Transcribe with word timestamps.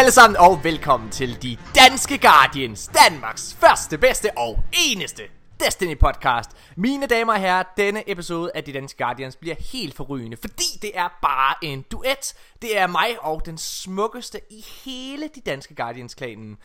alle 0.00 0.10
sammen, 0.10 0.36
og 0.36 0.64
velkommen 0.64 1.10
til 1.10 1.42
De 1.42 1.56
Danske 1.74 2.18
Guardians, 2.18 2.90
Danmarks 3.06 3.54
første, 3.54 3.98
bedste 3.98 4.28
og 4.36 4.58
eneste 4.72 5.22
Destiny 5.64 5.98
podcast. 5.98 6.50
Mine 6.76 7.06
damer 7.06 7.32
og 7.32 7.40
herrer, 7.40 7.62
denne 7.76 8.10
episode 8.10 8.50
af 8.54 8.64
De 8.64 8.72
Danske 8.72 9.04
Guardians 9.04 9.36
bliver 9.36 9.54
helt 9.72 9.96
forrygende, 9.96 10.36
fordi 10.36 10.78
det 10.82 10.90
er 10.94 11.08
bare 11.22 11.54
en 11.62 11.82
duet. 11.82 12.34
Det 12.62 12.78
er 12.78 12.86
mig 12.86 13.16
og 13.20 13.46
den 13.46 13.58
smukkeste 13.58 14.40
i 14.50 14.66
hele 14.84 15.28
De 15.34 15.40
Danske 15.40 15.74
Guardians-klanen, 15.74 16.56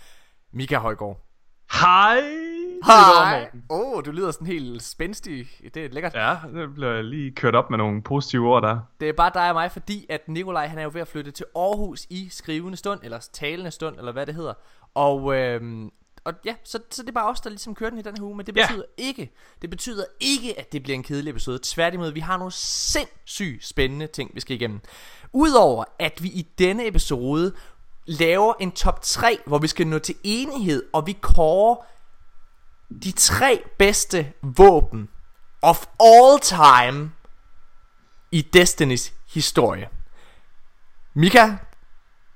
Mika 0.54 0.78
Højgaard. 0.78 1.25
Hej! 1.72 2.22
Hej! 2.86 3.50
Åh, 3.70 3.80
oh, 3.80 4.06
du 4.06 4.12
lyder 4.12 4.32
sådan 4.32 4.48
helt 4.48 4.84
spændstig. 4.84 5.48
Det 5.74 5.86
er 5.86 5.90
lækkert. 5.90 6.14
Ja, 6.14 6.36
det 6.54 6.74
bliver 6.74 7.02
lige 7.02 7.32
kørt 7.32 7.56
op 7.56 7.70
med 7.70 7.78
nogle 7.78 8.02
positive 8.02 8.48
ord 8.50 8.64
der. 8.64 8.80
Det 9.00 9.10
er 9.10 9.14
bare 9.14 9.32
dig 9.34 9.50
og 9.50 9.56
mig, 9.56 9.72
fordi 9.72 10.06
at 10.10 10.28
Nikolaj 10.28 10.68
han 10.68 10.78
er 10.78 10.84
jo 10.84 10.90
ved 10.94 11.02
at 11.02 11.08
flytte 11.08 11.32
til 11.32 11.46
Aarhus 11.56 12.06
i 12.10 12.30
skrivende 12.32 12.78
stund, 12.78 13.00
eller 13.04 13.28
talende 13.34 13.72
stund, 13.72 13.98
eller 13.98 14.12
hvad 14.12 14.26
det 14.26 14.36
hedder. 14.36 14.54
Og, 14.94 15.36
øhm, 15.36 15.92
og 16.24 16.34
ja, 16.46 16.56
så, 16.64 16.80
så 16.92 17.02
det 17.02 17.10
er 17.10 17.14
bare 17.14 17.30
os, 17.30 17.42
der 17.42 17.50
ligesom 17.50 17.76
kører 17.76 17.90
den 17.90 18.00
i 18.00 18.02
den 18.02 18.18
her 18.18 18.24
uge, 18.24 18.36
men 18.36 18.46
det 18.46 18.54
betyder 18.54 18.84
ja. 18.98 19.04
ikke, 19.04 19.32
det 19.62 19.70
betyder 19.70 20.04
ikke, 20.20 20.60
at 20.60 20.72
det 20.72 20.84
bliver 20.84 20.96
en 20.96 21.04
kedelig 21.04 21.32
episode. 21.32 21.60
Tværtimod, 21.64 22.12
vi 22.12 22.20
har 22.20 22.38
nogle 22.38 22.52
sindssygt 22.52 23.66
spændende 23.66 24.08
ting, 24.08 24.32
vi 24.34 24.40
skal 24.40 24.56
igennem. 24.56 24.80
Udover 25.34 25.84
at 26.00 26.24
vi 26.24 26.28
i 26.28 26.48
denne 26.60 26.88
episode 26.88 27.54
laver 28.06 28.54
en 28.60 28.72
top 28.72 29.02
3, 29.02 29.38
hvor 29.46 29.58
vi 29.58 29.68
skal 29.68 29.88
nå 29.88 30.00
til 30.00 30.16
enighed, 30.24 30.84
og 30.94 31.08
vi 31.08 31.14
kårer 31.22 31.76
de 33.04 33.12
tre 33.12 33.64
bedste 33.80 34.32
våben 34.42 35.10
of 35.62 35.86
all 36.00 36.40
time 36.42 37.12
i 38.32 38.42
Destinys 38.42 39.14
historie. 39.34 39.90
Mika, 41.14 41.56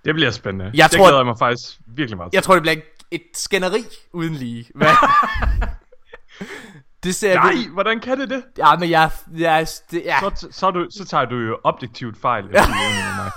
Det 0.05 0.13
bliver 0.15 0.31
spændende. 0.31 0.71
Jeg 0.73 0.89
det 0.89 0.97
tror- 0.97 1.05
glæder 1.05 1.19
jeg 1.19 1.25
mig 1.25 1.37
faktisk 1.39 1.79
virkelig 1.87 2.17
meget 2.17 2.31
til. 2.31 2.37
jeg 2.37 2.43
tror 2.43 2.53
det 2.53 2.61
bliver 2.63 2.75
et 3.11 3.21
skænderi 3.33 3.83
uden 4.13 4.33
lige. 4.35 4.65
Hvad? 4.75 4.87
det 7.03 7.15
ser 7.15 7.35
Nej, 7.35 7.51
jeg 7.55 7.69
hvordan 7.73 7.99
kan 7.99 8.19
det 8.19 8.29
det? 8.29 8.43
Ja, 8.57 8.75
men 8.75 8.89
jeg, 8.89 9.11
jeg 9.37 9.67
det, 9.91 10.01
ja. 10.05 10.19
Så, 10.19 10.47
så, 10.51 10.71
du, 10.71 10.87
så 10.91 11.05
tager 11.05 11.25
du 11.25 11.35
jo 11.35 11.59
objektivt 11.63 12.17
fejl. 12.17 12.45
efter 12.49 12.59
er 12.59 13.15
mig. 13.15 13.31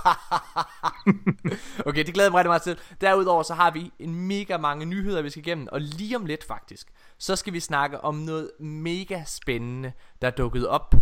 Okay, 1.87 2.07
det 2.07 2.15
glæder 2.15 2.27
jeg 2.27 2.33
mig 2.33 2.39
rigtig 2.39 2.49
meget 2.49 2.63
til. 2.63 2.79
Derudover 3.01 3.43
så 3.43 3.55
har 3.55 3.71
vi 3.71 3.93
en 3.99 4.15
mega 4.15 4.57
mange 4.57 4.87
nyheder, 4.87 5.23
vi 5.23 5.31
skal 5.31 5.47
igennem. 5.47 5.69
Og 5.73 5.81
lige 5.81 6.17
om 6.17 6.27
lidt 6.27 6.45
faktisk, 6.45 6.93
så 7.19 7.37
skal 7.37 7.53
vi 7.53 7.61
snakke 7.61 8.01
om 8.01 8.15
noget 8.15 8.51
mega 8.61 9.25
spændende, 9.27 9.93
der 10.23 10.27
er 10.27 10.33
dukket 10.33 10.69
op 10.69 10.95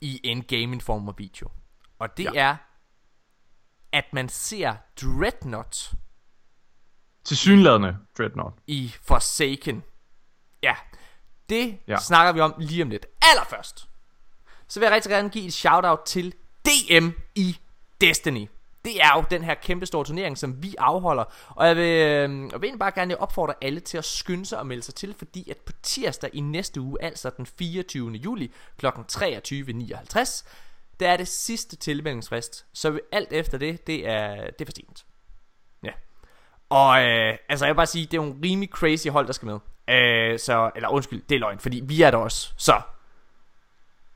i 0.00 0.20
en 0.24 0.42
gaming 0.42 0.82
form 0.82 1.08
af 1.08 1.14
video. 1.18 1.48
Og 1.98 2.16
det 2.16 2.24
ja. 2.24 2.30
Er, 2.34 2.56
at 3.92 4.04
man 4.12 4.28
ser 4.28 4.74
Dreadnought 5.02 5.92
Til 7.24 7.36
synladende 7.36 7.96
Dreadnought. 8.18 8.56
i 8.66 8.94
Forsaken. 9.02 9.82
Ja, 10.62 10.74
det 11.50 11.78
ja. 11.86 11.96
Snakker 11.96 12.32
vi 12.32 12.40
om 12.40 12.54
lige 12.58 12.82
om 12.82 12.90
lidt. 12.90 13.06
Allerførst, 13.22 13.88
så 14.68 14.80
vil 14.80 14.86
jeg 14.86 14.94
rigtig 14.94 15.10
gerne 15.10 15.28
give 15.30 15.46
et 15.46 15.52
shout-out 15.52 16.00
til 16.06 16.34
DM 16.64 17.08
i 17.34 17.56
Destiny. 18.00 18.48
Det 18.84 19.02
er 19.02 19.16
jo 19.16 19.24
den 19.30 19.44
her 19.44 19.54
kæmpe 19.54 19.86
store 19.86 20.04
turnering, 20.04 20.38
som 20.38 20.62
vi 20.62 20.74
afholder. 20.78 21.24
Og 21.48 21.66
jeg 21.66 21.76
vil, 21.76 22.06
øh, 22.06 22.50
jeg 22.52 22.62
vil 22.62 22.78
bare 22.78 22.90
gerne 22.90 23.20
opfordre 23.20 23.54
alle 23.60 23.80
til 23.80 23.98
at 23.98 24.04
skynde 24.04 24.46
sig 24.46 24.58
og 24.58 24.66
melde 24.66 24.82
sig 24.82 24.94
til, 24.94 25.14
fordi 25.18 25.50
at 25.50 25.56
på 25.56 25.72
tirsdag 25.82 26.30
i 26.32 26.40
næste 26.40 26.80
uge, 26.80 27.02
altså 27.02 27.30
den 27.36 27.46
24. 27.46 28.10
juli 28.10 28.52
kl. 28.78 28.86
23.59, 28.86 30.44
der 31.00 31.10
er 31.10 31.16
det 31.16 31.28
sidste 31.28 31.76
tilmeldingsfrist. 31.76 32.66
Så 32.72 33.00
alt 33.12 33.32
efter 33.32 33.58
det, 33.58 33.86
det 33.86 34.08
er, 34.08 34.34
det 34.34 34.60
er 34.60 34.64
for 34.64 34.72
sent. 34.76 35.04
Ja. 35.82 35.92
Og 36.68 37.02
øh, 37.02 37.36
altså 37.48 37.64
jeg 37.64 37.72
vil 37.74 37.76
bare 37.76 37.86
sige, 37.86 38.06
det 38.06 38.16
er 38.16 38.22
en 38.22 38.40
rimelig 38.44 38.68
crazy 38.68 39.08
hold, 39.08 39.26
der 39.26 39.32
skal 39.32 39.46
med. 39.46 39.58
Øh, 39.90 40.38
så, 40.38 40.70
eller 40.76 40.88
undskyld, 40.88 41.22
det 41.28 41.34
er 41.34 41.38
løgn, 41.38 41.58
fordi 41.58 41.80
vi 41.84 42.02
er 42.02 42.10
der 42.10 42.18
også. 42.18 42.52
Så, 42.56 42.72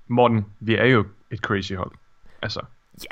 Morten, 0.09 0.47
vi 0.61 0.75
er 0.77 0.85
jo 0.85 1.05
et 1.31 1.39
crazy 1.39 1.73
hold. 1.73 1.91
Altså, 2.43 2.61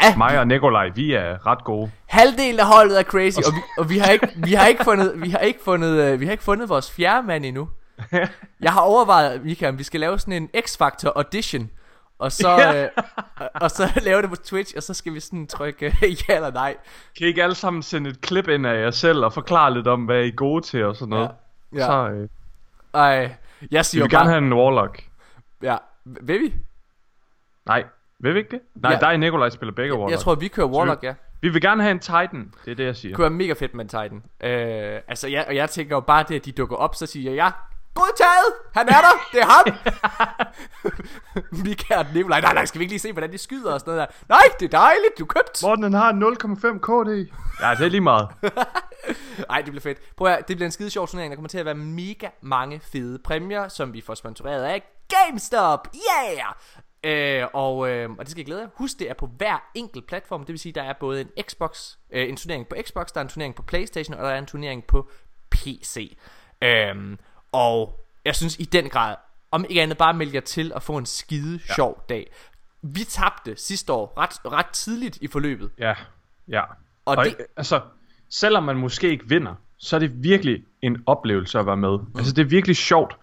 ja, 0.03 0.17
mig 0.17 0.39
og 0.39 0.47
Nikolaj, 0.47 0.89
vi 0.89 1.13
er 1.13 1.47
ret 1.47 1.65
gode. 1.65 1.91
halvdelen 2.07 2.61
af 2.61 2.67
holdet 2.67 2.99
er 2.99 3.03
crazy, 3.03 3.39
og 3.39 3.53
vi, 3.55 3.61
og 3.79 3.91
vi 3.91 3.99
har 3.99 4.11
ikke, 4.11 4.29
vi 4.37 4.53
har 4.53 4.67
ikke 4.67 4.85
fundet, 4.85 5.23
vi 5.23 5.31
har 5.31 5.39
ikke 5.39 5.61
fundet, 5.65 6.01
øh, 6.13 6.21
vi 6.21 6.25
har 6.25 6.33
ikke 6.33 6.45
fundet 6.45 6.69
vores 6.69 6.93
fjerde 6.93 7.27
mand 7.27 7.45
endnu. 7.45 7.69
Jeg 8.61 8.73
har 8.73 8.81
overvejet, 8.81 9.65
om 9.69 9.79
vi 9.79 9.85
skal 9.85 10.01
lave 10.01 10.19
sådan 10.19 10.33
en 10.43 10.51
X-Factor 10.57 11.13
audition, 11.17 11.71
og 12.19 12.33
så, 12.33 12.51
Ja. 12.51 12.83
øh, 12.85 12.89
og, 13.37 13.49
og 13.55 13.71
så 13.71 13.91
lave 14.09 14.23
det 14.23 14.31
på 14.31 14.37
Twitch, 14.37 14.73
og 14.77 14.83
så 14.83 14.95
skal 14.95 15.15
vi 15.15 15.21
sådan 15.21 15.47
trykke 15.47 15.87
øh, 15.87 16.13
ja 16.29 16.35
eller 16.35 16.51
nej. 16.53 16.77
Kan 17.19 17.25
I 17.27 17.29
ikke 17.29 17.43
alle 17.43 17.55
sammen 17.55 17.83
sende 17.83 18.11
et 18.11 18.21
klip 18.21 18.49
ind 18.49 18.67
af 18.67 18.81
jer 18.85 18.91
selv 18.91 19.25
og 19.25 19.33
forklare 19.33 19.75
lidt 19.75 19.87
om, 19.87 20.05
hvad 20.05 20.25
I 20.25 20.29
er 20.29 20.33
gode 20.33 20.63
til 20.65 20.85
og 20.85 20.97
sådan 20.97 21.09
noget? 21.09 21.31
Ja. 21.75 21.79
Ja. 21.79 21.87
Så 21.87 22.09
øh, 22.15 22.29
Ej, 22.95 23.35
jeg 23.71 23.79
vi 23.79 23.85
siger 23.85 24.05
vil 24.05 24.11
bare, 24.11 24.21
gerne 24.21 24.31
have 24.31 24.39
en 24.47 24.53
Warlock. 24.53 25.05
ja, 25.63 25.77
vil 26.05 26.41
vi? 26.41 26.55
Nej, 27.67 27.85
vil 28.19 28.35
vi 28.35 28.39
ikke 28.39 28.51
det? 28.51 28.61
Nej, 28.75 28.93
Ja. 28.93 28.99
dig 28.99 29.09
og 29.09 29.19
Nikolaj 29.21 29.49
spiller 29.51 29.73
begge 29.75 29.95
Warlock. 29.95 30.11
Jeg 30.11 30.19
tror, 30.19 30.35
vi 30.35 30.49
kører 30.49 30.67
Warlock, 30.67 31.03
ja. 31.03 31.15
Vi 31.41 31.49
vil 31.49 31.63
gerne 31.63 31.83
have 31.83 31.91
en 31.91 31.99
Titan, 32.01 32.55
det 32.65 32.71
er 32.71 32.75
det 32.75 32.85
jeg 32.85 32.97
siger. 32.97 33.11
Det 33.11 33.17
kunne 33.17 33.23
være 33.23 33.31
mega 33.31 33.53
fedt 33.53 33.75
med 33.75 33.85
en 33.85 33.89
Titan. 33.89 34.23
Øh, 34.51 35.01
altså, 35.09 35.29
jeg, 35.29 35.45
og 35.49 35.57
jeg 35.57 35.71
tænker 35.71 35.97
jo 35.97 36.01
bare 36.01 36.25
det, 36.29 36.35
at 36.37 36.45
de 36.45 36.53
dukker 36.53 36.77
op, 36.77 36.95
så 36.95 37.07
siger 37.07 37.31
jeg, 37.31 37.37
ja, 37.37 37.51
godtaget, 37.95 38.53
han 38.75 38.89
er 38.89 38.93
der, 38.93 39.15
det 39.33 39.41
er 39.41 39.47
ham. 39.47 39.65
Mika 41.65 41.97
og 41.99 42.07
Nikolaj, 42.15 42.41
nej, 42.41 42.55
nej, 42.55 42.65
skal 42.65 42.79
vi 42.79 42.83
ikke 42.83 42.93
lige 42.93 43.01
se, 43.01 43.13
hvordan 43.13 43.33
de 43.33 43.39
skyder 43.39 43.73
og 43.73 43.81
sådan 43.81 43.95
noget 43.95 44.09
der. 44.09 44.15
Nej, 44.29 44.43
det 44.61 44.75
er 44.75 44.79
dejligt, 44.79 45.19
du 45.19 45.25
købt. 45.25 45.63
Morten 45.63 45.83
han 45.85 45.93
har 45.93 46.13
0,5 46.13 46.79
KD. 46.79 47.33
Ja, 47.63 47.71
det 47.75 47.87
er 47.87 47.91
lige 47.91 48.01
meget. 48.01 48.29
Nej, 49.49 49.59
det 49.59 49.67
bliver 49.67 49.81
fedt. 49.81 50.17
Prøv 50.17 50.27
at, 50.27 50.33
høre, 50.33 50.45
det 50.49 50.57
bliver 50.57 50.67
en 50.67 50.73
skide 50.73 50.91
sjov 50.91 51.09
turnering. 51.09 51.31
Der 51.31 51.37
kommer 51.37 51.49
til 51.49 51.59
at 51.59 51.65
være 51.65 51.75
mega 51.75 52.29
mange 52.41 52.81
fede 52.81 53.19
præmier, 53.19 53.69
som 53.69 53.93
vi 53.93 54.01
får 54.01 54.15
sponsoreret 54.15 54.65
af 54.65 54.83
GameStop. 55.09 55.89
Yeah! 55.95 56.55
Øh, 57.05 57.49
og, 57.53 57.89
øh, 57.89 58.11
og 58.11 58.19
det 58.19 58.31
skal 58.31 58.41
jeg 58.41 58.47
glæde 58.47 58.61
jer. 58.61 58.69
Husk, 58.75 58.99
det 58.99 59.11
er 59.11 59.15
på 59.15 59.27
hver 59.27 59.71
enkelt 59.75 60.07
platform. 60.07 60.41
Det 60.41 60.49
vil 60.49 60.59
sige, 60.59 60.73
der 60.73 60.83
er 60.83 60.93
både 61.01 61.21
en 61.21 61.29
Xbox, 61.43 61.97
øh, 62.11 62.29
en 62.29 62.37
turnering 62.37 62.69
på 62.69 62.77
Xbox, 62.83 63.07
der 63.15 63.21
er 63.21 63.23
en 63.23 63.29
turnering 63.29 63.55
på 63.55 63.63
Playstation, 63.63 64.17
og 64.17 64.25
der 64.25 64.31
er 64.31 64.39
en 64.39 64.47
turnering 64.47 64.85
på 64.85 65.11
PC. 65.51 66.17
Øh, 66.63 67.17
og 67.53 68.01
jeg 68.25 68.37
synes 68.37 68.59
i 68.59 68.65
den 68.65 68.89
grad, 68.89 69.17
om 69.51 69.65
ikke 69.69 69.83
andet 69.83 69.99
bare 69.99 70.15
meld 70.15 70.33
jer 70.33 70.41
til 70.41 70.73
at 70.75 70.83
få 70.83 70.97
en 70.97 71.07
skide 71.07 71.61
ja. 71.69 71.75
sjov 71.75 72.05
dag. 72.09 72.33
Vi 72.83 73.05
tabte 73.05 73.57
sidste 73.57 73.93
år 73.93 74.13
ret, 74.19 74.53
ret 74.53 74.67
tidligt 74.67 75.17
i 75.17 75.27
forløbet. 75.27 75.71
Ja, 75.79 75.95
ja. 76.49 76.63
Og 77.05 77.17
Og, 77.17 77.25
det... 77.25 77.37
altså, 77.57 77.81
selvom 78.33 78.63
man 78.63 78.77
måske 78.77 79.11
ikke 79.11 79.29
vinder, 79.29 79.55
så 79.79 79.97
er 79.97 80.01
det 80.01 80.23
virkelig 80.25 80.65
en 80.83 81.03
oplevelse 81.07 81.59
at 81.59 81.67
være 81.67 81.77
med. 81.77 81.99
Mm. 81.99 82.07
Altså, 82.19 82.33
det 82.33 82.43
er 82.43 82.47
virkelig 82.47 82.77
sjovt. 82.77 83.17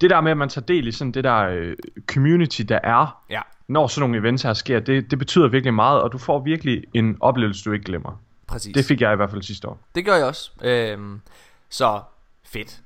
Det 0.00 0.10
der 0.10 0.20
med, 0.20 0.30
at 0.30 0.36
man 0.36 0.48
tager 0.48 0.66
del 0.66 0.86
i 0.86 0.92
sådan 0.92 1.12
det 1.12 1.24
der 1.24 1.36
øh, 1.38 1.76
community, 2.06 2.62
der 2.62 2.78
er, 2.82 3.22
Ja. 3.30 3.40
når 3.68 3.86
sådan 3.86 4.10
nogle 4.10 4.22
events 4.22 4.42
her 4.42 4.52
sker, 4.52 4.80
det, 4.80 5.10
det 5.10 5.18
betyder 5.18 5.48
virkelig 5.48 5.74
meget, 5.74 6.02
og 6.02 6.12
du 6.12 6.18
får 6.18 6.40
virkelig 6.44 6.84
en 6.94 7.16
oplevelse, 7.20 7.64
du 7.64 7.72
ikke 7.72 7.84
glemmer. 7.84 8.20
Præcis. 8.46 8.74
Det 8.74 8.84
fik 8.84 9.00
jeg 9.00 9.12
i 9.12 9.16
hvert 9.16 9.30
fald 9.30 9.42
sidste 9.42 9.68
år. 9.68 9.78
Det 9.94 10.04
gør 10.04 10.14
jeg 10.16 10.26
også. 10.26 10.50
Øhm, 10.62 11.20
så 11.68 12.00
fedt. 12.44 12.80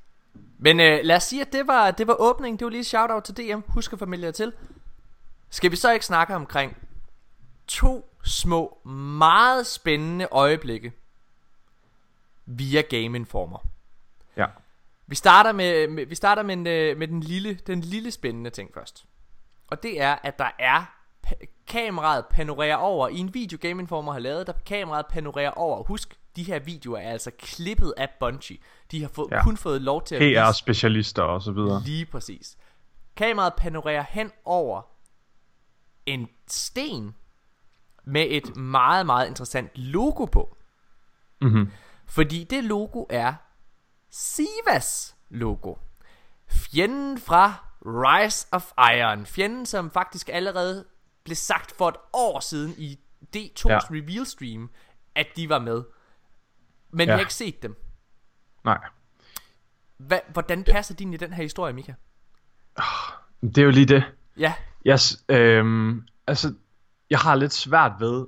Men 0.57 0.79
øh, 0.79 0.99
lad 1.03 1.15
os 1.15 1.23
sige, 1.23 1.41
at 1.41 1.53
det 1.53 1.67
var, 1.67 1.91
det 1.91 2.07
var 2.07 2.15
åbningen. 2.19 2.59
Det 2.59 2.65
var 2.65 2.71
lige 2.71 2.79
et 2.79 2.85
shout-out 2.85 3.23
til 3.23 3.37
DM. 3.37 3.59
Husk 3.67 3.93
at 3.93 3.99
familie 3.99 4.31
til. 4.31 4.51
Skal 5.49 5.71
vi 5.71 5.75
så 5.75 5.91
ikke 5.93 6.05
snakke 6.05 6.35
omkring 6.35 6.77
to 7.67 8.15
små, 8.23 8.77
meget 9.17 9.67
spændende 9.67 10.27
øjeblikke 10.31 10.91
via 12.51 12.81
Game 12.81 13.17
Informer? 13.17 13.59
Ja. 14.37 14.45
Vi 15.07 15.15
starter 15.15 15.51
med, 15.51 15.87
med 15.87 16.05
vi 16.05 16.15
starter 16.15 16.43
med, 16.43 16.53
en, 16.53 16.67
øh, 16.67 16.97
med 16.97 17.07
den 17.07 17.19
lille 17.19 17.53
den 17.53 17.81
lille 17.81 18.11
spændende 18.11 18.49
ting 18.49 18.73
først. 18.73 19.05
Og 19.67 19.83
det 19.83 20.01
er 20.01 20.15
at 20.23 20.39
der 20.39 20.49
er 20.59 20.83
pa- 21.27 21.45
kameraet 21.67 22.25
panorerer 22.25 22.75
over 22.75 23.07
i 23.07 23.17
en 23.17 23.33
video 23.33 23.57
Game 23.61 23.81
Informer 23.81 24.11
har 24.13 24.19
lavet, 24.19 24.47
der 24.47 24.53
kameraet 24.65 25.05
panorerer 25.05 25.51
over. 25.51 25.83
Husk, 25.83 26.15
de 26.35 26.43
her 26.43 26.59
videoer 26.59 26.99
er 26.99 27.11
altså 27.11 27.31
klippet 27.39 27.93
af 27.97 28.09
Bungie. 28.19 28.57
De 28.91 29.01
har 29.01 29.09
fået, 29.09 29.31
ja. 29.31 29.43
Kun 29.43 29.57
fået 29.57 29.81
lov 29.81 30.03
til 30.03 30.15
at 30.15 30.21
vise 30.21 30.39
PR-specialister 30.41 31.21
og 31.21 31.41
så 31.41 31.51
videre. 31.51 31.81
lige 31.85 32.05
præcis. 32.05 32.57
Kameraet 33.15 33.53
panorerer 33.57 34.05
hen 34.09 34.31
over 34.45 34.81
en 36.05 36.27
sten 36.47 37.15
med 38.03 38.25
et 38.29 38.55
meget 38.55 39.05
meget 39.05 39.27
interessant 39.27 39.71
logo 39.75 40.25
på. 40.25 40.57
Mm-hmm. 41.41 41.71
Fordi 42.09 42.43
det 42.43 42.63
logo 42.63 43.05
er 43.09 43.33
Sivas 44.09 45.15
logo. 45.29 45.75
Fjenden 46.47 47.17
fra 47.17 47.53
Rise 47.85 48.47
of 48.51 48.71
Iron. 48.77 49.25
Fjenden, 49.25 49.65
som 49.65 49.91
faktisk 49.91 50.29
allerede 50.29 50.85
blev 51.23 51.35
sagt 51.35 51.71
for 51.71 51.89
et 51.89 51.95
år 52.13 52.39
siden 52.39 52.73
i 52.77 52.99
D2's 53.35 53.69
ja. 53.69 53.77
Reveal 53.77 54.25
stream, 54.25 54.69
at 55.15 55.27
de 55.35 55.49
var 55.49 55.59
med. 55.59 55.83
Men 56.91 56.99
ja. 56.99 57.05
Jeg 57.05 57.15
har 57.15 57.19
ikke 57.19 57.33
set 57.33 57.63
dem. 57.63 57.75
Nej. 58.63 58.79
Hva, 59.97 60.19
hvordan 60.33 60.63
passer 60.63 60.95
de 60.95 61.03
ind 61.03 61.13
i 61.13 61.17
den 61.17 61.33
her 61.33 61.43
historie, 61.43 61.73
Mika? 61.73 61.93
Det 63.41 63.57
er 63.57 63.63
jo 63.63 63.71
lige 63.71 63.85
det. 63.85 64.03
Ja, 64.37 64.53
Yes, 64.87 65.23
øhm, 65.29 66.07
altså, 66.27 66.53
jeg 67.09 67.19
har 67.19 67.35
lidt 67.35 67.53
svært 67.53 67.91
ved 67.99 68.27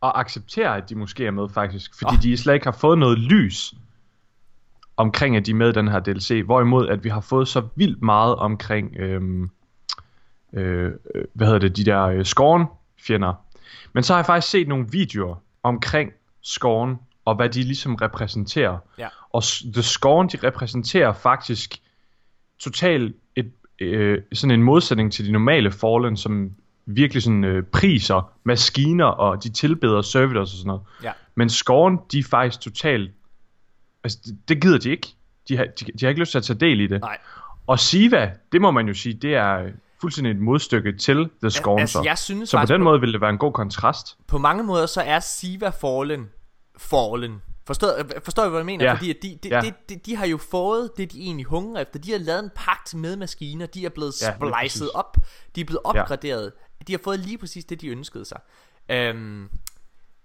og 0.00 0.20
acceptere, 0.20 0.76
at 0.76 0.88
de 0.88 0.94
måske 0.94 1.26
er 1.26 1.30
med 1.30 1.48
faktisk, 1.48 1.98
fordi 1.98 2.14
oh. 2.14 2.22
de 2.22 2.36
slet 2.36 2.54
ikke 2.54 2.66
har 2.66 2.72
fået 2.72 2.98
noget 2.98 3.18
lys 3.18 3.74
omkring, 4.96 5.36
at 5.36 5.46
de 5.46 5.50
er 5.50 5.54
med 5.54 5.68
i 5.68 5.72
den 5.72 5.88
her 5.88 6.00
DLC, 6.00 6.42
hvorimod 6.44 6.88
at 6.88 7.04
vi 7.04 7.08
har 7.08 7.20
fået 7.20 7.48
så 7.48 7.62
vildt 7.76 8.02
meget 8.02 8.36
omkring, 8.36 8.96
øhm, 8.96 9.50
øh, 10.52 10.92
hvad 11.34 11.46
hedder 11.46 11.58
det, 11.58 11.76
de 11.76 11.84
der 11.84 12.02
øh, 12.02 12.24
Scorn-fjender. 12.24 13.34
Men 13.92 14.02
så 14.02 14.12
har 14.12 14.18
jeg 14.18 14.26
faktisk 14.26 14.50
set 14.50 14.68
nogle 14.68 14.86
videoer 14.90 15.36
omkring 15.62 16.12
Scorn, 16.42 16.98
og 17.24 17.34
hvad 17.34 17.48
de 17.48 17.62
ligesom 17.62 17.94
repræsenterer. 17.94 18.78
Ja. 18.98 19.08
Og 19.32 19.42
The 19.72 19.82
Scorn, 19.82 20.28
de 20.28 20.46
repræsenterer 20.46 21.12
faktisk 21.12 21.82
totalt 22.58 23.16
et, 23.36 23.52
øh, 23.78 24.22
sådan 24.32 24.54
en 24.54 24.62
modsætning 24.62 25.12
til 25.12 25.26
de 25.26 25.32
normale 25.32 25.70
Fallen, 25.70 26.16
som 26.16 26.52
virkelig 26.88 27.22
sådan 27.22 27.44
øh, 27.44 27.62
priser 27.62 28.32
maskiner, 28.44 29.04
og 29.04 29.44
de 29.44 29.48
tilbeder 29.48 30.02
servitors 30.02 30.52
og 30.52 30.58
sådan 30.58 30.68
noget. 30.68 30.82
Ja. 31.02 31.12
Men 31.34 31.50
Scorn, 31.50 31.98
de 32.12 32.18
er 32.18 32.22
faktisk 32.22 32.60
totalt... 32.60 33.10
Altså, 34.04 34.18
det, 34.24 34.48
det 34.48 34.62
gider 34.62 34.78
de 34.78 34.90
ikke. 34.90 35.08
De 35.48 35.56
har, 35.56 35.64
de, 35.64 35.84
de 35.84 35.98
har 36.00 36.08
ikke 36.08 36.20
lyst 36.20 36.30
til 36.30 36.38
at 36.38 36.44
tage 36.44 36.58
del 36.58 36.80
i 36.80 36.86
det. 36.86 37.00
Nej. 37.00 37.18
Og 37.66 37.80
Siva, 37.80 38.32
det 38.52 38.60
må 38.60 38.70
man 38.70 38.88
jo 38.88 38.94
sige, 38.94 39.14
det 39.14 39.34
er 39.34 39.70
fuldstændig 40.00 40.30
et 40.30 40.40
modstykke 40.40 40.96
til 40.96 41.28
The 41.42 41.50
Scorn. 41.50 41.80
altså, 41.80 41.98
så. 41.98 42.02
jeg 42.04 42.18
synes 42.18 42.48
så 42.48 42.58
på 42.60 42.66
den 42.66 42.82
måde 42.82 43.00
vil 43.00 43.12
det 43.12 43.20
være 43.20 43.30
en 43.30 43.38
god 43.38 43.52
kontrast. 43.52 44.16
på 44.26 44.38
mange 44.38 44.64
måder 44.64 44.86
så 44.86 45.00
er 45.00 45.20
Siva 45.20 45.68
Fallen 45.68 46.28
Fallen. 46.78 47.42
Forstår, 47.68 47.94
forstår 48.24 48.44
I, 48.44 48.48
hvad 48.48 48.58
jeg 48.58 48.66
mener? 48.66 48.84
Ja. 48.84 48.92
Fordi 48.94 49.10
at 49.10 49.16
de, 49.22 49.38
de, 49.42 49.48
Ja. 49.48 49.60
de, 49.60 49.72
de, 49.88 49.96
de 49.96 50.16
har 50.16 50.26
jo 50.26 50.36
fået 50.38 50.90
det, 50.96 51.12
de 51.12 51.20
egentlig 51.20 51.46
hungrer 51.46 51.82
efter. 51.82 51.98
De 51.98 52.10
har 52.12 52.18
lavet 52.18 52.44
en 52.44 52.50
pagt 52.54 52.94
med 52.94 53.16
maskiner. 53.16 53.66
De 53.66 53.84
er 53.84 53.88
blevet 53.88 54.22
Ja, 54.22 54.34
splicet 54.36 54.90
op. 54.94 55.16
De 55.54 55.60
er 55.60 55.64
blevet 55.64 55.80
opgraderet. 55.84 56.52
De 56.86 56.92
har 56.92 57.00
fået 57.04 57.18
lige 57.20 57.38
præcis 57.38 57.64
det, 57.64 57.80
de 57.80 57.88
ønskede 57.88 58.24
sig. 58.24 58.40
Øhm, 58.90 59.48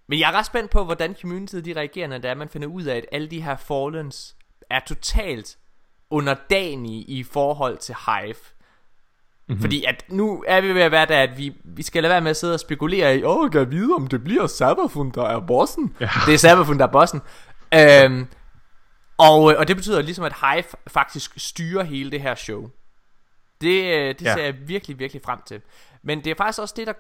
men 0.08 0.20
jeg 0.20 0.30
er 0.30 0.36
ret 0.38 0.46
spændt 0.46 0.72
på, 0.72 0.84
hvordan 0.86 1.16
communityet 1.22 1.66
de 1.66 1.74
reagerer, 1.74 2.08
når 2.08 2.18
det 2.18 2.30
er, 2.30 2.36
man 2.36 2.50
finder 2.50 2.68
ud 2.68 2.84
af, 2.84 2.98
at 2.98 3.06
alle 3.12 3.28
de 3.28 3.42
her 3.42 3.56
Fallens 3.58 4.36
er 4.70 4.80
totalt 4.88 5.58
underdanige 6.10 7.02
i 7.04 7.24
forhold 7.24 7.78
til 7.78 7.96
Hive. 8.06 8.36
Mm-hmm. 9.48 9.62
Fordi 9.62 9.84
at 9.84 10.06
nu 10.10 10.44
er 10.48 10.62
vi 10.62 10.76
ved 10.76 10.82
at 10.82 10.92
være 10.92 11.06
der, 11.06 11.24
at 11.24 11.38
vi, 11.38 11.56
vi 11.64 11.84
skal 11.84 12.04
lade 12.04 12.12
være 12.12 12.22
med 12.22 12.30
at 12.30 12.38
sidde 12.38 12.54
og 12.54 12.60
spekulere 12.60 13.18
i, 13.18 13.24
åh, 13.24 13.50
jeg 13.54 13.72
vide, 13.72 13.94
om 13.96 14.08
det 14.08 14.24
bliver 14.24 14.48
Sabafun, 14.48 15.12
der 15.12 15.24
er 15.24 15.40
bossen? 15.40 15.96
Ja. 16.00 16.10
Det 16.26 16.34
er 16.34 16.38
Sabafun, 16.38 16.80
der 16.80 16.88
er 16.88 16.92
bossen. 16.92 17.22
Øhm, 17.74 18.28
og, 19.18 19.52
øh, 19.52 19.60
og 19.60 19.68
det 19.68 19.76
betyder 19.76 20.02
ligesom, 20.02 20.26
at 20.26 20.34
Hive 20.42 20.64
faktisk 20.88 21.34
styrer 21.38 21.84
hele 21.84 22.12
det 22.12 22.22
her 22.22 22.36
show. 22.36 22.70
Det, 23.62 23.84
øh, 23.84 24.08
det 24.20 24.22
Ja. 24.22 24.34
ser 24.34 24.44
jeg 24.44 24.56
virkelig, 24.68 25.00
virkelig 25.00 25.22
frem 25.26 25.40
til. 25.48 25.62
Men 26.04 26.24
det 26.24 26.32
er 26.32 26.36
faktisk 26.38 26.60
også 26.62 26.74
det, 26.78 26.88
der, 26.88 26.94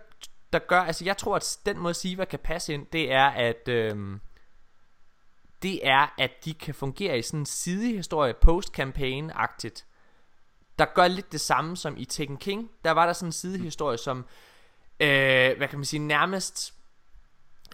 der 0.54 0.60
gør, 0.60 0.82
altså 0.82 1.06
jeg 1.06 1.18
tror, 1.18 1.36
at 1.36 1.58
den 1.66 1.80
måde 1.80 1.94
Siva 1.94 2.26
kan 2.26 2.40
passe 2.44 2.74
ind, 2.74 2.86
det 2.94 3.12
er, 3.14 3.26
at... 3.28 3.68
Øhm, 3.68 4.20
det 5.64 5.88
er, 5.88 6.14
at 6.18 6.32
de 6.46 6.54
kan 6.54 6.74
fungere 6.74 7.18
i 7.20 7.22
sådan 7.22 7.40
en 7.40 7.46
sidehistorie, 7.46 8.34
post-campaign-agtigt, 8.34 9.86
der 10.80 10.86
gør 10.96 11.08
lidt 11.08 11.32
det 11.32 11.42
samme 11.42 11.78
som 11.78 11.96
i 11.98 12.06
Tekken 12.06 12.38
King. 12.38 12.70
Der 12.86 12.92
var 12.92 13.06
der 13.06 13.14
sådan 13.14 13.28
en 13.28 13.32
sidehistorie, 13.34 13.98
som, 13.98 14.26
øh, 15.00 15.58
hvad 15.58 15.68
kan 15.68 15.80
man 15.80 15.86
sige, 15.86 16.00
nærmest 16.00 16.74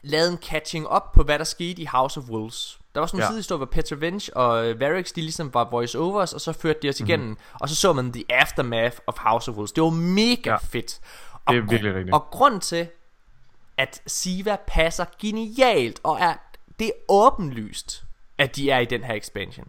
lavede 0.03 0.31
en 0.31 0.37
catching 0.37 0.87
up 0.95 1.01
på, 1.13 1.23
hvad 1.23 1.39
der 1.39 1.45
skete 1.45 1.81
i 1.81 1.85
House 1.85 2.19
of 2.19 2.29
Wolves. 2.29 2.79
Der 2.95 2.99
var 2.99 3.07
sådan 3.07 3.17
en 3.19 3.21
Ja. 3.21 3.27
sidehistorie, 3.27 3.57
hvor 3.57 3.65
Petra 3.65 3.95
Vench 3.95 4.29
og 4.35 4.65
øh, 4.67 4.79
Varix, 4.79 5.11
de 5.13 5.21
ligesom 5.21 5.53
var 5.53 5.63
voice-overs, 5.69 6.33
og 6.33 6.41
så 6.41 6.53
førte 6.53 6.79
de 6.83 6.89
os 6.89 6.99
igennem, 6.99 7.27
Mhm. 7.29 7.37
og 7.53 7.69
så 7.69 7.75
så 7.75 7.93
man 7.93 8.13
The 8.13 8.23
Aftermath 8.29 8.97
of 9.07 9.15
House 9.17 9.51
of 9.51 9.57
Wolves. 9.57 9.71
Det 9.71 9.83
var 9.83 9.89
mega 9.89 10.49
Ja. 10.49 10.55
fedt. 10.57 10.99
Og, 11.45 11.53
Det 11.53 11.59
er 11.63 11.69
virkelig 11.69 11.95
rigtigt. 11.95 12.13
Og 12.13 12.27
grund 12.31 12.61
til, 12.61 12.87
at 13.77 14.01
Siva 14.07 14.57
passer 14.67 15.05
genialt, 15.21 15.99
og 16.03 16.19
er, 16.19 16.35
det 16.79 16.87
er 16.87 16.91
åbenlyst, 17.09 18.03
at 18.37 18.55
de 18.55 18.69
er 18.71 18.79
i 18.79 18.85
den 18.85 19.03
her 19.03 19.13
expansion. 19.13 19.67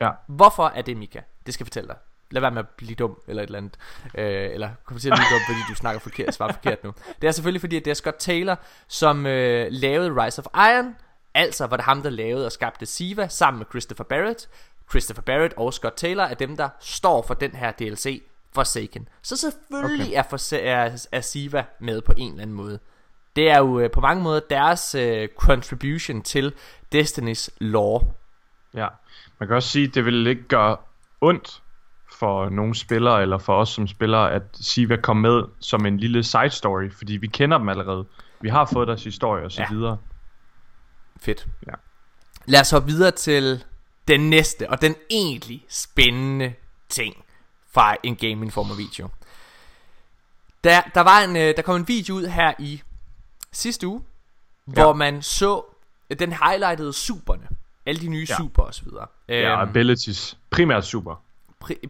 Ja. 0.00 0.10
Hvorfor 0.26 0.66
er 0.66 0.82
det, 0.82 0.96
Mika? 0.96 1.20
Det 1.46 1.54
skal 1.54 1.64
jeg 1.64 1.66
fortælle 1.66 1.88
dig. 1.88 1.96
Lad 2.34 2.40
være 2.40 2.50
med 2.50 2.58
at 2.58 2.68
blive 2.68 2.94
dum, 2.94 3.18
eller 3.28 3.42
et 3.42 3.46
eller 3.46 3.58
andet. 3.58 3.76
Øh, 4.18 4.50
eller 4.54 4.70
kom 4.84 4.98
til 4.98 5.10
at 5.10 5.18
blive 5.18 5.38
dum, 5.38 5.40
fordi 5.48 5.60
du 5.68 5.74
snakker 5.74 6.00
forkert, 6.00 6.34
svarer 6.34 6.52
forkert 6.52 6.84
nu. 6.84 6.94
Det 7.22 7.28
er 7.28 7.32
selvfølgelig 7.32 7.60
fordi, 7.60 7.76
at 7.76 7.84
det 7.84 7.90
er 7.90 7.94
Scott 7.94 8.16
Taylor, 8.18 8.58
som 8.88 9.26
øh, 9.26 9.66
lavede 9.70 10.24
Rise 10.24 10.42
of 10.44 10.46
Iron. 10.54 10.96
Altså 11.34 11.66
var 11.66 11.76
det 11.76 11.84
ham, 11.84 12.02
der 12.02 12.10
lavede 12.10 12.46
og 12.46 12.52
skabte 12.52 12.86
Siva 12.86 13.28
sammen 13.28 13.58
med 13.58 13.66
Christopher 13.70 14.04
Barrett. 14.04 14.48
Christopher 14.90 15.22
Barrett 15.22 15.54
og 15.56 15.74
Scott 15.74 15.94
Taylor 15.96 16.24
er 16.24 16.34
dem, 16.34 16.56
der 16.56 16.68
står 16.80 17.22
for 17.26 17.34
den 17.34 17.50
her 17.50 17.72
DLC, 17.72 18.22
Forsaken. 18.54 19.08
Så 19.22 19.36
selvfølgelig 19.36 20.06
okay. 20.06 20.18
er, 20.18 20.22
for, 20.30 20.54
er, 20.56 21.06
er 21.12 21.20
Siva 21.20 21.64
med 21.80 22.00
på 22.00 22.12
en 22.16 22.30
eller 22.30 22.42
anden 22.42 22.56
måde. 22.56 22.78
Det 23.36 23.50
er 23.50 23.58
jo 23.58 23.80
øh, 23.80 23.90
på 23.90 24.00
mange 24.00 24.22
måder 24.22 24.40
deres 24.50 24.94
øh, 24.94 25.28
contribution 25.38 26.22
til 26.22 26.54
Destiny's 26.94 27.48
lore. 27.60 28.04
Ja, 28.74 28.88
man 29.38 29.46
kan 29.46 29.56
også 29.56 29.68
sige, 29.68 29.88
at 29.88 29.94
det 29.94 30.04
vil 30.04 30.26
ikke 30.26 30.48
gøre 30.48 30.76
ondt 31.20 31.62
for 32.18 32.48
nogle 32.48 32.74
spillere, 32.74 33.22
eller 33.22 33.38
for 33.38 33.56
os 33.56 33.68
som 33.68 33.86
spillere, 33.86 34.32
at 34.32 34.42
Siva 34.52 34.96
kom 34.96 35.16
med 35.16 35.42
som 35.60 35.86
en 35.86 35.96
lille 35.98 36.24
side 36.24 36.50
story, 36.50 36.90
fordi 36.90 37.12
vi 37.16 37.26
kender 37.26 37.58
dem 37.58 37.68
allerede. 37.68 38.04
Vi 38.40 38.48
har 38.48 38.64
fået 38.72 38.88
deres 38.88 39.04
historie 39.04 39.44
og 39.44 39.52
så 39.52 39.62
Ja. 39.62 39.68
videre. 39.70 39.98
Fedt. 41.20 41.46
Ja. 41.66 41.72
Lad 42.46 42.60
os 42.60 42.70
hoppe 42.70 42.88
videre 42.88 43.10
til 43.10 43.64
den 44.08 44.30
næste, 44.30 44.70
og 44.70 44.80
den 44.82 44.94
egentlig 45.10 45.64
spændende 45.68 46.54
ting 46.88 47.24
fra 47.72 47.96
en 48.02 48.16
Game 48.16 48.32
Informer 48.46 48.74
video. 48.74 49.08
Der, 50.64 50.80
der, 50.94 51.00
var 51.00 51.20
en, 51.20 51.36
øh, 51.36 51.56
der 51.56 51.62
kom 51.62 51.76
en 51.76 51.88
video 51.88 52.14
ud 52.14 52.26
her 52.26 52.52
i 52.58 52.82
sidste 53.52 53.86
uge, 53.86 54.02
ja. 54.68 54.72
hvor 54.72 54.92
man 54.92 55.22
så 55.22 55.62
den 56.18 56.32
highlightede 56.32 56.92
superne. 56.92 57.48
Alle 57.86 58.00
de 58.00 58.08
nye 58.08 58.26
ja. 58.28 58.34
Ja. 58.34 58.36
super 58.36 58.62
og 58.62 58.74
så 58.74 58.84
videre. 58.84 59.06
Ja, 59.28 59.52
Øhm, 59.62 59.68
abilities. 59.68 60.38
Primært 60.50 60.84
super. 60.86 61.22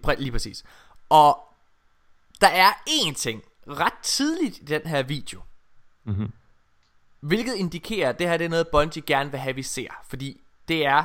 Pri- 0.07 0.15
lige 0.19 0.33
præcis. 0.33 0.65
Og 1.09 1.49
der 2.41 2.49
er 2.49 2.73
én 2.89 3.15
ting 3.15 3.43
ret 3.69 3.99
tidligt 4.03 4.59
i 4.59 4.65
den 4.65 4.83
her 4.87 5.03
video, 5.03 5.43
Mhm. 6.05 6.33
hvilket 7.21 7.55
indikerer, 7.55 8.09
at 8.09 8.19
det 8.19 8.29
her 8.29 8.37
det 8.37 8.45
er 8.45 8.49
noget, 8.49 8.69
Bungie 8.69 9.03
gerne 9.03 9.31
vil 9.31 9.41
have, 9.41 9.55
vi 9.55 9.63
ser. 9.63 9.89
Fordi 10.09 10.41
det 10.69 10.87
er, 10.87 11.05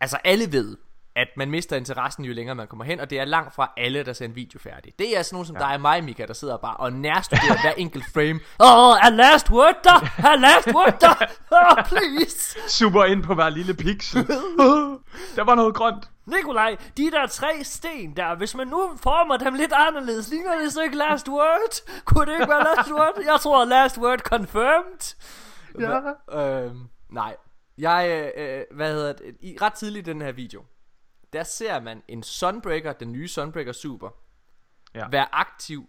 altså 0.00 0.16
alle 0.24 0.52
ved, 0.52 0.76
at 1.16 1.28
man 1.36 1.50
mister 1.50 1.76
interessen 1.76 2.24
jo 2.24 2.32
længere 2.32 2.54
man 2.54 2.66
kommer 2.66 2.84
hen, 2.84 3.00
og 3.00 3.10
det 3.10 3.20
er 3.20 3.24
langt 3.24 3.54
fra 3.54 3.72
alle, 3.76 4.02
der 4.02 4.12
ser 4.12 4.24
en 4.24 4.36
video 4.36 4.58
færdig. 4.58 4.92
Det 4.98 5.18
er 5.18 5.22
sådan 5.22 5.34
nogen 5.34 5.46
som 5.46 5.56
ja. 5.56 5.60
dig 5.60 5.74
og 5.74 5.80
mig, 5.80 6.04
Mika, 6.04 6.26
der 6.26 6.34
sidder 6.34 6.56
bare 6.56 6.76
og 6.76 6.92
nærstuderer 6.92 7.60
hver 7.62 7.72
enkelt 7.72 8.04
frame. 8.14 8.40
Oh, 8.58 8.96
er 9.06 9.10
last 9.10 9.50
word 9.50 9.74
der? 9.84 10.28
Er 10.28 10.36
last 10.36 10.74
word 10.74 11.00
der? 11.00 11.14
Oh, 11.50 11.84
please. 11.84 12.58
Super 12.68 13.04
ind 13.04 13.22
på 13.22 13.34
hver 13.34 13.48
lille 13.48 13.74
pixel. 13.74 14.26
der 15.36 15.44
var 15.44 15.54
noget 15.54 15.74
grønt. 15.74 16.10
Nikolaj, 16.26 16.76
de 16.96 17.10
der 17.10 17.26
tre 17.26 17.64
sten 17.64 18.16
der, 18.16 18.36
hvis 18.36 18.54
man 18.54 18.66
nu 18.66 18.90
former 19.02 19.36
dem 19.36 19.54
lidt 19.54 19.72
anderledes, 19.72 20.30
ligner 20.30 20.58
det 20.62 20.72
så 20.72 20.82
ikke 20.82 20.96
last 20.96 21.28
word? 21.28 22.02
Kunne 22.04 22.26
det 22.26 22.32
ikke 22.32 22.48
være 22.48 22.76
last 22.76 22.92
word? 22.92 23.22
Jeg 23.24 23.40
tror 23.40 23.64
last 23.64 23.98
word 23.98 24.18
confirmed. 24.18 25.16
Ja. 25.80 26.00
Øhm, 26.40 26.88
nej. 27.10 27.36
Jeg, 27.78 28.32
øh, 28.36 28.76
hvad 28.76 28.92
hedder 28.92 29.12
det, 29.12 29.36
i, 29.40 29.58
ret 29.62 29.72
tidligt 29.72 30.08
i 30.08 30.10
den 30.12 30.22
her 30.22 30.32
video, 30.32 30.62
der 31.32 31.42
ser 31.42 31.80
man 31.80 32.02
en 32.08 32.22
Sunbreaker, 32.22 32.92
den 32.92 33.12
nye 33.12 33.28
Sunbreaker 33.28 33.72
Super, 33.72 34.10
Ja. 34.94 35.08
være 35.08 35.34
aktiv 35.34 35.88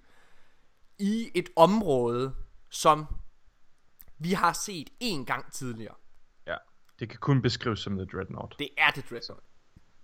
i 1.00 1.32
et 1.36 1.50
område, 1.56 2.36
som 2.70 3.06
vi 4.18 4.34
har 4.34 4.54
set 4.54 4.90
en 5.00 5.26
gang 5.26 5.52
tidligere. 5.52 5.96
ja. 6.48 6.56
Det 7.00 7.10
kan 7.10 7.20
kun 7.20 7.42
beskrives 7.42 7.80
som 7.80 7.96
The 7.98 8.06
Dreadnought. 8.06 8.56
Det 8.60 8.70
er 8.78 8.92
det 8.92 9.10
Dreadnought. 9.10 9.44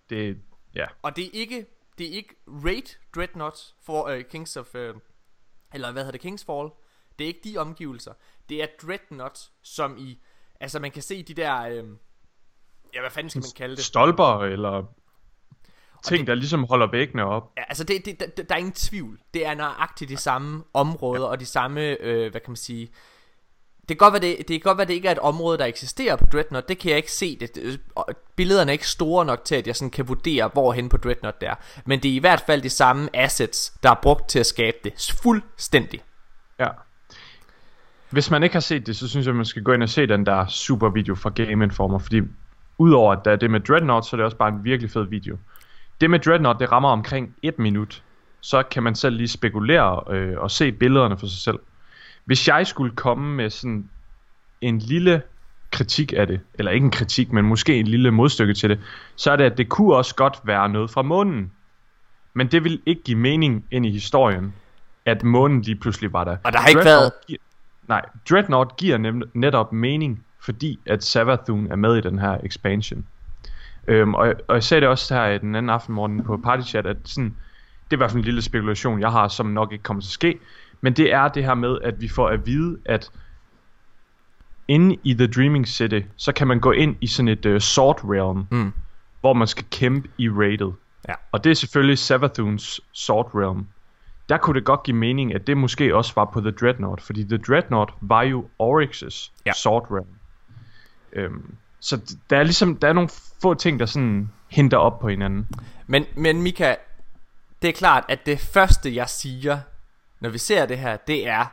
Det, 0.10 0.42
ja. 0.76 0.86
Og 1.02 1.16
det 1.16 1.26
er 1.26 1.30
ikke 1.34 1.66
det 1.98 2.08
er 2.08 2.12
ikke 2.12 2.36
Raid 2.48 2.98
Dreadnought 3.16 3.76
for 3.82 4.16
uh, 4.16 4.22
Kings 4.30 4.58
of 4.58 4.76
uh, 4.76 4.82
eller 5.74 5.92
hvad 5.92 6.02
hedder 6.04 6.12
det 6.12 6.22
Kings 6.22 6.46
Fall. 6.46 6.70
Det 7.20 7.24
er 7.26 7.28
ikke 7.28 7.42
de 7.44 7.58
omgivelser. 7.58 8.14
Det 8.50 8.64
er 8.64 8.68
Dreadnought 8.82 9.52
som 9.62 9.98
i 9.98 10.22
altså 10.60 10.80
man 10.80 10.92
kan 10.92 11.02
se 11.02 11.24
de 11.24 11.34
der 11.34 11.62
øh, 11.62 11.90
ja 12.94 13.00
hvad 13.00 13.12
fanden 13.12 13.30
skal 13.30 13.40
man 13.40 13.50
kalde 13.56 13.76
det? 13.76 13.84
Stolper 13.86 14.40
eller 14.44 14.94
ting, 16.04 16.20
det- 16.20 16.28
der 16.28 16.36
ligesom 16.36 16.64
holder 16.70 16.88
væggene 16.92 17.24
op. 17.26 17.52
Ja, 17.58 17.64
altså 17.68 17.84
det, 17.84 18.06
det, 18.06 18.20
der, 18.38 18.44
der 18.44 18.56
er 18.56 18.60
ingen 18.60 18.74
tvivl. 18.74 19.20
Det 19.34 19.46
er 19.46 19.54
nøjagtigt 19.54 20.10
de 20.10 20.18
samme 20.18 20.64
områder 20.74 21.26
og 21.26 21.40
de 21.40 21.46
samme 21.46 21.82
øh, 22.02 22.32
hvad 22.32 22.42
kan 22.42 22.50
man 22.52 22.56
sige 22.56 22.92
det 23.90 23.98
kan, 23.98 23.98
godt 23.98 24.14
være, 24.14 24.22
det, 24.22 24.38
det 24.38 24.48
kan 24.48 24.60
godt 24.60 24.78
være, 24.78 24.88
det 24.88 24.94
ikke 24.94 25.08
er 25.08 25.12
et 25.12 25.20
område, 25.20 25.58
der 25.58 25.66
eksisterer 25.66 26.16
på 26.16 26.26
Dreadnought. 26.26 26.70
Det 26.70 26.78
kan 26.80 26.90
jeg 26.90 26.98
ikke 26.98 27.12
se. 27.12 27.38
Det, 27.40 27.80
billederne 28.36 28.72
er 28.72 28.74
ikke 28.74 28.88
store 28.88 29.26
nok 29.26 29.46
til, 29.46 29.56
at 29.56 29.68
jeg 29.68 29.76
sådan 29.76 29.90
kan 29.92 30.08
vurdere, 30.08 30.50
hvorhen 30.54 30.90
på 30.90 30.98
Dreadnought 30.98 31.42
det 31.42 31.50
er. 31.50 31.56
Men 31.86 32.00
det 32.04 32.12
er 32.12 32.16
i 32.16 32.20
hvert 32.20 32.44
fald 32.46 32.62
de 32.62 32.70
samme 32.70 33.10
assets, 33.14 33.74
der 33.84 33.90
er 33.90 33.96
brugt 34.02 34.30
til 34.30 34.40
at 34.40 34.46
skabe 34.46 34.78
det. 34.84 35.14
Fuldstændig. 35.24 36.02
Ja. 36.60 36.68
Hvis 38.10 38.32
man 38.32 38.44
ikke 38.44 38.54
har 38.56 38.60
set 38.60 38.88
det, 38.88 38.96
så 38.96 39.08
synes 39.10 39.28
jeg, 39.28 39.36
man 39.36 39.46
skal 39.46 39.64
gå 39.64 39.72
ind 39.72 39.84
og 39.84 39.90
se 39.90 40.08
den 40.08 40.26
der 40.26 40.48
super 40.48 40.90
video 40.90 41.16
fra 41.16 41.30
Game 41.30 41.64
Informer, 41.66 42.00
fordi 42.00 42.22
udover 42.78 43.12
at 43.14 43.20
der 43.26 43.32
er 43.32 43.36
det 43.36 43.52
med 43.52 43.60
Dreadnought, 43.60 44.06
så 44.06 44.16
er 44.16 44.18
det 44.18 44.26
også 44.26 44.38
bare 44.38 44.50
en 44.50 44.64
virkelig 44.64 44.92
fed 44.92 45.04
video. 45.10 45.38
Det 46.02 46.10
med 46.10 46.20
Dreadnought, 46.20 46.60
det 46.60 46.72
rammer 46.72 46.90
omkring 46.90 47.36
et 47.42 47.60
minut, 47.60 48.04
så 48.42 48.64
kan 48.64 48.84
man 48.84 48.96
selv 48.96 49.16
lige 49.16 49.28
spekulere 49.28 50.16
øh, 50.16 50.40
og 50.40 50.52
se 50.52 50.72
billederne 50.72 51.18
for 51.18 51.28
sig 51.28 51.40
selv. 51.40 51.60
Hvis 52.26 52.48
jeg 52.48 52.68
skulle 52.68 52.96
komme 52.96 53.36
med 53.36 53.50
sådan 53.50 53.90
en 54.62 54.80
lille 54.80 55.22
kritik 55.72 56.14
af 56.18 56.28
det, 56.28 56.40
eller 56.54 56.72
ikke 56.72 56.86
en 56.86 56.92
kritik, 56.92 57.32
men 57.32 57.46
måske 57.46 57.80
en 57.80 57.88
lille 57.88 58.12
modstykke 58.12 58.54
til 58.54 58.70
det, 58.70 58.80
så 59.16 59.32
er 59.32 59.36
det, 59.36 59.44
at 59.44 59.58
det 59.58 59.70
kunne 59.70 59.96
også 59.96 60.16
godt 60.16 60.40
være 60.44 60.70
noget 60.70 60.92
fra 60.92 61.02
månen. 61.02 61.52
Men 62.34 62.48
det 62.48 62.64
vil 62.64 62.82
ikke 62.86 63.04
give 63.04 63.18
mening 63.18 63.66
ind 63.72 63.86
i 63.86 63.92
historien, 63.92 64.54
at 65.06 65.24
månen 65.24 65.62
lige 65.62 65.76
pludselig 65.76 66.14
var 66.14 66.24
der. 66.24 66.38
Og 66.44 66.54
der 66.54 66.60
har 66.60 66.68
ikke 66.68 66.86
været... 66.86 67.12
Giver, 67.28 67.40
nej, 67.88 68.06
Dreadnought 68.30 68.78
giver 68.78 68.98
nem, 68.98 69.24
netop 69.34 69.74
mening, 69.74 70.26
fordi 70.42 70.80
at 70.86 71.04
Savathun 71.04 71.72
er 71.72 71.76
med 71.76 71.98
i 71.98 72.02
den 72.02 72.20
her 72.20 72.38
expansion. 72.44 73.06
Øhm, 73.88 74.14
og, 74.14 74.34
og 74.48 74.56
jeg 74.56 74.64
sagde 74.64 74.82
det 74.82 74.90
også 74.90 75.14
her 75.14 75.38
den 75.38 75.56
anden 75.56 75.70
aften 75.70 75.96
morgen 75.96 76.24
på 76.24 76.38
Party 76.38 76.68
Chat, 76.70 76.86
at 76.86 76.98
sådan, 77.06 77.36
det 77.84 77.94
er 77.94 77.96
i 77.96 77.98
hvert 77.98 78.12
fald 78.12 78.20
en 78.20 78.26
lille 78.26 78.42
spekulation, 78.42 79.00
jeg 79.00 79.12
har, 79.12 79.28
som 79.28 79.46
nok 79.46 79.72
ikke 79.72 79.84
kommer 79.84 80.02
til 80.02 80.08
at 80.08 80.12
ske. 80.12 80.40
Men 80.82 80.94
det 80.94 81.14
er 81.14 81.28
det 81.28 81.44
her 81.46 81.54
med, 81.54 81.78
at 81.84 82.02
vi 82.02 82.08
får 82.08 82.28
at 82.30 82.46
vide, 82.46 82.78
at 82.86 83.12
inde 84.68 84.98
i 85.04 85.14
The 85.14 85.28
Dreaming 85.28 85.68
City, 85.68 86.00
så 86.18 86.32
kan 86.32 86.48
man 86.48 86.60
gå 86.60 86.72
ind 86.72 86.96
i 87.02 87.08
sådan 87.08 87.28
et 87.30 87.46
uh, 87.46 87.58
Sword 87.58 88.00
Realm, 88.04 88.46
Mm. 88.52 88.74
hvor 89.22 89.34
man 89.34 89.48
skal 89.48 89.66
kæmpe 89.72 90.10
i 90.18 90.30
raided. 90.30 90.72
Ja. 91.10 91.14
Og 91.32 91.44
det 91.44 91.50
er 91.50 91.54
selvfølgelig 91.54 91.98
Savathuns 91.98 92.82
Sword 92.94 93.32
Realm. 93.36 93.68
Der 94.30 94.38
kunne 94.38 94.56
det 94.56 94.66
godt 94.66 94.84
give 94.84 94.98
mening, 94.98 95.36
at 95.36 95.48
det 95.48 95.58
måske 95.58 95.96
også 95.96 96.12
var 96.16 96.26
på 96.26 96.42
The 96.42 96.52
Dreadnought, 96.52 97.02
fordi 97.02 97.24
The 97.24 97.38
Dreadnought 97.38 97.92
var 98.02 98.22
jo 98.22 98.46
Oryx's 98.62 99.32
Ja. 99.46 99.54
Sword 99.54 99.88
Realm. 99.92 100.08
Øhm, 101.14 101.56
så 101.84 102.16
der 102.30 102.38
er 102.38 102.44
ligesom, 102.44 102.78
der 102.78 102.88
er 102.88 102.94
nogle 102.94 103.10
få 103.42 103.54
ting, 103.54 103.80
der 103.80 103.86
sådan 103.86 104.30
henter 104.48 104.78
op 104.78 105.00
på 105.00 105.10
hinanden. 105.10 105.48
Men, 105.88 106.06
men 106.16 106.42
Mika, 106.42 106.76
det 107.62 107.68
er 107.68 107.74
klart, 107.74 108.06
at 108.10 108.26
det 108.26 108.40
første, 108.40 108.96
jeg 108.96 109.10
siger, 109.10 109.60
når 110.20 110.30
vi 110.30 110.38
ser 110.38 110.66
det 110.66 110.78
her, 110.78 110.98
det 110.98 111.28
er, 111.28 111.46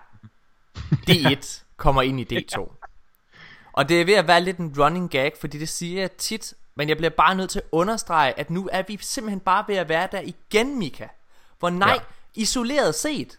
D1 1.10 1.62
kommer 1.76 2.02
ind 2.02 2.20
i 2.20 2.38
D2. 2.38 2.76
Og 3.72 3.88
det 3.88 4.00
er 4.00 4.04
ved 4.04 4.14
at 4.14 4.28
være 4.28 4.40
lidt 4.40 4.58
en 4.58 4.75
running 4.78 5.10
gag, 5.10 5.32
fordi 5.40 5.58
det 5.58 5.68
siger 5.68 6.00
jeg 6.00 6.12
tit, 6.12 6.54
men 6.75 6.88
jeg 6.88 6.96
bliver 6.96 7.10
bare 7.10 7.34
nødt 7.34 7.50
til 7.50 7.58
at 7.58 7.66
understrege, 7.72 8.40
at 8.40 8.50
nu 8.50 8.68
er 8.72 8.82
vi 8.88 8.99
simpelthen 9.00 9.40
bare 9.40 9.64
ved 9.68 9.76
at 9.76 9.88
være 9.88 10.08
der 10.12 10.20
igen, 10.20 10.78
Mika. 10.78 11.06
Hvor 11.58 11.70
nej, 11.70 11.88
ja. 11.88 11.99
isoleret 12.34 12.94
set, 12.94 13.38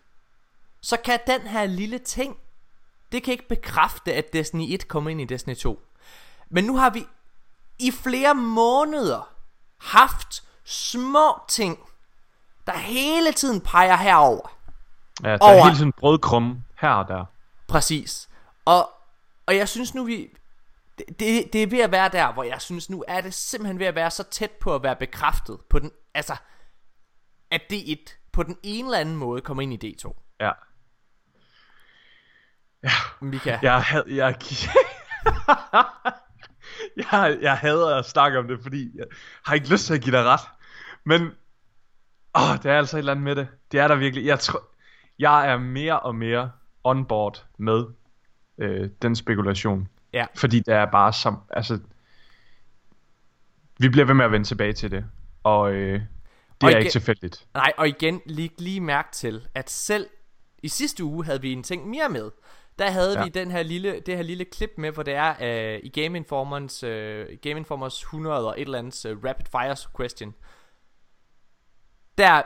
så 0.81 0.97
kan 1.05 1.19
den 1.27 1.41
her 1.41 1.65
lille 1.65 1.97
ting, 1.97 2.37
det 3.11 3.23
kan 3.23 3.31
ikke 3.31 3.47
bekræfte, 3.47 4.13
at 4.13 4.33
Destiny 4.33 4.73
1 4.73 4.87
kommer 4.87 5.09
ind 5.09 5.21
i 5.21 5.25
Destiny 5.25 5.55
2. 5.55 5.87
Men 6.51 6.63
nu 6.63 6.77
har 6.77 6.89
vi 6.89 7.07
i 7.79 7.91
flere 7.91 8.35
måneder 8.35 9.33
haft 9.81 10.43
små 10.65 11.39
ting, 11.49 11.79
der 12.67 12.77
hele 12.77 13.31
tiden 13.31 13.61
peger 13.61 13.95
herover. 13.95 14.57
Ja, 15.23 15.29
der 15.31 15.37
Over- 15.41 15.51
er 15.59 15.63
hele 15.63 15.75
tiden 15.77 15.91
brødkrumme 15.91 16.63
her 16.81 16.89
og 16.89 17.07
der. 17.07 17.25
Præcis. 17.67 18.29
Og, 18.65 18.89
og 19.45 19.55
jeg 19.55 19.69
synes 19.69 19.93
nu, 19.95 20.03
vi... 20.03 20.27
Det, 21.19 21.53
det, 21.53 21.63
er 21.63 21.67
ved 21.67 21.79
at 21.79 21.91
være 21.91 22.09
der, 22.09 22.33
hvor 22.33 22.43
jeg 22.43 22.61
synes 22.61 22.89
nu, 22.89 23.03
er 23.07 23.21
det 23.21 23.33
simpelthen 23.33 23.79
ved 23.79 23.85
at 23.85 23.95
være 23.95 24.11
så 24.11 24.23
tæt 24.23 24.51
på 24.51 24.75
at 24.75 24.83
være 24.83 24.95
bekræftet. 24.95 25.59
På 25.69 25.79
den, 25.79 25.91
altså, 26.13 26.35
at 27.51 27.61
D1 27.73 28.29
på 28.33 28.43
den 28.43 28.57
ene 28.63 28.87
eller 28.87 28.99
anden 28.99 29.15
måde 29.15 29.41
kommer 29.41 29.63
ind 29.63 29.83
i 29.83 29.95
D2. 29.97 30.35
Ja. 30.39 30.51
Mika, 33.21 33.59
Jeg, 33.61 33.81
had, 33.83 34.03
jeg, 34.07 34.35
jeg, 37.11 37.37
jeg 37.41 37.57
hader 37.57 37.95
at 37.95 38.05
snakke 38.05 38.39
om 38.39 38.47
det, 38.47 38.59
fordi 38.61 38.91
jeg 38.95 39.05
har 39.45 39.55
ikke 39.55 39.69
lyst 39.69 39.85
til 39.85 39.93
at 39.93 40.01
give 40.01 40.15
dig 40.15 40.25
ret. 40.25 40.39
Men 41.03 41.21
åh, 42.35 42.57
det 42.63 42.65
er 42.71 42.77
altså 42.77 42.97
et 42.97 42.99
eller 42.99 43.11
andet 43.11 43.23
med 43.23 43.35
det. 43.35 43.47
Det 43.71 43.79
er 43.79 43.87
der 43.87 43.95
virkelig. 43.95 44.25
Jeg, 44.25 44.39
tror, 44.39 44.63
jeg 45.19 45.51
er 45.51 45.57
mere 45.57 45.99
og 45.99 46.15
mere 46.15 46.51
on 46.83 47.05
board 47.05 47.45
med 47.57 47.85
øh, 48.57 48.89
den 49.01 49.15
spekulation. 49.15 49.87
Ja. 50.13 50.25
Fordi 50.35 50.59
det 50.59 50.73
er 50.73 50.85
bare 50.85 51.13
som, 51.13 51.37
altså, 51.49 51.79
vi 53.79 53.89
bliver 53.89 54.05
ved 54.05 54.13
med 54.13 54.25
at 54.25 54.31
vende 54.31 54.47
tilbage 54.47 54.73
til 54.73 54.91
det. 54.91 55.05
Og 55.43 55.71
øh, 55.73 55.93
det 55.99 56.07
Og 56.63 56.67
er 56.67 56.69
igen- 56.69 56.79
ikke 56.79 56.91
tilfældigt. 56.91 57.47
Nej, 57.53 57.73
og 57.77 57.87
igen, 57.87 58.21
lige, 58.25 58.51
lige 58.57 58.81
mærke 58.81 59.09
til, 59.11 59.47
at 59.55 59.69
selv 59.69 60.07
i 60.63 60.67
sidste 60.67 61.03
uge 61.03 61.25
havde 61.25 61.41
vi 61.41 61.53
en 61.53 61.63
ting 61.63 61.89
mere 61.89 62.09
med. 62.09 62.31
Der 62.79 62.89
havde 62.91 63.17
Ja. 63.19 63.23
vi 63.23 63.29
den 63.29 63.51
her 63.51 63.63
lille, 63.63 63.99
det 63.99 64.15
her 64.15 64.23
lille 64.23 64.45
klip 64.45 64.71
med, 64.77 64.91
hvor 64.91 65.03
det 65.03 65.13
er 65.13 65.35
uh, 65.39 65.83
i 65.85 65.89
Game 65.89 66.17
Informers, 66.17 66.83
uh, 66.83 66.89
Game 67.41 67.57
Informers 67.59 67.99
100 68.01 68.47
og 68.47 68.53
et 68.57 68.65
eller 68.65 68.77
andet 68.79 69.05
uh, 69.05 69.23
Rapid 69.23 69.45
Fire 69.51 69.75
question. 69.97 70.35
Der 72.17 72.41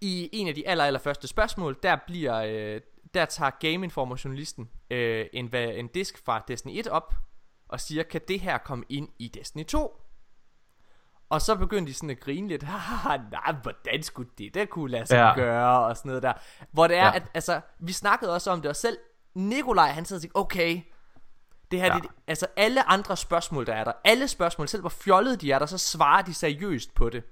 i 0.00 0.28
en 0.32 0.48
af 0.48 0.54
de 0.54 0.68
aller, 0.68 0.84
aller 0.84 1.00
første 1.00 1.28
spørgsmål, 1.28 1.78
der 1.82 1.96
bliver, 2.06 2.74
uh, 2.76 2.80
der 3.14 3.24
tager 3.24 3.50
Game 3.50 3.84
Informer 3.84 4.20
journalisten 4.24 4.62
uh, 4.90 4.96
en, 5.32 5.54
en 5.54 5.86
disk 5.88 6.24
fra 6.24 6.44
Destiny 6.48 6.78
1 6.78 6.86
op, 6.88 7.14
og 7.68 7.80
siger, 7.80 8.02
kan 8.02 8.20
det 8.28 8.40
her 8.40 8.58
komme 8.58 8.84
ind 8.88 9.08
i 9.18 9.28
Destiny 9.28 9.64
2? 9.64 10.02
Og 11.28 11.42
så 11.42 11.56
begyndte 11.56 11.90
de 11.92 11.94
sådan 11.96 12.10
at 12.10 12.20
grine 12.20 12.48
lidt. 12.48 12.62
Haha, 12.72 13.16
nej, 13.16 13.54
hvordan 13.62 14.02
skulle 14.02 14.30
det 14.38 14.54
der 14.54 14.64
kunne 14.64 14.90
lade 14.90 15.06
sig 15.06 15.16
Ja. 15.16 15.34
gøre? 15.34 15.84
Og 15.86 15.96
sådan 15.96 16.08
noget 16.08 16.22
der. 16.22 16.32
Hvor 16.70 16.86
det 16.86 16.96
er, 16.96 17.04
ja. 17.06 17.14
at 17.16 17.22
altså, 17.34 17.60
vi 17.78 17.92
snakkede 17.92 18.34
også 18.34 18.50
om 18.50 18.62
det, 18.62 18.68
og 18.68 18.76
selv 18.76 18.98
Nikolaj, 19.36 19.88
han 19.90 20.04
sad 20.04 20.16
og 20.16 20.20
tænkte, 20.22 20.36
okay, 20.36 20.80
det 21.70 21.80
her, 21.80 21.86
Ja. 21.86 21.94
det, 21.94 22.10
altså 22.26 22.46
alle 22.56 22.88
andre 22.90 23.16
spørgsmål, 23.16 23.66
der 23.66 23.72
er 23.74 23.84
der, 23.84 23.92
alle 24.04 24.28
spørgsmål, 24.28 24.68
selv 24.68 24.80
hvor 24.82 24.88
fjollede 24.90 25.36
de 25.36 25.52
er 25.52 25.58
der, 25.58 25.66
så 25.66 25.78
svarer 25.78 26.22
de 26.22 26.34
seriøst 26.34 26.94
på 26.94 27.08
det. 27.10 27.22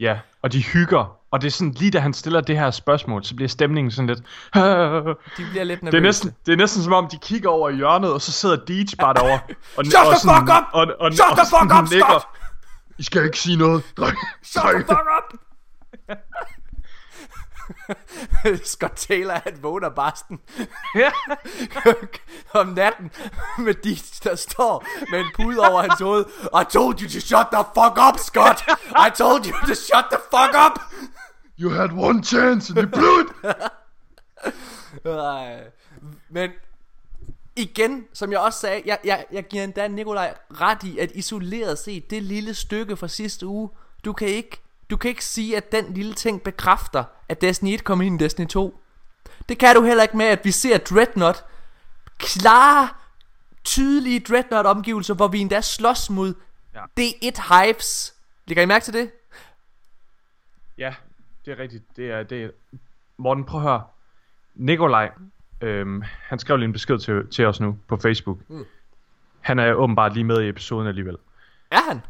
Ja, 0.00 0.18
og 0.42 0.52
de 0.52 0.64
hygger. 0.64 1.16
Og 1.30 1.40
det 1.40 1.46
er 1.46 1.50
sådan, 1.50 1.72
lige 1.72 1.90
da 1.90 1.98
han 1.98 2.12
stiller 2.14 2.40
det 2.40 2.58
her 2.58 2.70
spørgsmål, 2.70 3.24
så 3.24 3.34
bliver 3.36 3.48
stemningen 3.48 3.90
sådan 3.90 4.06
lidt... 4.06 4.18
De 5.38 5.46
bliver 5.50 5.64
lidt 5.64 5.82
nervøse. 5.82 5.90
Det 5.92 5.94
er, 5.94 6.00
næsten, 6.00 6.34
det 6.46 6.52
er 6.52 6.56
næsten 6.56 6.82
som 6.82 6.92
om, 6.92 7.08
de 7.08 7.18
kigger 7.22 7.48
over 7.50 7.68
i 7.70 7.74
hjørnet, 7.74 8.12
og 8.12 8.20
så 8.22 8.32
sidder 8.32 8.56
Deej 8.56 8.84
bare 8.98 9.14
derovre. 9.14 9.40
Og, 9.76 9.84
Shut 9.86 10.06
og 10.06 10.12
the 10.12 10.20
fuck 10.20 10.42
up! 10.58 10.64
Og, 10.72 10.86
og, 11.00 11.12
Shut 11.12 11.30
og, 11.30 11.36
the 11.36 11.46
sådan 11.46 11.68
fuck 11.70 11.82
up, 11.82 11.90
nikker. 11.90 12.06
Scott! 12.08 12.26
I 12.98 13.02
skal 13.02 13.24
ikke 13.24 13.38
sige 13.38 13.56
noget, 13.56 13.82
dreng. 13.96 14.16
Shut 14.42 14.62
the 14.74 14.78
fuck 14.80 15.08
up! 15.18 15.38
Scott 18.64 18.96
Taylor, 18.96 19.34
han 19.44 19.62
vågner 19.62 19.90
Ja. 20.94 21.10
om 22.60 22.66
natten 22.66 23.10
med 23.58 23.74
de, 23.74 23.96
der 24.24 24.34
står 24.34 24.86
med 25.10 25.20
en 25.20 25.26
pude 25.34 25.60
over 25.60 25.82
hans 25.82 26.00
hoved. 26.00 26.24
I 26.62 26.64
told 26.72 27.00
you 27.00 27.08
to 27.08 27.20
shut 27.20 27.46
the 27.52 27.64
fuck 27.74 27.98
up, 28.08 28.18
Scott! 28.18 28.62
I 29.06 29.10
told 29.16 29.46
you 29.46 29.52
to 29.66 29.74
shut 29.74 30.04
the 30.10 30.18
fuck 30.30 30.54
up! 30.66 30.80
You 31.60 31.70
had 31.70 31.92
one 31.92 32.22
chance, 32.22 32.70
and 32.70 32.78
you 32.78 32.86
blew 32.86 33.20
it. 33.20 33.28
Men 36.30 36.50
igen, 37.56 38.04
som 38.12 38.32
jeg 38.32 38.40
også 38.40 38.60
sagde, 38.60 38.82
jeg, 38.86 38.98
jeg, 39.04 39.24
jeg 39.32 39.44
giver 39.44 39.64
endda 39.64 39.88
Nikolaj 39.88 40.34
ret 40.60 40.82
i, 40.82 40.98
at 40.98 41.10
isoleret 41.14 41.78
set, 41.78 42.10
det 42.10 42.22
lille 42.22 42.54
stykke 42.54 42.96
fra 42.96 43.08
sidste 43.08 43.46
uge, 43.46 43.70
du 44.04 44.12
kan 44.12 44.28
ikke, 44.28 44.60
du 44.90 44.96
kan 44.96 45.08
ikke 45.08 45.24
sige, 45.24 45.56
at 45.56 45.72
den 45.72 45.94
lille 45.94 46.14
ting 46.14 46.42
bekræfter, 46.42 47.04
at 47.28 47.40
Destiny 47.40 47.74
1 47.74 47.84
kommer 47.84 48.04
ind 48.04 48.20
i 48.20 48.24
Destiny 48.24 48.46
2. 48.46 48.80
Det 49.48 49.58
kan 49.58 49.74
du 49.74 49.82
heller 49.84 50.02
ikke 50.02 50.16
med, 50.16 50.26
at 50.26 50.44
vi 50.44 50.50
ser 50.50 50.78
Dreadnought 50.78 51.44
klare, 52.18 52.88
tydelige 53.64 54.20
Dreadnought-omgivelser, 54.20 55.14
hvor 55.14 55.28
vi 55.28 55.38
endda 55.38 55.60
slås 55.60 56.10
mod 56.10 56.34
Ja. 56.74 56.84
D1 57.00 57.54
Hives. 57.54 58.14
Lægger 58.46 58.62
I 58.62 58.66
mærke 58.66 58.84
til 58.84 58.94
det? 58.94 59.10
Ja, 60.78 60.94
det 61.44 61.52
er 61.52 61.58
rigtigt. 61.58 61.84
Det 61.96 62.10
er, 62.10 62.22
det 62.22 62.44
er... 62.44 62.50
Morten, 63.16 63.44
prøv 63.44 63.60
at 63.60 63.66
høre. 63.66 63.82
Nikolaj, 64.54 65.10
øhm, 65.60 66.02
han 66.02 66.38
skrev 66.38 66.56
lige 66.56 66.66
en 66.66 66.72
besked 66.72 66.98
til, 66.98 67.28
til 67.30 67.46
os 67.46 67.60
nu 67.60 67.78
på 67.88 67.96
Facebook. 67.96 68.38
Mm. 68.48 68.64
Han 69.40 69.58
er 69.58 69.72
åbenbart 69.74 70.14
lige 70.14 70.24
med 70.24 70.42
i 70.42 70.48
episoden 70.48 70.88
alligevel. 70.88 71.16
Er 71.70 71.88
han? 71.88 72.00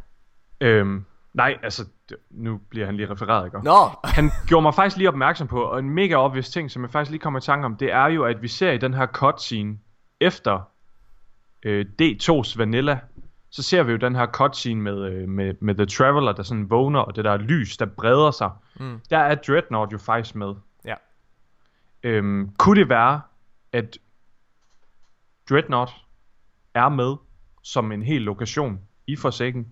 Øhm, 0.61 1.05
nej, 1.39 1.59
altså, 1.63 1.85
nu 2.31 2.61
bliver 2.71 2.87
han 2.87 2.97
lige 2.97 3.11
refereret, 3.11 3.47
ikke? 3.47 3.59
Nå. 3.65 3.91
Han 4.17 4.31
gjorde 4.47 4.63
mig 4.63 4.75
faktisk 4.75 4.97
lige 4.97 5.09
opmærksom 5.09 5.49
på, 5.49 5.63
og 5.63 5.79
en 5.79 5.91
mega 5.91 6.15
obvious 6.15 6.51
ting, 6.51 6.71
som 6.71 6.83
jeg 6.83 6.91
faktisk 6.91 7.11
lige 7.11 7.21
kommer 7.21 7.41
i 7.41 7.43
tanke 7.43 7.67
om, 7.67 7.77
det 7.77 7.93
er 7.93 8.07
jo, 8.07 8.25
at 8.25 8.43
vi 8.43 8.49
ser 8.49 8.73
i 8.73 8.79
den 8.79 8.95
her 8.95 9.07
cutscene, 9.07 9.79
efter 10.21 10.61
øh, 11.63 11.87
D2's 12.03 12.59
Vanilla, 12.59 13.01
så 13.51 13.63
ser 13.63 13.83
vi 13.83 13.93
jo 13.93 13.99
den 13.99 14.17
her 14.17 14.27
cutscene 14.27 14.83
med, 14.83 15.13
øh, 15.13 15.29
med, 15.29 15.55
med 15.61 15.75
The 15.75 15.87
Traveler, 15.87 16.33
der 16.33 16.43
sådan 16.43 16.71
vågner, 16.71 17.01
og 17.01 17.17
det 17.17 17.25
der 17.25 17.37
lys, 17.37 17.77
der 17.77 17.87
breder 17.87 18.31
sig. 18.31 18.51
Mm. 18.81 19.01
Der 19.11 19.19
er 19.19 19.35
Dreadnought 19.35 19.93
jo 19.93 19.99
faktisk 19.99 20.35
med. 20.35 20.55
Ja. 20.85 20.95
Øhm, 22.03 22.51
kunne 22.59 22.81
det 22.81 22.89
være, 22.89 23.21
at 23.73 23.99
Dreadnought 25.51 25.93
er 26.75 26.89
med 26.89 27.17
som 27.63 27.93
en 27.93 28.03
hel 28.03 28.23
lokation 28.23 28.81
i 29.07 29.17
Forsaken? 29.17 29.67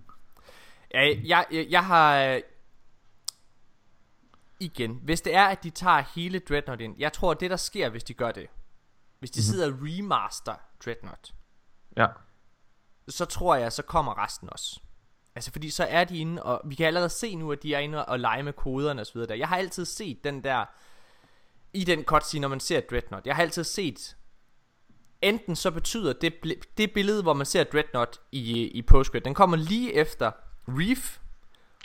Jeg, 0.91 1.21
jeg, 1.25 1.47
jeg, 1.51 1.67
jeg 1.71 1.87
har... 1.87 2.41
Igen, 4.61 5.01
hvis 5.03 5.21
det 5.21 5.35
er, 5.35 5.45
at 5.45 5.63
de 5.63 5.71
tager 5.71 6.03
hele 6.15 6.39
Dreadnought 6.39 6.83
ind, 6.83 6.95
jeg 6.99 7.13
tror, 7.13 7.35
det 7.35 7.51
der 7.51 7.57
sker, 7.57 7.89
hvis 7.89 8.05
de 8.05 8.15
gør 8.15 8.33
det, 8.33 8.47
hvis 9.19 9.31
de 9.31 9.39
mm-hmm. 9.39 9.43
sidder 9.43 9.73
og 9.73 9.79
remaster 9.83 10.55
Dreadnought, 10.85 11.35
Ja. 11.97 12.07
så 13.09 13.25
tror 13.25 13.55
jeg, 13.55 13.73
så 13.73 13.83
kommer 13.83 14.25
resten 14.25 14.51
også. 14.53 14.81
Altså, 15.35 15.53
fordi 15.53 15.71
så 15.71 15.85
er 15.85 16.05
de 16.05 16.19
inde, 16.19 16.43
og 16.43 16.61
vi 16.65 16.75
kan 16.75 16.87
allerede 16.87 17.09
se 17.09 17.37
nu, 17.37 17.53
at 17.53 17.63
de 17.63 17.75
er 17.75 17.79
inde 17.79 18.07
og 18.07 18.21
lege 18.21 18.43
med 18.43 18.53
koderne 18.53 19.01
og 19.01 19.07
så 19.07 19.13
videre. 19.13 19.29
der. 19.29 19.35
Jeg 19.35 19.49
har 19.49 19.57
altid 19.57 19.85
set 19.85 20.25
den 20.25 20.45
der, 20.45 20.65
i 21.73 21.85
den 21.85 22.05
cutscene, 22.05 22.41
når 22.41 22.49
man 22.49 22.61
ser 22.61 22.81
Dreadnought, 22.81 23.27
jeg 23.27 23.37
har 23.37 23.43
altid 23.43 23.65
set 23.65 24.17
enten 25.23 25.57
så 25.57 25.71
betyder 25.71 26.13
det, 26.13 26.35
det 26.77 26.93
billede, 26.93 27.23
hvor 27.23 27.33
man 27.33 27.47
ser 27.47 27.65
Dreadnought 27.65 28.21
i, 28.33 28.69
i 28.69 28.83
postcredit, 28.83 29.25
den 29.25 29.35
kommer 29.35 29.57
lige 29.57 29.95
efter 29.95 30.31
Reef, 30.69 31.19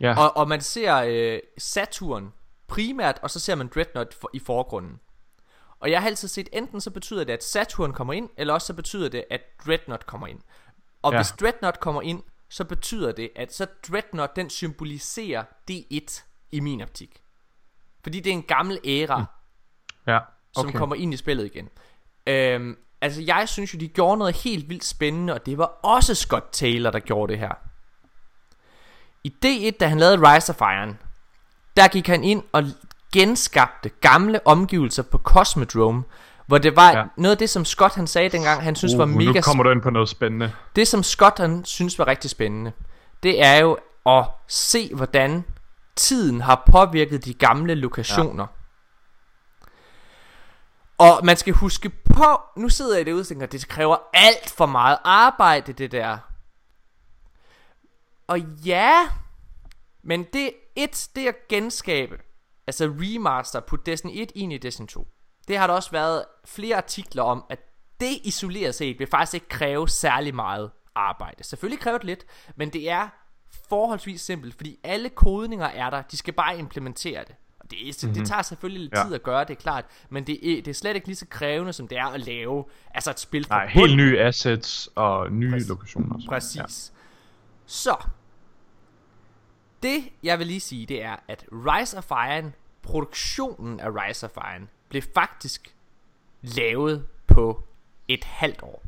Ja. 0.02 0.18
og, 0.20 0.38
og 0.38 0.48
man 0.48 0.62
ser 0.62 0.96
øh, 1.08 1.40
Saturn 1.58 2.34
primært, 2.68 3.20
og 3.22 3.30
så 3.30 3.40
ser 3.40 3.56
man 3.56 3.68
Dreadnought 3.76 4.14
for, 4.14 4.30
i 4.34 4.40
forgrunden. 4.40 5.00
Og 5.80 5.92
jeg 5.92 6.02
har 6.02 6.08
altid 6.08 6.28
set, 6.28 6.50
enten 6.54 6.82
så 6.82 6.92
betyder 6.92 7.24
det, 7.24 7.34
at 7.34 7.44
Saturn 7.44 7.94
kommer 7.94 8.14
ind, 8.14 8.30
eller 8.38 8.54
også 8.54 8.68
så 8.68 8.74
betyder 8.74 9.10
det, 9.10 9.24
at 9.30 9.42
Dreadnought 9.66 10.06
kommer 10.06 10.28
ind. 10.28 10.40
Og 11.02 11.12
Ja. 11.14 11.18
hvis 11.18 11.32
Dreadnought 11.32 11.80
kommer 11.80 12.02
ind, 12.02 12.24
så 12.50 12.64
betyder 12.66 13.12
det, 13.12 13.30
at 13.36 13.54
så 13.54 13.68
Dreadnought, 13.90 14.36
den 14.36 14.50
symboliserer 14.50 15.44
D1 15.72 16.24
i 16.52 16.60
min 16.60 16.82
optik. 16.82 17.22
Fordi 18.04 18.20
det 18.20 18.30
er 18.30 18.34
en 18.34 18.44
gammel 18.44 18.80
æra, 18.86 19.18
mm. 19.20 19.26
ja. 20.08 20.20
som 20.54 20.68
Okay. 20.68 20.78
kommer 20.78 20.96
ind 20.96 21.14
i 21.14 21.18
spillet 21.18 21.46
igen. 21.46 21.70
Øhm, 22.28 22.78
altså 23.02 23.22
jeg 23.22 23.50
synes 23.50 23.74
jo, 23.74 23.80
de 23.80 23.88
gjorde 23.88 24.18
noget 24.18 24.36
helt 24.36 24.70
vildt 24.70 24.86
spændende, 24.86 25.34
og 25.34 25.46
det 25.46 25.58
var 25.58 25.66
også 25.66 26.16
Scott 26.16 26.46
Taylor, 26.52 26.92
der 26.92 27.00
gjorde 27.00 27.32
det 27.32 27.40
her. 27.40 27.54
I 29.24 29.34
D1, 29.46 29.78
da 29.80 29.88
han 29.88 30.00
lavede 30.00 30.18
Rise 30.36 30.50
of 30.50 30.62
Iron, 30.62 30.98
der 31.78 31.88
gik 31.88 32.08
han 32.08 32.24
ind 32.24 32.44
og 32.52 32.64
genskabte 33.14 33.90
gamle 33.90 34.48
omgivelser 34.48 35.04
på 35.04 35.18
Cosmodrome, 35.18 36.04
hvor 36.48 36.58
det 36.58 36.76
var 36.76 36.92
Ja. 36.92 37.04
noget 37.18 37.32
af 37.32 37.38
det, 37.38 37.50
som 37.50 37.66
Scott 37.66 37.96
han 37.96 38.08
sagde 38.08 38.30
dengang, 38.30 38.64
han 38.64 38.76
synes 38.76 38.94
uh, 38.94 39.00
var 39.00 39.06
mega 39.06 39.32
Nu 39.32 39.42
kommer 39.42 39.64
du 39.64 39.70
ind 39.70 39.82
på 39.82 39.90
noget 39.90 40.10
spændende. 40.10 40.52
det 40.76 40.88
som 40.88 41.04
Scott 41.04 41.38
han 41.40 41.66
synes 41.66 42.00
var 42.00 42.08
rigtig 42.08 42.30
spændende, 42.30 42.72
det 43.24 43.44
er 43.44 43.56
jo 43.58 43.78
at 44.06 44.26
se, 44.48 44.92
hvordan 44.96 45.44
tiden 45.96 46.42
har 46.42 46.64
påvirket 46.72 47.26
de 47.26 47.34
gamle 47.34 47.76
lokationer. 47.76 48.44
Ja. 48.44 48.58
Og 50.98 51.20
man 51.26 51.38
skal 51.38 51.54
huske 51.54 51.90
på, 51.90 52.42
nu 52.58 52.70
sidder 52.70 52.98
jeg 52.98 53.06
derude 53.06 53.22
og 53.22 53.28
tænker, 53.28 53.46
det 53.46 53.68
kræver 53.68 53.98
alt 54.14 54.50
for 54.58 54.66
meget 54.66 54.98
arbejde, 55.04 55.74
det 55.74 55.92
der. 55.92 56.18
Og 58.32 58.40
ja, 58.66 59.08
men 60.04 60.26
det 60.34 60.52
et, 60.76 61.10
det 61.16 61.28
at 61.28 61.36
genskabe, 61.50 62.18
altså 62.68 62.86
remaster, 63.00 63.60
putte 63.60 63.92
Destiny 63.92 64.12
1 64.14 64.32
ind 64.36 64.54
i 64.54 64.58
Destiny 64.58 64.88
2. 64.88 65.08
Det 65.48 65.58
har 65.58 65.68
der 65.68 65.74
også 65.74 65.92
været 65.92 66.24
flere 66.46 66.78
artikler 66.78 67.24
om, 67.24 67.44
at 67.50 67.60
det 68.00 68.18
isoleret 68.24 68.76
set 68.76 69.00
vil 69.00 69.08
faktisk 69.08 69.34
ikke 69.34 69.50
kræve 69.50 69.90
særlig 69.90 70.36
meget 70.36 70.72
arbejde. 70.96 71.44
Selvfølgelig 71.44 71.80
kræver 71.80 71.98
det 71.98 72.06
lidt, 72.06 72.26
men 72.56 72.70
det 72.70 72.90
er 72.90 73.08
forholdsvis 73.70 74.22
simpelt, 74.22 74.56
fordi 74.56 74.80
alle 74.84 75.10
kodninger 75.10 75.66
er 75.66 75.90
der, 75.90 76.02
de 76.02 76.18
skal 76.18 76.34
bare 76.34 76.60
implementere 76.60 77.24
det. 77.28 77.36
Og 77.60 77.72
det, 77.72 77.90
er, 77.90 77.94
mm-hmm. 78.04 78.20
det 78.20 78.28
tager 78.28 78.42
selvfølgelig 78.42 78.82
lidt 78.82 78.94
Ja. 78.98 79.04
tid 79.04 79.14
at 79.14 79.24
gøre, 79.24 79.42
det 79.44 79.50
er 79.50 79.62
klart, 79.62 79.86
men 80.10 80.28
det 80.28 80.58
er, 80.58 80.62
det 80.62 80.68
er 80.68 80.74
slet 80.74 80.96
ikke 80.96 81.08
lige 81.08 81.16
så 81.16 81.26
krævende, 81.30 81.74
som 81.74 81.88
det 81.88 81.98
er 81.98 82.06
at 82.06 82.20
lave 82.20 82.66
altså 82.94 83.10
et 83.12 83.20
spil 83.20 83.46
fra 83.46 83.56
Nej, 83.58 83.68
helt 83.68 83.98
nye 83.98 84.20
assets 84.20 84.90
og 84.96 85.32
nye 85.32 85.52
Præcis. 85.52 85.70
lokationer. 85.70 86.20
Præcis. 86.30 86.58
Ja. 86.58 86.64
Så, 87.66 87.96
det 89.84 90.10
jeg 90.24 90.40
vil 90.40 90.48
lige 90.48 90.60
sige, 90.60 90.86
det 90.86 91.04
er, 91.04 91.16
at 91.28 91.46
Rise 91.52 91.98
of 91.98 92.12
Iron, 92.12 92.54
produktionen 92.82 93.80
af 93.80 93.88
Rise 93.90 94.26
of 94.26 94.38
Iron, 94.38 94.70
blev 94.90 95.02
faktisk 95.14 95.76
lavet 96.42 97.08
på 97.28 97.64
et 98.08 98.24
halvt 98.24 98.64
år. 98.64 98.84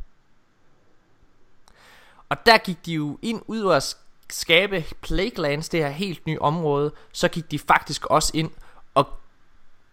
Og 2.29 2.45
der 2.45 2.57
gik 2.57 2.85
de 2.85 2.93
jo 2.93 3.19
ind 3.21 3.41
ud 3.47 3.61
og 3.61 3.77
sk- 3.77 3.97
skabe 4.29 4.85
Plaguelands, 5.01 5.69
det 5.69 5.79
her 5.79 5.89
helt 5.89 6.25
nye 6.25 6.39
område, 6.41 6.91
så 7.11 7.27
gik 7.27 7.51
de 7.51 7.59
faktisk 7.59 8.05
også 8.05 8.31
ind 8.35 8.51
og 8.93 9.07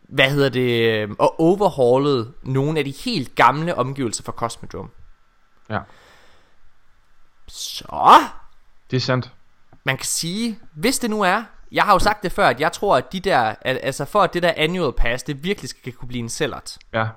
hvad 0.01 0.31
hedder 0.31 0.49
det, 0.49 0.93
øh, 1.03 1.11
og 1.19 1.41
overhaulede 1.41 2.33
nogle 2.43 2.79
af 2.79 2.85
de 2.85 2.91
helt 2.91 3.35
gamle 3.35 3.75
omgivelser 3.75 4.23
fra 4.25 4.33
Cosmodrome. 4.33 4.89
Ja. 5.71 5.81
Så 7.49 8.21
Det 8.91 8.97
er 8.97 9.01
sandt. 9.01 9.31
Man 9.85 9.97
kan 9.97 10.07
sige, 10.07 10.59
hvis 10.73 10.99
det 10.99 11.11
nu 11.11 11.23
er, 11.23 11.45
jeg 11.73 11.85
har 11.85 11.93
jo 11.93 11.99
sagt 11.99 12.23
det 12.23 12.33
før, 12.33 12.49
at 12.49 12.61
jeg 12.61 12.73
tror, 12.73 12.97
at 12.97 13.13
de 13.13 13.21
der, 13.21 13.55
altså 13.63 14.05
for 14.05 14.23
at 14.23 14.35
det 14.35 14.43
der 14.43 14.53
annual 14.57 14.93
pass, 14.93 15.23
det 15.23 15.45
virkelig 15.45 15.69
skal 15.69 15.93
kunne 15.93 16.09
blive 16.09 16.23
en 16.23 16.29
sellert, 16.29 16.79
Ja. 16.93 17.09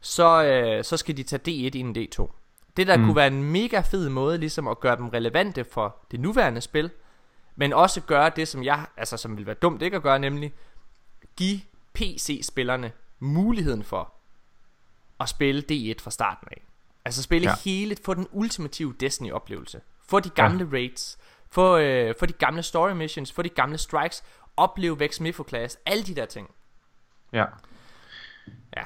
så, 0.00 0.42
øh, 0.42 0.84
så 0.84 0.96
skal 0.96 1.16
de 1.16 1.22
tage 1.22 1.68
D1 1.68 1.78
ind 1.78 1.96
i 1.96 2.10
D2. 2.18 2.30
Det 2.76 2.86
der 2.86 2.96
mm. 2.96 3.04
kunne 3.04 3.16
være 3.16 3.26
en 3.26 3.42
mega 3.42 3.80
fed 3.80 4.08
måde, 4.08 4.38
ligesom 4.38 4.68
at 4.68 4.80
gøre 4.80 4.96
dem 4.96 5.08
relevante 5.08 5.64
for 5.64 5.96
det 6.10 6.20
nuværende 6.20 6.60
spil, 6.60 6.90
men 7.56 7.72
også 7.72 8.00
gøre 8.00 8.30
det, 8.36 8.48
som 8.48 8.64
jeg, 8.64 8.86
altså 8.96 9.16
som 9.16 9.36
vil 9.36 9.46
være 9.46 9.54
dumt 9.54 9.82
ikke 9.82 9.96
at 9.96 10.02
gøre, 10.02 10.18
nemlig 10.18 10.52
give 11.36 11.60
PC-spillerne 11.94 12.92
muligheden 13.18 13.84
for 13.84 14.12
at 15.20 15.28
spille 15.28 15.62
D1 15.72 15.94
fra 16.02 16.10
starten 16.10 16.48
af. 16.50 16.62
Altså 17.04 17.22
spille 17.22 17.48
ja. 17.48 17.56
hele, 17.64 17.96
få 18.04 18.14
den 18.14 18.26
ultimative 18.32 18.94
Destiny-oplevelse. 19.00 19.80
Få 20.08 20.20
de 20.20 20.30
gamle 20.30 20.64
ja. 20.64 20.76
raids, 20.76 21.18
få, 21.52 21.78
øh, 21.78 22.14
få 22.18 22.26
de 22.26 22.32
gamle 22.32 22.62
story 22.62 22.92
missions, 22.92 23.32
få 23.32 23.42
de 23.42 23.48
gamle 23.48 23.78
strikes, 23.78 24.24
opleve 24.56 25.00
Vex 25.00 25.20
Mifo 25.20 25.44
Class, 25.48 25.78
alle 25.86 26.04
de 26.04 26.14
der 26.14 26.26
ting. 26.26 26.50
Ja. 27.32 27.44
Ja. 28.76 28.82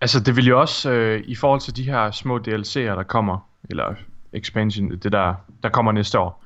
Altså, 0.00 0.20
det 0.20 0.36
vil 0.36 0.46
jo 0.46 0.60
også, 0.60 0.90
øh, 0.90 1.22
i 1.26 1.34
forhold 1.34 1.60
til 1.60 1.76
de 1.76 1.82
her 1.82 2.10
små 2.10 2.38
DLC'er, 2.38 2.96
der 2.96 3.02
kommer, 3.02 3.48
eller 3.70 3.94
expansion, 4.32 4.90
det 4.90 5.12
der, 5.12 5.34
der 5.62 5.68
kommer 5.68 5.92
næste 5.92 6.18
år, 6.18 6.44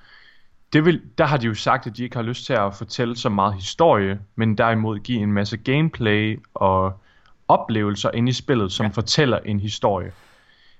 det 0.73 0.85
vil, 0.85 1.03
der 1.19 1.25
har 1.25 1.37
de 1.37 1.47
jo 1.47 1.55
sagt, 1.55 1.87
at 1.87 1.97
de 1.97 2.05
ikke 2.05 2.17
har 2.17 2.23
lyst 2.23 2.47
til 2.47 2.53
at 2.53 2.75
fortælle 2.75 3.17
så 3.17 3.29
meget 3.29 3.55
historie, 3.55 4.21
men 4.37 4.59
derimod 4.59 4.99
give 4.99 5.21
en 5.21 5.33
masse 5.33 5.57
gameplay 5.57 6.41
og 6.55 7.01
oplevelser 7.49 8.11
ind 8.11 8.29
i 8.29 8.33
spillet, 8.33 8.73
som. 8.73 8.87
Ja. 8.87 8.91
fortæller 8.91 9.39
en 9.39 9.61
historie. 9.61 10.13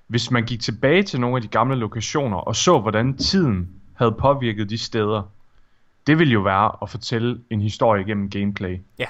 Hvis 0.07 0.31
man 0.31 0.45
gik 0.45 0.59
tilbage 0.59 1.03
til 1.03 1.19
nogle 1.19 1.35
af 1.35 1.41
de 1.41 1.47
gamle 1.47 1.75
lokationer 1.75 2.37
og 2.37 2.55
så, 2.55 2.79
hvordan 2.79 3.17
tiden 3.17 3.69
havde 3.97 4.11
påvirket 4.11 4.69
de 4.69 4.77
steder, 4.77 5.23
det 6.07 6.19
ville 6.19 6.33
jo 6.33 6.39
være 6.39 6.71
at 6.81 6.89
fortælle 6.89 7.39
en 7.49 7.61
historie 7.61 8.03
gennem 8.03 8.29
gameplay. 8.29 8.81
Ja. 8.99 9.05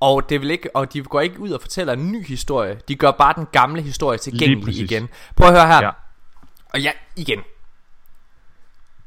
Og 0.00 0.28
det 0.28 0.40
vil 0.40 0.50
ikke 0.50 0.76
og 0.76 0.92
de 0.92 1.02
går 1.02 1.20
ikke 1.20 1.40
ud 1.40 1.50
og 1.50 1.60
fortæller 1.60 1.92
en 1.92 2.12
ny 2.12 2.26
historie. 2.26 2.80
De 2.88 2.94
gør 2.94 3.10
bare 3.10 3.32
den 3.36 3.46
gamle 3.52 3.82
historie 3.82 4.18
tilgængelig 4.18 4.76
igen. 4.76 5.08
Prøv 5.36 5.48
at 5.48 5.54
høre 5.54 5.66
her. 5.66 5.82
Ja. 5.82 5.90
Og 6.72 6.80
ja, 6.80 6.92
igen. 7.16 7.40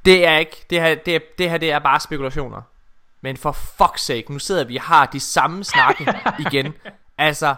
Det 0.05 0.27
er 0.27 0.38
ikke 0.38 0.65
det 0.69 0.81
her 0.81 0.95
det, 0.95 1.38
det 1.38 1.49
her 1.49 1.57
det 1.57 1.71
er 1.71 1.79
bare 1.79 1.99
spekulationer. 1.99 2.62
Men 3.21 3.38
for 3.38 3.51
fuck's 3.51 3.97
sake, 3.97 4.31
nu 4.33 4.39
sidder 4.39 4.63
vi 4.63 4.75
og 4.75 4.83
har 4.83 5.05
de 5.05 5.19
samme 5.19 5.63
snakke 5.63 6.13
igen. 6.45 6.73
Altså 7.17 7.55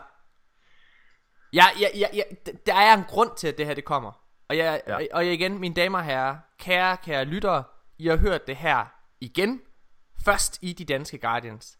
Ja, 1.53 1.65
ja, 1.79 1.87
ja, 1.95 2.07
ja, 2.13 2.21
der 2.65 2.75
er 2.75 2.93
en 2.93 3.03
grund 3.03 3.29
til 3.37 3.47
at 3.47 3.57
det 3.57 3.65
her 3.65 3.73
det 3.73 3.85
kommer. 3.85 4.11
Og 4.49 4.57
jeg, 4.57 4.81
Ja. 4.87 4.97
og 5.13 5.25
jeg 5.25 5.33
igen, 5.33 5.59
mine 5.59 5.75
damer 5.75 5.97
og 5.99 6.05
herrer, 6.05 6.37
kære, 6.59 6.97
kære 6.97 7.25
lyttere, 7.25 7.63
I 7.97 8.07
har 8.07 8.17
hørt 8.17 8.47
det 8.47 8.55
her 8.55 8.85
igen. 9.21 9.61
Først 10.25 10.59
i 10.61 10.73
de 10.73 10.85
danske 10.85 11.17
Guardians. 11.17 11.77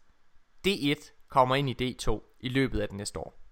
D1 0.68 1.26
kommer 1.30 1.54
ind 1.56 1.68
i 1.80 1.96
D2 1.98 2.36
i 2.40 2.48
løbet 2.48 2.80
af 2.80 2.88
det 2.88 2.96
næste 2.96 3.18
år. 3.18 3.42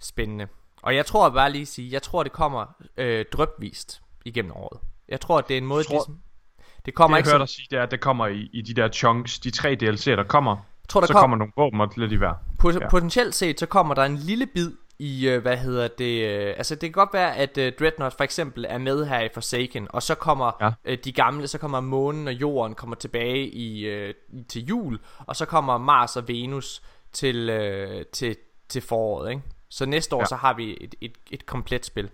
Spændende. 0.00 0.48
Og 0.82 0.96
jeg 0.96 1.06
tror 1.06 1.30
bare 1.30 1.50
lige 1.52 1.62
at 1.62 1.68
sige, 1.68 1.92
jeg 1.92 2.02
tror 2.02 2.22
det 2.22 2.32
kommer 2.32 2.66
øh, 2.96 3.24
drøbvist 3.32 4.02
igennem 4.24 4.52
året. 4.52 4.80
Jeg 5.08 5.20
tror 5.20 5.38
at 5.38 5.48
det 5.48 5.54
er 5.54 5.58
en 5.58 5.66
måde, 5.66 5.84
Tror- 5.84 5.94
ligesom, 5.94 6.20
det 6.84 6.94
kommer 6.94 7.16
Det 7.16 7.20
ikke 7.20 7.28
jeg 7.28 7.32
hørte 7.34 7.40
dig 7.42 7.48
sige, 7.48 7.66
det 7.70 7.78
er, 7.78 7.82
at 7.82 7.90
det 7.90 8.00
kommer 8.00 8.26
i, 8.26 8.50
i 8.52 8.62
de 8.62 8.74
der 8.74 8.88
chunks, 8.88 9.38
de 9.38 9.50
tre 9.50 9.76
DLC'er, 9.82 10.16
der 10.16 10.24
kommer, 10.28 10.56
jeg 10.56 10.88
tror, 10.88 11.00
der 11.00 11.06
så 11.06 11.12
kom, 11.12 11.20
kommer 11.20 11.36
nogle 11.36 11.52
våben 11.56 11.80
og 11.80 11.92
lidt 11.96 12.12
i 12.12 12.16
hver. 12.16 12.34
Pot- 12.62 12.80
Ja. 12.80 12.88
Potentielt 12.88 13.34
set, 13.34 13.60
så 13.60 13.66
kommer 13.66 13.94
der 13.94 14.02
en 14.04 14.16
lille 14.16 14.46
bid 14.46 14.72
i, 14.98 15.28
øh, 15.28 15.42
hvad 15.42 15.56
hedder 15.56 15.88
det, 15.88 16.24
øh, 16.30 16.54
altså 16.56 16.74
det 16.74 16.80
kan 16.80 16.92
godt 16.92 17.12
være, 17.12 17.36
at 17.36 17.58
øh, 17.58 17.72
Dreadnought 17.78 18.16
for 18.16 18.24
eksempel 18.24 18.66
er 18.68 18.78
med 18.78 19.06
her 19.06 19.20
i 19.20 19.28
Forsaken, 19.34 19.86
og 19.90 20.02
så 20.02 20.14
kommer 20.14 20.52
Ja. 20.60 20.70
øh, 20.84 20.98
de 21.04 21.12
gamle, 21.12 21.48
så 21.48 21.58
kommer 21.58 21.80
månen 21.80 22.28
og 22.28 22.34
jorden 22.34 22.74
kommer 22.74 22.96
tilbage 22.96 23.48
i, 23.48 23.80
øh, 23.86 24.14
til 24.48 24.64
jul, 24.64 24.98
og 25.18 25.36
så 25.36 25.46
kommer 25.46 25.78
Mars 25.78 26.16
og 26.16 26.28
Venus 26.28 26.82
til, 27.12 27.50
øh, 27.50 28.04
til, 28.12 28.36
til 28.68 28.82
foråret, 28.82 29.30
ikke? 29.30 29.42
Så 29.68 29.86
næste 29.86 30.16
år, 30.16 30.20
Ja. 30.20 30.26
så 30.26 30.36
har 30.36 30.54
vi 30.54 30.78
et, 30.80 30.94
et, 31.00 31.12
et 31.30 31.46
komplet 31.46 31.86
spil. 31.86 32.10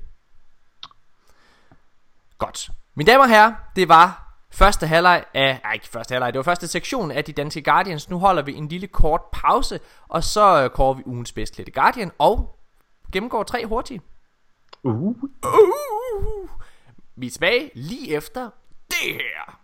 Godt. 2.38 2.70
Mine 2.94 3.10
damer 3.12 3.24
og 3.24 3.28
herrer, 3.30 3.52
det 3.76 3.88
var 3.88 4.36
første 4.52 4.86
halvleg 4.86 5.24
af, 5.34 5.60
nej 5.64 5.72
ikke 5.72 5.88
første 5.88 6.12
halvleg, 6.12 6.32
det 6.32 6.38
var 6.38 6.42
første 6.42 6.68
sektion 6.68 7.10
af 7.10 7.24
de 7.24 7.32
danske 7.32 7.62
Guardians. 7.62 8.10
Nu 8.10 8.18
holder 8.18 8.42
vi 8.42 8.54
en 8.54 8.68
lille 8.68 8.86
kort 8.86 9.20
pause, 9.32 9.80
og 10.08 10.24
så 10.24 10.62
øh, 10.64 10.70
kårer 10.70 10.94
vi 10.94 11.02
ugens 11.06 11.32
bedst 11.32 11.54
klædte 11.54 11.72
Guardian, 11.72 12.10
og 12.18 12.56
gennemgår 13.12 13.42
tre 13.42 13.66
hurtigt. 13.66 14.02
Uh. 14.82 14.94
Uh! 14.94 15.14
Vi 17.16 17.26
er 17.26 17.30
tilbage 17.30 17.70
lige 17.74 18.16
efter 18.16 18.50
det 18.88 19.14
her. 19.14 19.60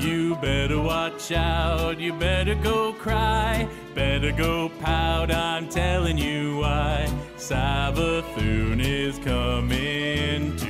You 0.00 0.36
better 0.40 0.80
watch 0.80 1.32
out, 1.32 1.98
you 1.98 2.12
better 2.12 2.54
go 2.54 2.92
cry, 2.92 3.66
better 3.94 4.32
go 4.32 4.68
pout, 4.80 5.30
I'm 5.30 5.68
telling 5.68 6.18
you 6.18 6.58
why. 6.60 7.08
Savathun 7.36 8.80
is 8.80 9.18
coming 9.18 10.56
to 10.56 10.67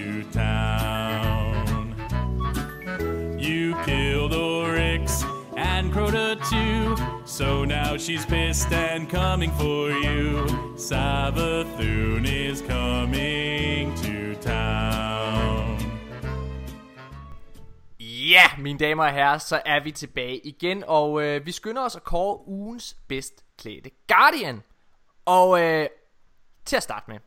Crota 5.99 6.37
too. 6.51 6.97
So 7.27 7.65
now 7.65 7.97
she's 7.97 8.25
pissed 8.25 8.73
and 8.73 9.11
coming 9.11 9.51
for 9.51 9.91
you. 9.91 10.47
Savathun 10.77 12.25
is 12.25 12.63
coming 12.63 13.93
to 13.97 14.41
town. 14.41 15.79
Ja, 18.01 18.43
mine 18.59 18.79
damer 18.79 19.05
og 19.05 19.13
herrer, 19.13 19.39
så 19.39 19.63
er 19.67 19.83
vi 19.85 19.93
tilbage 19.93 20.39
igen, 20.39 20.85
og 20.87 21.23
øh, 21.23 21.47
vi 21.47 21.53
skynder 21.53 21.83
os 21.83 21.97
at 21.97 22.05
kåre 22.05 22.49
ugens 22.49 22.97
bedst 23.09 23.45
klædte 23.59 23.91
Guardian. 24.09 24.63
Og 25.25 25.63
øh, 25.63 25.89
til 26.65 26.77
at 26.77 26.83
starte 26.83 27.11
med, 27.11 27.19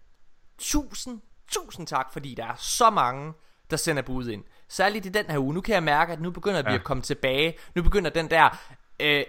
tusind, 0.57 1.21
tusind 1.47 1.88
tak, 1.88 2.13
fordi 2.13 2.36
der 2.36 2.45
er 2.45 2.55
så 2.55 2.89
mange, 2.89 3.34
der 3.69 3.77
sender 3.77 4.01
bud 4.01 4.27
ind. 4.27 4.43
Særligt 4.71 5.05
i 5.05 5.10
den 5.10 5.25
her 5.29 5.38
uge. 5.39 5.53
Nu 5.53 5.62
kan 5.62 5.73
jeg 5.75 5.84
mærke, 5.84 6.13
at 6.13 6.21
nu 6.21 6.31
begynder 6.31 6.62
vi 6.62 6.69
Ja. 6.69 6.75
at 6.75 6.84
komme 6.84 7.03
tilbage. 7.03 7.57
Nu 7.75 7.84
begynder 7.84 8.10
den 8.10 8.29
der, 8.29 8.57
øh, 8.99 9.23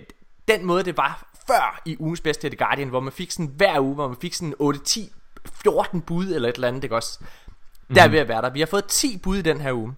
den 0.48 0.64
måde 0.64 0.85
det 0.85 0.96
var 0.96 1.31
før 1.46 1.83
i 1.85 1.96
ugens 1.98 2.20
bedst 2.20 2.40
klædte 2.40 2.57
Guardian, 2.57 2.88
hvor 2.88 3.00
man 3.00 3.12
fik 3.12 3.31
sådan 3.31 3.46
hver 3.57 3.81
uge, 3.81 3.94
hvor 3.94 4.09
man 4.09 4.16
fik 4.20 4.35
sådan 4.35 4.55
8, 4.59 4.81
10, 4.81 5.12
14 5.62 6.02
bud 6.02 6.26
eller 6.26 6.48
et 6.48 6.55
eller 6.55 6.68
andet, 6.68 6.85
ikke 6.85 6.96
også? 6.96 7.20
Der 7.94 8.02
er 8.02 8.09
ved 8.09 8.18
at 8.18 8.28
være 8.28 8.42
der. 8.42 8.50
Vi 8.50 8.61
har 8.61 8.66
fået 8.66 8.85
10 8.87 9.18
bud 9.18 9.37
i 9.37 9.42
den 9.42 9.61
her 9.61 9.72
uge. 9.72 9.94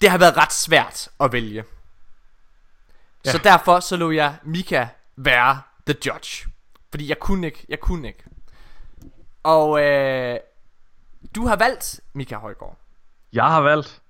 Det 0.00 0.10
har 0.10 0.18
været 0.18 0.36
ret 0.36 0.52
svært 0.52 1.08
at 1.20 1.32
vælge. 1.32 1.64
Ja. 3.24 3.30
Så 3.32 3.38
derfor 3.38 3.80
så 3.80 3.96
lå 3.96 4.10
jeg 4.10 4.36
Mika 4.42 4.86
være 5.16 5.60
the 5.86 5.96
judge. 6.06 6.48
Fordi 6.90 7.08
jeg 7.08 7.18
kunne 7.18 7.46
ikke, 7.46 7.66
jeg 7.68 7.80
kunne 7.80 8.08
ikke. 8.08 8.24
Og 9.42 9.82
øh, 9.82 10.38
du 11.34 11.46
har 11.46 11.56
valgt 11.56 12.00
Mika 12.12 12.36
Højgaard. 12.36 12.76
Jeg 13.32 13.44
har 13.44 13.60
valgt 13.60 14.01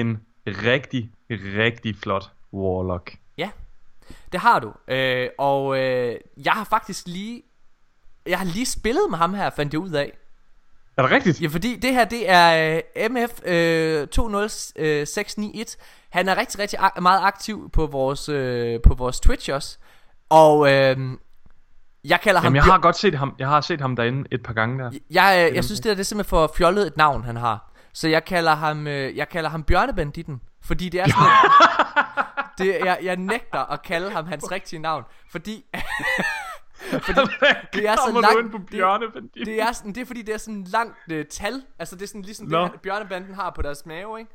en 0.00 0.20
rigtig, 0.46 1.10
rigtig 1.30 1.96
flot 2.02 2.24
Warlock. 2.52 3.16
Ja, 3.38 3.50
det 4.32 4.40
har 4.40 4.58
du. 4.58 4.72
Øh, 4.88 5.28
og 5.38 5.78
øh, 5.78 6.16
jeg 6.44 6.52
har 6.52 6.64
faktisk 6.64 7.06
lige, 7.06 7.42
jeg 8.26 8.38
har 8.38 8.44
lige 8.46 8.66
spillet 8.66 9.02
med 9.10 9.18
ham 9.18 9.34
her, 9.34 9.50
fandt 9.56 9.72
jeg 9.72 9.80
ud 9.80 9.90
af. 9.90 10.12
Er 10.96 11.02
det 11.02 11.10
rigtigt? 11.10 11.42
Ja, 11.42 11.46
fordi 11.48 11.76
det 11.76 11.92
her, 11.92 12.04
det 12.04 12.30
er 12.30 12.76
øh, 12.96 13.10
MF 13.10 13.40
øh, 13.44 14.08
20691. 14.08 15.78
Han 16.10 16.28
er 16.28 16.36
rigtig, 16.36 16.58
rigtig 16.60 16.78
ak- 16.78 17.00
meget 17.00 17.20
aktiv 17.22 17.70
på 17.70 17.86
vores, 17.86 18.28
øh, 18.28 18.80
på 18.80 18.94
vores 18.94 19.20
Twitch 19.20 19.52
også. 19.52 19.78
Og 20.28 20.72
øh, 20.72 20.96
jeg 22.04 22.20
kalder 22.20 22.40
ham... 22.40 22.44
Jamen, 22.46 22.56
jeg 22.56 22.64
har 22.64 22.78
godt 22.78 22.96
set 22.96 23.14
ham. 23.14 23.34
Jeg 23.38 23.48
har 23.48 23.60
set 23.60 23.80
ham 23.80 23.96
derinde 23.96 24.28
et 24.30 24.42
par 24.42 24.52
gange 24.52 24.84
der. 24.84 24.90
Jeg, 25.10 25.48
øh, 25.50 25.56
jeg 25.56 25.64
synes, 25.64 25.80
det, 25.80 25.90
er, 25.90 25.94
det 25.94 26.00
er 26.00 26.04
simpelthen 26.04 26.28
for 26.30 26.52
fjollet 26.56 26.86
et 26.86 26.96
navn, 26.96 27.24
han 27.24 27.36
har. 27.36 27.71
Så 27.92 28.08
jeg 28.08 28.24
kalder 28.24 28.54
ham, 28.54 28.86
øh, 28.86 29.16
jeg 29.16 29.28
kalder 29.28 29.50
ham 29.50 29.64
Bjørnebanditten. 29.64 30.42
Fordi 30.64 30.88
det 30.88 31.00
er 31.00 31.06
sådan 31.08 31.22
et, 32.38 32.78
det, 32.80 32.86
jeg, 32.86 32.98
jeg 33.02 33.16
nægter 33.16 33.72
at 33.72 33.82
kalde 33.82 34.10
ham 34.10 34.26
hans 34.26 34.50
rigtige 34.50 34.80
navn. 34.80 35.04
Fordi, 35.30 35.64
fordi 37.06 37.20
det 37.72 37.88
er 37.88 37.96
så 37.96 38.12
langt- 38.22 38.52
det- 39.34 39.46
det, 39.46 39.62
er 39.62 39.72
sådan, 39.72 39.92
det 39.92 40.00
er 40.00 40.04
fordi, 40.06 40.22
det 40.22 40.34
er 40.34 40.38
sådan 40.38 40.64
langt 40.64 40.96
øh, 41.10 41.26
tal. 41.26 41.62
Altså 41.78 41.96
det 41.96 42.02
er 42.02 42.06
sådan 42.08 42.22
ligesom 42.22 42.46
Nå. 42.46 42.64
det, 42.64 42.80
Bjørnebanden 42.80 43.34
har 43.34 43.50
på 43.50 43.62
deres 43.62 43.86
mave, 43.86 44.18
ikke? 44.18 44.30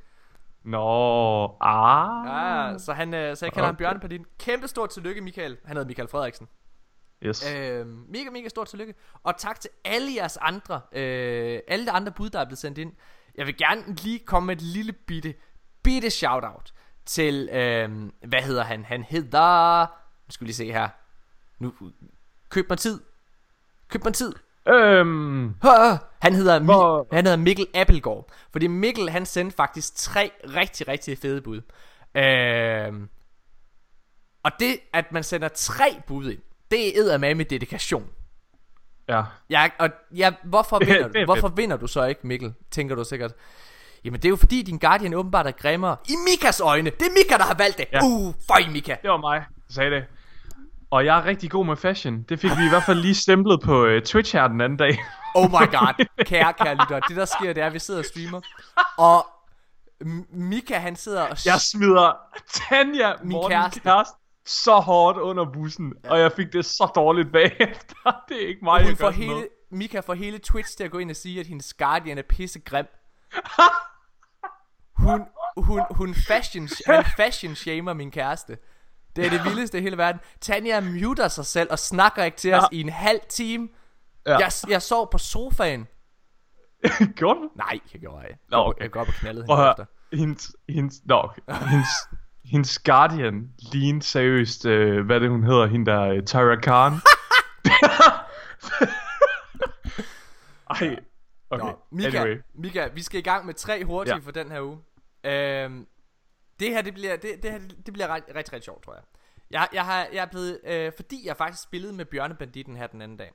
Nå, 0.63 1.45
ah. 1.61 2.71
Ja, 2.71 2.77
så, 2.77 2.93
han, 2.93 3.13
øh, 3.13 3.37
så 3.37 3.45
jeg 3.45 3.53
kalder 3.53 3.65
ham 3.65 3.75
Okay. 3.75 3.83
Bjørnebanditten. 3.83 4.27
Kæmpe 4.39 4.67
stort 4.67 4.89
tillykke, 4.89 5.21
Michael. 5.21 5.57
Han 5.65 5.75
hedder 5.77 5.87
Michael 5.87 6.07
Frederiksen. 6.07 6.47
Yes. 7.23 7.53
Øh, 7.55 7.85
mega, 7.87 8.29
mega 8.31 8.47
stort 8.49 8.67
tillykke. 8.67 8.93
Og 9.23 9.37
tak 9.37 9.59
til 9.59 9.69
alle 9.85 10.07
jeres 10.17 10.37
andre, 10.41 10.81
øh, 10.91 11.59
alle 11.67 11.85
de 11.85 11.91
andre 11.91 12.11
bud, 12.11 12.29
der 12.29 12.39
er 12.39 12.45
blevet 12.45 12.57
sendt 12.59 12.77
ind. 12.77 12.91
Jeg 13.37 13.45
vil 13.47 13.57
gerne 13.57 13.95
lige 13.95 14.19
komme 14.19 14.47
med 14.47 14.55
et 14.55 14.61
lille 14.61 14.93
bitte, 14.93 15.33
bitte 15.83 16.09
shout-out 16.09 16.73
til, 17.05 17.49
øh, 17.51 17.89
hvad 18.27 18.41
hedder 18.41 18.63
han? 18.63 18.85
Han 18.85 19.03
hedder, 19.03 19.79
nu 20.27 20.31
skal 20.31 20.45
vi 20.45 20.47
lige 20.47 20.55
se 20.55 20.71
her. 20.71 20.89
Nu, 21.59 21.73
køb 22.49 22.69
mig 22.69 22.77
tid. 22.77 22.99
Køb 23.89 24.03
mig 24.03 24.13
tid. 24.13 24.33
Øhm, 24.69 25.53
Han 26.21 26.33
hedder, 26.35 26.59
Hvor- 26.59 27.07
han 27.15 27.25
hedder 27.25 27.37
Mikkel 27.37 27.67
Appelgaard. 27.75 28.29
Fordi 28.51 28.67
Mikkel, 28.67 29.09
han 29.09 29.25
sendte 29.25 29.55
faktisk 29.55 29.95
tre 29.95 30.31
rigtig, 30.55 30.87
rigtig 30.87 31.17
fede 31.17 31.41
bud. 31.41 31.61
Øhm, 32.15 33.09
og 34.43 34.51
det, 34.59 34.79
at 34.93 35.11
man 35.11 35.23
sender 35.23 35.47
tre 35.47 36.01
bud 36.07 36.31
ind, 36.31 36.41
det 36.71 36.97
er 37.13 37.17
med 37.35 37.45
dedikation. 37.45 38.09
Ja. 39.09 39.21
Jeg, 39.49 39.71
og 39.79 39.89
ja, 40.15 40.31
hvorfor 40.43 40.75
er- 40.75 40.85
vinder 40.93 41.07
du? 41.07 41.25
Hvorfor 41.25 41.47
vinder 41.47 41.77
du 41.77 41.87
så 41.87 42.03
ikke, 42.05 42.27
Mikkel? 42.27 42.53
Tænker 42.71 42.95
du 42.95 43.03
sikkert. 43.03 43.31
Jamen 44.03 44.19
det 44.19 44.25
er 44.25 44.29
jo 44.29 44.35
fordi 44.35 44.61
din 44.61 44.77
Guardian 44.77 45.13
åbenbart 45.13 45.47
er 45.47 45.51
grimmere 45.51 45.95
I 46.09 46.13
Mikas 46.29 46.59
øjne 46.59 46.89
Det 46.89 47.01
er 47.01 47.11
Mika 47.17 47.37
der 47.37 47.43
har 47.43 47.55
valgt 47.57 47.77
det 47.77 47.85
Ja. 47.93 47.99
Uh, 48.03 48.33
føj 48.47 48.71
Mika 48.71 48.95
Det 49.01 49.09
var 49.09 49.17
mig, 49.17 49.45
der 49.67 49.73
sagde 49.73 49.91
det. 49.91 50.03
Og 50.91 51.05
jeg 51.05 51.17
er 51.19 51.25
rigtig 51.25 51.51
god 51.51 51.65
med 51.65 51.75
fashion. 51.75 52.21
Det 52.29 52.39
fik 52.39 52.51
vi 52.57 52.65
i 52.65 52.69
hvert 52.69 52.83
fald 52.83 52.99
lige 52.99 53.15
stemplet 53.15 53.61
på 53.61 53.85
uh, 53.85 53.99
Twitch 54.01 54.35
her 54.35 54.47
den 54.47 54.61
anden 54.61 54.77
dag. 54.77 54.99
Oh 55.35 55.49
my 55.49 55.51
god 55.71 56.05
Kære, 56.25 56.53
kære 56.53 56.75
lytter 56.75 56.99
Det 56.99 57.15
der 57.17 57.25
sker 57.25 57.53
det 57.53 57.63
er 57.63 57.67
at 57.67 57.73
vi 57.73 57.79
sidder 57.79 57.99
og 57.99 58.05
streamer 58.05 58.41
Og 58.97 59.25
M- 60.03 60.37
Mika 60.37 60.77
han 60.77 60.95
sidder 60.95 61.21
og 61.21 61.37
Jeg 61.45 61.59
smider 61.61 62.17
Tanja, 62.53 63.13
Min 63.23 63.31
Morten 63.31 63.51
kæreste. 63.51 63.79
kæreste. 63.79 64.13
Så 64.47 64.79
hårdt 64.79 65.17
under 65.17 65.45
bussen, 65.51 65.93
ja. 66.03 66.09
og 66.11 66.19
jeg 66.19 66.31
fik 66.31 66.53
det 66.53 66.65
så 66.65 66.91
dårligt 66.95 67.31
bagefter. 67.31 67.95
Det 68.29 68.43
er 68.43 68.47
ikke 68.47 68.63
mig, 68.63 68.81
hun 68.81 68.89
jeg 68.89 68.97
får 68.97 69.11
sådan 69.11 69.27
noget. 69.27 69.41
hele, 69.41 69.49
Mika 69.71 69.99
får 69.99 70.13
hele 70.13 70.37
Twitch 70.37 70.77
til 70.77 70.83
at 70.83 70.91
gå 70.91 70.97
ind 70.97 71.09
og 71.09 71.15
sige, 71.15 71.39
at 71.39 71.47
hendes 71.47 71.73
Guardian 71.73 72.17
er 72.17 72.21
pissegrim. 72.29 72.85
Hun, 74.97 75.21
hun, 75.57 75.81
hun 75.91 76.15
fashion, 76.27 76.69
han 76.85 77.05
fashion 77.17 77.55
shamer 77.55 77.93
min 77.93 78.11
kæreste. 78.11 78.57
Det 79.15 79.25
er 79.25 79.29
det 79.29 79.43
vildeste 79.45 79.77
i 79.77 79.81
hele 79.81 79.97
verden. 79.97 80.21
Tanja 80.41 80.79
muter 80.79 81.27
sig 81.27 81.45
selv 81.45 81.71
og 81.71 81.79
snakker 81.79 82.23
ikke 82.23 82.37
til 82.37 82.53
os 82.53 82.63
Ja. 82.71 82.77
i 82.77 82.81
en 82.81 82.89
halv 82.89 83.19
time. 83.29 83.69
Ja. 84.25 84.37
Jeg, 84.37 84.51
jeg 84.69 84.81
sov 84.81 85.11
på 85.11 85.17
sofaen. 85.17 85.87
Gjorde 87.17 87.39
du? 87.39 87.49
Nej, 87.55 87.79
jeg 87.93 88.01
gjorde 88.01 88.27
ikke. 88.27 88.39
Nå, 88.49 88.57
okay. 88.57 88.81
Jeg 88.81 88.91
går 88.91 89.01
op 89.01 89.07
og 89.07 89.13
knaldede 89.13 89.45
hende 89.47 89.69
efter. 89.69 89.85
Hendes, 90.13 90.55
hendes, 90.69 90.95
nå, 91.05 91.15
okay. 91.15 91.41
hendes, 91.69 91.89
hendes 92.51 92.79
Guardian 92.79 93.53
lignede 93.71 94.05
seriøst, 94.05 94.65
øh, 94.65 95.05
hvad 95.05 95.19
det 95.19 95.29
hun 95.29 95.43
hedder, 95.43 95.65
hende 95.65 95.91
der, 95.91 96.01
øh, 96.01 96.23
Tyra 96.23 96.55
Khan. 96.55 96.93
Ej, 100.69 100.99
okay, 101.49 101.63
Nå, 101.63 101.79
Mika, 101.91 102.17
anyway. 102.17 102.41
Mika, 102.53 102.87
vi 102.93 103.01
skal 103.01 103.19
i 103.19 103.23
gang 103.23 103.45
med 103.45 103.53
tre 103.53 103.83
hurtige 103.85 104.15
Ja. 104.15 104.19
for 104.19 104.31
den 104.31 104.51
her 104.51 104.61
uge. 104.61 104.79
Øhm, 105.23 105.87
det 106.59 106.69
her, 106.69 106.81
det 106.81 106.93
bliver, 106.93 107.15
det, 107.15 107.43
det 107.43 107.51
her, 107.51 107.59
det 107.85 107.93
bliver 107.93 108.07
ret, 108.07 108.23
rigtig, 108.35 108.53
rigtig 108.53 108.63
sjovt, 108.63 108.83
tror 108.83 108.93
jeg. 108.93 109.03
Jeg, 109.51 109.67
jeg, 109.73 109.85
har, 109.85 110.07
jeg 110.13 110.21
er 110.21 110.25
blevet, 110.25 110.59
øh, 110.63 110.91
fordi 110.95 111.27
jeg 111.27 111.37
faktisk 111.37 111.63
spillede 111.63 111.93
med 111.93 112.05
Bjørnebanditten 112.05 112.75
her 112.75 112.87
den 112.87 113.01
anden 113.01 113.17
dag. 113.17 113.31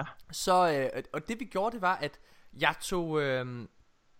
Ja. 0.00 0.04
Så, 0.32 0.88
øh, 0.94 1.02
og 1.12 1.28
det 1.28 1.40
vi 1.40 1.44
gjorde, 1.44 1.74
det 1.74 1.82
var, 1.82 1.96
at 1.96 2.20
jeg 2.60 2.74
tog, 2.80 3.20
øh, 3.22 3.66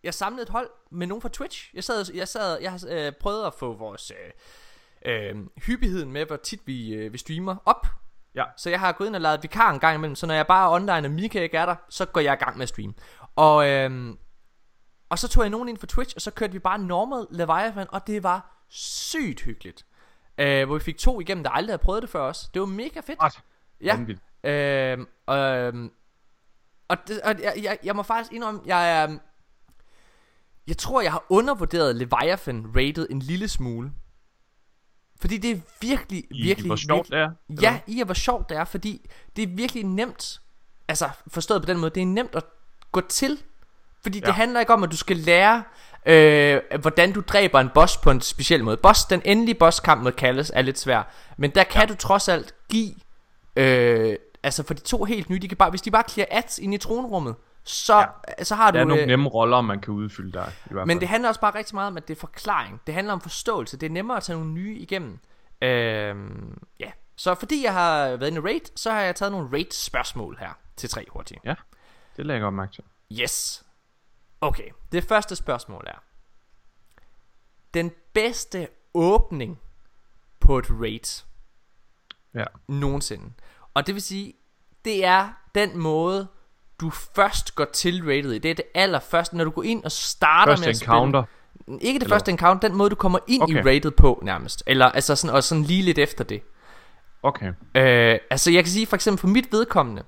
jeg 0.04 0.14
samlede 0.14 0.42
et 0.42 0.48
hold 0.48 0.70
med 0.90 1.06
nogen 1.06 1.22
fra 1.22 1.28
Twitch. 1.28 1.70
Jeg 1.74 1.84
sad, 1.84 2.14
jeg 2.14 2.28
sad, 2.28 2.60
jeg 2.60 2.70
har 2.70 2.84
øh, 2.88 3.12
prøvet 3.20 3.46
at 3.46 3.54
få 3.54 3.72
vores 3.76 4.10
øh, 4.10 4.32
øh, 5.12 5.36
hyppigheden 5.66 6.12
med, 6.12 6.26
hvor 6.26 6.36
tit 6.36 6.60
vi, 6.66 6.94
øh, 6.94 7.12
vi 7.12 7.18
streamer 7.18 7.56
op. 7.64 7.86
Ja. 8.34 8.44
Så 8.56 8.70
jeg 8.70 8.80
har 8.80 8.92
gået 8.92 9.06
ind 9.06 9.14
og 9.14 9.20
lavet 9.20 9.42
vikar 9.42 9.70
en 9.70 9.80
gang 9.80 9.94
imellem, 9.94 10.14
så 10.14 10.26
når 10.26 10.34
jeg 10.34 10.46
bare 10.46 10.66
er 10.66 10.74
online, 10.74 11.08
og 11.08 11.10
Mika 11.10 11.42
ikke 11.42 11.56
er 11.56 11.66
der, 11.66 11.76
så 11.88 12.06
går 12.06 12.20
jeg 12.20 12.32
i 12.32 12.44
gang 12.44 12.56
med 12.56 12.62
at 12.62 12.68
streame. 12.68 12.94
Og, 13.36 13.68
øhm, 13.68 14.18
og 15.08 15.18
så 15.18 15.28
tog 15.28 15.42
jeg 15.42 15.50
nogen 15.50 15.68
ind 15.68 15.78
for 15.78 15.86
Twitch, 15.86 16.16
og 16.16 16.22
så 16.22 16.30
kørte 16.30 16.52
vi 16.52 16.58
bare 16.58 16.78
normal 16.78 17.26
Leviathan, 17.30 17.86
og 17.90 18.06
det 18.06 18.22
var 18.22 18.64
sygt 18.68 19.40
hyggeligt. 19.40 19.86
Øh, 20.38 20.66
hvor 20.66 20.78
vi 20.78 20.84
fik 20.84 20.98
to 20.98 21.20
igennem, 21.20 21.44
der 21.44 21.50
aldrig 21.50 21.72
havde 21.72 21.82
prøvet 21.82 22.02
det 22.02 22.10
før 22.10 22.20
os. 22.20 22.50
Det 22.54 22.60
var 22.60 22.66
mega 22.66 23.00
fedt. 23.00 23.18
Ret. 23.22 23.42
Ja. 23.80 23.98
Øhm, 24.44 25.08
øhm, 25.30 25.92
og 26.88 26.96
det, 27.08 27.20
og 27.20 27.42
jeg, 27.42 27.54
jeg, 27.62 27.78
jeg 27.84 27.96
må 27.96 28.02
faktisk 28.02 28.32
indrømme, 28.32 28.60
jeg 28.66 29.02
er... 29.02 29.18
Jeg 30.66 30.79
tror, 30.79 31.01
jeg 31.01 31.12
har 31.12 31.25
undervurderet 31.29 31.96
Leviathan 31.96 32.66
rated 32.77 33.07
en 33.11 33.18
lille 33.18 33.48
smule. 33.48 33.92
Fordi 35.20 35.38
det 35.38 35.51
er 35.51 35.61
virkelig, 35.81 36.25
I, 36.31 36.42
virkelig... 36.42 36.68
hvor 36.68 36.77
sjovt 36.77 37.09
det 37.09 37.18
er. 37.18 37.31
Ja, 37.61 37.81
i 37.87 38.03
hvor 38.05 38.14
sjovt 38.14 38.48
det 38.48 38.57
er, 38.57 38.64
fordi 38.64 39.11
det 39.37 39.42
er 39.42 39.46
virkelig 39.46 39.85
nemt, 39.85 40.40
altså 40.88 41.09
forstået 41.27 41.62
på 41.62 41.66
den 41.66 41.79
måde, 41.79 41.90
det 41.94 42.03
er 42.03 42.07
nemt 42.07 42.35
at 42.35 42.44
gå 42.92 43.01
til. 43.01 43.42
Fordi 44.03 44.18
ja. 44.18 44.27
det 44.27 44.35
handler 44.35 44.61
ikke 44.61 44.72
om, 44.72 44.83
at 44.83 44.90
du 44.90 44.96
skal 44.96 45.16
lære, 45.16 45.62
øh, 46.07 46.61
hvordan 46.81 47.12
du 47.12 47.20
dræber 47.20 47.61
en 47.61 47.70
boss 47.75 47.96
på 47.96 48.11
en 48.11 48.20
speciel 48.20 48.64
måde. 48.64 48.77
Boss, 48.77 49.05
den 49.05 49.22
endelige 49.25 49.55
bosskamp 49.55 50.03
mod 50.03 50.12
Kalles 50.12 50.53
er 50.55 50.62
lidt 50.62 50.79
svær, 50.79 51.03
men 51.37 51.51
der 51.51 51.64
kan 51.64 51.81
ja. 51.81 51.87
du 51.87 51.94
trods 51.94 52.29
alt 52.29 52.55
give, 52.70 52.94
øh, 53.57 54.16
altså 54.42 54.62
for 54.62 54.75
de 54.75 54.81
to 54.81 55.05
helt 55.05 55.31
nye, 55.31 55.38
de 55.38 55.48
kan 55.48 55.57
bare, 55.57 55.70
hvis 55.70 55.83
de 55.83 55.90
bare 55.90 56.05
clear 56.09 56.27
ads 56.31 56.59
ind 56.59 56.75
i 56.75 56.79
tronrummet, 56.79 57.35
så, 57.64 58.09
ja. 58.38 58.44
så 58.44 58.55
har 58.55 58.70
du... 58.70 58.75
Der 58.75 58.81
er 58.81 58.88
nogle 58.88 59.03
øh, 59.03 59.09
nemme 59.09 59.29
roller, 59.29 59.61
man 59.61 59.81
kan 59.81 59.94
udfylde 59.94 60.33
der. 60.33 60.46
I 60.46 60.51
hvert 60.70 60.87
men 60.87 60.94
fald. 60.94 61.01
det 61.01 61.09
handler 61.09 61.29
også 61.29 61.40
bare 61.40 61.55
rigtig 61.55 61.75
meget 61.75 61.87
om, 61.87 61.96
at 61.96 62.09
det 62.09 62.16
er 62.16 62.20
forklaring. 62.20 62.81
Det 62.87 62.94
handler 62.94 63.12
om 63.12 63.20
forståelse. 63.20 63.77
Det 63.77 63.87
er 63.87 63.90
nemmere 63.90 64.16
at 64.16 64.22
tage 64.22 64.38
nogle 64.38 64.53
nye 64.53 64.77
igennem. 64.77 65.18
Øhm, 65.62 66.59
ja. 66.81 66.90
Så 67.16 67.35
fordi 67.35 67.64
jeg 67.64 67.72
har 67.72 68.16
været 68.16 68.27
inde 68.29 68.38
i 68.38 68.40
raid, 68.40 68.61
så 68.77 68.90
har 68.90 69.01
jeg 69.01 69.16
taget 69.16 69.33
nogle 69.33 69.48
raid 69.53 69.70
spørgsmål 69.70 70.37
her 70.40 70.53
til 70.77 70.88
tre 70.90 71.07
hurtige. 71.11 71.40
Ja, 71.44 71.55
det 72.16 72.27
lægger 72.27 72.35
jeg 72.35 72.42
godt 72.42 72.55
mærke 72.55 72.72
til. 72.72 72.85
Yes. 73.20 73.64
Okay, 74.40 74.68
det 74.92 75.05
første 75.05 75.37
spørgsmål 75.37 75.85
er. 75.87 76.03
Den 77.75 77.90
bedste 78.12 78.68
åbning 78.94 79.61
på 80.40 80.59
et 80.59 80.66
raid. 80.70 81.25
Ja. 82.35 82.44
nogensinde. 82.68 83.33
Og 83.75 83.87
det 83.87 83.94
vil 83.94 84.03
sige, 84.03 84.35
det 84.85 85.05
er 85.05 85.29
den 85.55 85.79
måde, 85.79 86.29
du 86.83 86.90
først 86.90 87.55
går 87.55 87.64
til 87.64 88.03
rated 88.03 88.33
i. 88.33 88.38
Det 88.38 88.51
er 88.51 88.55
det 88.55 88.64
allerførste, 88.75 89.37
når 89.37 89.45
du 89.45 89.51
går 89.51 89.62
ind 89.62 89.85
og 89.85 89.92
starter 89.92 90.53
Første 90.53 90.66
med 90.66 90.75
at 90.75 90.83
encounter. 90.83 91.23
spille. 91.23 91.81
Ikke 91.81 91.99
det 91.99 92.05
Eller 92.05 92.16
første 92.16 92.31
encounter, 92.31 92.68
den 92.68 92.79
måde 92.79 92.90
du 92.90 92.95
kommer 92.95 93.18
ind 93.29 93.42
okay. 93.42 93.55
i 93.55 93.68
rated 93.68 93.90
på 93.90 94.21
nærmest. 94.23 94.62
Eller 94.66 94.87
altså 94.87 95.16
sådan, 95.16 95.37
og 95.37 95.45
sådan 95.45 95.64
lige 95.64 95.83
lidt 95.83 95.99
efter 95.99 96.25
det. 96.25 96.42
Okay. 97.23 97.53
Øh, 97.75 98.18
altså 98.31 98.51
jeg 98.51 98.64
kan 98.64 98.73
sige 98.73 98.87
for 98.87 98.97
eksempel 98.97 99.21
for 99.21 99.29
mit 99.29 99.53
vedkommende. 99.53 100.03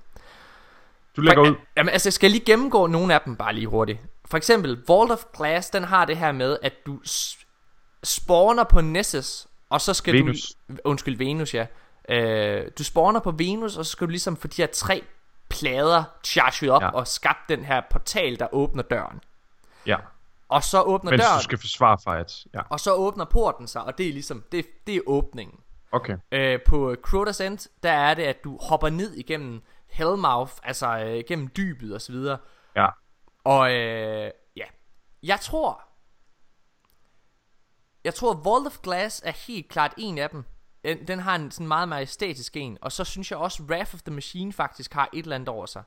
Du 1.15 1.21
lægger 1.21 1.41
ud. 1.41 1.55
Jamen 1.77 1.89
altså 1.89 2.07
jeg 2.07 2.13
skal 2.13 2.31
lige 2.31 2.45
gennemgå 2.45 2.87
nogle 2.87 3.13
af 3.13 3.21
dem 3.25 3.35
bare 3.35 3.53
lige 3.53 3.67
hurtigt. 3.67 3.99
For 4.25 4.37
eksempel 4.37 4.77
Vault 4.87 5.11
of 5.11 5.23
Glass, 5.37 5.69
den 5.69 5.83
har 5.83 6.05
det 6.05 6.17
her 6.17 6.31
med, 6.31 6.57
at 6.61 6.73
du 6.85 6.99
spawner 8.03 8.63
på 8.63 8.81
Nessus, 8.81 9.47
og 9.69 9.81
så 9.81 9.93
skal 9.93 10.13
Venus. 10.13 10.53
du... 10.69 10.75
Undskyld, 10.85 11.17
Venus, 11.17 11.53
ja. 11.53 11.65
Øh, 12.09 12.71
du 12.77 12.83
spawner 12.83 13.19
på 13.19 13.31
Venus, 13.31 13.77
og 13.77 13.85
så 13.85 13.91
skal 13.91 14.07
du 14.07 14.09
ligesom 14.09 14.37
få 14.37 14.47
de 14.47 14.61
her 14.61 14.67
tre 14.67 15.03
plader 15.59 16.03
charget 16.23 16.69
op, 16.71 16.81
ja. 16.81 16.89
Og 16.89 17.07
skabt 17.07 17.49
den 17.49 17.65
her 17.65 17.81
portal, 17.91 18.39
der 18.39 18.47
åbner 18.53 18.83
døren. 18.83 19.21
Ja. 19.85 19.97
Og 20.49 20.63
så 20.63 20.81
åbner 20.81 21.11
Mens 21.11 21.23
døren, 21.23 21.37
du 21.37 21.43
skal 21.43 21.57
forsvare 21.57 21.97
fight. 22.03 22.47
Ja. 22.53 22.61
og 22.69 22.79
så 22.79 22.93
åbner 22.93 23.25
porten 23.25 23.67
sig, 23.67 23.83
og 23.83 23.97
det 23.97 24.07
er 24.07 24.13
ligesom, 24.13 24.43
det, 24.51 24.65
det 24.87 24.95
er 24.95 25.01
åbningen. 25.05 25.59
Okay. 25.91 26.17
Øh, 26.31 26.59
på 26.67 26.95
Crota's 27.07 27.43
End, 27.43 27.69
der 27.83 27.91
er 27.91 28.13
det, 28.13 28.23
at 28.23 28.43
du 28.43 28.57
hopper 28.61 28.89
ned 28.89 29.13
igennem 29.13 29.61
Hellmouth, 29.87 30.53
altså 30.63 30.97
øh, 30.97 31.23
gennem 31.27 31.47
dybet 31.57 31.93
og 31.93 32.01
så 32.01 32.11
videre. 32.11 32.37
Ja. 32.75 32.87
Og 33.43 33.73
øh, 33.73 34.31
ja, 34.55 34.65
jeg 35.23 35.39
tror, 35.39 35.81
jeg 38.03 38.13
tror 38.13 38.33
Vault 38.33 38.67
of 38.67 38.77
Glass 38.83 39.21
er 39.25 39.31
helt 39.47 39.69
klart 39.69 39.93
en 39.97 40.17
af 40.17 40.29
dem. 40.29 40.43
Den, 40.85 41.07
den 41.07 41.19
har 41.19 41.35
en 41.35 41.51
sådan 41.51 41.67
meget 41.67 41.89
majestætisk 41.89 42.57
en, 42.57 42.77
og 42.81 42.91
så 42.91 43.03
synes 43.03 43.31
jeg 43.31 43.39
også 43.39 43.63
Wrath 43.63 43.93
of 43.93 44.01
the 44.01 44.13
Machine 44.13 44.53
faktisk 44.53 44.93
har 44.93 45.09
et 45.13 45.23
eller 45.23 45.35
andet 45.35 45.49
over 45.49 45.65
sig. 45.65 45.83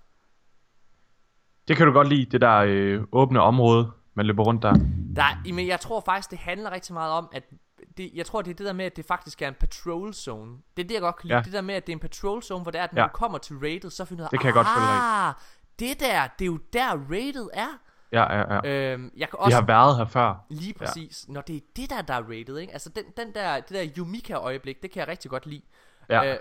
Det 1.69 1.77
kan 1.77 1.87
du 1.87 1.93
godt 1.93 2.09
lide, 2.09 2.25
det 2.25 2.41
der 2.41 2.57
øh, 2.57 3.03
åbne 3.13 3.41
område, 3.41 3.91
man 4.15 4.27
løber 4.27 4.45
rundt 4.45 4.63
der. 4.63 4.73
Der, 5.17 5.53
men 5.55 5.67
jeg 5.67 5.81
tror 5.81 6.01
faktisk, 6.01 6.31
det 6.31 6.39
handler 6.39 6.71
rigtig 6.71 6.95
meget 6.95 7.13
om, 7.13 7.29
at 7.33 7.51
det, 7.97 8.11
jeg 8.15 8.27
tror, 8.27 8.43
det 8.43 8.51
er 8.51 8.55
det 8.55 8.67
der 8.67 8.73
med, 8.73 8.85
at 8.85 8.97
det 8.97 9.05
faktisk 9.05 9.43
er 9.43 9.49
en 9.49 9.55
patrol 9.55 10.15
zone. 10.15 10.57
Det 10.77 10.85
er 10.85 10.89
det, 10.89 10.95
jeg 10.95 11.03
godt 11.03 11.17
kan 11.17 11.29
lide. 11.29 11.37
Ja. 11.37 11.43
Det 11.43 11.53
der 11.53 11.61
med, 11.61 11.75
at 11.75 11.87
det 11.87 11.93
er 11.93 11.97
en 11.97 12.01
patrol 12.01 12.43
zone, 12.43 12.63
hvor 12.63 12.71
det 12.71 12.79
er, 12.79 12.85
at 12.85 12.93
når 12.93 13.03
ja. 13.03 13.07
Du 13.07 13.13
kommer 13.13 13.39
til 13.39 13.57
rated, 13.57 13.91
så 13.91 14.05
finder 14.05 14.25
du 14.25 14.25
ud 14.25 14.27
af, 14.27 14.31
Det 14.31 14.41
kan 14.41 14.47
jeg 14.47 14.55
godt 14.55 14.67
følge 14.67 14.89
ah, 14.89 15.35
det 15.79 16.01
der, 16.01 16.27
det 16.39 16.45
er 16.45 16.47
jo 16.47 16.59
der 16.73 16.91
rated 17.11 17.49
er. 17.53 17.79
Ja, 18.13 18.35
ja, 18.35 18.55
ja. 18.55 18.93
Øhm, 18.93 19.13
jeg 19.17 19.31
kan 19.31 19.39
også 19.39 19.57
har 19.57 19.67
været 19.67 19.97
her 19.97 20.07
før. 20.07 20.45
lige 20.51 20.75
præcis, 20.75 21.25
ja. 21.29 21.33
når 21.33 21.41
det 21.41 21.57
er 21.57 21.61
det 21.77 21.91
der, 21.91 22.03
der 22.03 22.15
er 22.15 22.23
rated, 22.23 22.59
ikke? 22.59 22.73
Altså 22.73 22.89
den, 22.89 23.05
den 23.17 23.35
der, 23.35 23.61
det 23.61 23.71
der 23.71 23.87
Yumika-øjeblik, 23.99 24.83
det 24.83 24.91
kan 24.91 25.01
jeg 25.01 25.09
rigtig 25.09 25.31
godt 25.31 25.47
lide. 25.47 25.63
Ja. 26.09 26.33
Øh, 26.33 26.39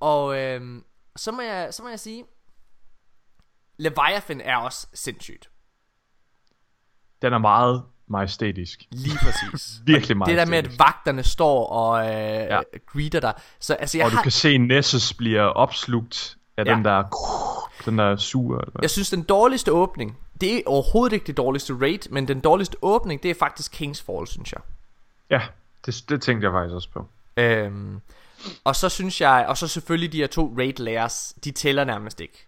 og 0.00 0.38
øhm, 0.38 0.84
så, 1.16 1.32
må 1.32 1.40
jeg, 1.40 1.74
så 1.74 1.82
må 1.82 1.88
jeg 1.88 2.00
sige, 2.00 2.24
Leviathan 3.78 4.40
er 4.40 4.56
også 4.56 4.86
sindssygt. 4.94 5.50
Den 7.22 7.32
er 7.32 7.38
meget 7.38 7.84
majestætisk. 8.06 8.82
Lige 8.90 9.18
præcis. 9.18 9.72
Virkelig 9.86 10.16
det 10.26 10.36
der 10.36 10.46
med, 10.46 10.58
at 10.58 10.78
vagterne 10.78 11.22
står 11.22 11.66
og 11.66 12.06
øh, 12.06 12.12
ja. 12.14 12.60
Greeter 12.86 13.20
dig. 13.20 13.34
Så 13.60 13.74
altså, 13.74 13.98
jeg, 13.98 14.04
Og 14.04 14.10
du 14.10 14.16
har, 14.16 14.22
kan 14.22 14.32
se, 14.32 14.58
Nessus 14.58 15.14
bliver 15.14 15.42
opslugt 15.42 16.36
af 16.56 16.64
Ja. 16.64 16.74
den 16.74 16.84
der... 16.84 17.04
Den 17.84 17.98
der 17.98 18.16
sur. 18.16 18.58
Eller? 18.60 18.78
jeg 18.82 18.90
synes, 18.90 19.10
den 19.10 19.22
dårligste 19.22 19.72
åbning, 19.72 20.18
det 20.40 20.56
er 20.56 20.62
overhovedet 20.66 21.14
ikke 21.14 21.26
det 21.26 21.36
dårligste 21.36 21.74
rate, 21.80 22.12
men 22.12 22.28
den 22.28 22.40
dårligste 22.40 22.76
åbning, 22.82 23.22
det 23.22 23.30
er 23.30 23.34
faktisk 23.38 23.72
Kings 23.72 24.02
Fall, 24.02 24.26
synes 24.26 24.52
jeg. 24.52 24.60
Ja, 25.30 25.40
det, 25.86 26.04
det 26.08 26.22
tænkte 26.22 26.44
jeg 26.44 26.52
faktisk 26.52 26.74
også 26.74 26.88
på. 26.90 27.06
Øhm, 27.36 28.00
og 28.64 28.76
så 28.76 28.88
synes 28.88 29.20
jeg, 29.20 29.44
og 29.48 29.56
så 29.56 29.68
selvfølgelig 29.68 30.12
de 30.12 30.18
her 30.18 30.26
to 30.26 30.54
raid 30.58 30.72
layers, 30.78 31.34
de 31.44 31.50
tæller 31.50 31.84
nærmest 31.84 32.20
ikke. 32.20 32.46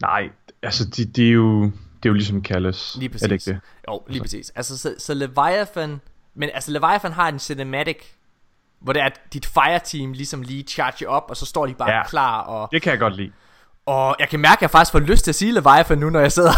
Nej, 0.00 0.30
altså 0.62 0.84
de, 0.84 1.04
de 1.04 1.28
er 1.28 1.32
jo... 1.32 1.62
Det 2.02 2.08
er 2.08 2.10
jo 2.10 2.14
ligesom 2.14 2.44
Callis. 2.44 2.96
Lige 2.96 3.08
præcis. 3.08 3.22
Er 3.22 3.28
det 3.28 3.34
ikke 3.34 3.50
det? 3.50 3.60
Jo, 3.88 4.02
lige 4.08 4.20
præcis. 4.20 4.50
Altså, 4.50 4.78
så, 4.78 4.94
så 4.98 5.14
Leviathan, 5.14 6.00
men 6.34 6.50
altså 6.54 6.70
Leviathan 6.70 7.12
har 7.12 7.28
en 7.28 7.38
cinematic, 7.38 7.96
hvor 8.78 8.92
det 8.92 9.02
er, 9.02 9.06
at 9.06 9.20
dit 9.32 9.46
fireteam 9.46 10.12
ligesom 10.12 10.42
lige 10.42 10.62
charger 10.62 11.08
op, 11.08 11.24
og 11.28 11.36
så 11.36 11.46
står 11.46 11.66
de 11.66 11.74
bare. 11.74 11.90
Ja. 11.90 12.08
klar, 12.08 12.40
og, 12.40 12.68
Det 12.72 12.82
kan 12.82 12.90
jeg 12.90 12.98
godt 12.98 13.16
lide. 13.16 13.32
Og 13.88 14.16
jeg 14.18 14.28
kan 14.28 14.40
mærke, 14.40 14.58
at 14.58 14.62
jeg 14.62 14.70
faktisk 14.70 14.92
får 14.92 14.98
lyst 14.98 15.24
til 15.24 15.30
at 15.30 15.34
sige 15.34 15.52
Leviathan 15.52 15.98
nu, 15.98 16.10
når 16.10 16.20
jeg 16.20 16.32
sidder 16.32 16.52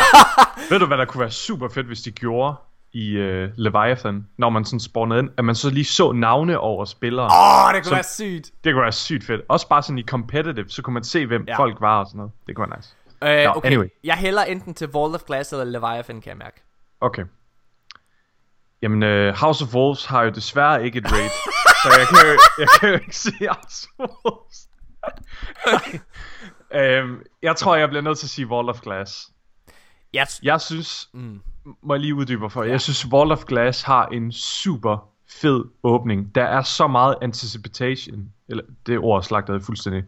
Ved 0.70 0.78
du, 0.78 0.86
hvad 0.86 0.98
der 0.98 1.04
kunne 1.04 1.20
være 1.20 1.30
super 1.30 1.68
fedt, 1.68 1.86
hvis 1.86 2.00
de 2.00 2.10
gjorde 2.10 2.54
i 2.92 3.16
uh, 3.16 3.48
Leviathan, 3.56 4.26
når 4.38 4.50
man 4.50 4.64
sådan 4.64 4.80
spawnede 4.80 5.20
ind, 5.20 5.30
at 5.38 5.44
man 5.44 5.54
så 5.54 5.70
lige 5.70 5.84
så 5.84 6.12
navne 6.12 6.58
over 6.58 6.84
spillere. 6.84 7.26
Åh, 7.26 7.66
oh, 7.66 7.74
det 7.74 7.82
kunne 7.82 7.88
Så- 7.88 7.94
være 7.94 8.02
sygt. 8.42 8.50
Det 8.64 8.72
kunne 8.74 8.82
være 8.82 8.92
sygt 8.92 9.24
fedt. 9.26 9.40
Også 9.48 9.68
bare 9.68 9.82
sådan 9.82 9.98
i 9.98 10.02
competitive, 10.02 10.68
så 10.68 10.82
kunne 10.82 10.94
man 10.94 11.04
se, 11.04 11.26
hvem 11.26 11.44
Ja. 11.48 11.58
folk 11.58 11.80
var 11.80 11.98
og 12.00 12.06
sådan 12.06 12.16
noget. 12.18 12.32
Det 12.46 12.56
kunne 12.56 12.70
være 12.70 12.78
nice. 12.78 12.94
Øh, 13.22 13.44
Nå, 13.44 13.52
okay, 13.56 13.66
anyway. 13.70 13.86
jeg 14.04 14.14
hælder 14.14 14.42
enten 14.44 14.74
til 14.74 14.88
Vault 14.88 15.14
of 15.14 15.20
Glass 15.26 15.52
eller 15.52 15.64
Leviathan, 15.64 16.20
kan 16.20 16.28
jeg 16.30 16.36
mærke. 16.36 16.62
Okay. 17.00 17.22
Jamen, 18.82 19.02
uh, 19.28 19.34
House 19.40 19.64
of 19.64 19.74
Wolves 19.74 20.04
har 20.06 20.22
jo 20.22 20.30
desværre 20.30 20.84
ikke 20.84 20.98
et 20.98 21.12
raid, 21.12 21.30
så 21.82 21.88
jeg 21.98 22.06
kan, 22.08 22.18
jo, 22.30 22.38
jeg 22.58 22.68
kan 22.80 22.88
jo 22.88 22.94
ikke 22.94 23.16
se 23.16 23.32
House 23.50 23.88
of 23.98 24.08
Wolves. 24.24 24.68
øhm, 26.74 27.22
jeg 27.42 27.56
tror, 27.56 27.76
jeg 27.76 27.88
bliver 27.88 28.02
nødt 28.02 28.18
til 28.18 28.26
at 28.26 28.30
sige 28.30 28.46
Wall 28.46 28.68
of 28.68 28.80
Glass. 28.80 29.30
Jeg, 30.12 30.26
Jeg 30.42 30.60
synes, 30.60 31.08
mm. 31.12 31.40
må 31.82 31.94
jeg 31.94 32.00
lige 32.00 32.14
uddybe 32.14 32.50
for, 32.50 32.62
jeg 32.62 32.80
synes 32.80 33.06
Wall 33.12 33.32
of 33.32 33.44
Glass 33.44 33.82
har 33.82 34.06
en 34.06 34.32
super 34.32 35.08
fed 35.40 35.64
åbning. 35.82 36.34
Der 36.34 36.44
er 36.44 36.62
så 36.62 36.86
meget 36.86 37.16
anticipation, 37.22 38.32
eller 38.48 38.64
det 38.86 38.98
ord 38.98 39.22
slagtede 39.22 39.60
fuldstændig. 39.60 40.04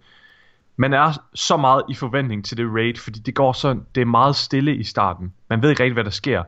Man 0.76 0.92
er 0.92 1.12
så 1.34 1.56
meget 1.56 1.82
i 1.90 1.94
forventning 1.94 2.44
til 2.44 2.56
det 2.56 2.66
raid, 2.74 2.96
fordi 2.96 3.18
det 3.18 3.34
går 3.34 3.52
så, 3.52 3.80
det 3.94 4.00
er 4.00 4.04
meget 4.04 4.36
stille 4.36 4.76
i 4.76 4.84
starten. 4.84 5.34
Man 5.50 5.62
ved 5.62 5.70
ikke 5.70 5.82
rigtig, 5.82 5.94
hvad 5.94 6.04
der 6.04 6.10
sker. 6.10 6.42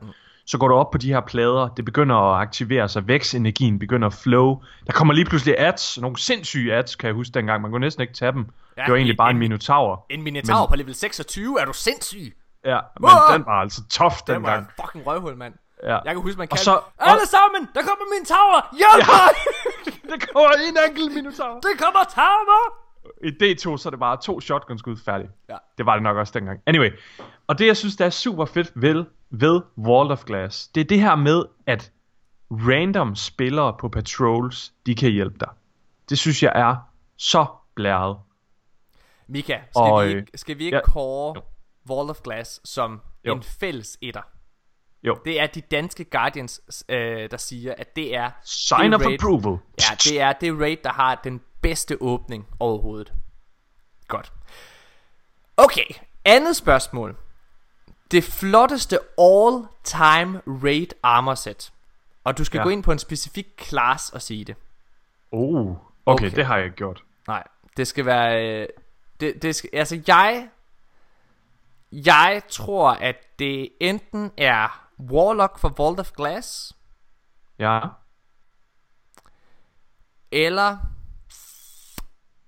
Så 0.46 0.58
går 0.58 0.68
du 0.68 0.74
op 0.74 0.90
på 0.90 0.98
de 0.98 1.08
her 1.12 1.20
plader, 1.20 1.68
det 1.68 1.84
begynder 1.84 2.16
at 2.16 2.40
aktivere 2.42 2.88
sig, 2.88 3.08
vækstenergien 3.08 3.78
begynder 3.78 4.08
at 4.08 4.14
flow. 4.14 4.62
Der 4.86 4.92
kommer 4.92 5.14
lige 5.14 5.24
pludselig 5.24 5.54
ads, 5.58 5.98
nogle 6.00 6.16
sindssyge 6.18 6.74
ads, 6.74 6.96
kan 6.96 7.06
jeg 7.06 7.14
huske 7.14 7.32
dengang. 7.34 7.62
Man 7.62 7.70
kunne 7.70 7.80
næsten 7.80 8.02
ikke 8.02 8.14
tage 8.14 8.32
dem. 8.32 8.46
Ja, 8.76 8.82
det 8.82 8.90
var 8.90 8.96
egentlig 8.96 9.16
bare 9.16 9.30
en 9.30 9.36
en- 9.36 9.40
minotaur. 9.40 10.06
en 10.10 10.22
Minotaur 10.22 10.60
Men- 10.60 10.68
på 10.68 10.76
level 10.76 10.94
26, 10.94 11.60
er 11.60 11.64
du 11.64 11.72
sindssyg? 11.72 12.36
Ja, 12.64 12.78
men 13.00 13.10
Wow! 13.10 13.32
den 13.36 13.46
var 13.46 13.52
altså 13.64 13.80
tough 13.90 14.14
var 14.26 14.34
dengang. 14.34 14.60
en 14.62 14.66
fucking 14.80 15.06
røvhul, 15.06 15.36
mand. 15.36 15.54
Ja. 15.82 15.96
Jeg 16.06 16.12
kan 16.14 16.22
huske, 16.22 16.38
man 16.38 16.44
Og 16.44 16.48
kaldte 16.48 16.64
så- 16.64 16.80
Alle 16.98 17.26
sammen, 17.36 17.60
der 17.74 17.82
kommer 17.88 18.06
min 18.14 18.24
tower! 18.34 18.60
Hjælp 18.80 19.08
Ja. 19.08 19.16
mig! 19.16 19.30
det 20.10 20.18
kommer 20.28 20.50
en 20.68 20.76
enkelt 20.88 21.14
minotaur. 21.18 21.54
Det 21.66 21.74
kommer 21.84 22.02
tower! 22.20 22.62
I 23.24 23.28
D2, 23.28 23.76
så 23.76 23.82
er 23.88 23.90
det 23.90 24.00
bare 24.00 24.16
to 24.22 24.40
shotgun-skud 24.40 24.96
færdigt. 25.04 25.30
Ja. 25.48 25.56
Det 25.78 25.86
var 25.86 25.94
det 25.94 26.02
nok 26.02 26.16
også 26.16 26.32
dengang. 26.38 26.60
Anyway, 26.66 26.90
og 27.46 27.58
det 27.58 27.66
jeg 27.66 27.76
synes, 27.76 27.96
der 27.96 28.06
er 28.06 28.10
super 28.10 28.44
fedt 28.44 28.72
ved, 28.74 29.04
ved 29.30 29.60
Wall 29.78 30.10
of 30.10 30.24
Glass, 30.24 30.68
det 30.68 30.80
er 30.80 30.84
det 30.84 31.00
her 31.00 31.14
med, 31.16 31.44
at 31.66 31.92
random 32.50 33.14
spillere 33.14 33.74
på 33.80 33.88
patrols, 33.88 34.72
de 34.86 34.94
kan 34.94 35.10
hjælpe 35.12 35.36
dig. 35.40 35.48
Det 36.08 36.18
synes 36.18 36.42
jeg 36.42 36.52
er 36.54 36.76
så 37.16 37.46
blæret. 37.74 38.16
Mika, 39.28 39.52
skal, 39.52 39.62
Og, 39.74 40.04
vi 40.04 40.10
øh, 40.12 40.16
ikke, 40.18 40.32
skal 40.38 40.58
vi 40.58 40.64
ikke 40.64 40.76
ja. 40.76 40.82
kåre 40.82 41.42
Wall 41.90 42.10
of 42.10 42.20
Glass 42.24 42.60
som 42.64 43.00
Jo. 43.26 43.34
en 43.34 43.42
fælles 43.42 43.98
etter? 44.02 44.20
Jo. 45.02 45.18
Det 45.24 45.40
er 45.40 45.46
de 45.46 45.60
danske 45.60 46.04
Guardians, 46.04 46.60
øh, 46.88 47.30
der 47.30 47.36
siger, 47.36 47.74
at 47.78 47.96
det 47.96 48.16
er 48.16 48.30
Sign 48.44 48.92
det 48.92 48.94
of 48.94 49.00
raid- 49.06 49.14
approval. 49.14 49.58
Ja, 49.80 49.94
det 50.04 50.20
er 50.20 50.32
det 50.32 50.60
raid, 50.60 50.76
der 50.84 50.92
har 50.92 51.20
den 51.24 51.40
bedste 51.68 52.02
åbning 52.02 52.46
overhovedet. 52.60 53.12
Godt. 54.08 54.32
Okay, 55.56 55.84
andet 56.24 56.56
spørgsmål. 56.56 57.16
Det 58.10 58.24
flotteste 58.24 58.98
all-time 59.18 60.42
raid 60.46 60.86
armor 61.02 61.34
set. 61.34 61.72
Og 62.24 62.38
du 62.38 62.44
skal 62.44 62.58
ja. 62.58 62.62
Gå 62.62 62.68
ind 62.70 62.82
på 62.82 62.92
en 62.92 62.98
specifik 62.98 63.46
class 63.62 64.10
og 64.10 64.22
sige 64.22 64.44
det. 64.44 64.56
Oh, 65.32 65.70
okay, 65.70 65.80
Okay. 66.06 66.26
okay, 66.26 66.36
det 66.36 66.46
har 66.46 66.56
jeg 66.56 66.64
ikke 66.64 66.76
gjort. 66.76 67.04
Nej, 67.28 67.44
det 67.76 67.86
skal 67.86 68.06
være... 68.06 68.46
Øh, 68.46 68.68
det, 69.20 69.42
det 69.42 69.54
skal, 69.56 69.70
altså, 69.72 70.02
jeg... 70.06 70.48
Jeg 71.92 72.42
tror, 72.48 72.90
at 72.90 73.16
det 73.38 73.68
enten 73.80 74.32
er 74.36 74.88
Warlock 75.00 75.58
for 75.58 75.74
Vault 75.78 76.00
of 76.00 76.10
Glass, 76.12 76.76
Ja, 77.58 77.80
eller... 80.32 80.78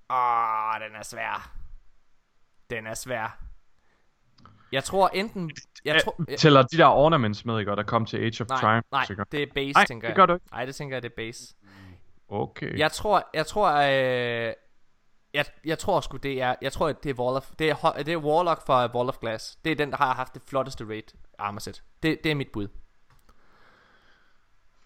Åh, 0.09 0.79
den 0.87 0.95
er 0.95 1.03
svær. 1.03 1.51
Den 2.69 2.87
er 2.87 2.93
svær. 2.93 3.39
Jeg 4.71 4.83
tror 4.83 5.07
enten... 5.13 5.51
Jeg 5.85 6.01
tror, 6.03 6.15
jeg, 6.27 6.39
tæller 6.39 6.61
de 6.61 6.77
der 6.77 6.85
ornaments 6.87 7.45
med, 7.45 7.59
ikke, 7.59 7.71
og 7.71 7.77
der 7.77 7.83
kom 7.83 8.05
til 8.05 8.17
Age 8.17 8.41
of 8.43 8.47
nej, 8.47 8.59
Triumph. 8.61 8.87
nej, 8.91 9.05
sikkert. 9.05 9.31
det 9.31 9.43
er 9.43 9.47
base, 9.55 9.73
Nej, 9.73 9.85
tænker 9.85 10.07
det 10.07 10.09
jeg. 10.09 10.15
gør 10.15 10.25
du 10.25 10.33
ikke. 10.33 10.45
Nej, 10.51 10.65
det 10.65 10.75
tænker 10.75 10.95
jeg, 10.95 11.03
det 11.03 11.09
er 11.11 11.15
base. 11.15 11.55
Okay. 12.29 12.77
Jeg 12.77 12.91
tror, 12.91 13.29
jeg 13.33 13.45
tror, 13.45 13.71
øh, 13.75 14.53
jeg, 15.33 15.45
jeg 15.65 15.79
tror 15.79 16.01
sgu 16.01 16.17
det 16.17 16.41
er, 16.41 16.55
jeg 16.61 16.71
tror 16.71 16.91
det 16.91 17.09
er 17.09 17.13
Wall 17.23 17.37
of, 17.37 17.51
det 17.59 17.69
er, 17.69 17.91
det 18.05 18.13
er 18.13 18.17
Warlock 18.17 18.65
fra 18.65 18.95
Wall 18.95 19.09
of 19.09 19.17
Glass. 19.17 19.55
Det 19.65 19.71
er 19.71 19.75
den, 19.75 19.91
der 19.91 19.97
har 19.97 20.13
haft 20.13 20.33
det 20.33 20.41
flotteste 20.47 20.85
raid 20.87 21.03
armor 21.39 21.59
set. 21.59 21.83
Det, 22.03 22.19
det 22.23 22.31
er 22.31 22.35
mit 22.35 22.51
bud. 22.53 22.67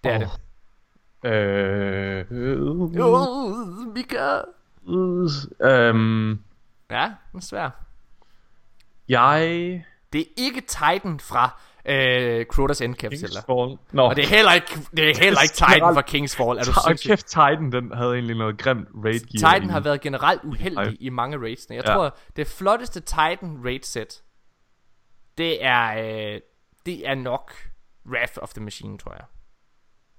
Det 0.04 0.12
er 0.12 0.16
Åh. 0.16 0.22
det. 0.22 1.30
Øh, 1.32 2.26
øh, 2.32 2.72
Uh, 2.72 3.94
Mika. 3.94 4.42
Øh, 4.88 5.30
øhm, 5.72 6.40
Ja, 6.92 7.04
den 7.32 7.38
er 7.38 7.42
svær. 7.42 7.70
jeg... 9.10 9.86
Det 10.14 10.22
er 10.22 10.26
ikke 10.38 10.62
Titan 10.62 11.20
fra 11.20 11.62
øh, 11.86 12.46
Crotas 12.46 12.82
Endcap 12.82 13.12
eller. 13.12 13.28
Kingsfall. 13.28 13.78
Nå, 13.92 14.04
Og 14.10 14.16
det 14.16 14.24
er 14.24 14.28
heller 14.28 14.54
ikke, 14.54 14.80
det 14.98 15.10
er 15.10 15.16
heller 15.24 15.42
ikke 15.42 15.54
Titan 15.56 15.94
fra 15.94 16.02
Kingsfall. 16.02 16.58
Er 16.58 16.64
du 16.64 16.74
sindssyg? 16.88 17.10
kæft, 17.10 17.26
Titan, 17.26 17.72
den 17.72 17.92
havde 17.96 18.14
egentlig 18.14 18.36
noget 18.38 18.58
grimt 18.58 18.88
raid 19.06 19.20
gear 19.20 19.54
Titan 19.54 19.70
har 19.70 19.80
været 19.80 20.02
generelt 20.02 20.42
uheldig 20.44 20.78
Ej. 20.88 20.96
i 21.00 21.10
mange 21.10 21.38
raidsene. 21.38 21.76
Jeg 21.76 21.84
Ja. 21.88 21.94
tror, 21.94 22.18
det 22.36 22.48
flotteste 22.48 23.00
Titan 23.00 23.62
raid 23.66 23.80
set, 23.84 24.22
det 25.38 25.66
er, 25.66 25.88
øh, 26.34 26.40
det 26.86 27.08
er 27.10 27.16
nok 27.16 27.54
Wrath 28.10 28.34
of 28.42 28.54
the 28.54 28.64
Machine, 28.64 28.98
tror 28.98 29.12
jeg. 29.14 29.26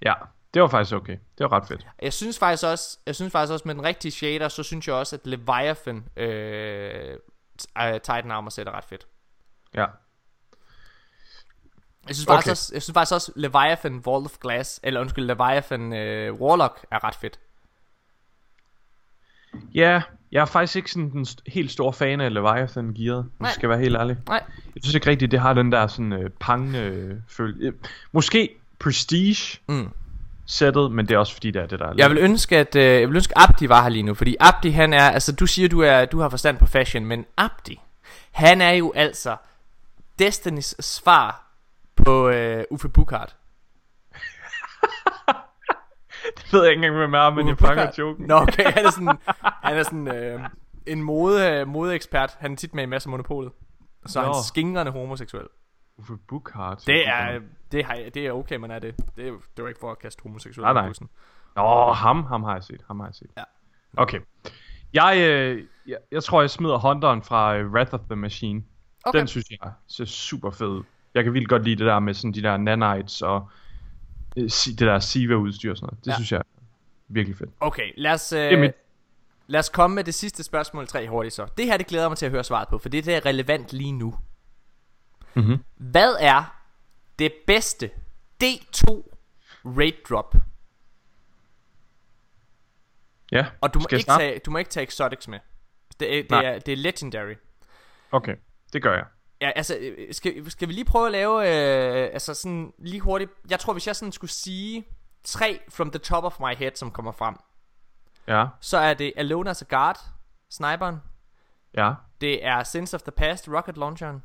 Ja, 0.03 0.15
det 0.55 0.63
var 0.63 0.69
faktisk 0.69 0.95
okay. 0.95 1.13
Det 1.39 1.45
var 1.45 1.53
ret 1.53 1.69
fedt. 1.69 1.87
Jeg 2.03 2.13
synes 2.13 2.39
faktisk 2.39 2.65
også, 2.65 2.99
jeg 3.07 3.15
synes 3.15 3.33
faktisk 3.33 3.53
også 3.53 3.63
med 3.67 3.75
den 3.75 3.85
rigtige 3.85 4.13
shader, 4.13 4.49
så 4.49 4.63
synes 4.63 4.87
jeg 4.89 4.95
også, 4.95 5.17
at 5.17 5.27
Leviathan 5.27 6.05
øh, 6.17 7.17
øh, 7.83 7.93
Titan 7.93 8.31
Armor 8.31 8.61
er 8.61 8.77
ret 8.77 8.85
fedt. 8.85 9.07
Ja. 9.75 9.87
Jeg 12.09 12.15
synes, 12.17 12.27
faktisk 12.27 12.47
Okay. 12.47 12.51
også, 12.51 12.71
jeg 12.75 12.83
synes 12.83 12.95
faktisk 12.95 13.15
også, 13.15 13.33
Leviathan 13.37 14.03
Wall 14.07 14.25
of 14.25 14.39
Glass, 14.41 14.81
eller 14.83 15.01
undskyld, 15.01 15.25
Leviathan 15.25 15.93
øh, 15.93 16.35
Warlock 16.35 16.87
er 16.91 17.05
ret 17.05 17.15
fedt. 17.15 17.39
Ja, 19.75 20.03
jeg 20.33 20.41
er 20.41 20.45
faktisk 20.45 20.77
ikke 20.77 20.91
sådan 20.91 21.25
st- 21.29 21.43
helt 21.47 21.71
store 21.71 21.93
fan 21.93 22.21
af 22.21 22.35
Leviathan 22.35 22.95
gearet, 22.95 23.31
Nej. 23.41 23.51
skal 23.53 23.69
være 23.69 23.79
helt 23.79 23.97
ærlig. 23.97 24.17
Nej, 24.29 24.43
Jeg 24.75 24.83
synes 24.83 24.95
ikke 24.95 25.11
rigtigt, 25.11 25.31
det 25.33 25.41
har 25.41 25.53
den 25.53 25.73
der 25.73 25.87
sådan 25.87 26.13
øh, 26.13 26.31
pang 26.41 26.75
øh, 26.77 27.17
føl. 27.29 27.57
Øh, 27.61 27.73
måske 28.13 28.57
Prestige 28.79 29.59
Mm. 29.69 29.89
Sættet, 30.47 30.93
men 30.93 31.09
det 31.09 31.15
er 31.15 31.19
også 31.19 31.33
fordi, 31.33 31.51
det 31.51 31.63
er 31.63 31.67
det 31.67 31.79
der. 31.79 31.87
er 31.89 31.95
Jeg 31.97 32.11
vil 32.11 32.19
ønske 32.19 32.59
at 32.59 32.77
øh, 32.77 32.83
jeg 32.83 33.09
vil 33.09 33.17
ønske 33.17 33.39
Abdi 33.39 33.69
var 33.69 33.83
her 33.83 33.89
lige 33.89 34.03
nu, 34.03 34.15
fordi 34.15 34.37
Abdi 34.41 34.71
han 34.71 34.93
er 34.93 35.11
altså 35.11 35.33
du 35.33 35.47
siger 35.47 35.69
du 35.69 35.81
er 35.81 36.05
du 36.05 36.21
har 36.21 36.29
forstand 36.29 36.59
på 36.59 36.67
fashion, 36.67 37.07
men 37.07 37.27
Abdi 37.37 37.81
han 38.33 38.61
er 38.61 38.71
jo 38.71 38.93
altså 38.97 39.37
Destinys 40.19 40.85
svar 40.85 41.47
på 41.97 42.29
øh, 42.29 42.65
Uffe 42.71 42.89
Bukart. 42.89 43.37
Det 46.37 46.53
ved 46.53 46.63
jeg 46.63 46.71
ikke 46.71 46.79
engang, 46.79 46.97
hvem 46.97 47.15
er, 47.15 47.31
men 47.31 47.49
jeg 47.49 47.59
fanger 47.59 47.91
joken. 47.99 48.27
Nå 48.27 48.35
okay, 48.35 48.73
han 48.73 48.87
er 48.87 48.91
sådan 48.99 49.19
han 49.63 49.77
er 49.77 49.83
sådan 49.83 50.09
øh, 50.09 50.41
en 50.87 51.03
mode 51.03 51.65
modeekspert. 51.67 52.37
Han 52.41 52.53
er 52.53 52.57
tit 52.57 52.75
med 52.75 52.83
i 52.83 52.87
masser 52.87 53.09
af 53.09 53.11
monopolet. 53.11 53.53
Så 54.07 54.19
er 54.19 54.25
han 54.25 54.31
Nå. 54.31 54.43
skingrende 54.49 54.93
homoseksuel. 54.93 55.47
Uffe 55.99 56.17
Buchhardt. 56.29 56.87
Det 56.87 57.09
er 57.09 57.41
det 57.73 57.85
har 57.85 57.95
det 58.15 58.27
er 58.27 58.33
okay, 58.33 58.57
man 58.57 58.71
er 58.71 58.79
det. 58.79 58.95
Det 59.17 59.25
er 59.25 59.29
jo 59.29 59.41
det 59.57 59.63
var 59.63 59.69
ikke 59.69 59.81
for 59.81 59.91
at 59.91 59.99
kaste 59.99 60.23
homoseksuelle 60.23 60.65
Nej, 60.65 60.73
nej. 60.73 60.89
bussen. 60.89 61.09
Nå, 61.57 61.93
ham, 61.93 62.25
ham 62.25 62.43
har 62.43 62.53
jeg 62.55 62.65
set. 62.65 62.81
Ham 62.87 63.01
har 63.01 63.07
jeg 63.07 63.15
set. 63.15 63.31
Ja. 63.37 63.43
Okay. 63.97 64.21
Jeg, 64.93 65.17
øh, 65.19 65.65
jeg, 65.87 65.97
jeg 66.13 66.25
tror, 66.25 66.41
jeg 66.41 66.51
smider 66.51 66.79
Hunteren 66.79 67.23
fra 67.23 67.57
øh, 67.57 67.73
Wrath 67.73 67.95
of 67.95 68.01
the 68.01 68.17
Machine. 68.17 68.63
Okay. 69.05 69.19
Den 69.19 69.27
synes 69.29 69.51
jeg 69.51 69.73
ser 69.87 70.05
super 70.05 70.51
fed. 70.51 70.83
Jeg 71.15 71.25
kan 71.25 71.33
vildt 71.35 71.49
godt 71.49 71.65
lide 71.65 71.77
det 71.77 71.87
der 71.87 71.99
med 71.99 72.15
sådan 72.15 72.33
de 72.33 72.43
der 72.43 72.57
nanites 72.57 73.23
og 73.23 73.49
øh, 74.37 74.43
det 74.45 74.79
der 74.79 74.99
Siva-udstyr 74.99 75.71
og 75.71 75.77
sådan 75.77 75.87
noget. 75.87 76.05
Det 76.05 76.11
Ja. 76.11 76.15
synes 76.17 76.33
jeg 76.33 76.39
er 76.39 76.43
virkelig 77.09 77.37
fedt. 77.39 77.51
Okay, 77.61 77.93
lad 77.97 78.13
os, 78.13 78.33
øh, 78.33 78.61
mit. 78.61 78.73
lad 79.47 79.61
os 79.61 79.69
komme 79.69 79.95
med 79.95 80.05
det 80.05 80.15
sidste 80.15 80.43
spørgsmål 80.43 80.87
tre 80.87 81.09
hurtigt 81.09 81.35
så. 81.35 81.47
Det 81.57 81.65
her, 81.67 81.77
det 81.77 81.87
glæder 81.87 82.09
mig 82.09 82.19
til 82.19 82.27
at 82.27 82.33
høre 82.33 82.45
svaret 82.45 82.69
på, 82.69 82.79
for 82.79 82.89
det 82.89 83.05
det 83.05 83.15
er 83.17 83.27
relevant 83.27 83.73
lige 83.73 83.93
nu. 83.93 84.15
Mhm. 85.37 85.65
Hvad 85.77 86.17
er 86.21 86.61
det 87.19 87.33
bedste 87.47 87.91
D2 88.45 88.85
raid 89.65 89.93
drop? 90.09 90.35
Ja, 93.33 93.47
Og 93.61 93.75
du 93.75 93.79
må, 93.79 93.87
ikke 93.93 94.05
tage, 94.11 94.39
du 94.39 94.51
må 94.51 94.59
ikke 94.59 94.71
tage 94.71 94.85
exotics 94.87 95.29
med. 95.29 95.39
Det 96.01 96.19
er, 96.19 96.23
det 96.23 96.31
Nej. 96.31 96.45
er, 96.45 96.59
det 96.59 96.73
er 96.73 96.77
legendary. 96.77 97.35
okay. 98.13 98.37
Det 98.73 98.83
gør 98.83 98.95
jeg. 98.95 99.05
Ja, 99.41 99.51
altså, 99.57 99.77
øh, 99.81 100.15
skal, 100.15 100.51
skal 100.51 100.69
vi 100.69 100.73
lige 100.73 100.85
prøve 100.85 101.07
at 101.07 101.13
lave, 101.13 101.39
øh, 101.41 102.11
altså 102.13 102.35
sådan 102.35 102.73
lige 102.79 103.01
hurtigt. 103.01 103.31
Jeg 103.51 103.61
tror, 103.61 103.73
hvis 103.73 103.87
jeg 103.87 103.97
sådan 103.97 104.13
skulle 104.13 104.31
sige 104.31 104.85
tre 105.25 105.61
from 105.69 105.91
the 105.91 105.99
top 105.99 106.25
of 106.25 106.41
my 106.41 106.55
head, 106.57 106.71
som 106.75 106.91
kommer 106.91 107.13
frem, 107.13 107.35
Ja, 108.29 108.47
så 108.61 108.79
er 108.79 108.95
det 108.95 109.13
Alone 109.17 109.51
as 109.51 109.63
a 109.63 109.65
Guard, 109.69 109.99
sniperen. 110.51 110.97
ja, 111.77 111.93
Det 112.21 112.45
er 112.47 112.63
Sense 112.63 112.97
of 112.97 113.03
the 113.03 113.13
Past, 113.13 113.49
rocket 113.49 113.77
launcheren. 113.79 114.23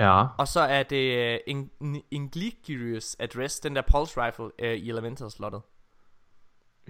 Ja. 0.00 0.26
Og 0.38 0.48
så 0.48 0.60
er 0.60 0.82
det 0.82 1.34
uh, 1.34 1.40
In- 1.46 2.02
Ingligirius 2.10 3.16
Address, 3.18 3.60
den 3.60 3.76
der 3.76 3.82
pulse 3.92 4.24
rifle 4.26 4.44
uh, 4.44 4.50
i 4.68 4.88
elemental 4.90 5.30
slottet. 5.30 5.60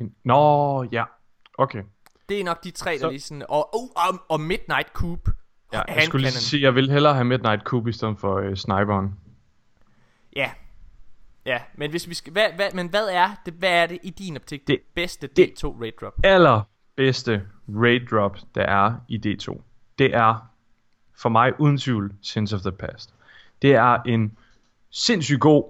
En- 0.00 0.14
Nå, 0.24 0.82
ja. 0.92 1.04
Okay. 1.58 1.82
Det 2.28 2.40
er 2.40 2.44
nok 2.44 2.64
de 2.64 2.70
tre, 2.70 2.92
der 2.92 2.98
Så- 2.98 3.10
lige 3.10 3.20
sådan... 3.20 3.42
Og, 3.48 3.74
oh, 3.74 3.88
og, 4.08 4.20
og 4.28 4.40
Midnight 4.40 4.88
Coop. 4.92 5.28
Ja, 5.72 5.82
jeg 5.94 6.02
skulle 6.02 6.22
lige 6.22 6.32
sige, 6.32 6.62
jeg 6.62 6.74
vil 6.74 6.90
hellere 6.90 7.14
have 7.14 7.24
Midnight 7.24 7.62
Coop 7.62 7.86
i 7.88 7.92
stedet 7.92 8.18
for 8.18 8.36
øh, 8.38 8.56
sniperen. 8.56 9.18
Ja. 10.36 10.50
Ja, 11.46 11.58
men 11.74 11.90
hvis 11.90 12.08
vi 12.08 12.14
skal... 12.14 12.32
Hvad, 12.32 12.46
hvad, 12.56 12.70
men 12.74 12.88
hvad 12.88 13.08
er 13.08 13.28
det, 13.46 13.54
hvad 13.54 13.70
er 13.82 13.86
det 13.86 13.98
i 14.02 14.10
din 14.10 14.36
optik, 14.36 14.66
det, 14.68 14.80
bedste 14.94 15.26
det- 15.26 15.64
D2 15.64 15.80
raid 15.80 15.92
drop? 16.00 16.12
aller 16.24 16.62
bedste 16.96 17.46
raid 17.68 18.00
drop, 18.10 18.36
der 18.54 18.62
er 18.62 18.94
i 19.08 19.16
D2, 19.26 19.60
det 19.98 20.14
er 20.14 20.49
for 21.22 21.28
mig 21.28 21.60
uden 21.60 21.78
tvivl 21.78 22.12
Sins 22.22 22.52
of 22.52 22.60
the 22.60 22.72
Past. 22.72 23.14
Det 23.62 23.74
er 23.74 24.02
en 24.02 24.36
sindssygt 24.90 25.40
god 25.40 25.64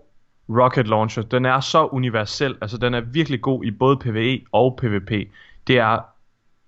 rocket 0.49 0.89
launcher. 0.89 1.23
Den 1.23 1.45
er 1.47 1.61
så 1.61 1.87
universel, 1.87 2.59
altså 2.61 2.79
den 2.79 2.95
er 2.95 3.01
virkelig 3.01 3.41
god 3.41 3.65
i 3.65 3.71
både 3.71 3.97
PvE 3.97 4.41
og 4.53 4.79
PvP. 4.83 5.11
Det 5.67 5.79
er 5.79 5.99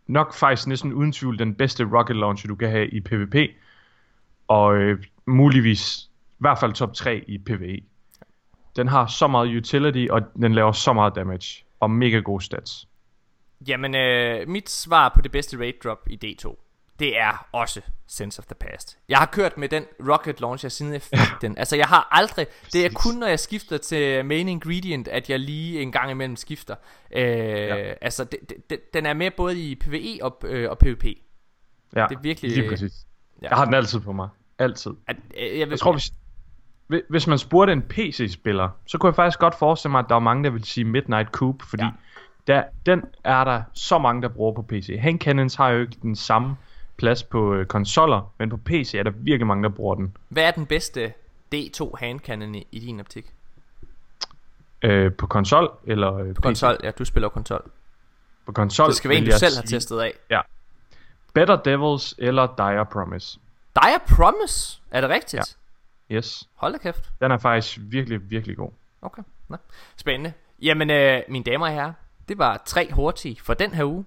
nok 0.06 0.34
faktisk 0.34 0.66
næsten 0.66 0.92
uden 0.92 1.12
tvivl 1.12 1.38
den 1.38 1.54
bedste 1.54 1.84
rocket 1.84 2.16
launcher, 2.16 2.48
du 2.48 2.54
kan 2.54 2.70
have 2.70 2.88
i 2.88 3.00
PvP. 3.00 3.36
Og 4.48 4.76
øh, 4.76 5.04
muligvis 5.26 5.98
i 6.04 6.36
hvert 6.38 6.58
fald 6.58 6.72
top 6.72 6.94
3 6.94 7.24
i 7.28 7.38
PvE. 7.38 7.80
Den 8.76 8.88
har 8.88 9.06
så 9.06 9.26
meget 9.26 9.56
utility, 9.56 10.06
og 10.10 10.22
den 10.34 10.54
laver 10.54 10.72
så 10.72 10.92
meget 10.92 11.14
damage. 11.14 11.64
Og 11.80 11.90
mega 11.90 12.18
gode 12.18 12.44
stats. 12.44 12.88
Jamen, 13.68 13.94
øh, 13.94 14.48
mit 14.48 14.70
svar 14.70 15.12
på 15.14 15.20
det 15.20 15.32
bedste 15.32 15.58
raid 15.58 15.72
drop 15.84 16.08
i 16.10 16.18
D2, 16.24 16.56
det 16.98 17.18
er 17.20 17.46
også 17.52 17.80
Sense 18.06 18.38
of 18.38 18.44
the 18.46 18.54
Past. 18.54 18.98
Jeg 19.08 19.18
har 19.18 19.26
kørt 19.26 19.58
med 19.58 19.68
den 19.68 19.84
rocket 20.08 20.40
launcher 20.40 20.68
siden 20.68 20.92
jeg 20.92 21.02
fik 21.02 21.18
den. 21.40 21.58
Altså, 21.58 21.76
jeg 21.76 21.86
har 21.86 22.08
aldrig... 22.10 22.46
Det 22.72 22.86
er 22.86 22.90
kun, 22.94 23.14
når 23.14 23.26
jeg 23.26 23.38
skifter 23.40 23.78
til 23.78 24.24
main 24.24 24.48
ingredient, 24.48 25.08
at 25.08 25.30
jeg 25.30 25.40
lige 25.40 25.80
en 25.82 25.92
gang 25.92 26.10
imellem 26.10 26.36
skifter. 26.36 26.74
Øh, 27.16 27.22
ja. 27.22 27.76
Altså, 28.00 28.24
det, 28.24 28.38
det, 28.70 28.94
den 28.94 29.06
er 29.06 29.14
med 29.14 29.30
både 29.36 29.60
i 29.70 29.74
PvE 29.74 30.18
og, 30.22 30.38
øh, 30.44 30.70
og 30.70 30.78
PvP. 30.78 31.04
Ja, 31.04 32.06
Det 32.08 32.16
er 32.16 32.20
virkelig- 32.20 32.56
lige 32.56 32.68
præcis. 32.68 32.92
Ja. 33.42 33.48
Jeg 33.48 33.56
har 33.56 33.64
den 33.64 33.74
altid 33.74 34.00
på 34.00 34.12
mig. 34.12 34.28
Altid. 34.58 34.90
At, 35.08 35.16
øh, 35.38 35.58
jeg, 35.58 35.66
vil, 35.66 35.70
Jeg 35.72 35.78
tror, 35.78 35.92
hvis, 35.92 36.12
hvi- 36.88 37.06
hvis 37.10 37.26
man 37.26 37.38
spurgte 37.38 37.72
en 37.72 37.82
PC-spiller, 37.82 38.68
så 38.86 38.98
kunne 38.98 39.08
jeg 39.08 39.16
faktisk 39.16 39.38
godt 39.38 39.54
forestille 39.58 39.90
mig, 39.90 39.98
at 39.98 40.04
der 40.08 40.14
var 40.14 40.20
mange, 40.20 40.44
der 40.44 40.50
ville 40.50 40.66
sige 40.66 40.84
Midnight 40.84 41.28
Coop, 41.30 41.62
fordi 41.62 41.82
Ja. 41.84 41.90
der, 42.46 42.62
den 42.86 43.02
er 43.24 43.44
der 43.44 43.62
så 43.74 43.98
mange, 43.98 44.22
der 44.22 44.28
bruger 44.28 44.52
på 44.54 44.62
PC. 44.62 44.96
Hand 45.00 45.20
Cannons 45.20 45.54
har 45.54 45.68
jo 45.68 45.80
ikke 45.80 45.96
den 46.02 46.16
samme 46.16 46.56
plads 47.02 47.22
på 47.22 47.54
øh, 47.54 47.66
konsoller, 47.66 48.32
men 48.38 48.50
på 48.50 48.56
PC 48.56 48.94
er 48.98 49.02
der 49.02 49.10
virkelig 49.10 49.46
mange, 49.46 49.62
der 49.62 49.68
bruger 49.68 49.94
den. 49.94 50.16
Hvad 50.28 50.44
er 50.44 50.50
den 50.50 50.66
bedste 50.66 51.12
D2 51.54 51.96
handcannon 51.98 52.54
i, 52.54 52.66
i 52.72 52.78
din 52.78 53.00
optik? 53.00 53.26
Øh, 54.82 55.12
på 55.14 55.26
konsol 55.26 55.70
eller 55.86 56.14
øh, 56.14 56.34
På 56.34 56.40
konsol, 56.40 56.76
ja, 56.82 56.90
du 56.90 57.04
spiller 57.04 57.28
konsol. 57.28 57.70
På 58.46 58.52
konsol 58.52 58.88
Det 58.88 58.96
skal 58.96 59.08
være 59.08 59.18
en, 59.18 59.24
du 59.24 59.32
selv 59.38 59.56
har 59.56 59.62
testet 59.62 60.00
af. 60.00 60.12
Better 61.34 61.56
Devils 61.56 62.14
eller 62.18 62.46
Dire 62.46 62.86
Promise. 62.86 63.38
Dire 63.74 64.00
Promise, 64.16 64.80
er 64.90 65.00
det 65.00 65.10
rigtigt? 65.10 65.56
Ja. 66.10 66.16
Yes. 66.16 66.48
Hold 66.54 66.72
da 66.72 66.78
kæft. 66.78 67.10
Den 67.20 67.30
er 67.30 67.38
faktisk 67.38 67.78
virkelig, 67.82 68.30
virkelig 68.30 68.56
god. 68.56 68.70
Okay, 69.02 69.22
Nå. 69.48 69.56
spændende. 69.96 70.32
Jamen, 70.62 70.90
øh, 70.90 71.22
mine 71.28 71.44
damer 71.44 71.66
og 71.66 71.72
herrer, 71.72 71.92
det 72.28 72.38
var 72.38 72.62
tre 72.66 72.92
hurtige 72.92 73.36
for 73.42 73.54
den 73.54 73.74
her 73.74 73.84
uge. 73.84 74.04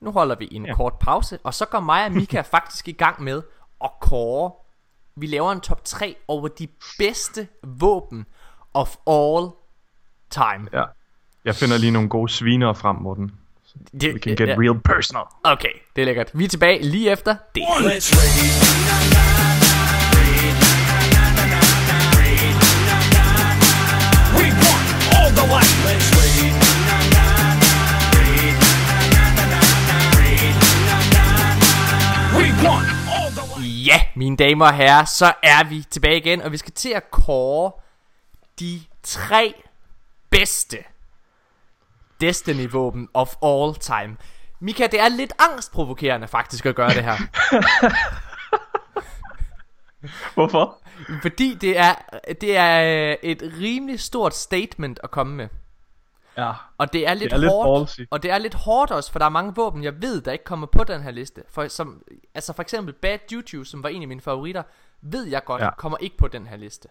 Nu 0.00 0.12
holder 0.12 0.36
vi 0.36 0.48
en 0.50 0.62
ja. 0.64 0.68
Ja. 0.68 0.74
kort 0.74 0.94
pause, 1.00 1.38
og 1.44 1.54
så 1.54 1.64
går 1.64 1.80
mig 1.80 2.04
og 2.04 2.12
Mika 2.12 2.40
faktisk 2.56 2.88
i 2.88 2.92
gang 2.92 3.22
med 3.22 3.42
at 3.84 3.90
kåre. 4.00 4.52
Vi 5.16 5.26
laver 5.26 5.52
en 5.52 5.60
top 5.60 5.84
3 5.84 6.16
over 6.28 6.48
de 6.48 6.68
bedste 6.98 7.48
våben 7.64 8.26
of 8.74 8.96
all 9.06 9.48
time. 10.30 10.68
Ja. 10.72 10.84
Jeg 11.44 11.54
finder 11.54 11.78
lige 11.78 11.90
nogle 11.90 12.08
gode 12.08 12.32
sviner 12.32 12.72
frem, 12.72 12.96
Morten. 12.96 13.32
Det, 14.00 14.14
We 14.14 14.18
can 14.18 14.36
get 14.36 14.48
real 14.58 14.80
personal. 14.84 15.24
Okay, 15.44 15.72
det 15.96 16.02
er 16.02 16.06
lækkert. 16.06 16.30
Vi 16.34 16.44
er 16.44 16.48
tilbage 16.48 16.82
lige 16.82 17.10
efter 17.10 17.36
det. 17.54 17.62
Let's 17.62 19.17
Ja, 33.88 34.02
mine 34.14 34.36
damer 34.36 34.66
og 34.66 34.74
herrer, 34.74 35.04
så 35.04 35.32
er 35.42 35.68
vi 35.68 35.84
tilbage 35.90 36.16
igen, 36.16 36.42
og 36.42 36.52
vi 36.52 36.56
skal 36.56 36.72
til 36.72 36.88
at 36.88 37.10
kåre 37.10 37.72
de 38.60 38.80
tre 39.02 39.54
bedste 40.30 40.76
Destiny-våben 42.20 43.08
of 43.14 43.34
all 43.42 43.74
time. 43.74 44.16
Mika, 44.60 44.86
det 44.86 45.00
er 45.00 45.08
lidt 45.08 45.32
angstprovokerende 45.38 46.28
faktisk 46.28 46.66
at 46.66 46.74
gøre 46.74 46.94
det 46.94 47.04
her. 47.04 47.16
Hvorfor? 50.34 50.78
Fordi 51.22 51.54
det 51.54 51.78
er, 51.78 51.94
det 52.40 52.56
er 52.56 53.10
øh, 53.10 53.16
et 53.22 53.52
rimelig 53.60 54.00
stort 54.00 54.34
statement 54.34 55.00
at 55.02 55.10
komme 55.10 55.36
med. 55.36 55.48
Ja. 56.38 56.52
Og 56.78 56.92
det 56.92 57.08
er 57.08 57.14
lidt, 57.14 57.32
er 57.32 57.36
lidt 57.36 57.50
hårdt, 57.52 57.78
ballsy. 57.78 58.00
og 58.10 58.22
det 58.22 58.30
er 58.30 58.38
lidt 58.38 58.54
hårdt 58.54 58.90
også, 58.90 59.12
for 59.12 59.18
der 59.18 59.26
er 59.26 59.30
mange 59.30 59.54
våben, 59.54 59.84
jeg 59.84 60.02
ved, 60.02 60.20
der 60.20 60.32
ikke 60.32 60.44
kommer 60.44 60.66
på 60.66 60.84
den 60.84 61.02
her 61.02 61.10
liste. 61.10 61.42
For, 61.50 61.68
som, 61.68 62.02
altså 62.34 62.52
for 62.52 62.62
eksempel 62.62 62.94
Bad 62.94 63.18
Juju, 63.32 63.64
som 63.64 63.82
var 63.82 63.88
en 63.88 64.02
af 64.02 64.08
mine 64.08 64.20
favoritter, 64.20 64.62
ved 65.02 65.24
jeg 65.26 65.44
godt, 65.44 65.62
Ja. 65.62 65.70
kommer 65.74 65.98
ikke 65.98 66.16
på 66.16 66.28
den 66.28 66.46
her 66.46 66.56
liste. 66.56 66.88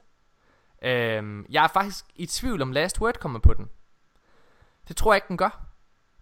Øhm, 0.82 1.46
jeg 1.50 1.64
er 1.64 1.68
faktisk 1.68 2.06
i 2.16 2.26
tvivl 2.26 2.62
om 2.62 2.72
Last 2.72 3.02
Word 3.02 3.14
kommer 3.20 3.40
på 3.40 3.54
den. 3.54 3.68
Det 4.88 4.96
tror 4.98 5.14
jeg 5.14 5.18
ikke, 5.18 5.28
den 5.28 5.38
gør. 5.38 5.66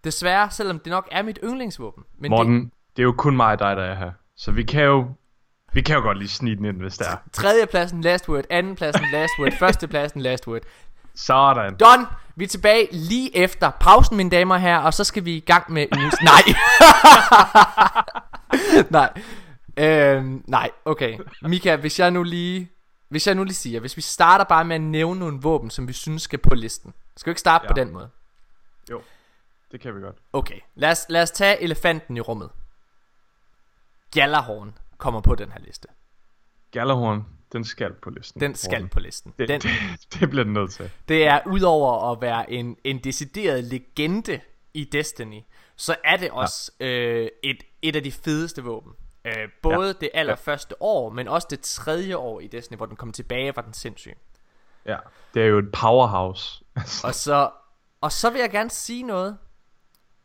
Desværre, 0.04 0.50
selvom 0.50 0.78
det 0.78 0.90
nok 0.90 1.08
er 1.10 1.22
mit 1.22 1.38
yndlingsvåben. 1.44 2.04
Men 2.18 2.30
Morten, 2.30 2.60
det, 2.64 2.70
det 2.96 3.02
er 3.02 3.04
jo 3.04 3.14
kun 3.18 3.36
mig 3.36 3.52
og 3.52 3.58
dig, 3.58 3.76
der 3.76 3.82
er 3.82 3.94
her. 3.94 4.12
Så 4.36 4.52
vi 4.52 4.62
kan 4.62 4.84
jo, 4.84 5.08
vi 5.72 5.80
kan 5.82 5.96
jo 5.96 6.02
godt 6.02 6.18
lige 6.18 6.28
snige 6.28 6.56
den 6.56 6.64
ind, 6.64 6.76
hvis 6.76 6.98
det 6.98 7.06
er. 7.06 7.16
tredje 7.32 7.66
pladsen 7.66 8.00
Last 8.00 8.28
Word, 8.28 8.44
anden 8.50 8.76
pladsen 8.76 9.04
Last 9.12 9.32
Word, 9.40 9.52
første 9.64 9.88
pladsen 9.88 10.20
Last 10.20 10.48
Word. 10.48 10.60
Sådan. 11.16 11.76
Done! 11.76 12.06
Vi 12.36 12.44
er 12.44 12.48
tilbage 12.48 12.88
lige 12.92 13.36
efter 13.36 13.70
pausen, 13.70 14.16
mine 14.16 14.30
damer 14.30 14.56
her, 14.56 14.78
og 14.78 14.94
så 14.94 15.04
skal 15.04 15.24
vi 15.24 15.36
i 15.36 15.40
gang 15.40 15.72
med 15.72 15.86
ugens... 15.96 16.16
Nej! 16.30 16.42
nej. 18.98 19.22
Øhm, 19.76 20.44
nej, 20.48 20.70
okay. 20.84 21.18
Mika, 21.42 21.76
hvis 21.76 21.98
jeg 21.98 22.10
nu 22.10 22.22
lige... 22.22 22.70
Hvis 23.08 23.26
jeg 23.26 23.34
nu 23.34 23.44
lige 23.44 23.54
siger, 23.54 23.80
hvis 23.80 23.96
vi 23.96 24.02
starter 24.02 24.44
bare 24.44 24.64
med 24.64 24.76
at 24.76 24.82
nævne 24.82 25.20
nogle 25.20 25.40
våben, 25.40 25.70
som 25.70 25.88
vi 25.88 25.92
synes 25.92 26.22
skal 26.22 26.38
på 26.38 26.54
listen. 26.54 26.94
Skal 27.16 27.30
vi 27.30 27.32
ikke 27.32 27.40
starte 27.40 27.64
ja. 27.64 27.68
på 27.68 27.74
den 27.74 27.92
måde? 27.92 28.08
Jo, 28.90 29.02
det 29.72 29.80
kan 29.80 29.96
vi 29.96 30.00
godt. 30.00 30.16
Okay, 30.32 30.60
lad 30.74 30.90
os, 30.90 31.06
lad 31.08 31.22
os 31.22 31.30
tage 31.30 31.62
elefanten 31.62 32.16
i 32.16 32.20
rummet. 32.20 32.50
Gjallarhorn 34.10 34.78
kommer 34.98 35.20
på 35.20 35.34
den 35.34 35.52
her 35.52 35.60
liste. 35.60 35.88
Gallerhorn, 36.70 37.26
den 37.52 37.64
skal 37.64 37.92
på 38.02 38.10
listen. 38.10 38.40
Den 38.40 38.54
skal 38.54 38.88
på 38.88 39.00
listen. 39.00 39.34
Det, 39.38 39.48
Den, 39.48 39.60
det, 39.60 39.70
det 40.20 40.30
bliver 40.30 40.44
den 40.44 40.52
nødt 40.52 40.70
til. 40.70 40.90
Det 41.08 41.26
er 41.26 41.40
udover 41.46 42.12
at 42.12 42.20
være 42.20 42.50
en, 42.52 42.76
en 42.84 42.98
decideret 42.98 43.64
legende 43.64 44.40
i 44.74 44.84
Destiny, 44.84 45.40
så 45.76 45.96
er 46.04 46.16
det 46.16 46.30
også 46.30 46.72
ja. 46.80 46.86
øh, 46.86 47.28
et, 47.42 47.62
et 47.82 47.96
af 47.96 48.02
de 48.02 48.12
fedeste 48.12 48.62
våben. 48.62 48.92
Øh, 49.24 49.48
både 49.62 49.86
ja. 49.86 49.92
det 49.92 50.10
allerførste 50.14 50.74
ja. 50.80 50.84
år, 50.84 51.10
men 51.10 51.28
også 51.28 51.46
det 51.50 51.60
tredje 51.60 52.16
år 52.16 52.40
i 52.40 52.46
Destiny, 52.46 52.76
hvor 52.76 52.86
den 52.86 52.96
kom 52.96 53.12
tilbage, 53.12 53.56
var 53.56 53.62
den 53.62 53.72
sindssyg. 53.72 54.16
Ja, 54.86 54.96
det 55.34 55.42
er 55.42 55.46
jo 55.46 55.58
et 55.58 55.72
powerhouse. 55.72 56.64
Og 57.04 57.14
så, 57.14 57.50
og 58.00 58.12
så 58.12 58.30
vil 58.30 58.40
jeg 58.40 58.50
gerne 58.50 58.70
sige 58.70 59.02
noget, 59.02 59.38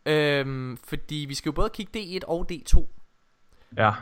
øhm, 0.05 0.77
fordi 0.77 1.25
vi 1.27 1.33
skal 1.33 1.49
jo 1.49 1.53
både 1.53 1.69
kigge 1.69 2.19
D1 2.19 2.27
og 2.27 2.47
D2. 2.51 2.85
ja, 3.77 3.93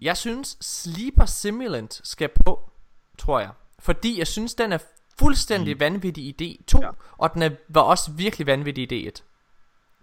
Jeg 0.00 0.16
synes 0.16 0.56
Sleeper 0.60 1.24
Simulant 1.26 2.00
skal 2.04 2.28
på, 2.44 2.70
tror 3.18 3.40
jeg. 3.40 3.50
Fordi 3.78 4.18
jeg 4.18 4.26
synes, 4.26 4.54
den 4.54 4.72
er 4.72 4.78
fuldstændig 5.18 5.80
vanvittig 5.80 6.24
i 6.40 6.58
D2, 6.72 6.80
ja. 6.82 6.88
Og 7.18 7.34
den 7.34 7.42
er, 7.42 7.50
var 7.68 7.80
også 7.80 8.10
virkelig 8.10 8.46
vanvittig 8.46 8.92
i 8.92 9.08
D1. 9.08 9.22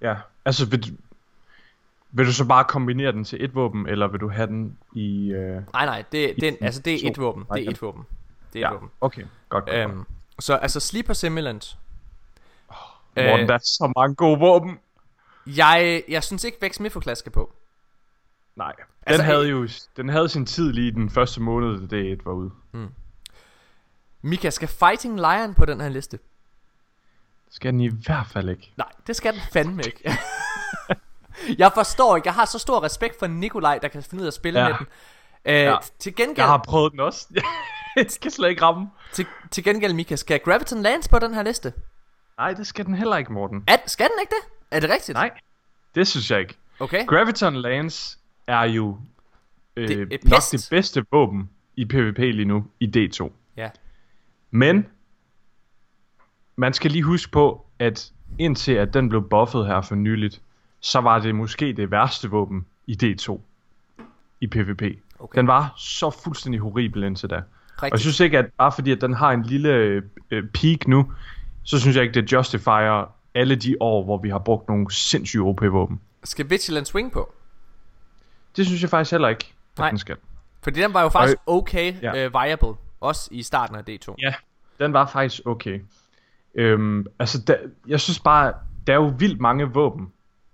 ja. 0.02 0.16
Altså, 0.46 0.66
vil, 0.66 0.88
du- 0.88 0.98
vil 2.12 2.26
du 2.26 2.34
så 2.34 2.46
bare 2.46 2.64
kombinere 2.64 3.12
den 3.12 3.24
til 3.24 3.44
et 3.44 3.56
våben, 3.56 3.88
eller 3.88 4.08
vil 4.08 4.20
du 4.20 4.30
have 4.30 4.48
den 4.48 4.78
i... 4.96 5.32
Øh... 5.32 5.62
Nej, 5.74 5.86
nej, 5.86 6.04
det, 6.12 6.34
I- 6.44 6.58
altså, 6.62 6.82
det 6.82 7.06
er 7.06 7.10
et 7.12 7.18
våben. 7.18 7.44
Det 7.54 7.66
er 7.66 7.70
et 7.72 7.82
våben. 7.82 8.04
Det 8.54 8.60
er 8.60 8.68
Ja, 8.68 8.70
et 8.70 8.76
våben. 8.76 8.90
okay. 9.02 9.22
Godt, 9.50 9.66
godt, 9.66 9.66
godt. 9.66 9.92
Øhm, 9.92 10.04
så 10.40 10.54
altså 10.56 10.80
Sleeper 10.80 11.14
Simulant. 11.14 11.78
Morten, 13.16 13.40
øh, 13.40 13.48
der 13.48 13.54
er 13.54 13.58
så 13.64 13.94
mange 13.96 14.16
gode 14.16 14.40
våben. 14.40 14.80
Jeg, 15.48 16.04
jeg 16.10 16.24
synes 16.24 16.44
ikke, 16.44 16.58
Vex 16.62 16.80
Mifo 16.80 17.02
skal 17.16 17.32
på. 17.32 17.54
Nej, 18.56 18.74
den 18.76 18.86
Altså, 19.06 19.24
havde 19.24 19.44
øh, 19.46 19.52
jo 19.52 19.68
den 19.98 20.10
havde 20.10 20.30
sin 20.30 20.46
tid 20.46 20.72
lige 20.74 20.92
den 20.92 21.10
første 21.10 21.42
måned, 21.42 21.88
da 21.88 21.96
det 21.96 22.26
var 22.26 22.32
ude. 22.32 22.52
Mika, 24.22 24.50
skal 24.50 24.68
Fighting 24.68 25.16
Lion 25.16 25.54
på 25.54 25.66
den 25.66 25.82
her 25.82 25.90
liste? 25.90 26.18
Det 27.46 27.56
skal 27.56 27.72
den 27.74 27.82
i 27.82 27.88
hvert 28.06 28.28
fald 28.28 28.50
ikke. 28.50 28.72
Nej, 28.78 28.88
det 29.08 29.16
skal 29.16 29.34
den 29.34 29.42
fandme 29.54 29.84
ikke. 29.86 30.18
jeg 31.64 31.72
forstår 31.74 32.16
ikke, 32.16 32.28
jeg 32.28 32.34
har 32.34 32.46
så 32.46 32.60
stor 32.60 32.84
respekt 32.84 33.20
for 33.20 33.28
Nikolaj, 33.28 33.78
der 33.78 33.88
kan 33.88 34.04
finde 34.04 34.22
ud 34.22 34.26
af 34.26 34.30
at 34.30 34.34
spille 34.34 34.60
Ja. 34.60 34.68
med 34.70 34.76
den. 34.78 34.88
Øh, 35.46 35.54
Ja. 35.56 35.78
til, 36.00 36.16
gengæld, 36.16 36.38
Jeg 36.38 36.46
har 36.48 36.58
prøvet 36.68 36.92
den 36.92 37.00
også. 37.00 37.28
det 37.98 38.12
skal 38.12 38.32
slet 38.32 38.50
ikke 38.50 38.62
ramme. 38.62 38.90
til, 39.14 39.26
til 39.52 39.64
gengæld, 39.64 39.94
Mika, 39.94 40.16
skal 40.16 40.40
Graviton 40.40 40.82
Lance 40.82 41.10
på 41.10 41.20
den 41.20 41.34
her 41.34 41.44
liste? 41.44 41.74
Nej, 42.38 42.54
det 42.54 42.68
skal 42.68 42.86
den 42.86 42.96
heller 42.96 43.18
ikke, 43.18 43.34
Morten. 43.34 43.64
Er, 43.68 43.78
skal 43.86 44.06
den 44.10 44.16
ikke 44.22 44.30
det? 44.42 44.54
Er 44.72 44.80
det 44.80 44.90
rigtigt? 44.90 45.16
Nej, 45.16 45.32
det 45.96 46.08
synes 46.08 46.32
jeg 46.32 46.40
ikke. 46.40 46.56
Okay. 46.80 47.06
Graviton 47.06 47.56
Lance 47.56 48.18
er 48.48 48.64
jo 48.64 48.98
øh, 49.76 49.88
Det- 49.88 49.98
det, 49.98 50.08
et 50.14 50.24
nok 50.24 50.38
pest. 50.38 50.52
det 50.52 50.68
bedste 50.70 51.06
våben 51.12 51.50
i 51.76 51.86
PvP 51.86 52.18
lige 52.18 52.46
nu 52.46 52.66
i 52.80 52.92
D2. 52.98 53.32
Ja. 53.58 53.70
Men 54.52 54.86
man 56.56 56.74
skal 56.74 56.92
lige 56.92 57.04
huske 57.04 57.32
på, 57.32 57.66
at 57.80 58.12
indtil 58.40 58.72
at 58.74 58.94
den 58.94 59.10
blev 59.10 59.30
buffet 59.30 59.68
her 59.68 59.82
for 59.82 59.96
nyligt, 59.96 60.42
så 60.80 61.00
var 61.02 61.20
det 61.20 61.36
måske 61.36 61.74
det 61.74 61.92
værste 61.92 62.30
våben 62.30 62.66
i 62.88 62.98
D2 63.04 63.40
i 64.42 64.48
PvP. 64.48 64.82
Okay. 65.20 65.38
Den 65.40 65.48
var 65.48 65.74
så 65.78 66.10
fuldstændig 66.24 66.62
horribel 66.62 67.04
indtil 67.04 67.30
da. 67.30 67.42
Og 67.82 67.90
jeg 67.92 68.00
synes 68.00 68.20
ikke, 68.20 68.38
at 68.38 68.46
bare 68.58 68.72
fordi 68.72 68.92
at 68.92 69.02
den 69.02 69.14
har 69.14 69.32
en 69.32 69.44
lille 69.44 69.70
øh, 70.32 70.44
peak 70.54 70.88
nu, 70.88 71.12
så 71.64 71.80
synes 71.80 71.96
jeg 71.96 72.04
ikke, 72.04 72.22
det 72.22 72.32
justifier 72.32 73.16
alle 73.36 73.56
de 73.56 73.76
år, 73.80 74.04
hvor 74.04 74.18
vi 74.18 74.30
har 74.30 74.40
brugt 74.40 74.68
nogle 74.68 74.92
sindssyge 74.92 75.44
OP-våben. 75.44 76.02
Skal 76.24 76.50
Vigilant 76.50 76.88
Swing 76.88 77.12
på? 77.12 77.34
Det 78.58 78.66
synes 78.66 78.82
jeg 78.82 78.90
faktisk 78.90 79.12
heller 79.12 79.28
ikke, 79.28 79.54
at 79.74 79.80
Nej. 79.80 79.90
den 79.90 79.98
skal. 79.98 80.16
Fordi 80.62 80.82
den 80.82 80.94
var 80.94 81.02
jo 81.02 81.10
faktisk 81.10 81.38
okay 81.46 81.94
Ja. 82.02 82.26
øh, 82.26 82.34
viable. 82.34 82.74
Også 83.02 83.28
i 83.32 83.44
starten 83.44 83.76
af 83.76 83.82
D2. 83.90 84.16
Ja, 84.22 84.34
den 84.80 84.94
var 84.94 85.06
faktisk 85.06 85.42
okay. 85.46 85.80
Øhm, 86.56 87.06
altså, 87.20 87.42
der, 87.48 87.56
jeg 87.88 88.00
synes 88.00 88.20
bare, 88.20 88.54
der 88.88 88.94
er 88.94 88.98
jo 88.98 89.14
vildt 89.18 89.40
mange 89.40 89.66
våben, 89.66 90.12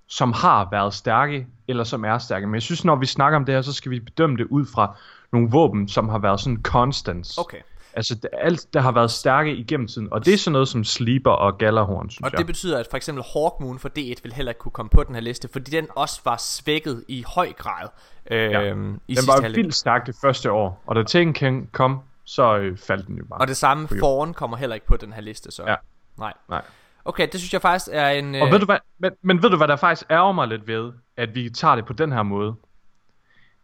som 0.08 0.34
har 0.34 0.68
været 0.72 0.94
stærke, 0.94 1.48
eller 1.68 1.84
som 1.84 2.06
er 2.06 2.18
stærke. 2.18 2.48
Men 2.48 2.54
jeg 2.54 2.62
synes, 2.62 2.86
når 2.86 2.96
vi 2.96 3.06
snakker 3.06 3.38
om 3.38 3.46
det 3.46 3.56
her, 3.56 3.62
så 3.62 3.74
skal 3.74 3.92
vi 3.92 4.00
bedømme 4.00 4.38
det 4.38 4.48
ud 4.50 4.66
fra 4.66 4.96
nogle 5.32 5.50
våben, 5.50 5.88
som 5.88 6.10
har 6.10 6.20
været 6.20 6.40
sådan 6.40 6.62
constants. 6.64 7.38
Okay. 7.38 7.58
Altså, 7.94 8.28
alt, 8.34 8.74
der 8.74 8.82
har 8.82 8.92
været 8.92 9.12
stærke 9.12 9.56
igennem 9.56 9.88
tiden. 9.88 10.08
Og 10.14 10.26
det 10.26 10.34
er 10.34 10.38
sådan 10.38 10.52
noget 10.52 10.68
som 10.68 10.84
Sleeper 10.84 11.32
og 11.32 11.58
Gallerhorn, 11.58 12.10
synes 12.10 12.24
Og 12.24 12.32
jeg. 12.32 12.38
det 12.38 12.48
betyder, 12.48 12.80
at 12.80 12.88
for 12.90 12.98
eksempel 12.98 13.24
Hawkmoon 13.34 13.80
for 13.80 13.90
D1 13.90 14.16
vil 14.24 14.34
heller 14.34 14.50
ikke 14.52 14.60
kunne 14.60 14.72
komme 14.72 14.90
på 14.90 15.04
den 15.04 15.16
her 15.16 15.22
liste, 15.22 15.50
fordi 15.52 15.72
den 15.72 15.88
også 15.96 16.22
var 16.26 16.38
svækket 16.38 17.04
i 17.08 17.24
høj 17.28 17.54
grad 17.54 17.88
øh, 18.32 18.38
Ja. 18.52 18.62
i 18.62 19.16
den 19.16 19.28
var 19.28 19.42
jo 19.48 19.52
vildt 19.56 19.76
stærk 19.76 20.06
det 20.08 20.16
første 20.22 20.52
år. 20.52 20.84
Og 20.86 20.96
da 20.96 21.04
Tekken 21.04 21.68
kom, 21.72 22.00
så 22.26 22.58
øh, 22.58 22.78
faldt 22.78 23.08
den 23.08 23.16
jo 23.18 23.26
bare. 23.30 23.40
Og 23.42 23.48
det 23.48 23.58
samme 23.58 23.88
foran 24.00 24.34
kommer 24.34 24.58
heller 24.58 24.74
ikke 24.74 24.88
på 24.88 24.98
den 24.98 25.14
her 25.14 25.22
liste, 25.22 25.52
så. 25.52 25.64
Ja. 25.68 25.76
Nej. 26.18 26.34
Nej. 26.50 26.62
Okay, 27.06 27.28
det 27.32 27.40
synes 27.40 27.54
jeg 27.54 27.62
faktisk 27.62 27.90
er 27.94 28.10
en... 28.10 28.36
Og 28.36 28.48
øh, 28.48 28.52
ved 28.54 28.60
du 28.60 28.66
hvad, 28.66 28.78
men, 29.00 29.12
men 29.22 29.44
ved 29.44 29.50
du 29.50 29.58
hvad 29.58 29.68
der 29.68 29.76
faktisk 29.76 30.12
ærger 30.12 30.32
mig 30.32 30.48
lidt 30.48 30.68
ved, 30.68 30.92
at 31.18 31.36
vi 31.36 31.50
tager 31.50 31.76
det 31.76 31.86
på 31.86 31.94
den 31.94 32.12
her 32.12 32.24
måde? 32.24 32.56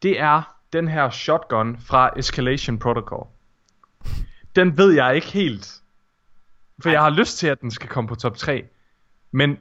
Det 0.02 0.20
er 0.20 0.42
den 0.74 0.88
her 0.88 1.10
shotgun 1.10 1.78
fra 1.80 2.10
Escalation 2.18 2.80
Protocol. 2.80 3.28
Den 4.56 4.78
ved 4.78 4.94
jeg 4.94 5.16
ikke 5.16 5.28
helt. 5.28 5.82
For 6.84 6.90
jeg 6.90 7.02
har 7.02 7.10
lyst 7.10 7.38
til, 7.38 7.48
at 7.48 7.62
den 7.62 7.72
skal 7.72 7.90
komme 7.90 8.08
på 8.08 8.16
top 8.16 8.38
3. 8.38 8.64
Men 9.32 9.58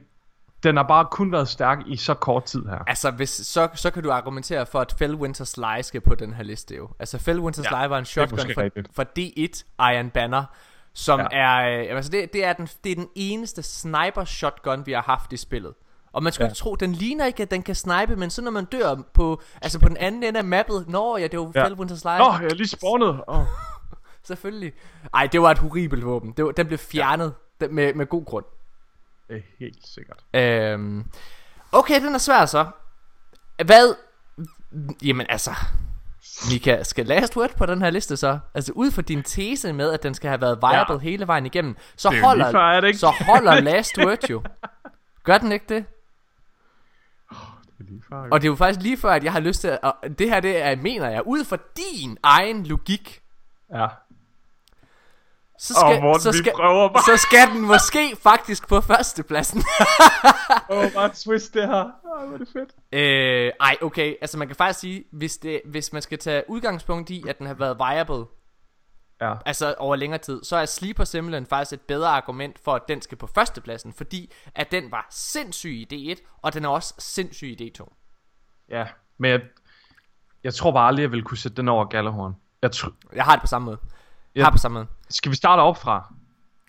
den 0.63 0.77
har 0.77 0.83
bare 0.83 1.07
kun 1.11 1.31
været 1.31 1.47
stærk 1.47 1.79
i 1.87 1.97
så 1.97 2.13
kort 2.13 2.43
tid 2.43 2.65
her. 2.65 2.79
Altså, 2.87 3.11
hvis, 3.11 3.29
så, 3.29 3.69
så 3.75 3.91
kan 3.91 4.03
du 4.03 4.11
argumentere 4.11 4.65
for, 4.65 4.79
at 4.79 4.93
Fellwinter's 5.01 5.53
Lie 5.57 5.83
skal 5.83 6.01
på 6.01 6.15
den 6.15 6.33
her 6.33 6.43
liste 6.43 6.75
jo. 6.75 6.89
Altså, 6.99 7.17
Fellwinter's 7.17 7.75
Ja, 7.75 7.81
Lie 7.81 7.89
var 7.89 7.97
en 7.97 8.05
shotgun 8.05 8.39
for, 8.53 8.61
rigtigt. 8.61 8.87
for 8.93 9.03
D1 9.19 9.63
Iron 9.93 10.09
Banner, 10.09 10.43
som 10.93 11.19
ja. 11.19 11.27
Ja. 11.31 11.69
er... 11.69 11.89
Øh, 11.89 11.95
altså, 11.95 12.11
det, 12.11 12.33
det, 12.33 12.45
er 12.45 12.53
den, 12.53 12.67
det 12.83 12.91
er 12.91 12.95
den 12.95 13.07
eneste 13.15 13.63
sniper 13.63 14.25
shotgun, 14.25 14.85
vi 14.85 14.91
har 14.91 15.01
haft 15.01 15.33
i 15.33 15.37
spillet. 15.37 15.73
Og 16.13 16.23
man 16.23 16.33
skulle 16.33 16.45
ja. 16.45 16.49
Ja. 16.49 16.53
tro, 16.53 16.75
den 16.75 16.91
ligner 16.91 17.25
ikke, 17.25 17.43
at 17.43 17.51
den 17.51 17.63
kan 17.63 17.75
snipe, 17.75 18.15
men 18.15 18.29
så 18.29 18.41
når 18.41 18.51
man 18.51 18.65
dør 18.65 18.95
på, 19.13 19.41
altså 19.61 19.79
på 19.79 19.89
den 19.89 19.97
anden 19.97 20.23
ende 20.23 20.39
af 20.39 20.45
mappet, 20.45 20.85
nå 20.87 21.17
ja, 21.17 21.27
det 21.27 21.39
var 21.39 21.51
ja. 21.55 21.61
Ja. 21.61 21.67
Fellwinter's 21.67 22.01
Lie. 22.03 22.21
Åh, 22.21 22.35
oh, 22.35 22.41
jeg 22.41 22.49
er 22.49 22.55
lige 22.55 22.67
spawnet. 22.67 23.21
Oh. 23.27 23.45
Selvfølgelig. 24.25 24.73
Ej, 25.13 25.27
det 25.27 25.41
var 25.41 25.51
et 25.51 25.57
horribelt 25.57 26.05
våben. 26.05 26.31
Det 26.31 26.45
var, 26.45 26.51
den 26.51 26.67
blev 26.67 26.79
fjernet 26.79 27.33
ja. 27.61 27.67
med, 27.67 27.93
med 27.93 28.05
god 28.05 28.25
grund. 28.25 28.45
Det 29.27 29.37
er 29.37 29.41
helt 29.59 29.87
sikkert. 29.87 30.17
Øhm, 30.33 31.05
okay, 31.71 32.01
den 32.01 32.13
er 32.13 32.17
svær 32.17 32.45
så. 32.45 32.65
Hvad? 33.65 33.95
Jamen 35.03 35.25
altså, 35.29 35.51
Mika, 36.51 36.83
skal 36.83 37.05
Last 37.05 37.37
Word 37.37 37.55
på 37.57 37.65
den 37.65 37.81
her 37.81 37.89
liste 37.89 38.17
så? 38.17 38.39
Altså 38.53 38.71
ud 38.75 38.91
fra 38.91 39.01
din 39.01 39.23
tese 39.23 39.73
med, 39.73 39.91
at 39.91 40.03
den 40.03 40.13
skal 40.13 40.27
have 40.29 40.41
været 40.41 40.57
viable 40.61 40.93
ja. 40.93 40.99
Hele 40.99 41.27
vejen 41.27 41.45
igennem, 41.45 41.77
så 41.95 42.09
Det 42.09 42.17
er 42.17 42.21
holder, 42.21 42.59
er 42.59 42.81
det 42.81 42.87
ikke? 42.87 42.99
så 42.99 43.07
holder 43.07 43.59
Last 43.59 43.97
Word 43.97 44.29
jo. 44.29 44.43
Gør 45.23 45.37
den 45.37 45.51
ikke 45.51 45.65
det? 45.69 45.85
Det 47.29 47.37
er 47.79 47.83
lige 47.83 48.03
før, 48.09 48.27
Og 48.31 48.41
det 48.41 48.47
er 48.47 48.51
jo 48.51 48.55
faktisk 48.55 48.81
lige 48.81 48.97
før, 48.97 49.11
at 49.11 49.23
jeg 49.23 49.31
har 49.31 49.39
lyst 49.39 49.61
til 49.61 49.67
at... 49.67 49.93
Det 50.19 50.29
her, 50.29 50.39
det 50.39 50.61
er, 50.61 50.75
mener 50.75 51.09
jeg, 51.09 51.27
ud 51.27 51.43
fra 51.45 51.57
din 51.77 52.17
egen 52.23 52.65
logik, 52.65 53.21
Ja. 53.73 53.87
Så 55.59 55.73
skal, 55.73 56.01
Morten, 56.01 56.21
så, 56.21 56.31
skal, 56.31 56.53
bare. 56.57 57.17
så 57.17 57.17
skal 57.27 57.47
den 57.53 57.61
måske 57.61 58.15
faktisk 58.23 58.67
på 58.67 58.81
førstepladsen. 58.81 59.59
Åh, 60.69 60.77
oh, 60.77 60.91
bare 60.93 61.09
twist 61.15 61.53
det 61.53 61.67
her. 61.67 61.83
Åh, 61.83 62.27
hvor 62.27 62.33
er 62.33 62.37
det 62.37 62.47
fedt. 62.53 62.69
øh, 62.91 63.51
ej, 63.59 63.77
okay, 63.81 64.15
altså 64.21 64.37
man 64.37 64.47
kan 64.47 64.55
faktisk 64.55 64.79
sige, 64.79 65.03
hvis, 65.11 65.37
det, 65.37 65.61
hvis 65.65 65.93
man 65.93 66.01
skal 66.01 66.17
tage 66.17 66.43
udgangspunkt 66.47 67.09
i, 67.09 67.23
at 67.29 67.39
den 67.39 67.47
har 67.47 67.53
været 67.53 67.77
viable, 67.77 68.25
Ja. 69.21 69.33
altså 69.45 69.75
over 69.77 69.95
længere 69.95 70.21
tid, 70.21 70.43
så 70.43 70.55
er 70.57 70.65
Sleeper 70.65 71.03
simpelthen 71.03 71.45
faktisk 71.45 71.73
et 71.73 71.81
bedre 71.81 72.09
argument 72.09 72.59
for, 72.63 72.75
at 72.75 72.81
den 72.87 73.01
skal 73.01 73.17
på 73.17 73.27
førstepladsen, 73.27 73.93
fordi 73.93 74.31
at 74.55 74.71
den 74.71 74.91
var 74.91 75.07
sindssyg 75.11 75.69
i 75.91 76.13
D1, 76.15 76.37
og 76.41 76.53
den 76.53 76.65
er 76.65 76.69
også 76.69 76.93
sindssyg 76.99 77.47
i 77.47 77.71
D2. 77.79 77.87
Ja, 78.69 78.85
men 79.17 79.31
jeg, 79.31 79.41
jeg 80.43 80.53
tror 80.53 80.71
bare 80.71 80.87
aldrig, 80.87 81.01
jeg 81.03 81.11
ville 81.11 81.23
kunne 81.25 81.37
sætte 81.37 81.57
den 81.57 81.67
over 81.69 81.85
Gallerhorn. 81.85 82.35
Jeg 82.61 82.69
tr- 82.75 83.09
Jeg 83.15 83.23
har 83.23 83.31
det 83.35 83.41
på 83.41 83.47
samme 83.47 83.65
måde. 83.65 83.77
Ja. 84.35 84.43
har 84.43 84.51
på 84.51 84.57
samme 84.57 84.73
måde. 84.79 84.87
skal 85.09 85.31
vi 85.31 85.35
starte 85.35 85.59
op 85.59 85.77
fra? 85.77 86.13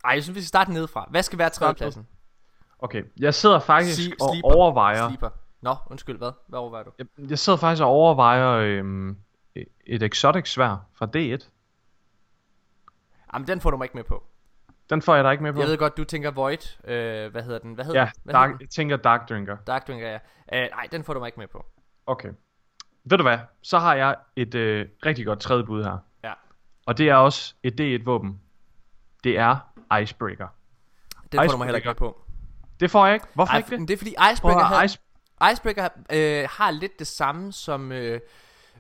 Ej, 0.05 0.11
jeg 0.11 0.23
synes, 0.23 0.35
vi 0.37 0.41
skal 0.41 0.49
starte 0.49 0.73
nedefra. 0.73 1.07
Hvad 1.11 1.23
skal 1.23 1.39
være 1.39 1.51
tredjepladsen? 1.51 2.07
Okay, 2.79 3.03
jeg 3.19 3.35
sidder 3.35 3.59
faktisk 3.59 3.99
Sli- 4.01 4.15
og 4.21 4.31
sleeper. 4.35 4.55
overvejer... 4.57 5.09
Sleeper. 5.09 5.29
Nå, 5.61 5.75
undskyld, 5.91 6.19
hvad? 6.19 6.31
Hvad 6.49 6.59
overvejer 6.59 6.85
du? 6.85 6.91
Jeg, 6.99 7.07
jeg 7.31 7.39
sidder 7.39 7.59
faktisk 7.59 7.83
og 7.83 7.89
overvejer 7.89 8.51
øhm, 8.51 9.17
et 9.87 10.03
exotic 10.03 10.49
svær 10.53 10.77
fra 10.95 11.07
D1. 11.17 11.49
Jamen, 13.35 13.49
den 13.49 13.61
får 13.61 13.71
du 13.71 13.77
mig 13.77 13.85
ikke 13.85 13.97
med 13.97 14.05
på. 14.05 14.25
Den 14.91 15.03
får 15.03 15.15
jeg 15.15 15.25
da 15.25 15.31
ikke 15.31 15.43
med 15.43 15.53
på. 15.53 15.61
Jeg 15.61 15.69
ved 15.69 15.79
godt, 15.79 15.97
du 15.97 16.05
tænker 16.05 16.31
Void. 16.31 16.79
Øh, 16.85 17.31
hvad 17.33 17.43
hedder 17.43 17.59
den? 17.59 17.75
Hvad 17.75 17.85
hedder 17.85 18.01
Ja, 18.01 18.05
den? 18.05 18.13
Hvad 18.25 18.35
dark, 18.35 18.47
hedder 18.49 18.57
den? 18.59 18.61
jeg 18.65 18.71
tænker 18.71 18.97
Dark 18.97 19.29
Drinker. 19.29 19.57
Dark 19.67 19.87
Drinker, 19.87 20.09
ja. 20.09 20.19
Øh, 20.65 20.71
nej, 20.71 20.89
den 20.93 21.05
får 21.05 21.15
du 21.15 21.21
mig 21.21 21.27
ikke 21.27 21.41
med 21.41 21.47
på. 21.49 21.67
Okay. 22.07 22.29
Ved 23.05 23.19
du 23.19 23.23
hvad? 23.23 23.39
Så 23.63 23.79
har 23.79 23.95
jeg 23.95 24.17
et 24.37 24.55
øh, 24.55 24.87
rigtig 25.07 25.27
godt 25.27 25.41
tredje 25.41 25.65
bud 25.65 25.85
her. 25.85 25.99
Og 26.87 26.99
det 26.99 27.09
er 27.09 27.15
også 27.15 27.55
et 27.63 27.81
D1-våben. 27.81 28.41
Det 29.25 29.39
er 29.39 29.57
Icebreaker. 30.03 30.49
Den 31.33 31.41
får 31.41 31.47
du 31.47 31.57
mig 31.57 31.67
heller 31.67 31.77
ikke 31.77 31.95
på. 31.95 32.23
Det 32.81 32.91
får 32.91 33.07
jeg 33.07 33.15
ikke. 33.15 33.27
Hvorfor 33.35 33.53
Ej, 33.53 33.59
ikke 33.59 33.71
det? 33.71 33.79
men 33.79 33.89
det 33.89 33.95
er 33.95 33.99
fordi 33.99 34.15
Icebreaker, 34.33 34.59
høre, 34.59 34.77
havde, 34.77 34.85
Ice... 34.85 34.99
Icebreaker 35.53 35.89
øh, 36.13 36.49
har 36.51 36.71
lidt 36.71 36.99
det 36.99 37.07
samme 37.07 37.53
som, 37.53 37.93
øh, 37.93 38.21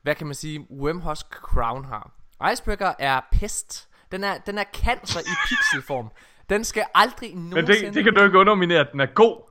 hvad 0.02 0.14
kan 0.14 0.26
man 0.26 0.34
sige, 0.34 0.66
Wormhusk 0.70 1.26
Crown 1.30 1.84
har. 1.84 2.10
Icebreaker 2.52 2.92
er 2.98 3.20
pest. 3.32 3.88
Den 4.12 4.24
er, 4.24 4.38
den 4.38 4.58
er 4.58 4.64
cancer 4.74 5.20
i 5.20 5.34
pixelform. 5.48 6.10
Den 6.48 6.64
skal 6.64 6.84
aldrig 6.94 7.36
Men 7.36 7.50
nogensinde... 7.50 7.86
det, 7.86 7.94
det 7.94 8.04
kan 8.04 8.14
du 8.14 8.24
ikke 8.24 8.38
underminere, 8.38 8.80
at 8.80 8.88
den 8.92 9.00
er 9.00 9.06
god. 9.06 9.50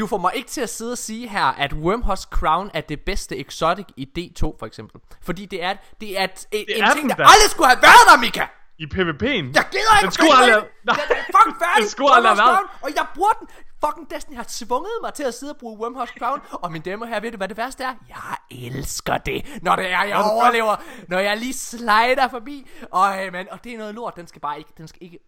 Du 0.00 0.06
får 0.06 0.18
mig 0.18 0.32
ikke 0.34 0.48
til 0.48 0.60
at 0.60 0.68
sidde 0.68 0.92
og 0.92 0.98
sige 0.98 1.28
her, 1.28 1.44
at 1.44 1.72
Wormhusk 1.72 2.28
Crown 2.28 2.70
er 2.74 2.80
det 2.80 3.00
bedste 3.00 3.38
exotic 3.38 3.86
i 3.96 4.08
D2 4.18 4.42
for 4.58 4.66
eksempel. 4.66 5.00
Fordi 5.22 5.46
det 5.46 5.64
er, 5.64 5.74
det 6.00 6.20
er 6.20 6.24
et, 6.24 6.30
et, 6.30 6.66
Det 6.68 6.78
en 6.78 6.84
er 6.84 6.92
ting, 6.94 7.08
der 7.08 7.14
da. 7.16 7.22
aldrig 7.22 7.50
skulle 7.50 7.68
have 7.68 7.82
været 7.82 8.04
der, 8.12 8.16
Mika! 8.20 8.44
I 8.78 8.84
PvP'en. 8.84 9.44
Jeg 9.54 9.64
gider 9.72 9.94
ikke 9.98 10.02
Den 10.02 10.10
skulle 10.10 10.34
aldrig 10.34 10.54
have- 10.54 10.64
Den 10.82 10.90
er 10.90 11.24
fucking 11.36 11.56
færdig. 11.62 11.82
Den 11.82 11.88
skulle 11.90 12.14
aldrig 12.14 12.36
have 12.36 12.58
Og 12.82 12.90
jeg 12.96 13.06
bruger 13.14 13.30
den. 13.30 13.48
Fucking 13.84 14.10
Destiny 14.10 14.36
har 14.36 14.46
tvunget 14.48 14.92
mig 15.02 15.14
til 15.14 15.22
at 15.24 15.34
sidde 15.34 15.52
og 15.52 15.56
bruge 15.60 15.78
Wormhusk 15.80 16.18
Crown. 16.18 16.40
Og 16.52 16.72
mine 16.72 16.84
damer 16.84 17.06
her, 17.06 17.20
ved 17.20 17.30
du 17.30 17.36
hvad 17.36 17.48
det 17.48 17.56
værste 17.56 17.84
er? 17.84 17.94
Jeg 18.08 18.36
elsker 18.50 19.18
det, 19.18 19.58
når 19.62 19.76
det 19.76 19.90
er, 19.92 20.02
jeg 20.02 20.16
overlever. 20.16 20.76
Når 21.08 21.18
jeg 21.18 21.36
lige 21.36 21.52
slider 21.54 22.28
forbi. 22.30 22.66
Og, 22.90 23.12
man, 23.32 23.46
og 23.50 23.64
det 23.64 23.74
er 23.74 23.78
noget 23.78 23.94
lort. 23.94 24.16
Den 24.16 24.26
skal 24.26 24.40
bare 24.40 24.58
ikke, 24.58 24.70
den 24.78 24.88
skal 24.88 25.02
ikke 25.02 25.18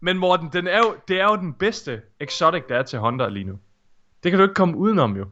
Men 0.00 0.18
Morten, 0.18 0.48
den 0.52 0.66
er 0.66 0.78
jo, 0.78 0.96
det 1.08 1.20
er 1.20 1.24
jo 1.24 1.36
den 1.36 1.52
bedste 1.52 2.00
exotic, 2.20 2.62
der 2.68 2.78
er 2.78 2.82
til 2.82 2.98
Hunter 2.98 3.28
lige 3.28 3.44
nu. 3.44 3.54
Det 4.24 4.32
kan 4.32 4.38
du 4.38 4.42
ikke 4.44 4.54
komme 4.54 4.76
udenom 4.76 5.16
jo. 5.16 5.24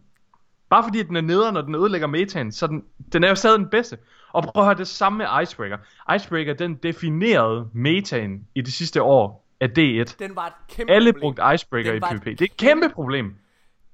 Bare 0.70 0.82
fordi 0.82 1.02
den 1.02 1.16
er 1.16 1.20
nede, 1.20 1.52
når 1.52 1.60
den 1.62 1.74
ødelægger 1.74 2.06
metaen, 2.06 2.52
så 2.52 2.66
den, 2.66 2.82
den 3.12 3.24
er 3.24 3.28
jo 3.28 3.34
stadig 3.34 3.58
den 3.58 3.68
bedste. 3.68 3.98
Og 4.32 4.42
prøv 4.42 4.62
at 4.62 4.66
høre 4.66 4.74
det 4.78 4.88
samme 4.88 5.18
med 5.18 5.42
Icebreaker. 5.42 5.76
Icebreaker, 6.16 6.54
den 6.54 6.74
definerede 6.74 7.68
metaen 7.74 8.46
i 8.54 8.60
det 8.60 8.72
sidste 8.72 9.02
år 9.02 9.46
af 9.60 9.66
D1. 9.78 10.16
Den 10.18 10.36
var 10.36 10.46
et 10.46 10.52
kæmpe 10.68 10.92
Alle 10.92 11.12
problem. 11.12 11.20
brugte 11.20 11.54
Icebreaker 11.54 11.92
Den 11.92 12.02
i 12.02 12.14
PvP. 12.18 12.26
et 12.26 12.38
Det 12.38 12.44
er 12.44 12.48
et 12.52 12.56
kæmpe 12.56 12.88
problem. 12.88 13.34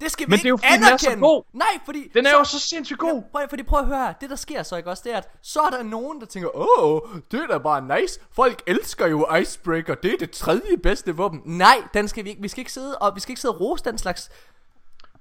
Det 0.01 0.11
skal 0.11 0.26
vi 0.26 0.30
Men 0.30 0.34
ikke 0.34 0.42
det 0.42 0.46
er 0.46 0.51
jo 0.51 0.57
fordi, 0.57 0.72
den 0.72 0.82
er 0.82 0.96
så 0.96 1.07
anerkende. 1.09 1.26
god. 1.28 1.42
Nej, 1.53 1.66
fordi... 1.84 2.11
Den 2.14 2.26
er 2.26 2.30
så- 2.30 2.36
jo 2.38 2.44
så 2.44 2.59
sindssygt 2.59 2.99
god. 2.99 3.22
Prøv, 3.32 3.42
fordi 3.51 3.62
prøv 3.62 3.78
at 3.80 3.86
høre 3.86 3.99
her. 4.07 4.12
Det 4.12 4.30
der 4.30 4.36
sker 4.36 4.62
så 4.62 4.76
ikke 4.76 4.90
også, 4.90 5.03
det 5.07 5.12
er, 5.14 5.16
at 5.18 5.28
så 5.42 5.61
er 5.61 5.70
der 5.70 5.82
nogen, 5.82 6.20
der 6.20 6.26
tænker, 6.26 6.49
åh, 6.80 7.01
det 7.32 7.40
er 7.42 7.46
da 7.46 7.59
bare 7.59 8.01
nice. 8.01 8.20
Folk 8.36 8.62
elsker 8.66 9.07
jo 9.07 9.34
Icebreaker. 9.40 9.94
Det 9.94 10.12
er 10.12 10.16
det 10.18 10.30
tredje 10.30 10.76
bedste 10.82 11.16
våben. 11.16 11.42
Nej, 11.44 11.76
den 11.94 12.09
skal 12.09 12.24
vi 12.24 12.28
ikke. 12.30 12.42
Vi 12.42 12.49
skal 12.49 12.61
ikke 12.61 12.72
sidde 12.72 12.99
og, 12.99 13.14
vi 13.14 13.20
skal 13.20 13.30
ikke 13.32 13.40
sidde 13.40 13.55
og 13.55 13.61
rose 13.61 13.84
den 13.84 13.99
slags. 13.99 14.30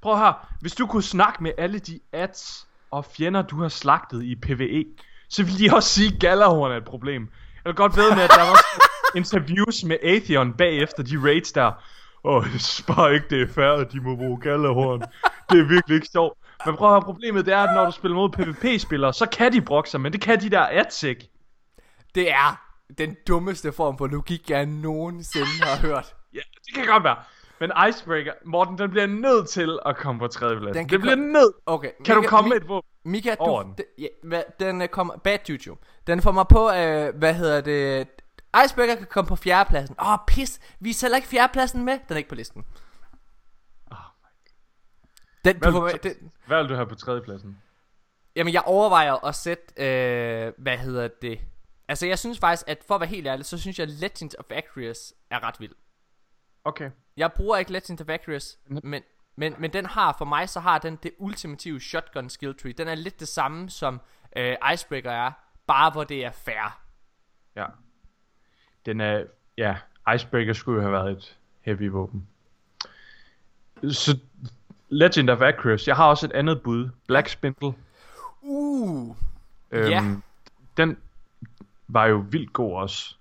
Prøv 0.08 0.14
at 0.14 0.20
høre. 0.20 0.34
Hvis 0.62 0.76
du 0.76 0.88
kunne 0.88 1.04
snakke 1.04 1.44
med 1.44 1.52
alle 1.58 1.80
de 1.80 2.00
ads 2.12 2.68
og 2.92 3.06
fjender, 3.06 3.42
du 3.42 3.62
har 3.62 3.70
slagtet 3.70 4.24
i 4.24 4.36
PvE, 4.36 4.86
så 5.30 5.44
ville 5.44 5.60
de 5.60 5.76
også 5.76 5.90
sige, 5.90 6.14
at 6.14 6.20
Galahorn 6.20 6.72
er 6.72 6.78
et 6.78 6.86
problem. 6.86 7.22
Jeg 7.56 7.70
vil 7.70 7.76
godt 7.76 7.98
ved 7.98 8.16
med, 8.16 8.24
at 8.24 8.30
der 8.30 8.42
var 8.50 8.60
interviews 9.16 9.84
med 9.84 9.98
Atheon 10.04 10.54
bagefter 10.54 11.04
de 11.04 11.24
raids 11.24 11.52
der. 11.52 11.72
Åh, 12.24 12.36
oh, 12.36 12.46
bare 12.96 13.14
ikke, 13.14 13.26
det 13.30 13.58
er 13.58 13.74
at 13.74 13.92
de 13.92 14.00
må 14.00 14.16
bruge 14.16 14.42
Galahorn. 14.42 15.02
Det 15.50 15.60
er 15.60 15.68
virkelig 15.68 15.96
ikke 15.96 16.08
sjovt. 16.12 16.38
Men 16.66 16.76
prøv 16.76 16.88
at 16.88 16.94
høre, 16.94 17.02
problemet 17.02 17.46
det 17.46 17.54
er, 17.54 17.64
at 17.64 17.76
når 17.76 17.86
du 17.86 17.92
spiller 17.92 18.16
mod 18.16 18.30
PvP-spillere, 18.30 19.14
så 19.14 19.26
kan 19.26 19.54
de 19.54 19.62
brokke 19.62 19.90
sig, 19.90 20.02
men 20.02 20.14
det 20.14 20.22
kan 20.22 20.42
de 20.42 20.50
der 20.50 20.68
ads 20.72 21.04
ikke. 21.04 21.30
Det 22.16 22.32
er 22.32 22.62
den 22.98 23.16
dummeste 23.28 23.72
form 23.72 23.98
for 23.98 24.08
logik, 24.08 24.50
jeg 24.50 24.66
nogensinde 24.66 25.64
har 25.64 25.88
hørt. 25.88 26.16
Ja, 26.34 26.40
det 26.66 26.74
kan 26.76 26.86
godt 26.86 27.04
være. 27.04 27.18
Men 27.60 27.72
Icebreaker, 27.90 28.34
Morten, 28.46 28.78
den 28.78 28.90
bliver 28.90 29.08
nødt 29.08 29.50
til 29.50 29.80
at 29.86 29.98
komme 29.98 30.20
på 30.20 30.28
tredjeplads. 30.28 30.74
Den 30.78 30.84
Den, 30.86 30.90
den 30.94 31.02
bliver 31.02 31.16
kom- 31.16 31.24
nødt. 31.24 31.54
Okay. 31.66 31.92
Kan 32.06 32.16
du 32.16 32.22
Mika- 32.22 32.28
komme 32.30 32.48
Mi- 32.48 32.54
med 32.54 32.62
et 32.62 32.68
våben? 32.68 32.90
Mika, 33.06 33.30
du, 33.36 33.36
over 33.40 33.64
den? 33.64 33.74
den, 33.78 33.86
ja, 33.98 34.08
hvad, 34.24 34.44
den 34.60 34.82
uh, 34.82 34.88
kommer, 34.88 35.18
bad 35.18 35.50
YouTube. 35.50 35.82
Den 36.08 36.22
får 36.22 36.32
mig 36.32 36.46
på, 36.48 36.72
øh, 36.72 37.16
hvad 37.16 37.34
hedder 37.34 37.62
det, 37.62 38.08
Icebreaker 38.66 38.96
kan 38.96 39.06
komme 39.10 39.28
på 39.28 39.36
fjerdepladsen. 39.36 39.96
Åh, 40.02 40.12
oh, 40.14 40.18
pis, 40.28 40.60
vi 40.80 40.94
sælger 40.94 41.16
ikke 41.16 41.28
fjerdepladsen 41.28 41.86
med. 41.86 41.94
Den 41.94 42.14
er 42.14 42.18
ikke 42.18 42.30
på 42.30 42.36
listen. 42.36 42.66
Den, 45.46 45.56
du 45.56 45.60
Hvad, 45.60 45.72
får, 45.72 45.84
vil 45.86 45.94
du- 45.94 46.00
den, 46.04 46.32
hvad 46.48 46.62
vil 46.62 46.70
du 46.70 46.76
have 46.76 46.88
på 46.88 46.96
tredjepladsen? 46.96 47.58
Jamen, 48.36 48.54
jeg 48.54 48.62
overvejer 48.66 49.26
at 49.26 49.36
sætte, 49.36 49.64
øh, 49.78 50.54
hvad 50.58 50.78
hedder 50.78 51.08
det? 51.22 51.40
Altså, 51.88 52.06
jeg 52.08 52.20
synes 52.20 52.40
faktisk, 52.40 52.64
at 52.68 52.84
for 52.88 52.96
at 52.96 53.02
være 53.02 53.10
helt 53.10 53.28
ærlig, 53.28 53.46
så 53.46 53.58
synes 53.58 53.80
jeg, 53.80 53.88
Legends 53.88 54.36
of 54.40 54.46
Acreus 54.50 55.14
er 55.32 55.44
ret 55.48 55.56
vild. 55.60 55.72
Okay. 56.68 56.90
Jeg 57.18 57.32
bruger 57.34 57.58
ikke 57.58 57.72
Legends 57.72 58.02
of 58.02 58.10
Acreus, 58.10 58.58
Mhm. 58.68 58.80
men, 58.84 59.04
men, 59.36 59.56
men 59.60 59.74
den 59.74 59.86
har, 59.86 60.16
for 60.18 60.26
mig, 60.26 60.50
så 60.50 60.60
har 60.60 60.78
den 60.80 60.96
det 61.04 61.12
ultimative 61.18 61.80
shotgun 61.82 62.30
skill 62.30 62.56
tree. 62.58 62.74
Den 62.74 62.88
er 62.88 62.96
lidt 62.96 63.20
det 63.20 63.28
samme, 63.28 63.70
som 63.70 64.02
øh, 64.38 64.56
Icebreaker 64.74 65.12
er, 65.12 65.32
bare 65.68 65.92
hvor 65.92 66.04
det 66.04 66.26
er 66.26 66.32
fair. 66.32 66.80
Ja. 67.56 67.66
Den 68.86 69.02
er... 69.02 69.24
Ja, 69.58 69.78
Icebreaker 70.16 70.54
skulle 70.54 70.76
jo 70.76 70.82
have 70.82 70.92
været 70.94 71.12
et 71.18 71.38
heavy 71.62 71.90
våben. 71.90 72.28
Så 73.92 74.20
Legend 74.90 75.30
of 75.30 75.42
Acreus. 75.42 75.88
Jeg 75.88 75.96
har 75.96 76.06
også 76.08 76.26
et 76.26 76.32
andet 76.32 76.62
bud. 76.64 76.90
Black 77.08 77.30
Spindle. 77.30 77.74
Uh, 78.42 79.16
Øhm, 79.72 79.90
Ja. 79.90 80.16
Den 80.78 80.98
var 81.88 82.06
jo 82.06 82.26
vildt 82.30 82.54
god 82.54 82.74
også 82.76 83.16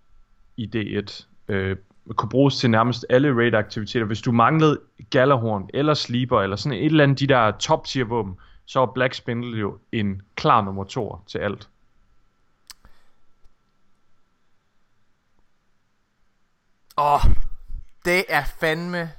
i 0.57 0.67
D1. 0.77 1.27
Øh, 1.49 1.77
kunne 2.15 2.29
bruges 2.29 2.57
til 2.57 2.71
nærmest 2.71 3.07
alle 3.11 3.35
raid-aktiviteter. 3.35 4.07
Hvis 4.07 4.21
du 4.21 4.33
manglede 4.33 4.81
Galahorn 5.11 5.71
eller 5.75 5.95
Sleeper 5.95 6.41
eller 6.41 6.57
sådan 6.57 6.79
et 6.79 6.87
eller 6.87 7.05
andet 7.05 7.19
de 7.19 7.27
der 7.27 7.51
top 7.51 7.85
tier 7.85 8.05
våben, 8.05 8.35
så 8.65 8.79
var 8.79 8.87
Black 8.87 9.15
Spindle 9.15 9.59
jo 9.59 9.79
en 9.93 10.23
klar 10.37 10.65
nummer 10.65 10.85
to 10.85 11.19
til 11.27 11.39
alt. 11.39 11.69
åh, 16.97 17.15
oh, 17.15 17.33
det 18.05 18.25
er 18.29 18.45
fandme 18.61 19.11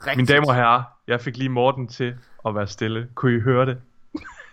rigtigt. 0.00 0.16
Mine 0.16 0.26
damer 0.26 0.48
og 0.48 0.54
herrer, 0.54 0.82
jeg 1.06 1.20
fik 1.20 1.36
lige 1.36 1.48
Morten 1.48 1.88
til 1.88 2.14
at 2.46 2.54
være 2.54 2.66
stille. 2.66 3.08
Kunne 3.14 3.36
I 3.36 3.40
høre 3.40 3.66
det? 3.66 3.80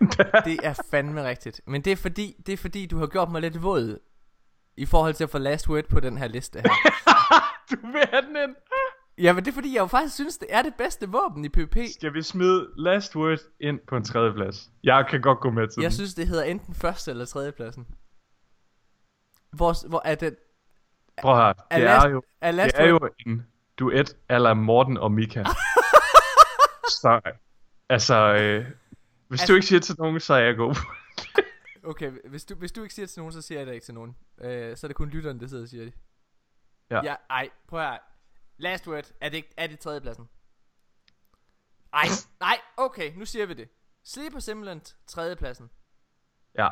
Det 0.45 0.59
er 0.63 0.83
fandme 0.91 1.27
rigtigt. 1.27 1.61
Men 1.65 1.81
det 1.81 1.91
er 1.91 1.95
fordi, 1.95 2.35
det 2.45 2.53
er 2.53 2.57
fordi 2.57 2.85
du 2.85 2.97
har 2.97 3.07
gjort 3.07 3.31
mig 3.31 3.41
lidt 3.41 3.63
våd 3.63 3.99
i 4.77 4.85
forhold 4.85 5.13
til 5.13 5.23
at 5.23 5.29
få 5.29 5.37
last 5.37 5.69
word 5.69 5.83
på 5.89 5.99
den 5.99 6.17
her 6.17 6.27
liste 6.27 6.59
her. 6.59 6.69
Du 7.71 7.87
vil 7.91 8.01
have 8.11 8.21
den 8.21 8.35
ind. 8.35 8.55
ja, 9.17 9.33
men 9.33 9.45
det 9.45 9.51
er 9.51 9.55
fordi, 9.55 9.73
jeg 9.73 9.79
jo 9.81 9.85
faktisk 9.87 10.15
synes, 10.15 10.37
det 10.37 10.47
er 10.51 10.61
det 10.61 10.75
bedste 10.75 11.09
våben 11.09 11.45
i 11.45 11.49
PvP. 11.49 11.77
Skal 11.93 12.13
vi 12.13 12.21
smide 12.21 12.67
Last 12.77 13.15
Word 13.15 13.39
ind 13.59 13.79
på 13.87 13.97
en 13.97 14.03
tredje 14.03 14.33
plads? 14.33 14.71
Jeg 14.83 15.05
kan 15.09 15.21
godt 15.21 15.39
gå 15.39 15.49
med 15.49 15.67
til 15.67 15.81
Jeg 15.81 15.89
den. 15.89 15.95
synes, 15.95 16.13
det 16.13 16.27
hedder 16.27 16.43
enten 16.43 16.75
første 16.75 17.11
eller 17.11 17.25
tredje 17.25 17.51
pladsen. 17.51 17.87
Hvor, 19.51 19.87
hvor 19.89 20.01
er 20.05 20.15
det... 20.15 20.35
Prøv 21.21 21.35
her. 21.35 21.43
Er 21.43 21.53
Det 21.71 21.83
last, 21.83 22.05
er 22.05 22.09
jo, 22.09 22.21
er 22.41 22.51
last 22.51 22.75
det 22.77 22.85
er 22.85 22.91
word, 22.91 23.01
jo 23.25 23.31
en 23.31 23.45
duet 23.79 24.17
ala 24.29 24.53
Morten 24.53 24.97
og 24.97 25.11
Mika. 25.11 25.43
så, 27.01 27.21
altså, 27.89 28.15
øh, 28.15 28.65
hvis 29.27 29.41
Altså- 29.41 29.51
du 29.51 29.55
ikke 29.55 29.67
siger 29.67 29.79
til 29.79 29.95
nogen, 29.99 30.19
så 30.19 30.33
er 30.33 30.39
jeg 30.39 30.55
god. 30.55 30.75
Okay, 31.83 32.11
hvis 32.29 32.45
du, 32.45 32.55
hvis 32.55 32.71
du 32.71 32.83
ikke 32.83 32.95
siger 32.95 33.05
til 33.05 33.19
nogen, 33.19 33.33
så 33.33 33.41
siger 33.41 33.59
jeg 33.59 33.67
det 33.67 33.73
ikke 33.73 33.85
til 33.85 33.93
nogen. 33.93 34.15
Øh, 34.41 34.77
så 34.77 34.87
er 34.87 34.89
det 34.89 34.95
kun 34.95 35.09
lytteren, 35.09 35.39
der 35.39 35.47
sidder 35.47 35.63
og 35.63 35.69
siger 35.69 35.83
det. 35.83 35.93
Ja. 36.89 37.01
ja 37.03 37.15
ej, 37.29 37.49
prøv 37.67 37.79
her. 37.79 37.97
Last 38.57 38.87
word, 38.87 39.11
er 39.21 39.29
det, 39.29 39.45
er 39.57 39.67
det 39.67 39.79
tredje 39.79 40.01
pladsen? 40.01 40.29
Ej, 41.93 42.05
nej, 42.39 42.57
okay, 42.77 43.13
nu 43.15 43.25
siger 43.25 43.45
vi 43.45 43.53
det. 43.53 43.69
Sleeper 44.03 44.39
Simulant, 44.39 44.95
tredje 45.07 45.35
pladsen. 45.35 45.69
ja. 46.57 46.69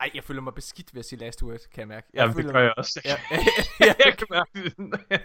Ej, 0.00 0.10
jeg 0.14 0.24
føler 0.24 0.40
mig 0.42 0.54
beskidt 0.54 0.94
ved 0.94 0.98
at 0.98 1.04
sige 1.04 1.18
last 1.18 1.42
word, 1.42 1.58
kan 1.72 1.80
jeg 1.80 1.88
mærke. 1.88 2.06
Jeg 2.12 2.20
Jamen, 2.20 2.36
det 2.36 2.42
føler 2.42 2.52
gør 2.52 2.60
jeg 2.60 2.74
også. 2.76 3.00
Ja, 3.04 3.16
jeg, 3.80 3.94
jeg 4.06 4.16
kan 4.18 4.26
mærke 4.30 4.50
det. 4.54 4.74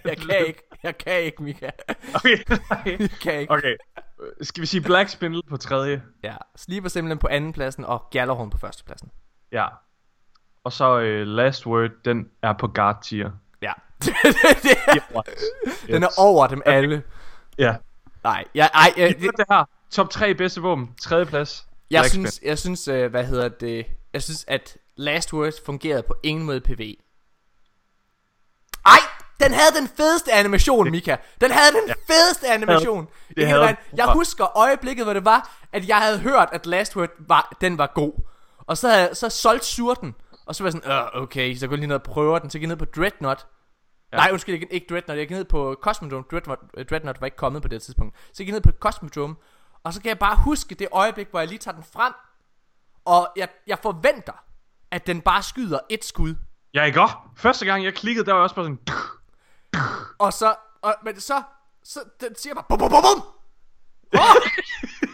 jeg 0.06 0.18
kan 0.18 0.46
ikke, 0.48 0.64
jeg 0.84 0.98
kan 0.98 1.22
ikke, 1.22 1.44
Mika. 1.44 1.70
Okay. 2.16 2.38
Jeg 2.86 3.10
kan 3.22 3.40
ikke. 3.40 3.54
okay. 3.54 3.76
Skal 4.42 4.62
vi 4.62 4.66
sige 4.66 4.82
Black 4.82 5.10
Spindle 5.10 5.42
på 5.50 5.58
tredje? 5.58 6.04
Ja, 6.24 6.38
Sleeper 6.56 6.90
simpelthen 6.90 7.20
på 7.20 7.28
anden 7.28 7.54
pladsen, 7.54 7.86
og 7.86 8.08
Gjallarhorn 8.12 8.50
på 8.50 8.58
første 8.58 8.84
pladsen. 8.84 9.12
Ja. 9.52 9.68
Og 10.66 10.74
så 10.74 10.98
uh, 10.98 11.28
Last 11.28 11.66
Word, 11.66 11.90
den 12.06 12.30
er 12.42 12.54
på 12.54 12.68
guard 12.68 13.04
tier. 13.04 13.32
Ja. 13.62 13.72
det, 14.04 14.14
det 14.64 15.88
den 15.88 16.04
er 16.04 16.20
over 16.20 16.48
dem 16.48 16.62
alle. 16.66 17.04
Ja. 17.58 17.76
Nej, 18.24 18.44
jeg, 18.56 18.70
ej, 18.74 18.94
jeg, 18.98 19.10
Det, 19.10 19.32
det 19.38 19.46
her. 19.50 19.66
Top 19.92 20.10
3 20.10 20.36
bedste 20.36 20.62
våben. 20.62 20.90
Tredje 21.02 21.26
plads. 21.26 21.66
jeg 21.90 22.02
Black 22.02 22.14
synes, 22.14 22.42
jeg 22.46 22.60
synes, 22.60 22.88
øh, 22.88 23.12
hvad 23.12 23.24
hedder 23.24 23.50
det, 23.50 23.86
jeg 24.14 24.24
synes, 24.24 24.46
at 24.48 24.78
Last 24.96 25.34
Word 25.34 25.66
fungerede 25.66 26.04
på 26.04 26.16
ingen 26.24 26.46
måde 26.46 26.62
PV. 26.62 26.94
Ej, 28.86 29.00
den 29.40 29.54
havde 29.54 29.76
den 29.80 29.88
fedeste 29.98 30.34
animation, 30.34 30.92
Mika. 30.92 31.16
Den 31.42 31.52
havde 31.52 31.72
den 31.72 31.96
fedeste 32.08 32.48
animation. 32.48 33.08
det 33.30 33.38
I 33.38 33.42
havde 33.42 33.68
den. 33.68 33.76
Jeg 33.98 34.06
husker 34.14 34.58
øjeblikket, 34.58 35.06
hvor 35.06 35.14
det 35.14 35.26
var, 35.26 35.66
at 35.72 35.88
jeg 35.88 35.98
havde 35.98 36.20
hørt, 36.20 36.50
at 36.52 36.66
Last 36.66 36.96
Word 36.96 37.10
var, 37.20 37.58
den 37.62 37.78
var 37.78 37.92
god. 37.96 38.14
Og 38.68 38.78
så 38.78 38.90
havde 38.90 39.02
jeg 39.02 39.10
så 39.18 39.30
solgt 39.30 39.66
surten. 39.66 40.16
Og 40.46 40.56
så 40.56 40.64
var 40.64 40.68
jeg 40.68 40.72
sådan, 40.72 40.92
øh, 40.92 41.22
okay, 41.24 41.56
så 41.56 41.68
går 41.68 41.74
jeg 41.74 41.80
lige 41.80 41.88
ned 41.88 41.96
og 41.96 42.04
prøver 42.04 42.40
den. 42.40 42.50
Så 42.50 42.58
gik 42.58 42.62
jeg 42.62 42.68
ned 42.68 42.76
på 42.78 42.86
Dreadnought. 42.86 43.48
Ja. 44.12 44.18
Nej, 44.18 44.30
undskyld, 44.32 44.56
ikke, 44.56 44.74
ikke 44.74 44.88
Dreadnought. 44.90 45.20
Jeg 45.20 45.28
gik 45.28 45.38
ned 45.38 45.46
på 45.46 45.76
Cosmodrome. 45.82 46.24
Dreadnought, 46.32 46.90
Dreadnought 46.90 47.22
var 47.22 47.28
ikke 47.28 47.38
kommet 47.38 47.62
på 47.62 47.68
det 47.68 47.82
tidspunkt. 47.82 48.16
Så 48.18 48.34
jeg 48.40 48.46
gik 48.46 48.54
ned 48.54 48.62
på 48.62 48.72
Cosmodrome. 48.80 49.36
Og 49.84 49.94
så 49.94 50.02
kan 50.02 50.10
jeg 50.10 50.20
bare 50.20 50.36
huske 50.36 50.76
det 50.76 50.88
øjeblik, 50.92 51.28
hvor 51.30 51.40
jeg 51.40 51.48
lige 51.48 51.60
tager 51.60 51.76
den 51.76 51.84
frem. 51.84 52.14
Og 53.06 53.28
jeg, 53.36 53.50
jeg 53.68 53.80
forventer, 53.82 54.34
at 54.92 55.08
den 55.08 55.22
bare 55.22 55.44
skyder 55.44 55.80
et 55.90 56.06
skud. 56.06 56.36
Ja, 56.74 56.84
ikke 56.84 57.02
også? 57.02 57.16
Første 57.38 57.66
gang 57.66 57.84
jeg 57.84 57.94
klikkede, 57.94 58.26
der 58.26 58.34
var 58.34 58.40
jeg 58.40 58.44
også 58.44 58.56
bare 58.56 58.66
sådan... 58.66 58.80
Og 60.20 60.34
så, 60.34 60.56
og, 60.82 60.96
men 61.04 61.20
så, 61.20 61.44
så 61.84 62.00
den 62.22 62.36
siger 62.36 62.54
bare 62.54 62.66
bum 62.70 62.80
bum 62.80 62.90
bum 62.90 63.02
bum. 63.02 63.24
Oh! 64.20 65.05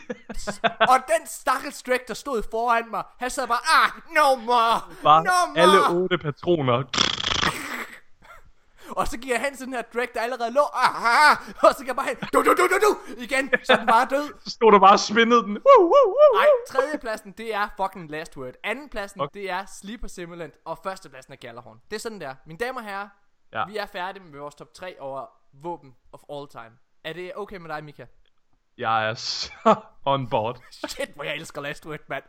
Og 0.91 0.97
den 1.07 1.27
stakkels 1.27 1.83
Drake, 1.83 2.03
der 2.07 2.13
stod 2.13 2.43
foran 2.51 2.91
mig, 2.91 3.03
han 3.19 3.29
sad 3.29 3.47
bare, 3.47 3.83
ah, 3.83 3.91
no 4.15 4.35
more, 4.35 4.81
Bare 5.03 5.23
no 5.23 5.31
more. 5.47 5.59
alle 5.61 6.01
otte 6.03 6.17
patroner. 6.17 6.83
Og 8.91 9.07
så 9.07 9.17
hen 9.45 9.57
til 9.57 9.65
den 9.65 9.73
her 9.73 9.81
Drake, 9.81 10.11
der 10.13 10.21
allerede 10.21 10.51
lå, 10.51 10.61
ah, 10.73 11.37
og 11.63 11.73
så 11.73 11.83
jeg 11.87 11.95
bare 11.95 12.05
hen, 12.05 12.15
du, 12.15 12.43
du, 12.43 12.51
du, 12.59 12.67
du, 12.73 12.77
du, 12.87 12.97
igen, 13.17 13.49
så 13.63 13.75
den 13.75 13.87
bare 13.87 14.07
død. 14.09 14.33
Så 14.43 14.49
stod 14.49 14.71
der 14.71 14.79
bare 14.79 14.91
og 14.93 14.99
spindede 14.99 15.43
den. 15.43 15.57
Woo, 15.67 15.83
woo, 15.83 16.07
woo. 16.17 16.35
Nej, 16.35 16.45
tredjepladsen, 16.67 17.31
det 17.31 17.55
er 17.55 17.67
fucking 17.77 18.11
Last 18.11 18.37
Word. 18.37 18.53
Andenpladsen, 18.63 19.21
okay. 19.21 19.39
det 19.39 19.49
er 19.51 19.65
Sleeper 19.81 20.07
Simulant, 20.07 20.53
og 20.65 20.79
førstepladsen 20.83 21.33
er 21.33 21.37
Gjallarhorn. 21.37 21.81
Det 21.89 21.95
er 21.95 21.99
sådan 21.99 22.21
der. 22.21 22.35
Mine 22.45 22.59
damer 22.59 22.79
og 22.79 22.85
herrer, 22.87 23.07
ja. 23.53 23.65
vi 23.67 23.77
er 23.77 23.85
færdige 23.85 24.23
med 24.23 24.39
vores 24.39 24.55
top 24.55 24.73
3 24.73 24.95
over 24.99 25.25
våben 25.53 25.95
of 26.11 26.19
all 26.29 26.47
time. 26.47 26.77
Er 27.03 27.13
det 27.13 27.31
okay 27.35 27.57
med 27.57 27.69
dig, 27.69 27.83
Mika? 27.83 28.05
Jeg 28.77 29.09
er 29.09 29.13
så 29.13 29.51
on 30.05 30.29
board. 30.29 30.61
Shit, 30.87 31.09
hvor 31.15 31.23
jeg 31.23 31.35
elsker 31.35 31.61
Last 31.61 31.85
Word, 31.85 31.99
mand. 32.09 32.23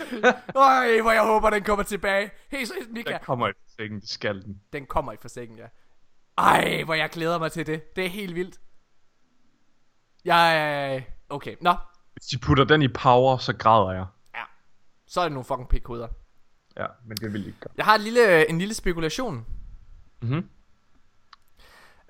Øj, 0.54 1.00
hvor 1.00 1.12
jeg 1.12 1.24
håber, 1.24 1.50
den 1.50 1.62
kommer 1.64 1.82
tilbage. 1.82 2.30
Helt 2.50 2.68
seriøst, 2.68 2.90
Mika. 2.90 3.10
Den 3.10 3.18
kommer 3.22 3.48
i 3.48 3.52
sengen, 3.78 4.00
det 4.00 4.08
skal 4.08 4.42
den. 4.42 4.60
Den 4.72 4.86
kommer 4.86 5.12
i 5.12 5.16
forsikken, 5.20 5.56
ja. 5.56 5.66
Ej, 6.38 6.82
hvor 6.84 6.94
jeg 6.94 7.10
glæder 7.10 7.38
mig 7.38 7.52
til 7.52 7.66
det. 7.66 7.96
Det 7.96 8.04
er 8.04 8.08
helt 8.08 8.34
vildt. 8.34 8.60
Jeg... 10.24 11.06
Okay, 11.28 11.56
nå. 11.60 11.74
Hvis 12.12 12.24
de 12.26 12.38
putter 12.38 12.64
den 12.64 12.82
i 12.82 12.88
power, 12.88 13.36
så 13.36 13.56
græder 13.56 13.92
jeg. 13.92 14.06
Ja. 14.34 14.42
Så 15.06 15.20
er 15.20 15.24
det 15.24 15.32
nogle 15.32 15.44
fucking 15.44 15.68
pikhoveder. 15.68 16.08
Ja, 16.76 16.86
men 17.06 17.16
det 17.16 17.32
vil 17.32 17.46
ikke 17.46 17.58
gøre. 17.60 17.72
Jeg 17.76 17.84
har 17.84 17.94
en 17.94 18.00
lille, 18.00 18.50
en 18.50 18.58
lille 18.58 18.74
spekulation. 18.74 19.46
Mhm. 20.22 20.48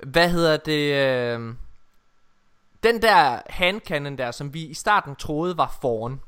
Hvad 0.02 0.30
hedder 0.30 0.56
det? 0.56 0.94
Øh... 0.94 1.54
Den 2.86 3.02
der 3.02 3.42
handcannon 3.46 4.18
der, 4.18 4.30
som 4.30 4.54
vi 4.54 4.64
i 4.64 4.74
starten 4.74 5.16
troede 5.16 5.56
var 5.56 5.78
foran. 5.80 6.20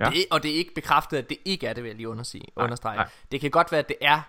Ja. 0.00 0.04
Det, 0.04 0.24
og 0.30 0.42
det 0.42 0.50
er 0.50 0.54
ikke 0.54 0.74
bekræftet, 0.74 1.16
at 1.16 1.28
det 1.28 1.38
ikke 1.44 1.66
er 1.66 1.72
det, 1.72 1.82
vil 1.82 1.88
jeg 1.88 1.96
lige 1.96 2.08
undersige, 2.08 2.44
Nej, 2.56 2.64
understrege. 2.64 2.96
nej. 2.96 3.08
Det 3.32 3.40
kan 3.40 3.50
godt 3.50 3.72
være, 3.72 3.78
at 3.78 3.88
det 3.88 3.96
er 4.00 4.20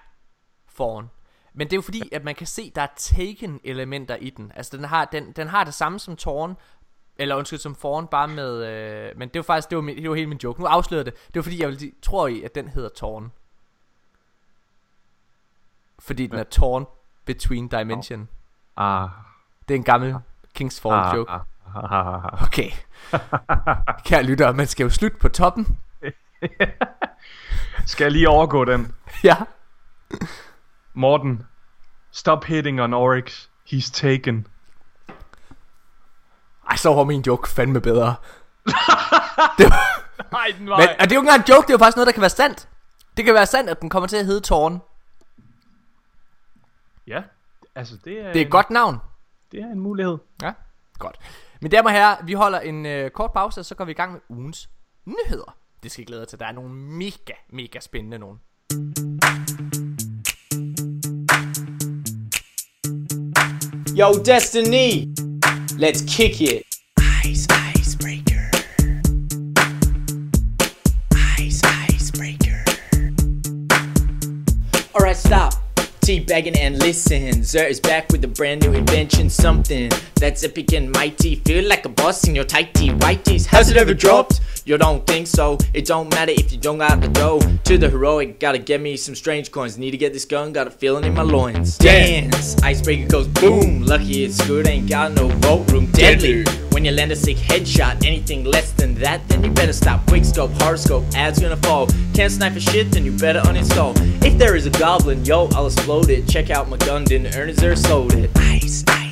foran. 0.68 1.10
Men 1.54 1.68
det 1.68 1.74
er 1.74 1.78
jo 1.78 1.82
fordi, 1.82 2.10
at 2.12 2.24
man 2.24 2.36
kan 2.36 2.48
se, 2.48 2.72
der 2.76 2.82
er 2.82 2.88
taken 2.98 3.60
elementer 3.64 4.16
i 4.16 4.30
den. 4.30 4.52
Altså, 4.56 4.78
den 4.78 4.86
har, 4.86 5.06
den, 5.06 5.32
den 5.32 5.48
har 5.48 5.64
det 5.64 5.74
samme 5.74 6.00
som 6.00 6.16
tårn, 6.16 6.58
eller 7.18 7.36
undskyld, 7.36 7.60
som 7.60 7.76
foran, 7.76 8.08
bare 8.08 8.28
med... 8.28 8.66
Øh, 8.66 9.18
men 9.18 9.30
det 9.30 9.40
var 9.40 9.44
faktisk, 9.44 9.70
det 9.70 9.76
var, 9.76 9.82
min, 9.82 9.98
det 9.98 10.10
var 10.10 10.16
hele 10.16 10.28
min 10.28 10.40
joke. 10.44 10.60
Nu 10.60 10.66
afslørede 10.66 11.06
jeg 11.06 11.14
det. 11.14 11.28
Det 11.28 11.36
var 11.36 11.42
fordi, 11.42 11.62
jeg 11.62 11.68
ville, 11.70 11.92
tror 12.02 12.28
i, 12.28 12.44
at 12.44 12.56
den 12.56 12.68
hedder 12.68 12.90
tårn. 12.90 13.32
Fordi 16.00 16.28
den 16.28 16.40
er 16.40 16.44
torn 16.44 16.86
between 17.26 17.68
dimension. 17.68 18.30
Ah. 18.78 19.10
Det 19.68 19.74
er 19.74 19.78
en 19.78 19.84
gammel 19.84 20.16
Kings 20.56 20.80
Fall 20.82 20.94
Ah, 20.94 21.16
joke. 21.16 21.32
ah, 21.32 21.40
ah, 21.76 21.94
ah, 21.94 22.26
ah. 22.34 22.44
Okay. 22.44 22.72
Kære 24.06 24.24
lytter, 24.24 24.52
man 24.52 24.68
skal 24.68 24.84
jo 24.84 24.90
slutte 24.90 25.18
på 25.18 25.30
toppen. 25.30 25.78
Skal 27.86 28.06
jeg 28.06 28.12
lige 28.12 28.30
overgå 28.30 28.66
den? 28.66 28.96
Ja. 29.24 29.36
Morten. 30.94 31.46
Stop 32.12 32.44
hitting 32.46 32.82
on 32.82 32.94
Oryx. 32.94 33.48
He's 33.74 33.92
taken. 33.94 34.48
Ej, 36.70 36.76
så 36.76 36.94
var 36.94 37.04
min 37.04 37.22
joke 37.22 37.50
fandme 37.50 37.82
bedre. 37.82 38.16
det 39.58 39.66
var, 39.70 40.02
Nej, 40.32 40.54
den 40.58 40.70
var... 40.70 40.78
men, 40.78 40.88
og 41.00 41.04
det 41.04 41.12
er 41.12 41.16
jo 41.16 41.22
ikke 41.22 41.30
engang 41.30 41.42
en 41.42 41.50
joke, 41.50 41.62
det 41.68 41.70
er 41.70 41.74
jo 41.74 41.78
faktisk 41.78 41.96
noget, 41.98 42.08
der 42.08 42.14
kan 42.14 42.22
være 42.22 42.30
sandt. 42.30 42.68
Det 43.18 43.26
kan 43.26 43.34
være 43.34 43.46
sandt, 43.46 43.70
at 43.70 43.82
den 43.82 43.90
kommer 43.90 44.08
til 44.08 44.18
at 44.18 44.26
hedde 44.26 44.42
Tårn. 44.42 44.82
Ja, 47.08 47.22
altså 47.76 47.98
det 48.06 48.20
er... 48.20 48.32
Det 48.34 48.42
er 48.42 48.46
et 48.46 48.52
godt 48.52 48.70
navn. 48.70 48.98
Det 49.56 49.64
er 49.64 49.72
en 49.72 49.80
mulighed. 49.80 50.18
Ja, 50.42 50.54
godt. 51.00 51.20
Mine 51.62 51.76
damer 51.76 51.90
og 51.90 51.96
herrer, 51.96 52.26
vi 52.26 52.34
holder 52.34 52.60
en 52.60 52.86
øh, 52.86 53.12
kort 53.12 53.32
pause, 53.32 53.60
og 53.60 53.66
så 53.66 53.76
går 53.76 53.86
vi 53.86 53.92
i 53.92 53.96
gang 53.96 54.12
med 54.12 54.22
ugens 54.30 54.70
nyheder. 55.06 55.58
Det 55.84 55.92
skal 55.92 56.02
I 56.02 56.06
glæde 56.06 56.22
jer 56.22 56.26
til. 56.26 56.40
Der 56.40 56.46
er 56.46 56.52
nogle 56.52 56.74
mega, 56.74 57.34
mega 57.50 57.80
spændende 57.80 58.20
nogen. 58.20 58.40
Yo, 64.00 64.08
Destiny, 64.26 65.16
let's 65.84 66.16
kick 66.18 66.42
it. 66.42 66.62
Ice, 67.26 67.48
icebreaker. 67.50 67.75
Teabagging 76.06 76.56
and 76.60 76.78
listen. 76.78 77.42
Zer 77.42 77.66
is 77.66 77.80
back 77.80 78.12
with 78.12 78.24
a 78.24 78.28
brand 78.28 78.62
new 78.62 78.74
invention. 78.74 79.28
Something 79.28 79.90
that's 80.14 80.44
epic 80.44 80.72
and 80.74 80.92
mighty. 80.92 81.38
Feel 81.38 81.68
like 81.68 81.84
a 81.86 81.90
boss 81.90 82.28
in 82.28 82.36
your 82.36 82.44
tighty 82.44 82.90
whiteies. 82.90 83.48
Has 83.48 83.72
it 83.72 83.78
ever 83.78 83.96
dropped? 83.96 84.40
You 84.66 84.78
don't 84.78 85.08
think 85.08 85.26
so? 85.26 85.58
It 85.74 85.86
don't 85.86 86.14
matter 86.14 86.32
if 86.32 86.52
you 86.52 86.60
don't 86.60 86.78
got 86.78 87.02
the 87.02 87.08
dough. 87.08 87.40
To 87.40 87.80
the 87.80 87.90
heroic, 87.90 88.40
gotta 88.40 88.60
get 88.60 88.82
me 88.82 88.98
some 88.98 89.16
strange 89.16 89.52
coins. 89.52 89.80
Need 89.80 89.92
to 89.92 89.98
get 89.98 90.14
this 90.14 90.26
gun, 90.26 90.54
got 90.54 90.68
a 90.68 90.70
feeling 90.70 91.06
in 91.06 91.16
my 91.16 91.24
loins. 91.24 91.76
Dance, 91.80 92.56
icebreaker 92.62 93.08
goes 93.08 93.28
boom. 93.28 93.82
Lucky 93.82 94.26
it's 94.26 94.40
good, 94.46 94.68
ain't 94.68 94.88
got 94.88 95.12
no 95.14 95.30
vote 95.30 95.72
room. 95.72 95.88
Deadly. 95.88 96.46
When 96.76 96.84
you 96.84 96.92
land 96.92 97.14
a 97.14 97.16
sick 97.16 97.38
headshot, 97.38 98.06
anything 98.06 98.44
less 98.44 98.74
than 98.74 98.96
that, 98.96 99.26
then 99.30 99.46
you 99.46 99.50
better 99.50 99.72
stop. 99.72 100.06
Quick 100.08 100.26
scope, 100.26 100.52
hard 100.62 100.78
scope, 100.78 101.06
ads 101.16 101.40
gonna 101.40 101.56
fall. 101.56 101.88
Can't 102.14 102.30
snipe 102.30 102.58
a 102.58 102.60
shit, 102.60 102.92
then 102.92 103.06
you 103.06 103.14
better 103.14 103.40
uninstall. 103.40 103.96
If 104.26 104.38
there 104.38 104.58
is 104.58 104.66
a 104.66 104.72
goblin, 104.72 105.24
yo, 105.24 105.48
I'll 105.54 105.68
explode 105.68 106.10
it. 106.10 106.28
Check 106.28 106.50
out 106.50 106.68
my 106.68 106.76
gun, 106.76 107.06
didn't 107.06 107.34
earn 107.38 107.48
it, 107.48 107.64
or 107.64 107.78
sold 107.78 108.14
it. 108.16 108.30
Ice, 108.36 108.84
icebreaker. 108.90 109.05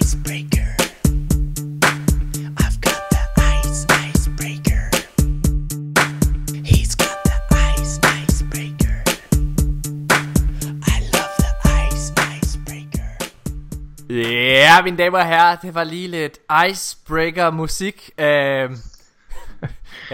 Ja, 14.74 14.82
mine 14.82 14.98
damer 14.98 15.20
og 15.20 15.26
herrer, 15.26 15.56
det 15.56 15.76
var 15.76 15.84
lige 15.84 16.08
lidt 16.08 16.40
icebreaker 16.70 17.52
musik. 17.52 18.10
Uh, 18.18 18.24
jeg 18.24 18.70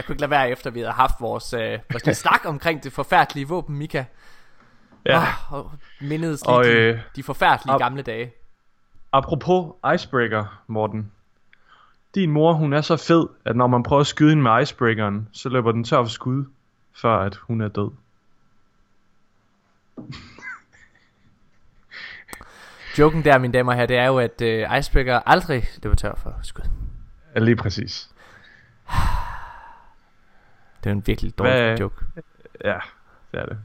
kunne 0.06 0.14
ikke 0.14 0.22
lade 0.22 0.30
være 0.30 0.50
efter, 0.50 0.70
vi 0.70 0.80
havde 0.80 0.92
haft 0.92 1.16
vores, 1.20 1.54
uh, 1.54 1.60
vores 1.60 2.18
snak 2.18 2.46
omkring 2.46 2.84
det 2.84 2.94
forfærdelige 2.94 3.48
våben, 3.48 3.78
Mika. 3.78 4.04
Ja. 5.06 5.18
Oh, 5.18 5.54
og 5.54 5.72
mindedes 6.02 6.42
lige 6.42 6.56
Og, 6.56 6.64
de, 6.64 6.70
øh, 6.70 7.00
de 7.16 7.24
forfærdelige 7.24 7.74
op- 7.74 7.80
gamle 7.80 8.02
dage. 8.02 8.32
Apropos 9.12 9.76
icebreaker, 9.96 10.62
Morten. 10.68 11.12
Din 12.16 12.32
mor, 12.32 12.54
hun 12.54 12.74
er 12.74 12.82
så 12.82 12.98
fed, 12.98 13.28
at 13.46 13.56
når 13.56 13.68
man 13.68 13.84
prøver 13.84 14.00
at 14.00 14.08
skyde 14.08 14.30
hende 14.30 14.44
med 14.44 14.62
icebreakeren, 14.62 15.30
så 15.34 15.50
løber 15.50 15.72
den 15.72 15.84
tør 15.84 16.04
for 16.04 16.10
skud, 16.10 16.46
før 17.02 17.18
at 17.18 17.36
hun 17.36 17.62
er 17.62 17.68
død. 17.68 17.92
Joken 23.00 23.24
der, 23.26 23.38
mine 23.38 23.54
damer 23.54 23.74
herrer, 23.74 23.86
det 23.86 23.98
er 23.98 24.06
jo, 24.06 24.18
at 24.20 24.42
uh, 24.42 24.78
icebreaker 24.78 25.20
aldrig 25.26 25.64
løber 25.84 25.96
tør 25.96 26.16
for 26.16 26.36
skud. 26.44 26.64
Ja, 27.36 27.40
lige 27.40 27.56
præcis. 27.56 28.10
Det 30.84 30.90
er 30.90 30.92
en 30.92 31.08
virkelig 31.08 31.38
dårlig 31.38 31.54
Hvad- 31.54 31.78
joke. 31.78 32.06
Ja. 32.64 32.80
Det 33.32 33.40
er 33.40 33.46
det. 33.46 33.58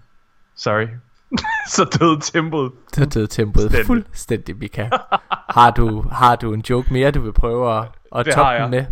Sorry. 0.55 0.87
så 1.75 1.85
døde 1.85 2.21
tempoet. 2.21 2.73
Det 2.95 3.17
er 3.17 3.27
tempoet 3.27 3.63
Fuldstændig. 3.63 3.87
fuldstændig, 3.87 4.57
Mika. 4.57 4.89
Har 5.51 5.71
du, 5.71 6.01
har 6.03 6.37
du 6.37 6.53
en 6.53 6.61
joke 6.71 6.93
mere, 6.93 7.11
du 7.11 7.21
vil 7.21 7.33
prøve 7.33 7.79
at, 7.79 7.89
at 8.17 8.27
Det 8.27 8.35
toppe 8.35 8.63
den 8.63 8.71
med? 8.71 8.87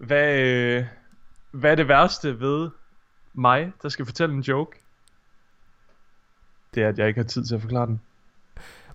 Hvad, 0.00 0.40
øh, 0.40 0.84
hvad 1.50 1.70
er 1.70 1.74
det 1.74 1.88
værste 1.88 2.40
ved 2.40 2.70
mig, 3.34 3.72
der 3.82 3.88
skal 3.88 4.04
fortælle 4.06 4.34
en 4.34 4.40
joke? 4.40 4.80
Det 6.74 6.82
er, 6.82 6.88
at 6.88 6.98
jeg 6.98 7.08
ikke 7.08 7.20
har 7.20 7.28
tid 7.28 7.44
til 7.44 7.54
at 7.54 7.60
forklare 7.60 7.86
den. 7.86 8.00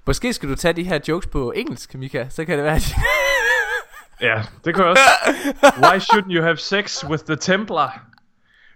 Måske 0.08 0.34
skal 0.34 0.50
du 0.50 0.56
tage 0.56 0.74
de 0.74 0.84
her 0.84 1.00
jokes 1.08 1.28
på 1.28 1.52
engelsk, 1.52 1.96
Mika. 1.96 2.30
Så 2.30 2.46
kan 2.46 2.58
det 2.58 2.66
være, 2.66 2.80
Ja, 4.22 4.44
det 4.66 4.76
kan 4.76 4.86
også. 4.86 5.04
Why 5.64 6.00
shouldn't 6.00 6.32
you 6.36 6.44
have 6.44 6.58
sex 6.58 7.06
with 7.06 7.24
the 7.24 7.36
Templar? 7.36 8.06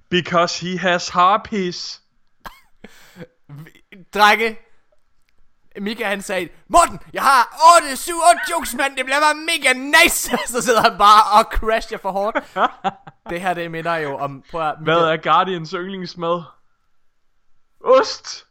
Because 0.10 0.66
he 0.66 0.78
has 0.78 1.10
harpies. 1.10 2.02
Drenge, 4.14 4.58
Mika 5.82 6.04
han 6.04 6.22
sagde, 6.22 6.50
Morten, 6.68 7.00
jeg 7.14 7.24
har 7.24 7.58
8, 7.86 7.98
7, 7.98 8.14
8 8.30 8.40
jokes, 8.52 8.74
mand, 8.76 8.98
det 8.98 9.06
bliver 9.06 9.20
bare 9.20 9.36
mega 9.36 9.74
nice. 9.74 10.38
så 10.54 10.62
sidder 10.62 10.82
han 10.82 10.98
bare 10.98 11.40
og 11.40 11.52
crasher 11.52 11.98
for 11.98 12.12
hårdt. 12.12 12.38
det 13.30 13.42
her, 13.42 13.54
det 13.54 13.72
minder 13.72 13.96
jo 13.96 14.18
om, 14.18 14.44
prøv 14.52 14.70
at, 14.70 14.76
Hvad 14.84 14.98
er 14.98 15.18
Guardians 15.18 15.72
yndlingsmad? 15.72 16.44
Ost! 17.86 18.46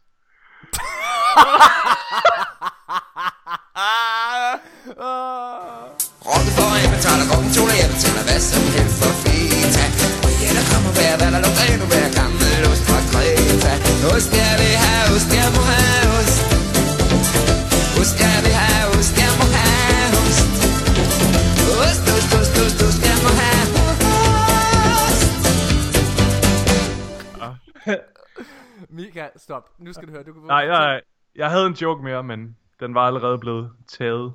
Rocken 6.29 6.51
for 6.57 6.69
en 6.83 6.89
betaler, 6.95 7.25
rocken 7.31 7.49
toler, 7.55 7.75
jeg 7.81 7.89
betaler 7.93 8.23
hvad 8.27 8.39
som 8.51 8.63
helst 8.75 8.95
for 9.01 9.13
feta 9.23 9.85
Og 10.25 10.31
ja, 10.41 10.49
der 10.57 10.65
kommer 10.71 10.91
hver, 10.97 11.13
hvad 11.19 11.29
der 11.35 11.39
lugter 11.45 11.65
endnu 11.73 11.85
mere 11.93 12.09
gammel 12.19 12.61
ost 12.71 12.83
fra 12.87 12.99
Kreta. 13.11 13.73
Ost, 14.13 14.31
jeg 14.41 14.53
vil 14.61 14.75
have 14.85 15.05
ost, 15.15 15.29
jeg 15.39 15.49
må 15.55 15.61
have 15.71 16.07
ost. 16.19 16.37
Ost, 17.99 18.15
jeg 18.23 18.37
vil 18.45 18.55
have 18.63 18.85
ost, 18.97 19.13
jeg 19.23 19.31
må 19.39 19.45
have 19.57 20.09
ost. 20.23 20.49
Ost, 21.83 22.03
ost, 22.15 22.31
ost, 22.39 22.53
ost, 22.63 22.79
ost, 22.87 22.99
jeg 23.09 23.17
må 23.25 23.31
have 23.41 23.65
ost. 23.89 25.21
Mika, 28.97 29.25
stop. 29.45 29.63
Nu 29.85 29.89
skal 29.93 30.07
du 30.07 30.11
høre, 30.15 30.23
du 30.23 30.33
kan 30.33 30.41
Nej, 30.55 30.65
nej, 30.67 31.01
jeg 31.39 31.49
havde 31.51 31.65
en 31.67 31.73
joke 31.73 32.03
mere, 32.03 32.23
men 32.23 32.57
den 32.79 32.93
var 32.93 33.01
allerede 33.07 33.37
blevet 33.37 33.71
taget. 33.87 34.33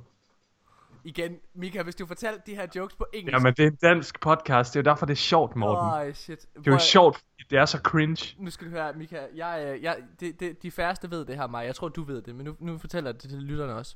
Igen, 1.03 1.37
Mika, 1.53 1.83
hvis 1.83 1.95
du 1.95 2.05
fortalte 2.05 2.41
de 2.45 2.55
her 2.55 2.67
jokes 2.75 2.95
på 2.95 3.05
engelsk. 3.13 3.33
Jamen, 3.33 3.53
det 3.53 3.63
er 3.63 3.67
en 3.67 3.75
dansk 3.75 4.19
podcast, 4.19 4.73
det 4.73 4.79
er 4.79 4.83
jo 4.83 4.91
derfor, 4.91 5.05
det 5.05 5.13
er 5.13 5.17
sjovt, 5.17 5.55
Morten. 5.55 6.07
Åh, 6.09 6.13
shit. 6.13 6.41
Det 6.55 6.67
er 6.67 6.71
jo 6.71 6.75
at- 6.75 6.81
sjovt, 6.81 7.15
fordi 7.17 7.43
det 7.49 7.59
er 7.59 7.65
så 7.65 7.77
cringe. 7.77 8.35
Nu 8.39 8.49
skal 8.49 8.67
du 8.67 8.71
høre, 8.71 8.93
Mika, 8.93 9.19
jeg, 9.35 9.65
øh, 9.67 9.83
jeg, 9.83 9.97
det, 10.19 10.39
det, 10.39 10.63
de 10.63 10.71
færreste 10.71 11.11
ved 11.11 11.25
det 11.25 11.35
her, 11.35 11.47
mig. 11.47 11.65
Jeg 11.65 11.75
tror, 11.75 11.87
du 11.89 12.03
ved 12.03 12.21
det, 12.21 12.35
men 12.35 12.45
nu, 12.45 12.55
nu 12.59 12.77
fortæller 12.77 13.11
det 13.11 13.21
til 13.21 13.31
lytterne 13.43 13.75
også. 13.75 13.95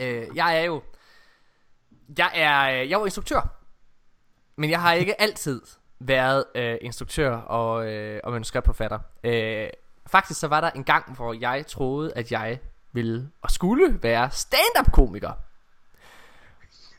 Øh, 0.00 0.26
jeg 0.34 0.58
er 0.60 0.64
jo... 0.64 0.82
Jeg 2.18 2.30
er, 2.34 2.62
øh, 2.82 2.90
jeg 2.90 2.94
er 2.96 2.98
jo 2.98 3.04
instruktør. 3.04 3.54
Men 4.56 4.70
jeg 4.70 4.80
har 4.80 4.92
ikke 4.92 5.20
altid 5.20 5.62
været 5.98 6.44
øh, 6.54 6.76
instruktør 6.80 7.30
og, 7.36 7.92
øh, 7.92 8.20
og 8.24 8.32
manuskriptforfatter. 8.32 8.98
Øh, 9.24 9.68
faktisk 10.08 10.40
så 10.40 10.48
var 10.48 10.60
der 10.60 10.70
en 10.70 10.84
gang, 10.84 11.16
hvor 11.16 11.32
jeg 11.32 11.66
troede, 11.66 12.12
at 12.16 12.32
jeg 12.32 12.58
ville 12.92 13.30
og 13.42 13.50
skulle 13.50 14.02
være 14.02 14.30
stand-up 14.30 14.92
komiker. 14.92 15.32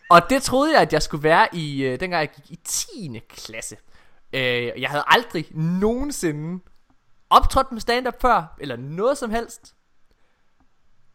Og 0.09 0.29
det 0.29 0.43
troede 0.43 0.73
jeg, 0.73 0.81
at 0.81 0.93
jeg 0.93 1.01
skulle 1.01 1.23
være 1.23 1.47
i, 1.53 1.83
øh, 1.83 1.99
dengang 1.99 2.21
jeg 2.21 2.29
gik 2.29 2.51
i 2.51 2.59
10. 2.63 3.19
klasse. 3.29 3.77
Øh, 4.33 4.81
jeg 4.81 4.89
havde 4.89 5.03
aldrig 5.07 5.45
nogensinde 5.55 6.63
optrådt 7.29 7.71
med 7.71 7.81
stand-up 7.81 8.21
før, 8.21 8.55
eller 8.59 8.75
noget 8.77 9.17
som 9.17 9.31
helst. 9.31 9.75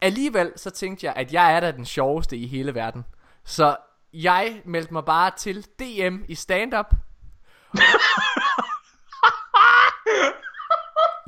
Alligevel 0.01 0.53
så 0.55 0.69
tænkte 0.69 1.05
jeg, 1.05 1.13
at 1.15 1.33
jeg 1.33 1.55
er 1.55 1.59
da 1.59 1.71
den 1.71 1.85
sjoveste 1.85 2.37
i 2.37 2.47
hele 2.47 2.75
verden. 2.75 3.05
Så 3.43 3.77
jeg 4.13 4.61
meldte 4.65 4.93
mig 4.93 5.05
bare 5.05 5.31
til 5.37 5.65
DM 5.79 6.23
i 6.27 6.35
stand-up. 6.35 6.93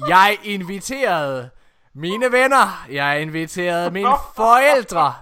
Jeg 0.08 0.38
inviterede 0.44 1.50
mine 1.94 2.32
venner. 2.32 2.86
Jeg 2.92 3.22
inviterede 3.22 3.92
mine 3.92 4.10
forældre. 4.36 5.14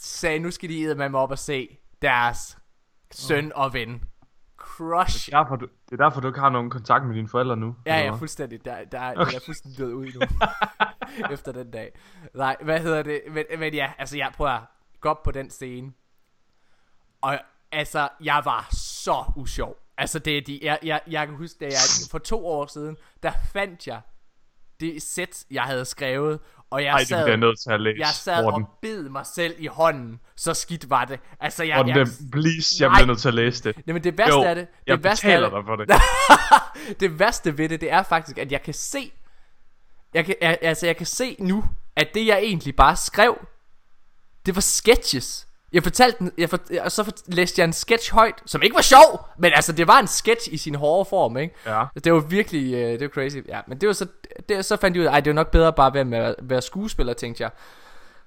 Sagde, 0.00 0.38
nu 0.38 0.50
skal 0.50 0.68
de 0.68 0.94
med 0.94 1.08
mig 1.08 1.20
op 1.20 1.30
og 1.30 1.38
se 1.38 1.78
deres 2.02 2.58
søn 3.10 3.52
og 3.54 3.72
ven. 3.72 4.04
Crush. 4.76 5.26
Det 5.26 5.34
er, 5.34 5.42
derfor, 5.42 5.56
du, 5.56 5.66
det 5.90 6.00
er 6.00 6.04
derfor, 6.04 6.20
du 6.20 6.28
ikke 6.28 6.40
har 6.40 6.50
nogen 6.50 6.70
kontakt 6.70 7.06
med 7.06 7.14
dine 7.14 7.28
forældre 7.28 7.56
nu. 7.56 7.76
Ja, 7.86 7.96
ja, 7.96 8.10
hvad? 8.10 8.18
fuldstændig. 8.18 8.64
Der, 8.64 8.84
der, 8.84 9.10
okay. 9.10 9.30
der 9.30 9.36
er 9.36 9.44
fuldstændig 9.46 9.78
død 9.78 9.92
ud 9.92 10.06
nu. 10.14 10.20
Efter 11.34 11.52
den 11.52 11.70
dag. 11.70 11.92
Nej, 12.34 12.56
hvad 12.62 12.80
hedder 12.80 13.02
det? 13.02 13.22
Men, 13.30 13.44
men 13.58 13.74
ja, 13.74 13.92
altså 13.98 14.16
jeg 14.16 14.32
prøver 14.36 14.50
at 14.50 14.62
gå 15.00 15.08
op 15.08 15.22
på 15.22 15.30
den 15.30 15.50
scene. 15.50 15.92
Og 17.20 17.38
altså, 17.72 18.08
jeg 18.20 18.42
var 18.44 18.68
så 18.72 19.24
usjov. 19.36 19.83
Altså, 19.98 20.18
det 20.18 20.38
er 20.38 20.42
de, 20.42 20.58
jeg, 20.62 20.78
jeg, 20.82 21.00
jeg 21.10 21.26
kan 21.26 21.36
huske, 21.36 21.56
da 21.60 21.64
jeg 21.64 22.08
for 22.10 22.18
to 22.18 22.46
år 22.46 22.66
siden, 22.66 22.96
der 23.22 23.32
fandt 23.52 23.86
jeg 23.86 24.00
det 24.80 25.02
sæt, 25.02 25.44
jeg 25.50 25.62
havde 25.62 25.84
skrevet. 25.84 26.40
Og 26.70 26.82
jeg 26.82 26.90
Ej, 26.90 26.98
det 26.98 27.08
sad, 27.08 27.26
jeg 27.28 27.36
nødt 27.36 27.60
til 27.60 27.70
at 27.72 27.80
læse, 27.80 27.98
jeg 27.98 28.06
sad 28.08 28.42
Morten. 28.42 28.62
og 28.62 28.68
bed 28.82 29.08
mig 29.08 29.26
selv 29.26 29.54
i 29.58 29.66
hånden. 29.66 30.20
Så 30.36 30.54
skidt 30.54 30.90
var 30.90 31.04
det. 31.04 31.20
Altså, 31.40 31.64
jeg, 31.64 31.76
Morten, 31.76 31.96
jeg, 31.96 32.06
det, 32.06 32.30
please, 32.32 32.76
jeg 32.80 32.88
Nej. 32.88 32.98
bliver 32.98 33.06
nødt 33.06 33.18
til 33.20 33.28
at 33.28 33.34
læse 33.34 33.64
det. 33.64 33.76
Jamen 33.86 34.04
det 34.04 34.18
værste 34.18 34.34
Jo, 34.34 34.40
er 34.42 34.54
det, 34.54 34.66
det 34.70 34.86
jeg 34.86 35.04
værste 35.04 35.26
betaler 35.26 35.46
er 35.46 35.50
det, 35.50 35.58
dig 35.58 35.64
for 35.66 35.76
det. 36.86 37.00
det 37.00 37.18
værste 37.18 37.58
ved 37.58 37.68
det, 37.68 37.80
det 37.80 37.92
er 37.92 38.02
faktisk, 38.02 38.38
at 38.38 38.52
jeg 38.52 38.62
kan 38.62 38.74
se, 38.74 39.12
jeg 40.14 40.24
kan, 40.24 40.34
jeg, 40.40 40.58
altså 40.62 40.86
jeg 40.86 40.96
kan 40.96 41.06
se 41.06 41.36
nu, 41.38 41.64
at 41.96 42.08
det 42.14 42.26
jeg 42.26 42.38
egentlig 42.38 42.76
bare 42.76 42.96
skrev, 42.96 43.46
det 44.46 44.54
var 44.54 44.60
sketches. 44.60 45.48
Jeg 45.74 45.82
fortalte 45.82 46.18
den, 46.18 46.32
jeg 46.38 46.50
for, 46.50 46.58
og 46.84 46.92
så 46.92 47.04
for, 47.04 47.12
læste 47.26 47.60
jeg 47.60 47.64
en 47.64 47.72
sketch 47.72 48.14
højt, 48.14 48.34
som 48.46 48.62
ikke 48.62 48.74
var 48.74 48.82
sjov, 48.82 49.28
men 49.38 49.52
altså 49.54 49.72
det 49.72 49.86
var 49.86 49.98
en 49.98 50.06
sketch 50.06 50.48
i 50.52 50.56
sin 50.56 50.74
hårde 50.74 51.08
form, 51.08 51.36
ikke? 51.36 51.54
Ja. 51.66 51.84
Det 52.04 52.12
var 52.12 52.20
virkelig, 52.20 52.74
øh, 52.74 52.80
det 52.80 53.00
var 53.00 53.08
crazy, 53.08 53.36
ja. 53.48 53.60
Men 53.66 53.80
det 53.80 53.86
var 53.86 53.92
så, 53.92 54.06
det, 54.48 54.64
så 54.64 54.76
fandt 54.76 54.96
jeg 54.96 55.00
ud 55.00 55.06
af, 55.06 55.10
ej 55.12 55.20
det 55.20 55.30
var 55.30 55.34
nok 55.34 55.50
bedre 55.50 55.72
bare 55.72 55.86
at 55.86 55.94
være, 55.94 56.04
med, 56.04 56.34
være 56.42 56.62
skuespiller, 56.62 57.12
tænkte 57.12 57.42
jeg. 57.42 57.50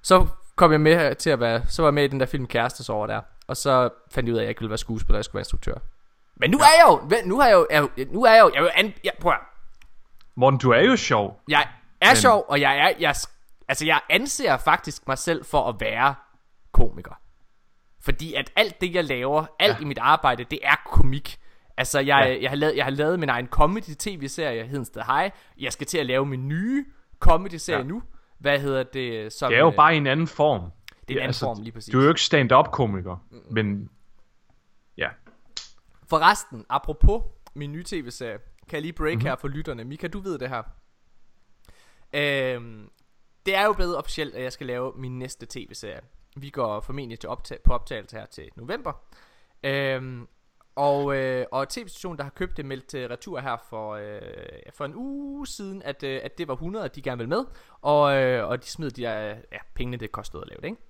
Så 0.02 0.26
kom 0.56 0.72
jeg 0.72 0.80
med 0.80 1.14
til 1.14 1.30
at 1.30 1.40
være, 1.40 1.62
så 1.68 1.82
var 1.82 1.88
jeg 1.88 1.94
med 1.94 2.04
i 2.04 2.06
den 2.06 2.20
der 2.20 2.26
film 2.26 2.46
Kæreste 2.46 2.90
over 2.90 3.06
der. 3.06 3.20
Og 3.46 3.56
så 3.56 3.88
fandt 4.10 4.26
jeg 4.26 4.34
ud 4.34 4.38
af, 4.38 4.42
at 4.42 4.44
jeg 4.44 4.50
ikke 4.50 4.60
ville 4.60 4.70
være 4.70 4.78
skuespiller, 4.78 5.18
jeg 5.18 5.24
skulle 5.24 5.34
være 5.34 5.40
instruktør. 5.40 5.74
Men 6.36 6.50
nu 6.50 6.58
er 6.58 6.62
jeg 6.62 6.84
jo, 6.88 7.28
nu 7.28 7.40
har 7.40 7.48
jeg 7.48 7.54
jo, 7.54 7.66
jeg, 7.70 8.06
nu 8.12 8.24
er 8.24 8.32
jeg 8.32 8.40
jo, 8.40 8.50
jeg, 8.54 8.62
vil 8.62 8.70
an, 8.74 8.94
jeg 9.04 9.12
prøv 9.20 9.32
at, 9.32 9.38
Morten, 10.34 10.58
du 10.58 10.70
er 10.70 10.80
jo 10.80 10.96
sjov. 10.96 11.40
jeg 12.00 12.10
er 12.10 12.14
sjov, 12.14 12.44
og 12.48 12.60
jeg 12.60 12.78
er, 12.78 12.92
jeg, 13.00 13.14
altså 13.68 13.86
jeg 13.86 14.00
anser 14.10 14.56
faktisk 14.56 15.08
mig 15.08 15.18
selv 15.18 15.44
for 15.44 15.68
at 15.68 15.74
være 15.80 16.14
komiker. 16.72 17.18
Fordi 18.00 18.34
at 18.34 18.52
alt 18.56 18.80
det 18.80 18.94
jeg 18.94 19.04
laver, 19.04 19.46
alt 19.58 19.76
ja. 19.76 19.82
i 19.82 19.84
mit 19.84 19.98
arbejde, 19.98 20.44
det 20.44 20.58
er 20.62 20.74
komik. 20.86 21.38
Altså 21.76 21.98
jeg, 22.00 22.06
Ja. 22.26 22.32
ja. 22.32 22.42
jeg, 22.42 22.50
har 22.50 22.56
lavet, 22.56 22.76
jeg 22.76 22.84
har 22.84 22.90
lavet 22.90 23.20
min 23.20 23.28
egen 23.28 23.46
comedy 23.46 23.94
tv-serie, 23.98 24.66
Hedensted 24.66 25.02
High. 25.02 25.30
Jeg 25.58 25.72
skal 25.72 25.86
til 25.86 25.98
at 25.98 26.06
lave 26.06 26.26
min 26.26 26.48
nye 26.48 26.84
comedy-serie 27.20 27.78
Ja. 27.78 27.82
ja. 27.82 27.88
nu. 27.88 28.02
Hvad 28.38 28.60
hedder 28.60 28.82
det? 28.82 29.32
Som, 29.32 29.48
Det 29.50 29.56
er 29.56 29.60
jo 29.60 29.70
øh, 29.70 29.76
bare 29.76 29.94
en 29.96 30.06
anden 30.06 30.26
form. 30.26 30.60
Det 31.08 31.14
er 31.14 31.18
en 31.18 31.22
anden 31.22 31.34
form, 31.40 31.62
lige 31.62 31.72
præcis. 31.72 31.92
Du 31.92 31.98
er 31.98 32.02
jo 32.02 32.08
ikke 32.08 32.20
stand-up-komiker, 32.20 33.16
men... 33.50 33.90
Ja. 34.96 35.08
Forresten, 36.08 36.64
apropos 36.68 37.22
min 37.54 37.72
nye 37.72 37.84
tv-serie, 37.84 38.38
kan 38.68 38.72
jeg 38.76 38.82
lige 38.82 38.92
break 38.92 39.08
Mhm. 39.14 39.16
mm-hmm. 39.18 39.26
her 39.28 39.36
for 39.36 39.48
lytterne. 39.48 39.84
Mika, 39.84 40.06
du 40.06 40.20
ved 40.20 40.38
det 40.38 40.48
her. 40.48 40.62
Øhm, 42.12 42.90
det 43.46 43.56
er 43.56 43.64
jo 43.64 43.72
blevet 43.72 43.96
officielt, 43.96 44.34
at 44.34 44.42
jeg 44.42 44.52
skal 44.52 44.66
lave 44.66 44.92
min 44.96 45.18
næste 45.18 45.46
tv-serie. 45.50 46.00
Vi 46.42 46.50
går 46.50 46.80
formentlig 46.80 47.20
til 47.20 47.28
optag- 47.28 47.60
på 47.64 47.72
optagelse 47.72 48.16
her 48.16 48.26
til 48.26 48.48
november. 48.56 48.92
Øhm, 49.62 50.28
og, 50.76 51.16
øh, 51.16 51.46
og 51.52 51.68
tv-stationen, 51.68 52.18
der 52.18 52.24
har 52.24 52.30
købt 52.30 52.56
det, 52.56 52.64
meldt 52.66 52.86
til 52.86 53.08
retur 53.08 53.40
her 53.40 53.56
for, 53.70 53.94
øh, 53.94 54.20
for 54.74 54.84
en 54.84 54.92
uge 54.94 55.46
siden, 55.46 55.82
at, 55.82 56.02
øh, 56.02 56.20
at 56.24 56.38
det 56.38 56.48
var 56.48 56.54
100, 56.54 56.84
at 56.84 56.94
de 56.94 57.02
gerne 57.02 57.18
ville 57.18 57.28
med. 57.28 57.44
Og, 57.82 58.16
øh, 58.16 58.48
og 58.48 58.62
de 58.64 58.68
smed 58.68 58.90
de 58.90 59.02
der, 59.02 59.18
ja, 59.28 59.58
pengene, 59.74 59.96
det 59.96 60.12
kostede 60.12 60.42
at 60.42 60.48
lave 60.48 60.56
det, 60.60 60.64
ikke? 60.64 60.82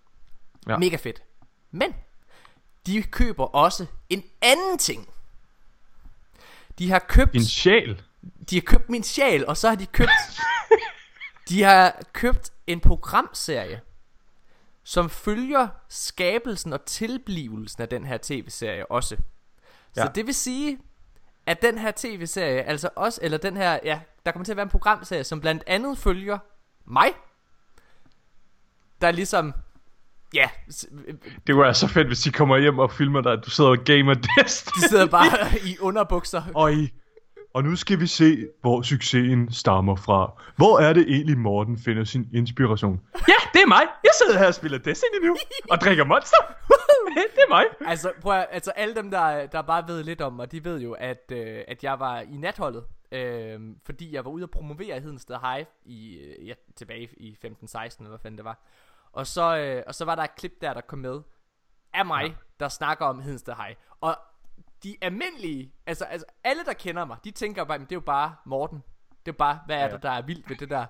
Ja. 0.68 0.78
Mega 0.78 0.96
fedt. 0.96 1.22
Men, 1.70 1.94
de 2.86 3.02
køber 3.02 3.44
også 3.44 3.86
en 4.08 4.22
anden 4.42 4.78
ting. 4.78 5.08
De 6.78 6.90
har 6.90 6.98
købt 6.98 7.32
Din 7.32 7.44
sjæl. 7.44 8.02
de 8.50 8.56
har 8.56 8.60
købt 8.66 8.88
min 8.88 9.02
sjæl, 9.02 9.46
og 9.46 9.56
så 9.56 9.68
har 9.68 9.74
de 9.76 9.86
købt 9.86 10.10
De 11.48 11.62
har 11.62 12.02
købt 12.12 12.52
en 12.66 12.80
programserie 12.80 13.80
Som 14.88 15.10
følger 15.10 15.68
skabelsen 15.88 16.72
og 16.72 16.84
tilblivelsen 16.84 17.82
af 17.82 17.88
den 17.88 18.04
her 18.04 18.18
tv-serie 18.22 18.90
også 18.90 19.16
Så 19.94 20.02
Ja. 20.02 20.06
det 20.14 20.26
vil 20.26 20.34
sige 20.34 20.78
At 21.46 21.62
den 21.62 21.78
her 21.78 21.92
tv-serie 21.96 22.62
Altså 22.62 22.88
også, 22.96 23.20
eller 23.22 23.38
den 23.38 23.56
her 23.56 23.78
Ja, 23.84 24.00
der 24.26 24.32
kommer 24.32 24.44
til 24.44 24.52
at 24.52 24.56
være 24.56 24.62
en 24.64 24.70
programserie 24.70 25.24
Som 25.24 25.40
blandt 25.40 25.62
andet 25.66 25.98
følger 25.98 26.38
mig 26.86 27.08
Der 29.00 29.06
er 29.06 29.12
ligesom 29.12 29.54
Ja, 30.34 30.48
s- 30.72 30.86
Det 31.46 31.54
kunne 31.54 31.62
være 31.62 31.74
så 31.74 31.88
fedt, 31.88 32.06
hvis 32.06 32.20
de 32.20 32.32
kommer 32.32 32.56
hjem 32.58 32.78
og 32.78 32.92
filmer 32.92 33.20
dig, 33.20 33.32
at 33.32 33.40
du 33.44 33.50
sidder 33.50 33.70
og 33.70 33.78
gamer 33.84 34.14
Destiny. 34.14 34.82
de 34.82 34.88
sidder 34.88 35.06
bare 35.06 35.48
i 35.70 35.76
underbukser 35.80 36.42
Øj, 36.54 36.74
Og 37.58 37.64
nu 37.64 37.76
skal 37.76 38.00
vi 38.00 38.06
se, 38.06 38.48
hvor 38.60 38.82
succesen 38.82 39.52
stammer 39.52 39.96
fra. 39.96 40.42
Hvor 40.56 40.78
er 40.78 40.92
det 40.92 41.04
egentlig, 41.08 41.38
Morten 41.38 41.78
finder 41.78 42.04
sin 42.04 42.28
inspiration? 42.34 43.00
Ja, 43.14 43.34
det 43.52 43.62
er 43.62 43.66
mig. 43.66 43.82
Jeg 44.04 44.10
sidder 44.18 44.38
her 44.38 44.46
og 44.46 44.54
spiller 44.54 44.78
Destiny 44.78 45.26
nu. 45.26 45.36
Og 45.70 45.78
drikker 45.80 46.04
Monster. 46.04 46.36
det 47.14 47.42
er 47.46 47.48
mig. 47.48 47.64
Altså, 47.86 48.12
prøv 48.20 48.32
at, 48.32 48.46
altså 48.50 48.70
alle 48.70 48.94
dem, 48.94 49.10
der, 49.10 49.46
der 49.46 49.62
bare 49.62 49.88
ved 49.88 50.02
lidt 50.02 50.20
om 50.20 50.32
mig, 50.32 50.52
de 50.52 50.64
ved 50.64 50.80
jo, 50.80 50.92
at, 50.92 51.32
øh, 51.32 51.64
at 51.68 51.84
jeg 51.84 52.00
var 52.00 52.20
i 52.20 52.36
natholdet. 52.36 52.84
Øh, 53.12 53.60
fordi 53.86 54.14
jeg 54.14 54.24
var 54.24 54.30
ude 54.30 54.42
at 54.42 54.50
promovere 54.50 55.00
Hedensted 55.00 55.36
Hive 55.36 55.66
i, 55.84 56.16
øh, 56.16 56.48
ja, 56.48 56.54
tilbage 56.76 57.08
i 57.16 57.36
15-16, 57.44 57.44
eller 57.44 58.08
hvad 58.08 58.18
fanden 58.18 58.38
det 58.38 58.44
var. 58.44 58.58
Og 59.12 59.26
så, 59.26 59.56
øh, 59.58 59.82
og 59.86 59.94
så 59.94 60.04
var 60.04 60.14
der 60.14 60.22
et 60.22 60.34
klip 60.36 60.60
der, 60.60 60.74
der 60.74 60.80
kom 60.80 60.98
med 60.98 61.20
af 61.94 62.06
mig, 62.06 62.24
ja. 62.24 62.32
der 62.60 62.68
snakker 62.68 63.06
om 63.06 63.20
Hedensted 63.20 63.54
Hive. 63.54 63.76
Og 64.00 64.16
de 64.82 64.96
almindelige, 65.02 65.72
altså, 65.86 66.04
altså 66.04 66.26
alle, 66.44 66.64
der 66.64 66.72
kender 66.72 67.04
mig, 67.04 67.16
de 67.24 67.30
tænker 67.30 67.64
bare, 67.64 67.78
det 67.78 67.84
er 67.92 67.96
jo 67.96 68.00
bare 68.00 68.34
Morten. 68.46 68.82
Det 69.26 69.32
er 69.32 69.36
bare, 69.36 69.58
hvad 69.66 69.76
er 69.76 69.80
ja. 69.84 69.88
der, 69.90 69.98
der 69.98 70.10
er 70.10 70.22
vildt 70.22 70.48
ved 70.50 70.56
det 70.56 70.70
der. 70.70 70.86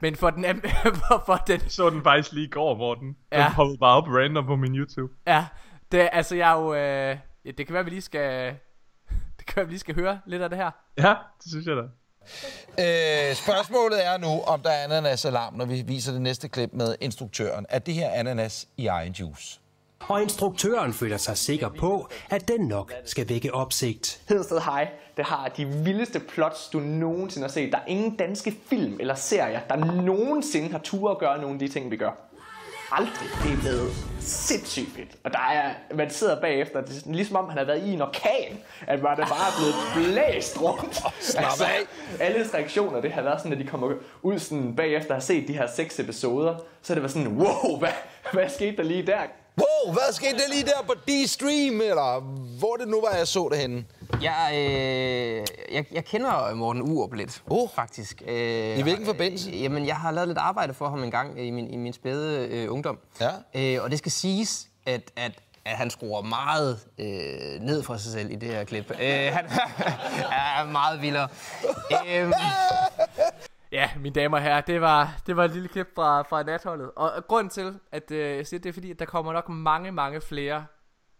Men 0.00 0.16
for 0.16 0.30
den, 0.30 0.44
for, 1.08 1.22
for 1.26 1.36
den 1.46 1.60
Så 1.68 1.90
den 1.90 2.02
faktisk 2.02 2.32
lige 2.32 2.46
i 2.46 2.50
går, 2.50 2.74
Morten. 2.76 3.06
Den 3.06 3.16
Ja. 3.32 3.52
poppede 3.54 3.78
bare 3.78 3.96
op 3.96 4.04
random 4.08 4.46
på 4.46 4.56
min 4.56 4.74
YouTube. 4.74 5.12
Ja, 5.26 5.46
det, 5.92 6.08
altså 6.12 6.36
jeg 6.36 6.50
er 6.52 6.60
jo, 6.60 6.74
øh, 6.74 7.18
ja, 7.44 7.50
det 7.50 7.66
kan 7.66 7.74
være, 7.74 7.84
vi 7.84 7.90
lige 7.90 8.00
skal, 8.02 8.56
det 9.38 9.46
kan 9.46 9.56
være, 9.56 9.64
vi 9.66 9.72
lige 9.72 9.80
skal 9.80 9.94
høre 9.94 10.20
lidt 10.26 10.42
af 10.42 10.48
det 10.50 10.58
her. 10.58 10.70
Ja, 10.98 11.14
det 11.42 11.50
synes 11.50 11.66
jeg 11.66 11.76
da. 11.76 11.82
Øh, 12.78 13.34
spørgsmålet 13.34 14.06
er 14.06 14.18
nu, 14.18 14.42
om 14.42 14.60
der 14.60 14.70
er 14.70 14.84
ananas-alarm, 14.84 15.54
når 15.54 15.64
vi 15.64 15.82
viser 15.82 16.12
det 16.12 16.20
næste 16.22 16.48
klip 16.48 16.70
med 16.72 16.94
instruktøren. 17.00 17.66
Er 17.68 17.78
det 17.78 17.94
her 17.94 18.10
ananas 18.10 18.68
i 18.76 18.86
egen 18.86 19.12
juice? 19.12 19.59
Og 20.08 20.22
instruktøren 20.22 20.92
føler 20.92 21.16
sig 21.16 21.36
sikker 21.36 21.68
på, 21.68 22.08
at 22.30 22.48
den 22.48 22.60
nok 22.60 22.92
skal 23.04 23.28
vække 23.28 23.54
opsigt. 23.54 24.20
Hedensted 24.28 24.60
High, 24.60 24.88
det 25.16 25.24
har 25.24 25.48
de 25.48 25.66
vildeste 25.66 26.20
plots, 26.20 26.68
du 26.68 26.78
nogensinde 26.78 27.44
har 27.46 27.52
set. 27.52 27.72
Der 27.72 27.78
er 27.78 27.86
ingen 27.86 28.16
danske 28.16 28.54
film 28.66 28.96
eller 29.00 29.14
serier, 29.14 29.60
der 29.68 29.76
nogensinde 30.02 30.70
har 30.70 30.78
tur 30.78 31.10
at 31.10 31.18
gøre 31.18 31.40
nogle 31.40 31.54
af 31.54 31.58
de 31.58 31.68
ting, 31.68 31.90
vi 31.90 31.96
gør. 31.96 32.10
Aldrig. 32.92 33.28
Det 33.42 33.52
er 33.52 33.60
blevet 33.60 33.90
sindssygt 34.20 34.88
fedt. 34.96 35.08
Og 35.24 35.32
der 35.32 35.38
er, 35.38 35.74
man 35.94 36.10
sidder 36.10 36.40
bagefter, 36.40 36.80
det 36.80 37.06
er 37.06 37.12
ligesom 37.12 37.36
om 37.36 37.48
han 37.48 37.58
har 37.58 37.64
været 37.64 37.86
i 37.86 37.92
en 37.92 38.02
orkan, 38.02 38.58
at 38.86 39.02
man 39.02 39.12
er 39.12 39.26
bare 39.26 39.52
blevet 39.58 39.74
blæst 39.94 40.62
rundt. 40.62 41.02
altså, 41.36 41.64
alles 42.20 42.54
reaktioner, 42.54 43.00
det 43.00 43.12
har 43.12 43.22
været 43.22 43.40
sådan, 43.40 43.52
at 43.52 43.58
de 43.58 43.66
kommer 43.66 43.94
ud 44.22 44.38
sådan 44.38 44.76
bagefter 44.76 45.10
at 45.10 45.14
have 45.14 45.22
set 45.22 45.48
de 45.48 45.52
her 45.52 45.66
seks 45.76 46.00
episoder, 46.00 46.56
så 46.82 46.92
er 46.92 46.94
det 46.94 47.02
været 47.02 47.12
sådan, 47.12 47.28
wow, 47.28 47.78
hvad, 47.78 47.92
hvad 48.32 48.48
skete 48.48 48.76
der 48.76 48.82
lige 48.82 49.06
der? 49.06 49.20
Wow, 49.60 49.92
hvad 49.92 50.12
skete 50.12 50.32
der 50.32 50.48
lige 50.50 50.64
der 50.64 50.82
på 50.86 50.92
D-Stream, 50.92 51.82
eller 51.82 52.20
hvor 52.58 52.76
det 52.76 52.88
nu 52.88 53.00
var, 53.00 53.16
jeg 53.16 53.28
så 53.28 53.48
det 53.52 53.58
henne? 53.58 53.84
Jeg, 54.22 54.50
øh, 54.54 55.46
jeg, 55.72 55.84
jeg 55.92 56.04
kender 56.04 56.54
Morten 56.54 56.82
Urup 56.82 57.12
lidt, 57.12 57.42
Oh. 57.50 57.68
faktisk. 57.74 58.22
Øh, 58.26 58.78
I 58.78 58.82
hvilken 58.82 59.06
forbindelse? 59.06 59.50
Øh, 59.50 59.62
jamen, 59.62 59.86
jeg 59.86 59.96
har 59.96 60.10
lavet 60.10 60.28
lidt 60.28 60.38
arbejde 60.38 60.74
for 60.74 60.88
ham 60.88 61.02
en 61.04 61.10
gang 61.10 61.40
i 61.46 61.50
min, 61.50 61.70
i 61.70 61.76
min 61.76 61.92
spæde 61.92 62.48
øh, 62.48 62.72
ungdom. 62.72 62.98
Ja. 63.20 63.30
Øh, 63.54 63.82
og 63.84 63.90
det 63.90 63.98
skal 63.98 64.12
siges, 64.12 64.66
at, 64.86 65.00
at, 65.16 65.32
at 65.64 65.76
han 65.76 65.90
skruer 65.90 66.22
meget 66.22 66.78
øh, 66.98 67.60
ned 67.60 67.82
for 67.82 67.96
sig 67.96 68.12
selv 68.12 68.30
i 68.30 68.34
det 68.36 68.48
her 68.48 68.64
klip. 68.64 68.90
Øh, 68.90 69.32
han 69.32 69.44
er 70.60 70.64
meget 70.70 71.02
vildere. 71.02 71.28
Øh, 72.08 72.32
Ja, 73.72 73.90
mine 73.96 74.14
damer 74.14 74.36
og 74.36 74.42
herrer, 74.42 74.60
det 74.60 74.80
var, 74.80 75.14
det 75.26 75.36
var 75.36 75.44
et 75.44 75.50
lille 75.50 75.68
klip 75.68 75.88
fra, 75.94 76.22
fra 76.22 76.42
natholdet. 76.42 76.90
Og, 76.96 77.12
og 77.12 77.26
grund 77.28 77.50
til, 77.50 77.78
at 77.92 78.10
øh, 78.10 78.36
jeg 78.36 78.46
siger 78.46 78.60
det, 78.60 78.68
er 78.68 78.72
fordi, 78.72 78.90
at 78.90 78.98
der 78.98 79.04
kommer 79.04 79.32
nok 79.32 79.48
mange, 79.48 79.92
mange 79.92 80.20
flere 80.20 80.66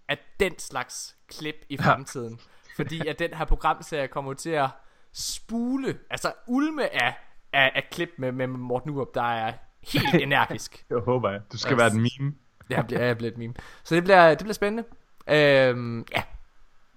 af 0.09 0.19
den 0.41 0.59
slags 0.59 1.17
klip 1.29 1.55
i 1.69 1.77
fremtiden. 1.77 2.41
fordi 2.77 3.07
at 3.09 3.19
den 3.19 3.35
her 3.35 3.45
programserie 3.45 4.09
kommer 4.09 4.35
til 4.35 4.51
at 4.51 4.69
spule, 5.13 5.99
altså 6.11 6.33
ulme 6.47 7.03
af, 7.03 7.15
af, 7.53 7.73
af 7.75 7.89
klip 7.93 8.11
med, 8.19 8.33
med 8.33 8.47
Morten 8.47 8.91
Urup, 8.91 9.15
der 9.15 9.23
er 9.23 9.53
helt 9.93 10.15
energisk. 10.23 10.85
Jeg 10.91 10.99
håber 10.99 11.31
jeg. 11.31 11.41
Du 11.53 11.59
skal 11.59 11.73
Yes. 11.73 11.79
være 11.79 11.91
den 11.91 12.01
meme. 12.19 12.35
Jeg 12.71 12.87
bliver, 12.87 13.03
jeg 13.05 13.17
bliver 13.17 13.33
et 13.33 13.39
meme. 13.39 13.55
Så 13.85 13.95
det 13.95 14.05
bliver, 14.05 14.29
det 14.29 14.39
bliver 14.39 14.55
spændende. 14.55 14.85
Øhm, 15.29 16.07
ja, 16.17 16.23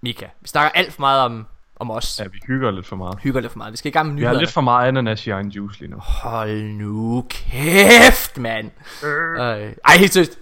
Mika, 0.02 0.28
vi 0.42 0.48
snakker 0.48 0.80
alt 0.80 0.94
for 0.94 1.00
meget 1.02 1.22
om, 1.22 1.48
om 1.84 1.92
os. 1.92 2.20
Ja, 2.20 2.28
vi 2.32 2.40
hygger 2.48 2.72
lidt 2.72 2.86
for 2.88 2.96
meget. 2.96 3.20
Hygger 3.22 3.42
lidt 3.42 3.52
for 3.52 3.58
meget. 3.58 3.72
Vi 3.72 3.78
skal 3.78 3.90
i 3.90 3.94
gang 3.94 4.08
med 4.08 4.16
Vi 4.16 4.22
har 4.22 4.30
nyhederne. 4.30 4.42
lidt 4.42 4.52
for 4.52 4.62
meget 4.62 4.88
ananas 4.88 5.28
i 5.28 5.30
egen 5.30 5.48
juice 5.50 5.80
lige 5.80 5.92
nu. 5.92 5.98
Hold 6.00 6.64
nu 6.64 7.26
kæft, 7.30 8.38
mand. 8.38 8.72
Øh. 9.06 9.74
Ej, 9.86 9.98
helt 9.98 10.14
seriøst. 10.14 10.40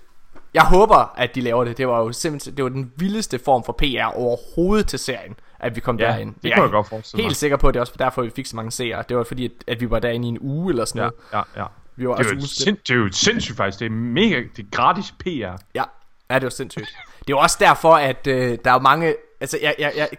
Jeg 0.53 0.63
håber, 0.63 1.13
at 1.17 1.35
de 1.35 1.41
laver 1.41 1.63
det. 1.63 1.77
Det 1.77 1.87
var 1.87 1.99
jo 1.99 2.11
simpelthen 2.11 2.55
det 2.57 2.63
var 2.63 2.69
den 2.69 2.91
vildeste 2.95 3.39
form 3.45 3.63
for 3.63 3.73
PR 3.73 4.05
overhovedet 4.17 4.87
til 4.87 4.99
serien, 4.99 5.35
at 5.59 5.75
vi 5.75 5.79
kom 5.79 5.99
Ja, 5.99 6.05
derind. 6.07 6.35
det 6.35 6.43
Jeg 6.49 6.53
kunne 6.55 6.63
jeg 6.63 6.71
godt 6.71 6.89
forestille 6.89 7.21
Helt 7.21 7.29
mig. 7.29 7.35
sikker 7.35 7.57
på, 7.57 7.67
at 7.67 7.73
det 7.73 7.79
er 7.79 7.81
også 7.81 7.93
derfor, 7.99 8.21
vi 8.21 8.29
fik 8.35 8.45
så 8.45 8.55
mange 8.55 8.71
seere. 8.71 9.03
Det 9.09 9.17
var 9.17 9.23
fordi, 9.23 9.45
at, 9.45 9.51
at 9.67 9.81
vi 9.81 9.89
var 9.89 9.99
derinde 9.99 10.25
i 10.27 10.29
en 10.29 10.37
uge 10.41 10.71
eller 10.71 10.85
sådan 10.85 10.99
Ja, 11.01 11.09
noget. 11.33 11.45
ja, 11.55 11.61
ja. 11.61 11.67
Vi 11.95 12.07
var 12.07 12.15
Det 12.15 12.25
er, 12.25 12.35
ugeslip. 12.35 12.65
sind, 12.67 12.77
det 12.77 12.89
er 12.89 12.95
jo 12.95 13.09
sindssygt 13.11 13.57
faktisk. 13.57 13.79
Det 13.79 13.85
er 13.85 13.89
mega, 13.89 14.43
det 14.57 14.65
er 14.65 14.69
gratis 14.71 15.11
PR. 15.19 15.27
Ja, 15.75 15.83
ja 16.29 16.35
det 16.35 16.43
var 16.43 16.49
sindssygt. 16.49 16.89
Det 17.27 17.33
er 17.33 17.37
også 17.37 17.57
derfor, 17.59 17.93
at 17.95 18.27
øh, 18.27 18.57
der 18.65 18.71
er 18.71 18.79
mange... 18.79 19.15
Altså, 19.41 19.57
jeg, 19.61 19.75
jeg, 19.79 19.91
jeg, 19.97 20.09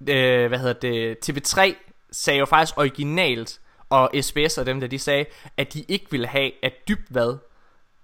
øh, 0.00 0.48
hvad 0.48 0.58
hedder 0.58 0.72
det? 0.72 1.16
TV3 1.30 1.74
sagde 2.12 2.38
jo 2.38 2.44
faktisk 2.44 2.78
originalt, 2.78 3.60
og 3.90 4.10
SBS 4.20 4.58
og 4.58 4.66
dem 4.66 4.80
der, 4.80 4.86
de 4.86 4.98
sagde, 4.98 5.24
at 5.56 5.72
de 5.72 5.82
ikke 5.88 6.06
ville 6.10 6.26
have, 6.26 6.50
at 6.64 6.72
Dybvad 6.88 7.38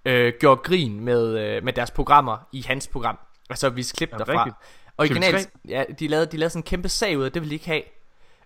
øh, 0.05 0.33
gjorde 0.41 0.61
grin 0.65 1.01
med, 1.01 1.39
øh, 1.39 1.65
med 1.65 1.73
deres 1.73 1.91
programmer 1.91 2.39
i 2.53 2.63
hans 2.63 2.87
program. 2.89 3.19
Altså 3.51 3.71
vise 3.71 3.95
klip 3.95 4.13
Ja, 4.13 4.17
derfra. 4.19 4.45
rigtigt. 4.45 4.57
Originalt, 4.99 5.51
ja, 5.69 5.85
de 5.99 6.09
lavede, 6.09 6.27
de 6.27 6.37
lavede 6.37 6.51
sådan 6.51 6.59
en 6.59 6.67
kæmpe 6.67 6.89
sag 6.89 7.19
ud 7.19 7.25
af, 7.25 7.33
det 7.33 7.43
ville 7.43 7.51
de 7.51 7.55
ikke 7.55 7.67
have. 7.67 7.83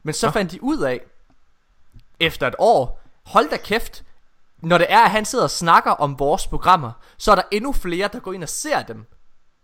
Men 0.02 0.14
så 0.14 0.30
fandt 0.30 0.52
de 0.52 0.62
ud 0.62 0.78
af, 0.78 1.00
efter 2.20 2.46
et 2.46 2.54
år, 2.58 3.00
hold 3.26 3.50
da 3.50 3.56
kæft, 3.56 4.04
når 4.62 4.78
det 4.78 4.86
er, 4.90 5.00
at 5.00 5.10
han 5.10 5.24
sidder 5.24 5.44
og 5.44 5.50
snakker 5.50 5.90
om 5.90 6.18
vores 6.18 6.46
programmer, 6.46 6.92
så 7.18 7.30
er 7.30 7.34
der 7.34 7.42
endnu 7.52 7.72
flere, 7.72 8.08
der 8.12 8.20
går 8.20 8.32
ind 8.32 8.42
og 8.42 8.48
ser 8.48 8.82
dem. 8.82 9.04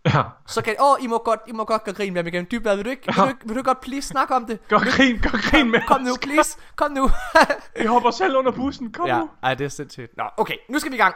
Ja. 0.05 0.23
Så 0.47 0.61
kan 0.61 0.75
åh, 0.79 1.03
I 1.03 1.07
må 1.07 1.17
godt, 1.17 1.39
I 1.47 1.51
må 1.51 1.65
godt 1.65 1.83
gøre 1.83 1.95
grin 1.95 2.13
med 2.13 2.23
mig 2.23 2.33
igen. 2.33 2.47
Dybvad, 2.51 2.75
vil 2.75 2.85
du 2.85 2.89
ikke, 2.89 3.05
vil 3.05 3.15
du, 3.15 3.27
ikke, 3.27 3.39
vil 3.47 3.55
du 3.57 3.61
godt 3.63 3.81
please 3.81 4.07
snakke 4.07 4.35
om 4.35 4.45
det? 4.45 4.67
Gør 4.67 4.79
grin, 4.79 5.19
gør 5.21 5.49
grin 5.51 5.71
med 5.71 5.79
Kom 5.87 6.01
nu, 6.01 6.15
please. 6.21 6.57
Kom 6.75 6.91
nu. 6.91 7.09
Jeg 7.77 7.89
hopper 7.89 8.11
selv 8.11 8.37
under 8.37 8.51
bussen. 8.51 8.91
Kom 8.91 9.07
ja, 9.07 9.19
nu. 9.19 9.29
ej, 9.43 9.53
det 9.53 9.65
er 9.65 9.69
sindssygt. 9.69 10.17
Nå, 10.17 10.23
okay, 10.37 10.57
nu 10.69 10.79
skal 10.79 10.91
vi 10.91 10.95
i 10.95 10.99
gang. 10.99 11.15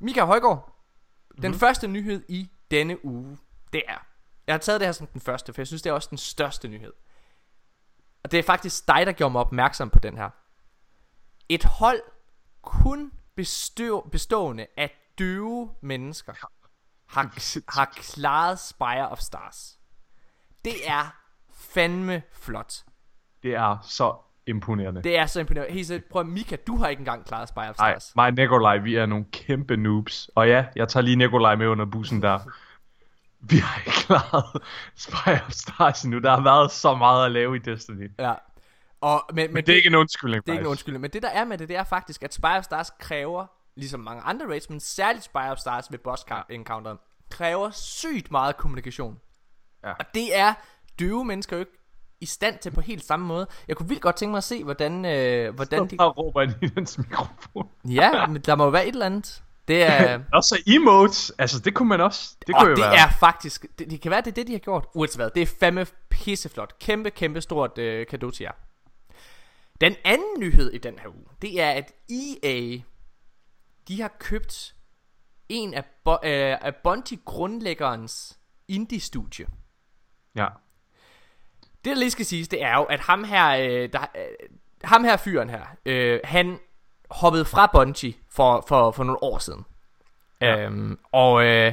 Mika 0.00 0.24
Højgaard. 0.24 0.72
Den 1.42 1.50
Mhm. 1.50 1.60
første 1.60 1.88
nyhed 1.88 2.22
i 2.28 2.50
denne 2.70 3.04
uge, 3.04 3.38
det 3.72 3.82
er... 3.88 4.06
Jeg 4.46 4.52
har 4.52 4.58
taget 4.58 4.80
det 4.80 4.86
her 4.88 4.92
som 4.92 5.06
den 5.06 5.20
første, 5.20 5.52
for 5.52 5.60
jeg 5.60 5.66
synes, 5.66 5.82
det 5.82 5.90
er 5.90 5.94
også 5.94 6.08
den 6.10 6.18
største 6.18 6.68
nyhed. 6.68 6.92
Og 8.24 8.30
det 8.32 8.38
er 8.38 8.42
faktisk 8.42 8.86
dig, 8.88 9.06
der 9.06 9.12
gjorde 9.12 9.32
mig 9.32 9.40
opmærksom 9.40 9.90
på 9.90 9.98
den 9.98 10.16
her. 10.16 10.30
Et 11.48 11.64
hold 11.64 12.00
kun 12.62 13.12
bestå, 13.36 14.08
bestående 14.12 14.66
af 14.76 14.90
døve 15.18 15.70
mennesker 15.82 16.32
har, 17.08 17.32
har 17.68 17.84
klaret 17.94 18.58
Spire 18.58 19.08
of 19.08 19.18
Stars. 19.18 19.78
Det 20.64 20.74
er 20.88 21.14
fandme 21.54 22.22
flot. 22.32 22.74
Det 23.42 23.54
er 23.54 23.76
så 23.82 24.14
imponerende. 24.46 25.02
Det 25.02 25.18
er 25.18 25.26
så 25.26 25.40
imponerende. 25.40 25.72
Helt 25.72 25.86
seriøst, 25.86 26.08
prøv 26.10 26.20
at- 26.20 26.26
Mika, 26.26 26.56
du 26.66 26.76
har 26.76 26.88
ikke 26.88 27.00
engang 27.00 27.24
klaret 27.26 27.48
Spire 27.48 27.68
of 27.70 27.78
Nej, 27.78 27.98
Stars. 27.98 28.12
mig 28.16 28.26
og 28.26 28.32
Nikolaj, 28.32 28.76
vi 28.78 28.94
er 28.96 29.06
nogle 29.06 29.24
kæmpe 29.32 29.76
noobs. 29.76 30.30
Og 30.34 30.48
ja, 30.48 30.66
jeg 30.76 30.88
tager 30.88 31.04
lige 31.04 31.16
Nikolaj 31.16 31.54
med 31.56 31.66
under 31.66 31.84
bussen 31.84 32.22
der. 32.22 32.38
Vi 33.50 33.56
har 33.56 33.78
ikke 33.80 33.90
klaret 33.90 34.62
Spire 34.96 35.40
of 35.46 35.50
Stars 35.52 36.02
endnu. 36.02 36.18
Der 36.18 36.30
har 36.30 36.42
været 36.42 36.70
så 36.70 36.94
meget 36.94 37.26
at 37.26 37.32
lave 37.32 37.56
i 37.56 37.58
Destiny. 37.58 38.10
Ja. 38.18 38.34
Og, 39.00 39.24
men, 39.28 39.36
men, 39.36 39.54
Men 39.54 39.66
det 39.66 39.72
er 39.72 39.76
ikke 39.76 39.86
en 39.86 39.94
undskyldning, 39.94 40.42
Det 40.46 40.48
er 40.48 40.52
ikke 40.52 40.60
en 40.60 40.64
faktisk. 40.64 40.70
undskyldning. 40.70 41.00
Men 41.00 41.10
det 41.10 41.22
der 41.22 41.28
er 41.28 41.44
med 41.44 41.58
det, 41.58 41.68
det 41.68 41.76
er 41.76 41.84
faktisk, 41.84 42.22
at 42.22 42.34
Spire 42.34 42.56
of 42.58 42.64
Stars 42.64 42.90
kræver, 43.00 43.46
ligesom 43.76 44.00
mange 44.00 44.22
andre 44.22 44.46
raids, 44.46 44.70
men 44.70 44.80
særligt 44.80 45.24
Spire 45.24 45.50
of 45.50 45.58
Stars 45.58 45.90
ved 45.90 45.98
boss 45.98 46.24
encounter, 46.50 46.96
kræver 47.30 47.70
sygt 47.70 48.30
meget 48.30 48.56
kommunikation. 48.56 49.18
Ja. 49.84 49.92
Og 49.92 50.04
det 50.14 50.36
er 50.36 50.54
døve 50.98 51.24
mennesker 51.24 51.56
jo 51.56 51.60
ikke 51.60 51.72
i 52.20 52.26
stand 52.26 52.58
til 52.58 52.70
på 52.70 52.80
helt 52.80 53.04
samme 53.04 53.26
måde. 53.26 53.46
Jeg 53.68 53.76
kunne 53.76 53.88
vildt 53.88 54.02
godt 54.02 54.16
tænke 54.16 54.30
mig 54.30 54.38
at 54.38 54.44
se, 54.44 54.64
hvordan, 54.64 55.04
øh, 55.04 55.54
hvordan 55.54 55.90
de... 55.90 55.96
bare 55.96 56.08
råber 56.08 56.42
ind 56.42 56.52
i 56.62 56.66
dens 56.66 56.98
mikrofon. 56.98 57.68
Ja, 57.84 58.26
men 58.26 58.42
der 58.42 58.54
må 58.54 58.64
jo 58.64 58.70
være 58.70 58.86
et 58.86 58.92
eller 58.92 59.06
andet. 59.06 59.42
Det 59.68 59.82
er... 59.82 60.20
Også 60.32 60.62
emotes. 60.66 61.32
Altså, 61.38 61.60
det 61.60 61.74
kunne 61.74 61.88
man 61.88 62.00
også. 62.00 62.36
Det 62.46 62.54
og 62.54 62.60
kunne 62.60 62.70
jo 62.70 62.76
det 62.76 62.84
være. 62.84 62.96
er 62.96 63.10
faktisk... 63.20 63.66
Det, 63.78 63.90
det 63.90 64.00
kan 64.00 64.10
være, 64.10 64.20
det 64.20 64.26
er 64.26 64.34
det, 64.34 64.46
de 64.46 64.52
har 64.52 64.58
gjort. 64.58 64.86
Uanset 64.94 65.18
hvad. 65.18 65.30
Det 65.30 65.42
er 65.42 65.46
fandme 65.60 65.86
pisseflot. 66.10 66.78
Kæmpe, 66.78 67.10
kæmpe 67.10 67.40
stort 67.40 67.78
øh, 67.78 68.06
kado 68.06 68.30
til 68.30 68.44
jer. 68.44 68.52
Den 69.80 69.94
anden 70.04 70.40
nyhed 70.40 70.72
i 70.72 70.78
den 70.78 70.98
her 70.98 71.08
uge, 71.08 71.26
det 71.42 71.60
er, 71.60 71.70
at 71.70 71.92
EA, 72.10 72.78
de 73.88 74.02
har 74.02 74.08
købt 74.18 74.74
en 75.48 75.74
af, 75.74 75.84
Bo- 76.04 76.24
øh, 76.24 76.58
af 76.60 76.76
Bungie 76.76 77.18
grundlæggerens 77.24 78.38
indie-studie. 78.68 79.46
Ja. 80.34 80.46
Det 81.84 81.90
der 81.90 81.94
lige 81.94 82.10
skal 82.10 82.26
siges, 82.26 82.48
det 82.48 82.62
er 82.62 82.76
jo, 82.76 82.82
at 82.82 83.00
ham 83.00 83.24
her, 83.24 83.48
øh, 83.48 83.92
der, 83.92 84.00
øh, 84.00 84.48
ham 84.84 85.04
her 85.04 85.16
fyren 85.16 85.50
her, 85.50 85.66
øh, 85.86 86.20
han 86.24 86.58
hoppede 87.10 87.44
fra 87.44 87.66
Bungie 87.72 88.14
for, 88.30 88.64
for, 88.68 88.90
for 88.90 89.04
nogle 89.04 89.22
år 89.22 89.38
siden. 89.38 89.64
Ja. 90.40 90.58
Øhm, 90.58 90.98
og 91.12 91.44
øh, 91.44 91.72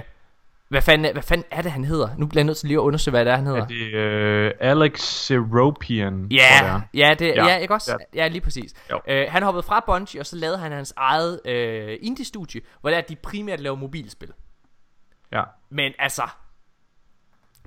Hvad 0.73 0.81
fanden, 0.81 1.13
hvad 1.13 1.23
fanden 1.23 1.47
er 1.51 1.61
det, 1.61 1.71
han 1.71 1.83
hedder? 1.83 2.09
Nu 2.17 2.25
bliver 2.25 2.39
jeg 2.39 2.45
nødt 2.45 2.57
til 2.57 2.67
lige 2.67 2.77
at 2.77 2.81
undersøge, 2.81 3.11
hvad 3.11 3.25
det 3.25 3.31
er, 3.31 3.35
han 3.35 3.45
hedder. 3.45 3.61
Er 3.61 3.65
det 3.65 3.93
øh, 3.93 4.51
Alex 4.59 4.99
Seropian? 4.99 6.27
Ja, 6.31 6.81
ja, 6.93 7.15
det, 7.19 7.27
ja, 7.27 7.47
Ja, 7.47 7.57
ikke 7.57 7.73
også? 7.73 7.91
ja. 7.91 8.21
Ja, 8.21 8.27
lige 8.27 8.41
præcis. 8.41 8.73
Øh, 9.07 9.25
han 9.29 9.43
hoppede 9.43 9.63
fra 9.63 9.83
Bungie, 9.85 10.21
og 10.21 10.25
så 10.25 10.35
lavede 10.35 10.57
han 10.57 10.71
hans 10.71 10.93
eget 10.97 11.41
øh, 11.45 11.97
indie-studie, 12.01 12.61
hvor 12.81 12.89
det 12.89 12.97
er, 12.97 13.01
at 13.01 13.09
de 13.09 13.15
primært 13.15 13.59
laver 13.59 13.75
mobilspil. 13.75 14.31
Ja. 15.31 15.43
Men 15.69 15.93
altså, 15.99 16.23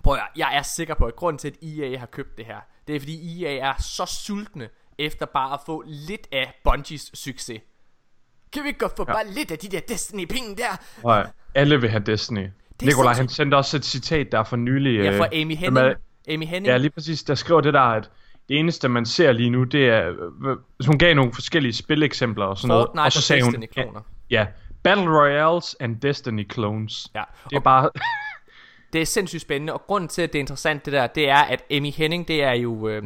prøv 0.02 0.14
at, 0.14 0.20
jeg 0.36 0.56
er 0.56 0.62
sikker 0.62 0.94
på, 0.94 1.04
at 1.04 1.16
grunden 1.16 1.38
til, 1.38 1.48
at 1.48 1.68
EA 1.68 1.98
har 1.98 2.06
købt 2.06 2.38
det 2.38 2.46
her, 2.46 2.60
det 2.86 2.96
er 2.96 3.00
fordi 3.00 3.44
EA 3.44 3.68
er 3.70 3.74
så 3.82 4.06
sultne 4.06 4.68
efter 4.98 5.26
bare 5.26 5.52
at 5.54 5.60
få 5.66 5.84
lidt 5.86 6.26
af 6.32 6.54
Bungies 6.64 7.10
succes. 7.14 7.60
Kan 8.52 8.62
vi 8.62 8.68
ikke 8.68 8.80
godt 8.80 8.96
få 8.96 9.04
ja. 9.08 9.12
bare 9.12 9.26
lidt 9.30 9.50
af 9.50 9.58
de 9.58 9.68
der 9.68 9.80
Destiny-penge 9.80 10.56
der? 10.56 10.76
Og 11.02 11.26
alle 11.54 11.80
vil 11.80 11.90
have 11.90 12.02
Destiny. 12.02 12.48
Nikolaj, 12.82 13.12
han 13.14 13.28
sendte 13.28 13.54
også 13.54 13.76
et 13.76 13.84
citat 13.84 14.32
der 14.32 14.44
for 14.44 14.56
nylig. 14.56 15.00
Ja, 15.04 15.10
øh, 15.12 15.18
fra 15.18 15.26
Amy 15.32 15.54
som 15.54 15.58
Henning. 15.58 15.78
er- 15.78 15.94
Amy 16.34 16.44
Henning. 16.44 16.66
Ja, 16.66 16.76
lige 16.76 16.90
præcis. 16.90 17.22
Der 17.22 17.34
skriver 17.34 17.60
det 17.60 17.74
der, 17.74 17.80
at 17.80 18.10
det 18.48 18.58
eneste, 18.58 18.88
man 18.88 19.06
ser 19.06 19.32
lige 19.32 19.50
nu, 19.50 19.64
det 19.64 19.88
er... 19.88 20.08
øh, 20.08 20.56
hun 20.86 20.98
gav 20.98 21.14
nogle 21.14 21.32
forskellige 21.34 21.72
spileksempler 21.72 22.44
og 22.44 22.58
sådan 22.58 22.68
noget. 22.68 22.86
Fortnite 22.88 23.02
Og 23.04 23.12
så 23.12 23.18
og 23.18 23.22
sagde 23.22 23.42
hun... 23.42 23.52
Destiny-kloner. 23.52 24.00
Ja, 24.30 24.46
Battle 24.82 25.04
Royales 25.20 25.76
and 25.80 25.96
Destiny 26.00 26.52
clones. 26.52 27.08
Ja. 27.14 27.22
Det 27.50 27.56
er 27.56 27.60
bare... 27.60 27.90
Det 28.92 29.00
er 29.02 29.06
sindssygt 29.06 29.42
spændende, 29.42 29.72
og 29.72 29.82
grunden 29.86 30.08
til, 30.08 30.22
at 30.22 30.32
det 30.32 30.38
er 30.38 30.40
interessant 30.40 30.84
det 30.84 30.92
der, 30.92 31.06
det 31.06 31.28
er, 31.28 31.36
at 31.42 31.62
Amy 31.70 31.90
Henning, 31.92 32.28
det 32.28 32.42
er 32.42 32.52
jo... 32.52 32.88
Øh, 32.88 33.02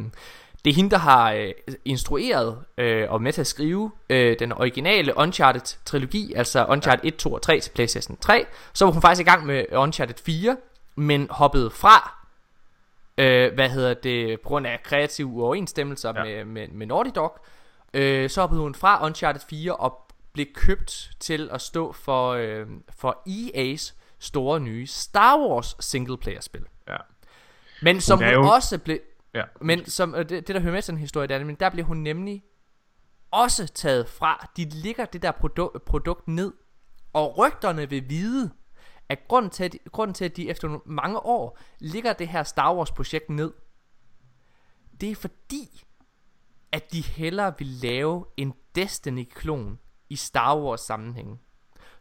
det 0.64 0.70
er 0.70 0.74
hende, 0.74 0.90
der 0.90 0.98
har 0.98 1.32
øh, 1.32 1.52
instrueret 1.84 2.64
øh, 2.78 3.10
og 3.10 3.22
med 3.22 3.32
til 3.32 3.40
at 3.40 3.46
skrive 3.46 3.90
øh, 4.10 4.38
den 4.38 4.52
originale 4.52 5.16
Uncharted-trilogi, 5.16 6.32
altså 6.36 6.66
Uncharted 6.68 7.04
1, 7.04 7.16
2 7.16 7.32
og 7.32 7.42
3 7.42 7.60
til 7.60 7.70
PlayStation 7.70 8.16
3. 8.16 8.46
Så 8.72 8.84
var 8.84 8.92
hun 8.92 9.02
faktisk 9.02 9.26
i 9.26 9.30
gang 9.30 9.46
med 9.46 9.64
Uncharted 9.72 10.14
4, 10.24 10.56
men 10.96 11.26
hoppede 11.30 11.70
fra, 11.70 12.14
øh, 13.18 13.54
hvad 13.54 13.68
hedder 13.70 13.94
det, 13.94 14.40
på 14.40 14.48
grund 14.48 14.66
af 14.66 14.80
kreative 14.82 15.26
uoverensstemmelser 15.26 16.12
ja. 16.16 16.24
med, 16.24 16.44
med, 16.44 16.68
med 16.68 16.86
Naughty 16.86 17.10
Dog. 17.14 17.44
Øh, 17.94 18.30
så 18.30 18.40
hoppede 18.40 18.60
hun 18.60 18.74
fra 18.74 19.06
Uncharted 19.06 19.40
4 19.50 19.76
og 19.76 20.12
blev 20.32 20.46
købt 20.54 21.10
til 21.20 21.48
at 21.52 21.60
stå 21.60 21.92
for, 21.92 22.30
øh, 22.30 22.66
for 22.98 23.22
EA's 23.28 23.94
store 24.18 24.60
nye 24.60 24.86
Star 24.86 25.38
Wars 25.38 25.76
singleplayer-spil. 25.80 26.64
Ja. 26.88 26.96
Men 27.82 28.00
som 28.00 28.18
Hun 28.18 28.26
hun, 28.26 28.34
jo- 28.34 28.50
også 28.50 28.78
blev... 28.78 28.98
Ja. 29.34 29.44
Men 29.60 29.84
som, 29.84 30.14
øh, 30.14 30.28
det, 30.28 30.46
det 30.46 30.54
der 30.54 30.60
hører 30.60 30.72
med 30.72 30.82
til 30.82 30.92
den 30.92 31.00
historie, 31.00 31.28
der, 31.28 31.36
er, 31.36 31.44
men 31.44 31.54
der 31.54 31.70
blev 31.70 31.84
hun 31.84 31.96
nemlig 31.96 32.44
også 33.30 33.66
taget 33.66 34.08
fra. 34.08 34.50
De 34.56 34.64
ligger 34.64 35.04
det 35.04 35.22
der 35.22 35.32
produ- 35.32 35.78
produkt 35.78 36.28
ned. 36.28 36.52
Og 37.12 37.38
rygterne 37.38 37.90
vil 37.90 38.08
vide, 38.08 38.50
at 39.08 39.18
grunden 39.28 39.50
til, 39.50 39.64
at 39.64 39.72
de, 39.72 39.78
grunden 39.92 40.14
til, 40.14 40.24
at 40.24 40.36
de 40.36 40.50
efter 40.50 40.78
mange 40.86 41.18
år 41.18 41.58
ligger 41.78 42.12
det 42.12 42.28
her 42.28 42.42
Star 42.42 42.74
Wars 42.74 42.92
projekt 42.92 43.30
ned, 43.30 43.52
det 45.00 45.10
er 45.10 45.16
fordi, 45.16 45.84
at 46.72 46.92
de 46.92 47.02
hellere 47.02 47.54
vil 47.58 47.66
lave 47.66 48.24
en 48.36 48.54
Destiny-klon 48.74 49.78
i 50.08 50.16
Star 50.16 50.58
Wars 50.58 50.80
sammenhæng. 50.80 51.40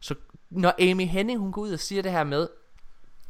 Så 0.00 0.14
når 0.50 0.90
Amy 0.90 1.06
Henning 1.06 1.38
hun 1.38 1.52
går 1.52 1.62
ud 1.62 1.72
og 1.72 1.80
siger 1.80 2.02
det 2.02 2.12
her 2.12 2.24
med, 2.24 2.48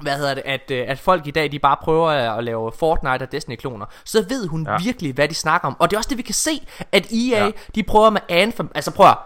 hvad 0.03 0.16
hedder 0.16 0.34
det, 0.34 0.42
at, 0.46 0.70
øh, 0.70 0.84
at 0.88 0.98
folk 0.98 1.26
i 1.26 1.30
dag, 1.30 1.53
de 1.53 1.59
bare 1.59 1.76
prøver 1.82 2.11
at, 2.11 2.44
lave 2.44 2.72
Fortnite 2.78 3.22
og 3.22 3.32
Destiny-kloner, 3.32 3.86
så 4.05 4.26
ved 4.28 4.46
hun 4.46 4.66
ja. 4.66 4.78
Virkelig, 4.78 5.12
hvad 5.14 5.28
de 5.28 5.34
snakker 5.34 5.68
om. 5.68 5.76
Og 5.78 5.90
det 5.90 5.96
er 5.96 5.98
også 5.98 6.09
det, 6.09 6.18
vi 6.18 6.22
kan 6.22 6.34
se, 6.34 6.66
at 6.92 7.12
EA, 7.12 7.44
ja. 7.44 7.51
De 7.74 7.82
prøver 7.82 8.11
med 8.11 8.20
Anthem, 8.28 8.70
altså 8.74 8.90
prøv 8.90 9.09
at, 9.09 9.16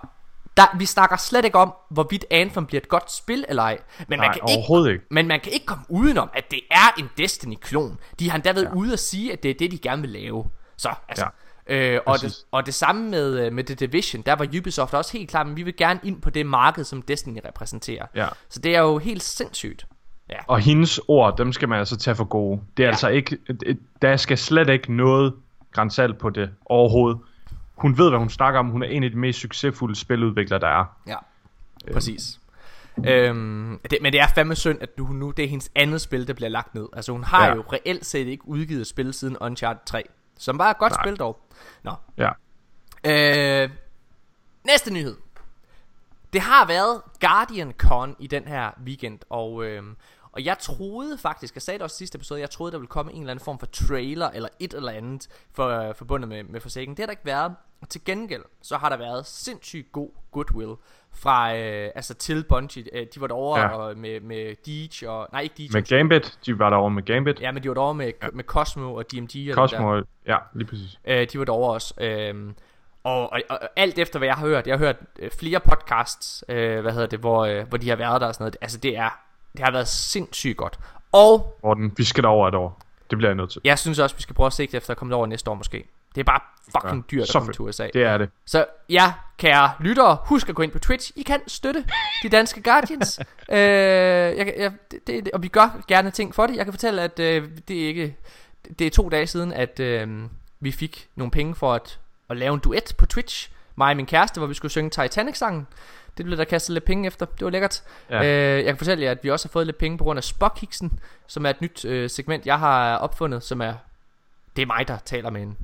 der, 0.57 0.77
vi 0.79 0.87
snakker 0.87 1.17
slet 1.17 1.45
ikke 1.45 1.59
om, 1.59 1.75
hvorvidt 1.91 2.25
Anthem 2.31 2.67
bliver 2.67 2.81
et 2.81 2.89
godt 2.89 3.13
spil 3.13 3.45
eller 3.49 3.63
ej. 3.63 3.79
Men 3.99 4.07
man 4.09 4.19
Nej, 4.19 4.33
kan 4.33 4.43
overhovedet 4.43 4.93
ikke. 4.93 5.05
Men 5.11 5.29
man 5.29 5.41
kan 5.41 5.53
ikke 5.53 5.67
komme 5.67 5.85
udenom, 5.89 6.31
at 6.35 6.51
det 6.51 6.61
er 6.71 6.95
en 6.99 7.09
Destiny-klon. 7.19 7.99
De 8.19 8.31
har 8.31 8.37
endda 8.37 8.53
været 8.53 8.65
ja. 8.65 8.75
ude 8.75 8.93
at 8.93 8.99
sige, 8.99 9.33
at 9.33 9.43
det 9.43 9.51
er 9.51 9.55
det, 9.55 9.71
de 9.71 9.79
gerne 9.79 10.03
vil 10.03 10.11
lave. 10.11 10.45
Så, 10.77 10.89
altså... 11.09 11.25
Ja. 11.25 11.31
Øh, 11.67 12.01
og, 12.07 12.21
det, 12.21 12.35
og 12.51 12.67
det 12.67 12.75
samme 12.75 13.11
med, 13.11 13.47
øh, 13.47 13.53
med 13.53 13.65
The 13.65 13.75
Division, 13.75 14.23
der 14.23 14.33
var 14.33 14.49
Ubisoft 14.59 14.95
også 14.95 15.13
helt 15.13 15.31
klar, 15.31 15.45
men 15.45 15.57
vi 15.57 15.63
vil 15.63 15.77
gerne 15.77 16.01
ind 16.03 16.23
på 16.23 16.31
det 16.31 16.47
marked, 16.47 16.85
som 16.85 17.03
Destiny 17.03 17.39
repræsenterer. 17.45 18.07
Ja. 18.15 18.29
Så 18.49 18.61
det 18.61 18.77
er 18.77 18.81
jo 18.81 18.99
helt 18.99 19.23
sindssygt. 19.23 19.87
Ja. 20.31 20.39
Og 20.47 20.61
hendes 20.61 21.01
ord, 21.09 21.37
dem 21.37 21.53
skal 21.53 21.69
man 21.69 21.79
altså 21.79 21.97
tage 21.97 22.15
for 22.15 22.25
gode. 22.25 22.61
Det 22.77 22.83
er 22.83 22.87
ja. 22.87 22.91
altså 22.91 23.09
ikke... 23.09 23.39
Der 24.03 24.17
skal 24.17 24.39
slet 24.39 24.69
ikke 24.69 24.93
noget 24.93 25.35
grænsalt 25.73 26.19
på 26.19 26.31
det 26.31 26.51
overhovedet. 26.67 27.21
Hun 27.75 27.99
ved, 27.99 28.09
hvad 28.09 28.19
hun 28.19 28.31
snakker 28.31 28.61
om. 28.61 28.69
Hun 28.69 28.83
er 28.83 28.87
en 28.87 29.05
af 29.05 29.11
de 29.11 29.19
mest 29.19 29.39
succesfulde 29.39 29.95
spiludviklere, 29.95 30.61
der 30.61 30.69
er. 30.69 30.85
Ja, 31.07 31.17
præcis. 31.93 32.41
Øhm, 33.07 33.81
det, 33.91 33.99
men 34.03 34.13
det 34.13 34.21
er 34.21 34.27
fandme 34.35 34.55
synd, 34.55 34.79
at 34.83 34.99
nu, 34.99 35.07
nu 35.07 35.31
det 35.31 35.45
er 35.45 35.49
hendes 35.49 35.71
andet 35.75 36.01
spil, 36.01 36.27
der 36.27 36.33
bliver 36.33 36.49
lagt 36.49 36.75
ned. 36.75 36.89
Altså 36.93 37.13
hun 37.13 37.25
har 37.25 37.47
ja. 37.47 37.55
Jo 37.55 37.65
reelt 37.73 38.07
set 38.07 38.27
ikke 38.27 38.49
udgivet 38.49 38.81
et 38.81 38.87
spil 38.87 39.15
siden 39.15 39.37
Uncharted 39.41 39.81
3. 39.87 40.05
Som 40.39 40.59
bare 40.59 40.69
er 40.69 40.71
et 40.71 40.79
godt 40.79 40.93
Nej. 40.93 41.03
spil 41.05 41.17
dog. 41.17 41.41
Nå. 41.83 41.93
Ja. 42.19 42.31
Øh, 43.05 43.71
næste 44.67 44.93
nyhed. 44.93 45.17
Det 46.35 46.43
har 46.43 46.67
været 46.67 47.03
Guardian 47.21 47.73
Con 47.79 48.17
i 48.19 48.27
den 48.27 48.45
her 48.49 48.71
weekend, 48.87 49.19
og, 49.31 49.65
øh, 49.65 49.83
og 50.33 50.45
jeg 50.45 50.59
troede 50.59 51.19
faktisk, 51.19 51.55
jeg 51.55 51.63
sagde 51.63 51.79
det 51.79 51.85
også 51.85 51.95
i 51.95 51.99
sidste 51.99 52.17
episode, 52.17 52.41
jeg 52.41 52.51
troede, 52.51 52.73
der 52.73 52.79
ville 52.79 52.89
komme 52.89 53.13
en 53.13 53.21
eller 53.21 53.31
anden 53.31 53.45
form 53.45 53.59
for 53.59 53.67
trailer, 53.67 54.31
eller 54.31 54.49
et 54.61 54.75
eller 54.75 54.93
andet, 54.93 55.29
for, 55.53 55.69
øh, 55.89 55.95
forbundet 55.95 56.29
med, 56.29 56.45
med 56.45 56.61
forsikringen. 56.61 56.97
Det 56.97 57.03
har 57.03 57.07
der 57.07 57.11
ikke 57.13 57.27
været. 57.27 57.55
Og 57.83 57.89
til 57.89 58.05
gengæld, 58.05 58.43
så 58.63 58.77
har 58.77 58.89
der 58.89 58.97
været 58.97 59.27
sindssygt 59.27 59.93
god 59.93 60.11
goodwill 60.31 60.75
fra, 61.13 61.57
øh, 61.57 61.91
altså 61.95 62.15
til 62.15 62.45
Bungie. 62.49 62.97
Øh, 62.97 63.07
de 63.15 63.21
var 63.21 63.27
derovre 63.27 63.61
Ja. 63.61 63.69
og 63.69 63.99
med, 63.99 64.21
med 64.21 64.55
Deej, 64.67 65.11
og, 65.11 65.29
nej 65.33 65.41
ikke 65.41 65.55
Deej, 65.59 65.69
Med 65.73 65.83
Gambit, 65.83 66.39
de 66.47 66.59
var 66.59 66.71
derovre 66.71 66.91
med 66.91 67.03
Gambit. 67.03 67.41
ja, 67.41 67.53
men 67.53 67.63
de 67.63 67.69
var 67.69 67.75
derovre 67.75 67.95
med, 67.95 68.13
ja. 68.23 68.29
med 68.33 68.45
Cosmo 68.45 68.95
og 68.95 69.13
DMG. 69.13 69.51
og. 69.51 69.55
Cosmo, 69.55 70.03
ja, 70.27 70.37
lige 70.55 70.67
præcis. 70.69 71.01
Øh, 71.05 71.27
de 71.33 71.39
var 71.39 71.45
derovre 71.45 71.73
også. 71.75 71.95
Øh, 72.01 72.53
og, 73.05 73.33
og, 73.33 73.41
og, 73.51 73.59
alt 73.77 73.99
efter 73.99 74.19
hvad 74.19 74.29
jeg 74.29 74.35
har 74.35 74.47
hørt, 74.47 74.67
jeg 74.67 74.79
har 74.79 74.85
hørt 74.85 74.97
øh, 75.19 75.31
flere 75.39 75.61
podcasts, 75.61 76.45
øh, 76.49 76.81
hvad 76.81 76.93
hedder 76.93 77.07
det, 77.07 77.19
hvor, 77.19 77.45
øh, 77.45 77.69
hvor 77.69 77.79
de 77.79 77.89
har 77.89 77.97
været 77.97 78.21
der 78.21 78.27
og 78.27 78.35
sådan 78.35 78.43
noget. 78.43 78.57
Altså 78.61 78.79
det 78.79 78.97
er, 78.97 79.11
det 79.53 79.65
har 79.65 79.71
været 79.73 79.89
sindssygt 79.89 80.57
godt. 80.57 80.79
Og 81.13 81.59
Morten, 81.63 81.93
vi 81.97 82.05
skal 82.05 82.23
derover 82.23 82.49
et 82.49 82.55
år. 82.55 82.81
Det 83.11 83.19
bliver 83.19 83.31
jeg 83.31 83.37
nødt 83.37 83.51
til. 83.51 83.61
jeg 83.65 83.79
synes 83.79 83.99
også, 83.99 84.17
vi 84.17 84.23
skal 84.23 84.35
prøve 84.35 84.47
at 84.47 84.53
sigte 84.53 84.77
efter 84.77 84.91
at 84.91 84.97
komme 84.97 85.11
derover 85.13 85.27
næste 85.27 85.51
år 85.51 85.55
måske. 85.55 85.89
Det 86.15 86.21
er 86.21 86.25
bare 86.25 86.41
fucking 86.73 87.11
dyrt 87.11 87.29
at 87.29 87.33
komme 87.33 87.53
til 87.53 87.61
USA. 87.61 87.89
Det 87.95 88.03
er 88.03 88.19
det. 88.19 88.31
Så 88.47 88.67
ja, 88.89 89.13
kære 89.39 89.73
lyttere, 89.81 90.19
husk 90.25 90.49
at 90.49 90.55
gå 90.55 90.63
ind 90.63 90.73
på 90.73 90.79
Twitch. 90.79 91.13
I 91.17 91.23
kan 91.23 91.41
støtte 91.47 91.85
de 92.23 92.29
danske 92.29 92.63
Guardians. 92.63 93.21
øh, 93.49 93.59
jeg, 93.59 94.55
jeg, 94.59 94.73
det, 94.91 95.07
det, 95.07 95.31
og 95.31 95.43
vi 95.43 95.49
gør 95.49 95.83
gerne 95.89 96.11
ting 96.11 96.35
for 96.35 96.47
det. 96.47 96.57
Jeg 96.57 96.65
kan 96.67 96.73
fortælle, 96.73 97.03
at 97.03 97.21
øh, 97.21 97.49
det 97.69 97.85
er 97.85 97.89
ikke... 97.89 98.17
Det 98.79 98.87
er 98.87 98.91
to 98.91 99.09
dage 99.09 99.27
siden, 99.27 99.53
at 99.53 99.81
øh, 99.81 100.09
vi 100.61 100.73
fik 100.73 101.09
nogle 101.17 101.31
penge 101.31 101.55
for 101.55 101.75
at, 101.75 102.01
at 102.31 102.37
lave 102.37 102.55
en 102.55 102.61
duet 102.61 102.95
på 102.99 103.07
Twitch. 103.07 103.51
Mig 103.77 103.91
og 103.91 103.97
min 103.97 104.07
kæreste, 104.07 104.41
hvor 104.41 104.47
vi 104.47 104.55
skulle 104.55 104.73
synge 104.73 104.91
Titanic-sangen. 104.91 105.67
Det 106.17 106.25
blev 106.25 106.39
der 106.39 106.45
kastet 106.45 106.73
lidt 106.73 106.85
penge 106.85 107.07
efter. 107.07 107.27
Det 107.27 107.45
var 107.45 107.51
lækkert. 107.51 107.83
Ja. 108.11 108.25
Øh, 108.25 108.57
jeg 108.57 108.65
kan 108.65 108.77
fortælle 108.77 109.05
jer, 109.05 109.11
at 109.11 109.19
vi 109.23 109.31
også 109.31 109.49
har 109.49 109.53
fået 109.53 109.67
lidt 109.67 109.79
penge 109.79 109.99
på 109.99 110.05
grund 110.05 110.17
af 110.17 110.25
Spockiksen, 110.25 111.01
som 111.27 111.47
er 111.47 111.51
et 111.51 111.61
nyt 111.61 111.85
øh, 111.85 112.11
segment, 112.11 112.47
jeg 112.47 112.59
har 112.59 112.97
opfundet, 112.97 113.43
som 113.43 113.61
er... 113.61 113.75
Det 114.57 114.63
er 114.63 114.67
mig, 114.67 114.89
der 114.89 114.99
taler 114.99 115.31
med 115.31 115.43
en 115.43 115.57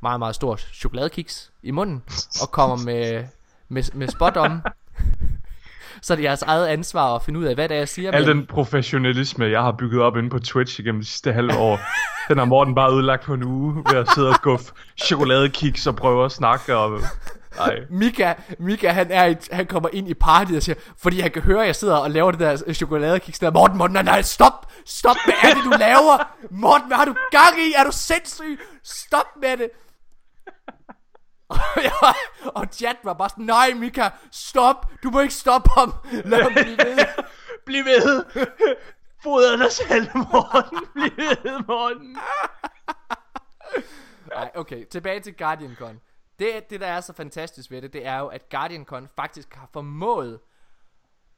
meget, 0.00 0.18
meget 0.18 0.34
stor 0.34 0.56
chokoladekiks 0.56 1.50
i 1.62 1.70
munden, 1.70 2.02
og 2.42 2.50
kommer 2.50 2.76
med, 2.76 3.24
med, 3.68 3.82
med 3.94 4.08
spot 4.08 4.36
om. 4.36 4.62
Så 6.02 6.12
er 6.12 6.16
det 6.16 6.24
jeres 6.24 6.42
eget 6.42 6.66
ansvar 6.66 7.14
at 7.14 7.22
finde 7.22 7.40
ud 7.40 7.44
af, 7.44 7.54
hvad 7.54 7.68
det 7.68 7.74
er, 7.74 7.78
jeg 7.78 7.88
siger. 7.88 8.12
Al 8.12 8.26
men- 8.26 8.36
den 8.36 8.46
professionalisme, 8.46 9.44
jeg 9.44 9.62
har 9.62 9.72
bygget 9.72 10.02
op 10.02 10.16
inde 10.16 10.30
på 10.30 10.38
Twitch 10.38 10.80
igennem 10.80 11.00
de 11.00 11.06
sidste 11.06 11.32
halve 11.32 11.56
år, 11.58 11.80
den 12.28 12.38
har 12.38 12.44
Morten 12.44 12.74
bare 12.74 12.92
ødelagt 12.92 13.24
på 13.24 13.34
en 13.34 13.42
uge 13.44 13.84
ved 13.90 13.98
at 13.98 14.10
sidde 14.14 14.28
og 14.28 14.34
skuffe 14.34 14.72
chokoladekiks 15.02 15.86
og 15.86 15.96
prøve 15.96 16.24
at 16.24 16.32
snakke. 16.32 16.76
Og... 16.76 17.00
Ej. 17.60 17.76
Mika, 17.90 18.34
Mika 18.58 18.88
han, 18.88 19.06
er 19.10 19.26
i, 19.26 19.36
han 19.52 19.66
kommer 19.66 19.88
ind 19.92 20.08
i 20.08 20.14
partyet 20.14 20.56
og 20.56 20.62
siger, 20.62 20.76
fordi 21.02 21.20
han 21.20 21.30
kan 21.30 21.42
høre, 21.42 21.60
at 21.60 21.66
jeg 21.66 21.76
sidder 21.76 21.96
og 21.96 22.10
laver 22.10 22.30
det 22.30 22.40
der 22.40 22.72
chokoladekiks 22.74 23.38
der. 23.38 23.50
Morten, 23.50 23.78
Morten, 23.78 23.94
nej, 23.94 24.02
nej, 24.02 24.22
stop! 24.22 24.52
Stop, 24.86 25.16
hvad 25.24 25.34
er 25.50 25.54
det, 25.54 25.64
du 25.64 25.70
laver? 25.78 26.28
Morten, 26.50 26.86
hvad 26.86 26.96
har 26.96 27.04
du 27.04 27.14
gang 27.30 27.58
i? 27.58 27.72
Er 27.78 27.84
du 27.84 27.90
sindssyg? 27.92 28.58
Stop 28.84 29.26
med 29.42 29.56
det! 29.56 29.68
og, 32.54 32.66
chat 32.72 32.96
var 33.04 33.12
bare 33.12 33.28
sådan, 33.28 33.44
nej 33.44 33.74
Mika, 33.74 34.10
stop! 34.30 34.86
Du 35.02 35.10
må 35.10 35.20
ikke 35.20 35.34
stoppe 35.34 35.70
ham! 35.70 35.92
Lad 36.30 36.42
ham 36.42 36.52
blive 36.52 36.78
ved! 36.78 36.98
Bliv 37.66 37.84
ved! 37.84 38.24
Foder 39.22 39.56
dig 39.56 39.72
selv, 39.72 40.08
Morten! 40.14 40.78
Bliv 40.94 41.18
ved, 41.18 41.66
Morten! 41.66 42.18
Nej, 44.28 44.50
okay, 44.54 44.84
tilbage 44.84 45.20
til 45.20 45.36
GuardianCon. 45.36 46.00
Det, 46.38 46.70
det, 46.70 46.80
der 46.80 46.86
er 46.86 47.00
så 47.00 47.12
fantastisk 47.12 47.70
ved 47.70 47.82
det, 47.82 47.92
det 47.92 48.06
er 48.06 48.18
jo, 48.18 48.26
at 48.26 48.48
GuardianCon 48.50 49.08
faktisk 49.16 49.54
har 49.54 49.68
formået 49.72 50.40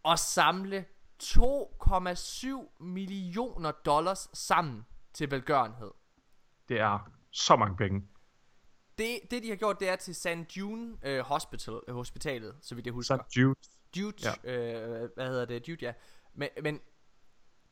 at 0.04 0.18
samle 0.18 0.84
2,7 1.22 2.76
millioner 2.80 3.70
dollars 3.70 4.28
sammen 4.32 4.86
til 5.14 5.30
velgørenhed. 5.30 5.90
Det 6.68 6.80
er 6.80 7.10
så 7.30 7.56
mange 7.56 7.76
penge. 7.76 8.02
Det, 9.00 9.30
det 9.30 9.42
de 9.42 9.48
har 9.48 9.56
gjort, 9.56 9.80
det 9.80 9.88
er 9.88 9.96
til 9.96 10.14
San 10.14 10.46
June 10.56 10.96
øh, 11.02 11.20
Hospital, 11.20 11.80
øh, 11.88 11.94
hospitalet, 11.94 12.56
så 12.62 12.74
vidt 12.74 12.86
jeg 12.86 12.92
husker. 12.92 13.16
Så 13.16 13.40
Jude. 13.40 13.54
Dude, 13.96 14.30
ja. 14.44 14.52
øh, 14.52 15.10
hvad 15.14 15.28
hedder 15.28 15.44
det, 15.44 15.66
Dude, 15.66 15.76
ja. 15.80 15.92
Men, 16.34 16.48
men 16.62 16.80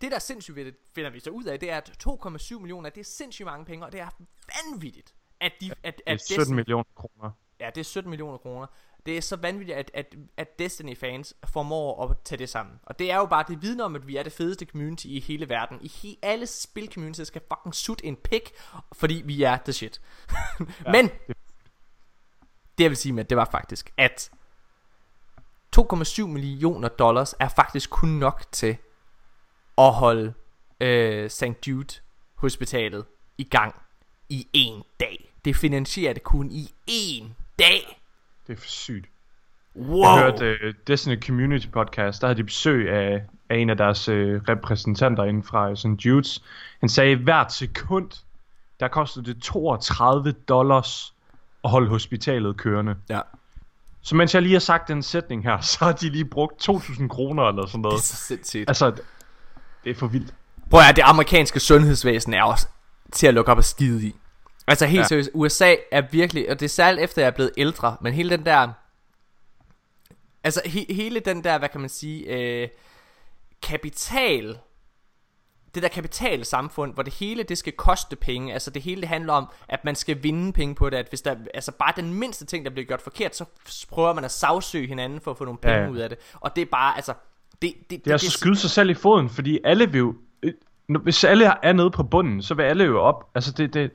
det 0.01 0.11
der 0.11 0.15
er 0.17 0.21
sindssygt 0.21 0.57
ved 0.57 0.65
det, 0.65 0.77
finder 0.95 1.11
vi 1.11 1.21
så 1.21 1.31
ud 1.31 1.45
af, 1.45 1.61
det 1.61 1.71
er, 1.71 1.77
at 1.77 2.07
2,7 2.09 2.59
millioner, 2.59 2.91
det 2.91 3.01
er 3.01 3.05
sindssygt 3.05 3.47
mange 3.47 3.65
penge, 3.65 3.87
og 3.87 3.93
det 3.93 4.01
er 4.01 4.09
vanvittigt, 4.65 5.15
at, 5.41 5.53
de, 5.61 5.71
at, 5.83 5.97
Det 5.97 6.03
er 6.07 6.13
at 6.13 6.21
17 6.23 6.43
Destiny- 6.43 6.55
millioner 6.55 6.85
kroner. 6.97 7.31
Ja, 7.61 7.71
det 7.75 7.81
er 7.81 7.85
17 7.85 8.11
millioner 8.11 8.39
kroner. 8.39 8.67
Det 9.07 9.17
er 9.17 9.21
så 9.21 9.37
vanvittigt, 9.37 9.79
at, 9.79 9.91
at, 9.95 10.15
at 10.37 10.59
Destiny-fans 10.59 11.35
formår 11.47 12.05
at 12.05 12.17
tage 12.25 12.39
det 12.39 12.49
sammen. 12.49 12.75
Og 12.83 12.99
det 12.99 13.11
er 13.11 13.17
jo 13.17 13.27
bare, 13.27 13.45
det 13.49 13.63
vidner 13.63 13.85
om, 13.85 13.95
at 13.95 14.07
vi 14.07 14.17
er 14.17 14.23
det 14.23 14.33
fedeste 14.33 14.65
community 14.65 15.07
i 15.07 15.21
hele 15.21 15.49
verden. 15.49 15.79
I 15.81 15.89
he, 16.03 16.17
alle 16.23 16.47
spil-community 16.47 17.23
skal 17.23 17.43
fucking 17.53 17.75
sutte 17.75 18.07
en 18.07 18.17
pik, 18.17 18.51
fordi 18.93 19.23
vi 19.25 19.43
er 19.43 19.59
the 19.65 19.73
shit. 19.73 20.01
ja, 20.61 20.93
Men, 20.93 21.11
det 22.79 22.85
jeg 22.85 22.91
vil 22.91 22.97
sige 22.97 23.13
med, 23.13 23.25
det 23.25 23.37
var 23.37 23.49
faktisk, 23.51 23.93
at 23.97 24.31
2,7 25.77 26.27
millioner 26.27 26.89
dollars 26.89 27.35
er 27.41 27.49
faktisk 27.49 27.91
kun 27.91 28.09
nok 28.09 28.45
til 28.53 28.77
at 29.79 29.93
holde 29.93 30.35
øh, 30.81 31.31
St. 31.31 31.69
Jude 31.69 31.95
hospitalet 32.35 33.05
i 33.39 33.45
gang 33.45 33.75
i 34.29 34.49
en 34.53 34.83
dag. 35.01 35.35
Det 35.45 35.57
finansierer 35.57 36.13
det 36.13 36.23
kun 36.23 36.51
i 36.51 36.75
en 36.87 37.37
dag. 37.59 37.98
Det 38.49 38.57
er 38.57 38.61
for 38.61 38.69
sygt. 38.69 39.07
Wow. 39.77 40.03
Jeg 40.03 40.23
hørte 40.23 40.59
uh, 40.65 40.75
Destiny 40.87 41.23
Community 41.23 41.67
Podcast, 41.67 42.21
der 42.21 42.27
havde 42.27 42.39
de 42.39 42.45
besøg 42.45 42.91
af, 42.91 43.23
af 43.49 43.57
en 43.57 43.71
af 43.71 43.77
deres 43.77 44.09
uh, 44.09 44.15
repræsentanter 44.15 45.25
inden 45.25 45.43
fra 45.43 45.71
uh, 45.71 45.77
St. 45.77 45.87
Jude's. 45.87 46.43
Han 46.81 46.89
sagde, 46.89 47.13
at 47.13 47.19
hvert 47.19 47.53
sekund, 47.53 48.11
der 48.81 48.89
kostede 48.89 49.35
det 49.35 49.43
32 49.43 50.33
dollars 50.33 51.15
at 51.65 51.71
holde 51.71 51.89
hospitalet 51.89 52.57
kørende. 52.57 52.97
Ja. 53.09 53.21
Så 54.03 54.17
mens 54.17 54.35
jeg 54.35 54.43
lige 54.43 54.53
har 54.53 54.61
sagt 54.61 54.89
den 54.89 55.03
sætning 55.03 55.43
her, 55.43 55.61
så 55.71 55.79
har 55.85 55.93
de 55.93 56.09
lige 56.11 56.25
brugt 56.25 56.69
2.000 56.69 57.09
kroner 57.09 57.43
eller 57.43 57.67
sådan 57.67 57.81
noget. 57.81 57.95
Det 57.95 57.99
er 57.99 58.03
så 58.03 58.17
sindssygt. 58.17 58.69
Altså, 58.69 58.91
det 59.85 59.91
er 59.91 59.95
for 59.95 60.07
vildt. 60.07 60.35
Prøv 60.71 60.81
at 60.81 60.97
det 60.97 61.03
amerikanske 61.07 61.61
sundhedsvæsen 61.61 62.35
er 62.35 62.43
også 62.43 62.67
til 63.13 63.27
at 63.27 63.35
lukke 63.35 63.51
op 63.51 63.59
og 63.59 63.65
skide 63.65 64.07
i. 64.07 64.15
Altså 64.69 64.87
helt 64.87 65.01
ja. 65.01 65.07
Seriøst, 65.07 65.31
USA 65.35 65.75
er 65.93 66.03
virkelig, 66.11 66.51
og 66.51 66.61
det 66.61 66.67
er 66.67 66.71
særligt 66.71 67.05
efter 67.05 67.23
jeg 67.23 67.27
er 67.27 67.31
blevet 67.31 67.51
ældre, 67.57 67.97
men 68.01 68.13
hele 68.13 68.31
den 68.31 68.47
der, 68.47 68.69
altså 70.45 70.61
he, 70.65 70.87
hele 70.91 71.21
den 71.21 71.45
der, 71.45 71.59
hvad 71.59 71.69
kan 71.69 71.81
man 71.81 71.91
sige, 71.91 72.25
øh, 72.27 72.69
kapital, 73.63 74.59
det 75.75 75.83
der 75.83 75.89
kapitalsamfund, 75.89 76.95
hvor 76.95 77.03
det 77.03 77.15
hele 77.15 77.43
det 77.43 77.59
skal 77.59 77.73
koste 77.73 78.17
penge, 78.17 78.53
altså 78.53 78.71
det 78.71 78.83
hele 78.83 79.01
det 79.01 79.09
handler 79.09 79.33
om, 79.33 79.47
at 79.69 79.85
man 79.85 79.95
skal 79.95 80.23
vinde 80.23 80.53
penge 80.53 80.75
på 80.75 80.91
det, 80.91 80.97
at 80.97 81.07
hvis 81.09 81.23
der, 81.23 81.37
altså 81.55 81.73
bare 81.73 81.93
den 81.97 82.15
mindste 82.15 82.47
ting, 82.47 82.65
der 82.65 82.71
bliver 82.71 82.87
gjort 82.87 83.03
forkert, 83.03 83.37
så 83.37 83.45
prøver 83.91 84.13
man 84.15 84.25
at 84.25 84.31
sagsøge 84.31 84.87
hinanden 84.87 85.21
for 85.21 85.31
at 85.31 85.39
få 85.39 85.45
nogle 85.45 85.59
penge 85.59 85.79
Ja, 85.79 85.89
ud 85.89 85.97
af 85.99 86.09
det, 86.09 86.19
og 86.35 86.57
det 86.57 86.63
er 86.63 86.67
bare, 86.67 86.97
altså, 86.97 87.15
det, 87.63 87.75
det, 87.91 88.05
Det 88.05 88.11
er 88.11 88.15
altså 88.15 88.29
at 88.29 88.33
skyde 88.33 88.57
sig 88.57 88.71
selv 88.71 88.91
i 88.91 88.95
foden, 88.95 89.31
fordi 89.31 89.59
alle 89.65 89.93
vil 89.93 89.99
jo... 89.99 90.15
øh, 90.43 90.53
Hvis 91.03 91.25
alle 91.25 91.53
er 91.63 91.73
nede 91.73 91.91
på 91.91 92.03
bunden, 92.03 92.43
så 92.43 92.55
vil 92.55 92.63
alle 92.63 92.85
jo 92.85 93.01
op. 93.01 93.31
Altså 93.35 93.53
det, 93.53 93.75
det, 93.75 93.91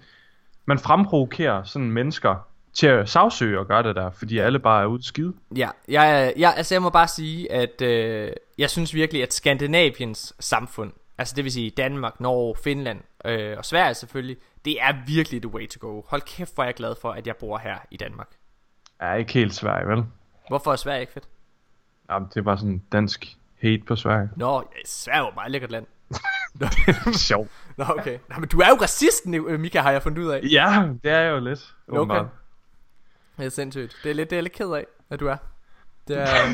man 0.65 0.79
fremprovokerer 0.79 1.63
sådan 1.63 1.91
mennesker 1.91 2.47
til 2.73 2.87
at 2.87 3.09
sagsøge 3.09 3.59
og 3.59 3.67
gøre 3.67 3.83
det 3.83 3.95
der, 3.95 4.11
fordi 4.11 4.37
alle 4.37 4.59
bare 4.59 4.81
er 4.81 4.85
ude 4.85 5.03
skide. 5.03 5.33
Ja, 5.55 5.69
jeg, 5.87 6.33
jeg, 6.37 6.53
altså 6.57 6.75
jeg 6.75 6.81
må 6.81 6.89
bare 6.89 7.07
sige, 7.07 7.51
at 7.51 7.81
øh, 7.81 8.31
jeg 8.57 8.69
synes 8.69 8.93
virkelig, 8.93 9.23
at 9.23 9.33
Skandinaviens 9.33 10.35
samfund, 10.39 10.91
altså 11.17 11.33
det 11.35 11.43
vil 11.43 11.51
sige 11.51 11.69
Danmark, 11.69 12.19
Norge, 12.19 12.55
Finland 12.63 12.99
øh, 13.25 13.57
og 13.57 13.65
Sverige 13.65 13.93
selvfølgelig, 13.93 14.37
det 14.65 14.81
er 14.81 14.93
virkelig 15.07 15.41
the 15.41 15.53
way 15.53 15.67
to 15.67 15.87
go. 15.87 16.01
Hold 16.07 16.21
kæft, 16.21 16.55
hvor 16.55 16.63
er 16.63 16.67
jeg 16.67 16.75
glad 16.75 16.95
for, 17.01 17.11
at 17.11 17.27
jeg 17.27 17.35
bor 17.35 17.57
her 17.57 17.77
i 17.91 17.97
Danmark. 17.97 18.27
Er 18.99 19.15
ikke 19.15 19.33
helt 19.33 19.53
Sverige, 19.53 19.87
vel? 19.87 20.03
Hvorfor 20.47 20.71
er 20.71 20.75
Sverige 20.75 21.01
ikke 21.01 21.13
fedt? 21.13 21.27
Jamen, 22.09 22.29
det 22.29 22.37
er 22.37 22.41
bare 22.41 22.57
sådan 22.57 22.83
dansk 22.91 23.37
hate 23.61 23.83
på 23.87 23.95
Sverige. 23.95 24.29
Nå, 24.35 24.55
ja, 24.55 24.81
Sverige 24.85 25.17
er 25.17 25.21
jo 25.21 25.29
et 25.29 25.35
meget 25.35 25.51
lækkert 25.51 25.71
land. 25.71 25.85
Nå, 26.59 26.67
Sjov. 27.13 27.47
Nå 27.77 27.85
okay. 27.87 28.17
Nå, 28.29 28.35
men 28.39 28.49
du 28.49 28.59
er 28.59 28.67
jo 28.69 28.75
racisten, 28.81 29.33
øh, 29.33 29.59
Mika, 29.59 29.79
har 29.81 29.91
jeg 29.91 30.03
fundet 30.03 30.23
ud 30.23 30.29
af. 30.29 30.39
Ja, 30.51 30.83
det 31.03 31.11
er 31.11 31.21
jo 31.21 31.39
lidt. 31.39 31.73
Okay. 31.87 31.99
åbenbart. 31.99 32.25
Det 33.37 33.45
er 33.45 33.49
sindssygt. 33.49 33.95
Det 34.03 34.11
er 34.11 34.15
lidt, 34.15 34.29
det 34.29 34.35
er 34.35 34.37
jeg 34.37 34.43
lidt 34.43 34.53
ked 34.53 34.71
af, 34.71 34.85
at 35.09 35.19
du 35.19 35.27
er. 35.27 35.37
Det 36.07 36.17
er... 36.21 36.27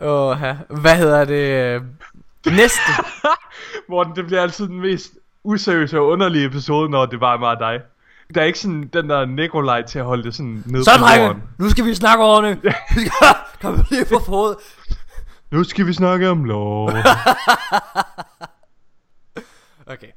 Åh, 0.00 0.36
hvad 0.68 0.96
hedder 0.96 1.24
det? 1.24 1.82
Næste. 2.46 2.80
Morten, 3.88 4.16
det 4.16 4.26
bliver 4.26 4.42
altid 4.42 4.68
den 4.68 4.80
mest 4.80 5.12
useriøse 5.44 5.98
og 5.98 6.06
underlige 6.06 6.46
episode, 6.46 6.90
når 6.90 7.06
det 7.06 7.20
bare 7.20 7.34
er 7.34 7.38
mig 7.38 7.48
og 7.50 7.58
dig. 7.60 7.80
Der 8.34 8.40
er 8.40 8.44
ikke 8.44 8.58
sådan 8.58 8.90
den 8.92 9.08
der 9.10 9.24
Nikolaj 9.24 9.82
til 9.82 9.98
at 9.98 10.04
holde 10.04 10.22
det 10.22 10.34
sådan 10.34 10.62
nede 10.66 10.84
Så 10.84 10.90
på 10.98 11.20
jorden. 11.22 11.42
nu 11.58 11.70
skal 11.70 11.84
vi 11.84 11.94
snakke 11.94 12.24
ordentligt. 12.24 12.74
Komme 13.62 13.84
lige 13.90 14.04
på 14.04 14.18
fod. 14.26 14.54
Nu 15.50 15.64
skal 15.64 15.86
vi 15.86 15.92
snakke 15.92 16.28
om 16.28 16.44
lov. 16.44 16.90
Okay. 19.86 20.10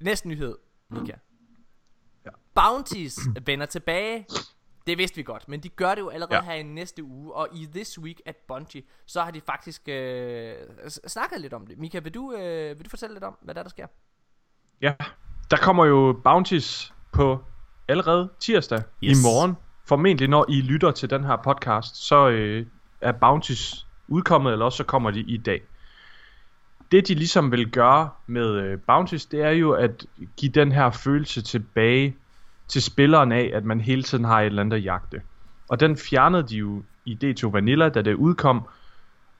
Næste 0.00 0.28
nyhed, 0.28 0.56
Mika. 0.90 1.12
Bounties 2.54 3.18
vender 3.46 3.66
tilbage. 3.66 4.26
Det 4.86 4.98
vidste 4.98 5.16
vi 5.16 5.22
godt, 5.22 5.48
men 5.48 5.60
de 5.60 5.68
gør 5.68 5.94
det 5.94 6.00
jo 6.02 6.08
allerede 6.08 6.34
ja. 6.36 6.42
Ja. 6.44 6.50
her 6.50 6.54
i 6.54 6.62
næste 6.62 7.04
uge. 7.04 7.34
Og 7.34 7.48
i 7.52 7.68
This 7.74 7.98
Week 7.98 8.20
at 8.26 8.36
Bungie, 8.48 8.82
så 9.06 9.22
har 9.22 9.30
de 9.30 9.40
faktisk 9.40 9.88
øh, 9.88 10.54
snakket 11.06 11.40
lidt 11.40 11.52
om 11.52 11.66
det. 11.66 11.78
Mika, 11.78 11.98
vil 11.98 12.14
du, 12.14 12.32
øh, 12.32 12.78
vil 12.78 12.84
du 12.84 12.90
fortælle 12.90 13.14
lidt 13.14 13.24
om, 13.24 13.36
hvad 13.42 13.54
der, 13.54 13.58
er, 13.60 13.62
der 13.62 13.70
sker? 13.70 13.86
Ja, 14.80 14.94
der 15.50 15.56
kommer 15.56 15.84
jo 15.84 16.20
bounties 16.24 16.94
på 17.12 17.44
allerede 17.88 18.28
tirsdag 18.40 18.82
Yes. 19.02 19.18
i 19.18 19.22
morgen. 19.22 19.56
Formentlig 19.86 20.28
når 20.28 20.46
I 20.48 20.60
lytter 20.60 20.90
til 20.90 21.10
den 21.10 21.24
her 21.24 21.36
podcast, 21.36 21.96
så 21.96 22.28
øh, 22.28 22.66
er 23.00 23.12
bounties 23.12 23.86
udkommet, 24.08 24.52
eller 24.52 24.64
også 24.64 24.76
så 24.76 24.84
kommer 24.84 25.10
de 25.10 25.20
i 25.20 25.36
dag. 25.36 25.62
Det 26.92 27.08
de 27.08 27.14
ligesom 27.14 27.52
vil 27.52 27.70
gøre 27.70 28.10
med 28.26 28.46
øh, 28.46 28.78
bounties, 28.78 29.26
det 29.26 29.40
er 29.40 29.50
jo 29.50 29.72
at 29.72 30.06
give 30.36 30.52
den 30.52 30.72
her 30.72 30.90
følelse 30.90 31.42
tilbage 31.42 32.16
til 32.68 32.82
spilleren 32.82 33.32
af, 33.32 33.50
at 33.54 33.64
man 33.64 33.80
hele 33.80 34.02
tiden 34.02 34.24
har 34.24 34.40
et 34.40 34.46
eller 34.46 34.62
andet 34.62 34.76
at 34.76 34.84
jagte. 34.84 35.22
Og 35.68 35.80
den 35.80 35.96
fjernede 35.96 36.42
de 36.42 36.56
jo 36.56 36.82
i 37.04 37.18
D2 37.24 37.50
Vanilla, 37.50 37.88
da 37.88 38.02
det 38.02 38.14
udkom, 38.14 38.62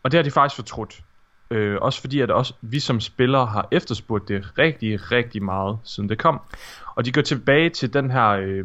og 0.02 0.10
det 0.10 0.18
har 0.18 0.22
de 0.22 0.30
faktisk 0.30 0.56
fortrudt. 0.56 1.02
Øh, 1.50 1.78
også 1.80 2.00
fordi, 2.00 2.20
at 2.20 2.30
også 2.30 2.54
vi 2.60 2.80
som 2.80 3.00
spillere 3.00 3.46
har 3.46 3.68
efterspurgt 3.70 4.28
det 4.28 4.58
rigtig, 4.58 5.12
rigtig 5.12 5.42
meget, 5.42 5.78
siden 5.84 6.08
det 6.08 6.18
kom. 6.18 6.40
Og 6.94 7.04
de 7.04 7.12
går 7.12 7.22
tilbage 7.22 7.70
til 7.70 7.92
den 7.92 8.10
her 8.10 8.28
øh, 8.28 8.64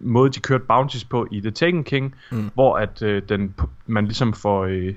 måde, 0.00 0.30
de 0.30 0.40
kørte 0.40 0.64
bounties 0.64 1.04
på 1.04 1.26
i 1.30 1.40
The 1.40 1.50
Taken 1.50 1.84
King, 1.84 2.14
mm. 2.32 2.50
hvor 2.54 2.78
at 2.78 3.02
øh, 3.02 3.22
den, 3.28 3.54
man 3.86 4.04
ligesom 4.04 4.32
får 4.32 4.64
øh, 4.64 4.94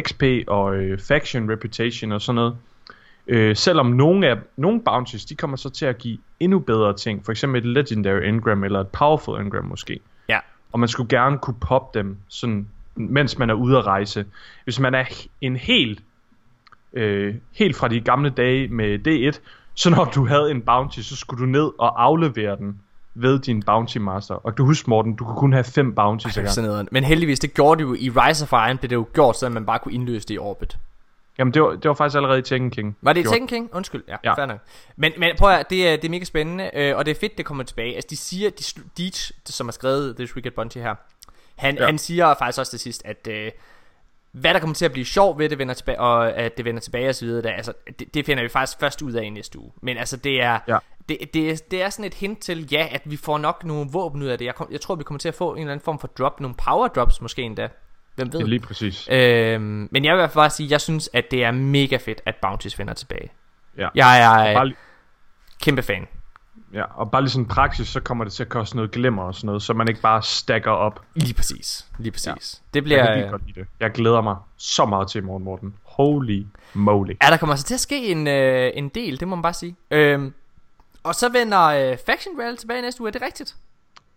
XP 0.00 0.22
og 0.46 0.76
øh, 0.76 0.98
faction 0.98 1.50
reputation 1.50 2.12
og 2.12 2.22
sådan 2.22 2.34
noget. 2.34 2.56
Øh, 3.26 3.56
selvom 3.56 3.86
nogle 3.86 4.28
af 4.28 4.36
nogle 4.56 4.80
bounties, 4.80 5.24
de 5.24 5.34
kommer 5.34 5.56
så 5.56 5.70
til 5.70 5.86
at 5.86 5.98
give 5.98 6.18
endnu 6.40 6.58
bedre 6.58 6.96
ting. 6.96 7.24
For 7.24 7.32
eksempel 7.32 7.60
et 7.60 7.66
legendary 7.66 8.22
engram 8.22 8.64
eller 8.64 8.80
et 8.80 8.88
powerful 8.88 9.40
engram 9.40 9.64
måske. 9.64 10.00
Ja. 10.28 10.38
Og 10.72 10.80
man 10.80 10.88
skulle 10.88 11.08
gerne 11.08 11.38
kunne 11.38 11.56
poppe 11.60 11.98
dem, 11.98 12.16
sådan, 12.28 12.68
mens 12.94 13.38
man 13.38 13.50
er 13.50 13.54
ude 13.54 13.78
at 13.78 13.86
rejse. 13.86 14.24
Hvis 14.64 14.80
man 14.80 14.94
er 14.94 15.04
en 15.40 15.56
helt, 15.56 16.02
øh, 16.92 17.34
helt 17.52 17.76
fra 17.76 17.88
de 17.88 18.00
gamle 18.00 18.30
dage 18.30 18.68
med 18.68 18.98
D1, 19.08 19.40
så 19.74 19.90
når 19.90 20.04
du 20.04 20.26
havde 20.26 20.50
en 20.50 20.62
bounty, 20.62 21.00
så 21.00 21.16
skulle 21.16 21.40
du 21.40 21.46
ned 21.46 21.70
og 21.78 22.02
aflevere 22.02 22.56
den 22.56 22.80
ved 23.14 23.38
din 23.38 23.62
bounty 23.62 23.98
master. 23.98 24.34
Og 24.34 24.58
du 24.58 24.64
husker, 24.64 24.88
Morten, 24.88 25.14
du 25.16 25.24
kunne 25.24 25.36
kun 25.36 25.52
have 25.52 25.64
fem 25.64 25.94
bounties 25.94 26.34
Det 26.34 26.34
gangen. 26.34 26.52
sådan 26.54 26.70
noget. 26.70 26.88
Men 26.92 27.04
heldigvis, 27.04 27.38
det 27.38 27.54
gjorde 27.54 27.78
det 27.78 27.88
jo 27.88 27.94
i 27.94 28.10
Rise 28.10 28.42
of 28.44 28.52
Iron, 28.52 28.78
blev 28.78 28.90
det 28.90 28.96
jo 28.96 29.06
gjort, 29.14 29.36
så 29.38 29.48
man 29.48 29.66
bare 29.66 29.78
kunne 29.78 29.94
indløse 29.94 30.28
det 30.28 30.34
i 30.34 30.38
Orbit. 30.38 30.76
Jamen, 31.38 31.54
det 31.54 31.62
var, 31.62 31.70
det 31.70 31.88
var 31.88 31.94
faktisk 31.94 32.16
allerede 32.16 32.38
i 32.38 32.42
Tekken 32.42 32.70
King. 32.70 32.96
Var 33.02 33.12
det 33.12 33.20
i. 33.20 33.28
Tekken 33.28 33.48
King? 33.48 33.70
Undskyld, 33.72 34.02
ja, 34.08 34.16
ja. 34.24 34.34
Fair 34.34 34.46
nok. 34.46 34.58
Men, 34.96 35.12
men 35.18 35.36
prøv 35.38 35.50
at 35.50 35.70
det 35.70 35.88
er, 35.88 35.96
det 35.96 36.04
er 36.04 36.08
mega 36.10 36.24
spændende, 36.24 36.70
øh, 36.74 36.96
og 36.96 37.06
det 37.06 37.10
er 37.16 37.20
fedt, 37.20 37.38
det 37.38 37.46
kommer 37.46 37.64
tilbage. 37.64 37.94
Altså, 37.94 38.08
de 38.10 38.16
siger, 38.16 38.50
de, 38.50 38.64
Deej, 38.98 39.10
som 39.46 39.66
har 39.66 39.72
skrevet 39.72 40.30
Week 40.34 40.46
at 40.46 40.54
Bungie 40.54 40.82
her, 40.82 40.94
han, 41.56 41.76
ja. 41.76 41.86
Han 41.86 41.98
siger 41.98 42.34
faktisk 42.38 42.58
også 42.58 42.70
til 42.70 42.80
sidst, 42.80 43.02
at 43.04 43.28
øh, 43.30 43.50
hvad 44.32 44.54
der 44.54 44.60
kommer 44.60 44.74
til 44.74 44.84
at 44.84 44.92
blive 44.92 45.04
sjov 45.04 45.38
ved 45.38 45.48
det, 45.48 45.58
vender 45.58 45.74
tilbage, 45.74 46.00
og 46.00 46.32
at 46.36 46.56
det 46.56 46.64
vender 46.64 46.80
tilbage 46.80 47.08
og 47.08 47.14
så 47.14 47.24
videre, 47.24 47.42
der, 47.42 47.50
altså, 47.52 47.72
det, 47.98 48.14
det 48.14 48.26
finder 48.26 48.42
vi 48.42 48.48
faktisk 48.48 48.80
først 48.80 49.02
ud 49.02 49.12
af 49.12 49.24
i 49.24 49.30
næste 49.30 49.58
uge. 49.58 49.72
Men 49.82 49.96
altså, 49.96 50.16
det 50.16 50.42
er, 50.42 50.58
Ja. 50.68 50.78
Det, 51.08 51.18
det, 51.34 51.50
er, 51.50 51.56
det 51.70 51.82
er 51.82 51.90
sådan 51.90 52.04
et 52.04 52.14
hint 52.14 52.38
til, 52.38 52.68
ja, 52.72 52.88
at 52.90 53.02
vi 53.04 53.16
får 53.16 53.38
nok 53.38 53.64
nogle 53.64 53.90
våben 53.92 54.22
ud 54.22 54.26
af 54.26 54.38
det. 54.38 54.44
Jeg, 54.44 54.54
kom, 54.54 54.68
jeg 54.70 54.80
tror, 54.80 54.94
vi 54.94 55.04
kommer 55.04 55.18
til 55.18 55.28
at 55.28 55.34
få 55.34 55.52
en 55.52 55.58
eller 55.58 55.72
anden 55.72 55.84
form 55.84 55.98
for 55.98 56.06
drop, 56.08 56.40
nogle 56.40 56.54
power 56.64 56.88
drops 56.88 57.20
måske 57.20 57.42
endda. 57.42 57.68
Hvem 58.14 58.32
ved? 58.32 58.40
Ja, 58.40 58.46
lige 58.46 58.60
præcis. 58.60 59.08
Øhm, 59.12 59.88
men 59.90 60.04
jeg 60.04 60.16
vil 60.18 60.28
bare 60.34 60.50
sige, 60.50 60.70
jeg 60.70 60.80
synes, 60.80 61.10
at 61.12 61.24
det 61.30 61.44
er 61.44 61.50
mega 61.50 61.96
fedt, 61.96 62.20
at 62.26 62.34
Bounties 62.42 62.78
vender 62.78 62.94
tilbage. 62.94 63.28
Ja. 63.78 63.88
Jeg 63.94 64.20
er 64.50 64.54
Bare, 64.54 64.72
kæmpe 65.62 65.82
fan. 65.82 66.06
ja, 66.74 66.82
og 66.82 67.10
bare 67.10 67.22
lige 67.22 67.30
sådan 67.30 67.46
praksis, 67.46 67.88
så 67.88 68.00
kommer 68.00 68.24
det 68.24 68.32
til 68.32 68.42
at 68.42 68.48
koste 68.48 68.76
noget 68.76 68.90
glimmer 68.90 69.22
og 69.22 69.34
sådan 69.34 69.46
noget, 69.46 69.62
så 69.62 69.72
man 69.74 69.88
ikke 69.88 70.00
bare 70.00 70.22
stacker 70.22 70.70
op. 70.70 71.00
Lige 71.14 71.34
præcis. 71.34 71.86
Lige 71.98 72.12
præcis. 72.12 72.26
Ja. 72.26 72.32
Det 72.34 72.74
Jeg 72.74 72.84
bliver... 72.84 73.06
kan 73.06 73.16
vildt 73.16 73.30
godt 73.30 73.46
lide 73.46 73.60
det. 73.60 73.68
Jeg 73.80 73.90
glæder 73.90 74.20
mig 74.20 74.36
så 74.56 74.86
meget 74.86 75.08
til 75.08 75.18
i 75.18 75.24
morgen, 75.24 75.44
Morten. 75.44 75.74
Holy 75.84 76.46
moly. 76.74 77.12
Ja, 77.22 77.30
der 77.30 77.36
kommer 77.36 77.52
altså 77.52 77.66
til 77.66 77.74
at 77.74 77.80
ske 77.80 78.06
en, 78.08 78.26
øh, 78.26 78.70
en 78.74 78.88
del, 78.88 79.20
det 79.20 79.28
må 79.28 79.36
man 79.36 79.42
bare 79.42 79.52
sige. 79.54 79.76
Øhm, 79.90 80.34
og 81.02 81.14
så 81.14 81.28
vender 81.28 81.62
øh, 81.62 81.98
Faction 82.06 82.36
Royale 82.38 82.56
tilbage 82.56 82.82
næste 82.82 83.00
uge, 83.00 83.08
er 83.08 83.12
det 83.12 83.22
rigtigt? 83.22 83.56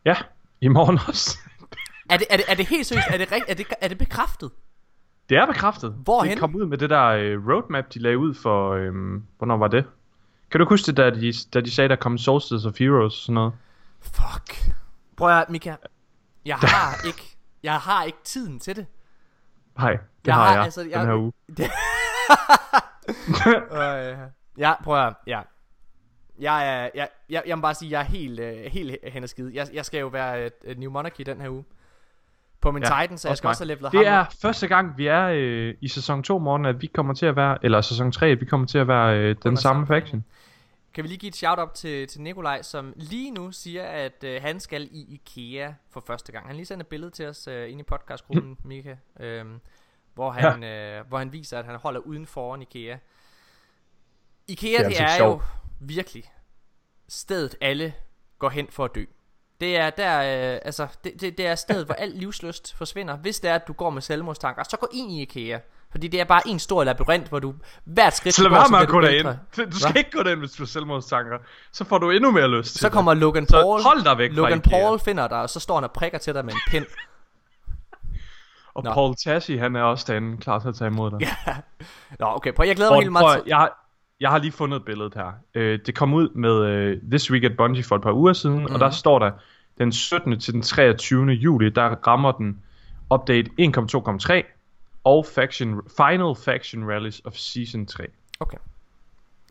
Ja, 0.06 0.16
i 0.62 0.68
morgen 0.68 1.00
også. 1.08 1.38
Er 2.10 2.18
det, 2.18 2.28
er 2.30 2.38
det, 2.38 2.46
er 2.48 2.56
det 2.56 2.66
helt 2.68 2.86
seriøst? 2.88 3.08
Er 3.10 3.18
det, 3.18 3.28
er, 3.48 3.54
det, 3.54 3.66
er 3.82 3.88
det 3.88 3.98
bekræftet? 3.98 4.52
Det 5.30 5.38
er 5.38 5.46
bekræftet. 5.46 5.92
Hvorhen? 6.04 6.32
Det 6.32 6.40
kom 6.40 6.56
ud 6.56 6.66
med 6.66 6.78
det 6.78 6.90
der 6.90 7.04
øh, 7.06 7.48
roadmap, 7.48 7.94
de 7.94 8.00
lagde 8.00 8.18
ud 8.18 8.34
for... 8.34 8.74
Øh, 8.74 8.92
hvornår 9.38 9.58
var 9.58 9.68
det? 9.68 9.86
Kan 10.52 10.60
du 10.60 10.66
huske 10.70 10.86
det, 10.86 10.98
da 10.98 11.10
de, 11.10 11.34
da 11.54 11.62
de 11.62 11.72
sagde, 11.72 11.90
der 11.90 11.96
kom 11.96 12.18
Solstice 12.18 12.68
of 12.68 12.74
Heroes 12.80 13.04
og 13.06 13.12
sådan 13.22 13.34
noget? 13.34 13.54
Fuck. 14.02 14.74
Prøv 15.18 15.30
at 15.40 15.50
Mika. 15.50 15.76
Jeg 16.46 16.56
har 16.58 16.98
ikke, 17.08 17.38
jeg 17.64 17.78
har 17.78 18.04
ikke 18.04 18.18
tiden 18.24 18.60
til 18.60 18.76
det. 18.76 18.86
Nej, 19.78 19.92
det 19.92 20.00
Jeg 20.26 20.36
har 20.36 20.54
jeg 20.54 20.64
altså, 20.64 20.82
den 20.82 20.92
jeg- 20.92 21.06
her 21.06 21.16
uge. 21.16 21.32
Øh, 23.72 24.18
ja, 24.58 24.74
prøv 24.84 25.08
at 25.08 25.14
ja. 25.28 25.42
Jeg, 26.40 26.84
er, 26.86 26.90
jeg, 26.96 27.10
jeg, 27.30 27.44
jeg 27.48 27.58
må 27.58 27.62
bare 27.62 27.74
sige, 27.74 27.92
jeg 27.92 28.00
er 28.00 28.06
helt, 28.06 28.40
øh, 28.40 28.66
helt 28.66 28.96
hen 29.08 29.24
og 29.24 29.30
skide. 29.30 29.52
Jeg, 29.54 29.68
jeg 29.74 29.86
skal 29.86 30.00
jo 30.00 30.08
være 30.08 30.50
øh, 30.64 30.78
New 30.78 30.92
Monarchy 30.92 31.22
den 31.26 31.42
her 31.42 31.50
uge. 31.50 31.64
På 32.62 32.72
min 32.72 32.84
ja, 32.84 33.02
Titan, 33.02 33.18
så 33.18 33.28
jeg 33.28 33.38
skal 33.38 33.48
mig. 33.48 33.50
også 33.50 33.64
have 33.64 33.68
levelet 33.68 33.92
Det 33.92 34.08
ham. 34.08 34.20
er 34.20 34.26
første 34.42 34.68
gang, 34.68 34.98
vi 34.98 35.08
er 35.08 35.28
øh, 35.34 35.76
i 35.82 35.88
sæson 35.88 36.24
2 36.24 36.38
morgen, 36.40 36.66
at 36.66 36.82
vi 36.82 36.88
kommer 36.88 37.14
til 37.14 37.26
at 37.26 37.36
være, 37.36 37.58
eller 37.64 37.82
sæson 37.82 38.12
3, 38.12 38.28
at 38.28 38.42
vi 38.42 38.46
kommer 38.46 38.68
til 38.68 38.78
at 38.78 38.88
være 38.88 39.18
øh, 39.20 39.36
den 39.44 39.58
samme 39.58 39.88
faction. 39.88 40.26
Kan 40.94 41.04
vi 41.04 41.08
lige 41.10 41.18
give 41.18 41.28
et 41.28 41.36
shout-out 41.36 41.72
til, 41.72 42.08
til 42.08 42.22
Nikolaj, 42.22 42.62
som 42.62 42.94
lige 42.96 43.32
nu 43.32 43.52
siger, 43.52 43.84
at 43.84 44.24
øh, 44.24 44.42
han 44.42 44.60
skal 44.60 44.88
i 44.92 45.02
IKEA 45.14 45.72
for 45.90 46.04
første 46.08 46.32
gang. 46.32 46.48
Han 46.48 46.56
lige 46.56 46.66
sendte 46.66 46.84
et 46.84 46.88
billede 46.88 47.12
til 47.12 47.28
os 47.28 47.48
øh, 47.48 47.72
inde 47.72 47.80
i 47.80 47.84
podcastgruppen, 47.84 48.58
Mika, 48.64 48.96
øh, 49.20 49.46
hvor, 50.14 50.32
han, 50.32 50.64
ja. 50.64 51.00
øh, 51.00 51.08
hvor 51.08 51.18
han 51.18 51.34
viser, 51.34 51.60
at 51.60 51.66
han 51.66 51.76
holder 51.76 52.00
uden 52.00 52.26
foran 52.26 52.62
IKEA. 52.62 52.98
IKEA, 54.48 54.70
det 54.70 54.80
er, 54.80 54.84
altså 54.86 55.04
det 55.04 55.10
er 55.10 55.14
jo 55.14 55.18
sjovt. 55.18 55.44
Virkelig 55.80 56.24
stedet, 57.10 57.56
alle 57.62 57.94
går 58.40 58.50
hen 58.50 58.68
for 58.70 58.86
at 58.86 58.96
dø. 58.96 59.04
Det 59.62 59.78
er 59.78 59.90
der, 59.90 60.18
øh, 60.20 60.60
altså, 60.66 60.88
det, 61.04 61.22
det, 61.22 61.38
det 61.38 61.48
er 61.48 61.56
stedet, 61.56 61.86
hvor 61.86 61.96
al 62.04 62.10
livsløst 62.10 62.76
forsvinder. 62.78 63.18
Hvis 63.18 63.40
det 63.40 63.50
er, 63.50 63.56
at 63.56 63.68
du 63.68 63.74
går 63.74 63.90
med 63.90 64.02
selvmordstanker, 64.02 64.64
så 64.64 64.78
gå 64.78 64.88
ind 64.94 65.12
i 65.12 65.22
IKEA. 65.22 65.60
Fordi 65.92 66.08
det 66.08 66.20
er 66.20 66.24
bare 66.26 66.42
en 66.48 66.60
stor 66.60 66.84
labyrint, 66.84 67.28
hvor 67.28 67.40
du 67.40 67.54
hvert 67.84 68.16
skridt 68.16 68.36
Så 68.36 68.44
lad 68.44 68.50
være 68.50 68.70
med 68.72 68.80
at 68.80 68.88
gå 68.88 69.00
du 69.00 69.06
derind. 69.06 69.28
Du 69.72 69.80
skal 69.80 69.92
Hva? 69.92 69.98
ikke 69.98 70.12
gå 70.12 70.24
derind, 70.24 70.40
hvis 70.40 70.52
du 70.52 70.64
har 70.64 70.68
selvmordstanker. 70.68 71.38
Så 71.72 71.86
får 71.86 71.98
du 71.98 72.10
endnu 72.12 72.32
mere 72.32 72.48
lyst 72.58 72.72
til 72.72 72.80
Så 72.80 72.90
kommer 72.90 73.14
Logan 73.14 73.48
Så 73.48 73.62
Paul. 73.62 73.82
hold 73.82 74.04
dig 74.04 74.18
væk 74.18 74.32
fra 74.32 74.36
Logan 74.36 74.58
IKEA. 74.58 74.80
Paul 74.80 75.00
finder 75.00 75.28
dig, 75.28 75.42
og 75.42 75.50
så 75.50 75.60
står 75.60 75.76
han 75.76 75.84
og 75.84 75.92
prikker 75.92 76.18
til 76.18 76.34
dig 76.34 76.46
med 76.46 76.54
en 76.54 76.60
pind. 76.68 76.86
Og 78.74 78.84
Nå. 78.84 78.94
Paul 78.94 79.16
Tassi, 79.16 79.58
han 79.58 79.76
er 79.76 79.82
også 79.84 80.06
derinde, 80.08 80.38
klar 80.38 80.60
til 80.60 80.68
at 80.68 80.76
tage 80.76 80.88
imod 80.88 81.12
dig. 81.12 81.20
Ja. 81.22 81.56
Nå, 82.20 82.26
okay, 82.36 82.54
prøv, 82.54 82.68
jeg 82.68 82.76
glæder 82.76 82.92
mig 82.92 82.98
Og 82.98 83.02
helt 83.02 83.12
meget 83.12 83.42
til... 83.42 83.50
jeg, 83.50 83.58
har, 83.58 83.85
jeg 84.20 84.30
har 84.32 84.38
lige 84.38 84.52
fundet 84.52 84.86
billedet 84.86 85.14
her. 85.14 85.32
Øh, 85.56 85.80
det 85.86 85.96
kom 85.96 86.14
ud 86.14 86.30
med 86.30 86.66
øh, 86.66 87.02
This 87.12 87.32
Week 87.32 87.44
at 87.44 87.58
Bungie 87.58 87.84
for 87.84 87.96
et 87.96 88.02
par 88.02 88.14
uger 88.14 88.34
siden, 88.34 88.60
mm. 88.60 88.74
og 88.74 88.80
der 88.80 88.90
står 88.90 89.20
der, 89.20 89.32
den 89.78 89.92
17. 89.92 90.40
til 90.40 90.54
den 90.54 90.62
23. 90.62 91.26
juli, 91.26 91.70
der 91.70 92.08
rammer 92.08 92.32
den 92.32 92.62
update 93.14 93.52
1.2.3 93.62 94.44
og 95.04 95.26
faction, 95.36 95.82
Final 95.98 96.36
Faction 96.46 96.92
Rallies 96.92 97.22
of 97.26 97.34
Season 97.34 97.86
3. 97.86 98.04
Okay. 98.40 98.58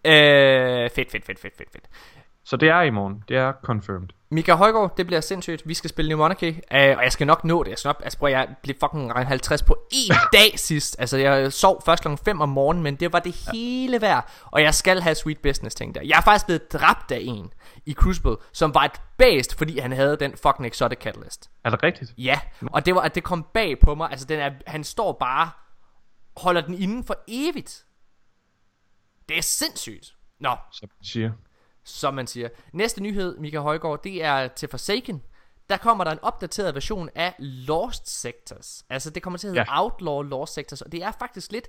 Øh, 0.05 0.91
fedt, 0.91 1.11
fedt, 1.11 1.25
fedt, 1.25 1.41
fedt, 1.41 1.57
fedt, 1.57 1.73
fedt. 1.73 1.85
Så 2.45 2.57
det 2.57 2.69
er 2.69 2.81
i 2.81 2.91
morgen. 2.91 3.25
Det 3.29 3.37
er 3.37 3.53
confirmed. 3.63 4.09
Mika 4.35 4.55
Højgaard, 4.55 4.97
det 4.97 5.07
bliver 5.07 5.21
sindssygt. 5.21 5.69
Vi 5.69 5.75
skal 5.75 5.91
spille 5.91 6.09
New 6.09 6.19
Monarchy, 6.19 6.53
øh, 6.73 6.97
og 6.97 7.03
jeg 7.05 7.13
skal 7.13 7.27
nok 7.27 7.45
nå 7.45 7.63
det. 7.63 7.71
Jeg 7.71 7.79
skal 7.79 7.89
nok, 7.89 8.01
altså 8.05 8.19
prøv, 8.19 8.31
jeg 8.31 8.57
blev 8.63 8.77
fucking 8.81 9.15
regn 9.15 9.27
50 9.27 9.63
på 9.63 9.77
én 9.95 10.29
dag 10.39 10.59
sidst. 10.59 10.97
Altså, 10.99 11.17
jeg 11.17 11.53
sov 11.53 11.83
først 11.85 12.03
kl. 12.03 12.09
5 12.25 12.41
om 12.41 12.49
morgenen, 12.49 12.83
men 12.83 12.97
det 12.97 13.13
var 13.13 13.19
det 13.19 13.49
hele 13.53 14.01
værd. 14.01 14.31
Og 14.45 14.63
jeg 14.63 14.75
skal 14.75 15.01
have 15.01 15.15
sweet 15.15 15.39
business 15.39 15.75
ting 15.75 15.95
der. 15.95 16.03
Jeg 16.03 16.17
er 16.19 16.23
faktisk 16.23 16.47
blevet 16.47 16.73
dræbt 16.73 17.11
af 17.11 17.19
en 17.23 17.53
i 17.87 17.93
Crucible, 17.93 18.37
som 18.53 18.75
var 18.75 18.85
et 18.85 19.01
bæst, 19.19 19.59
fordi 19.59 19.79
han 19.79 19.93
havde 19.93 20.17
den 20.17 20.33
fucking 20.43 20.67
exotic 20.67 20.99
catalyst. 20.99 21.51
Er 21.65 21.71
det 21.71 21.83
rigtigt? 21.83 22.15
Ja, 22.19 22.41
og 22.73 22.87
det 22.87 22.95
var, 22.95 23.01
at 23.01 23.15
det 23.15 23.23
kom 23.25 23.47
bag 23.55 23.79
på 23.79 23.95
mig. 23.95 24.11
Altså, 24.11 24.27
den 24.27 24.41
er, 24.41 24.51
han 24.67 24.85
står 24.85 25.13
bare, 25.13 25.51
holder 26.37 26.61
den 26.61 26.75
inden 26.75 27.05
for 27.05 27.17
evigt. 27.29 27.85
Det 29.29 29.39
er 29.39 29.43
sindssygt. 29.43 30.15
Nå, 30.41 30.49
man 30.83 30.91
siger. 31.03 31.33
Som 31.85 32.15
man 32.15 32.27
siger. 32.27 32.49
Næste 32.73 33.03
nyhed, 33.03 33.39
Mika 33.39 33.59
Højgaard, 33.59 34.03
det 34.05 34.25
er 34.25 34.49
til 34.49 34.69
Forsaken. 34.69 35.23
Der 35.71 35.77
kommer 35.77 36.05
der 36.05 36.11
en 36.11 36.19
opdateret 36.23 36.75
version 36.75 37.09
af 37.15 37.35
Lost 37.39 38.21
Sectors. 38.21 38.85
Altså, 38.91 39.11
det 39.11 39.23
kommer 39.23 39.39
til 39.39 39.47
at 39.49 39.55
hedde 39.55 39.67
Ja. 39.71 39.83
Outlaw 39.83 40.23
Lost 40.23 40.55
Sectors, 40.55 40.83
og 40.83 40.93
det 40.93 41.03
er 41.03 41.13
faktisk 41.19 41.53
lidt... 41.53 41.69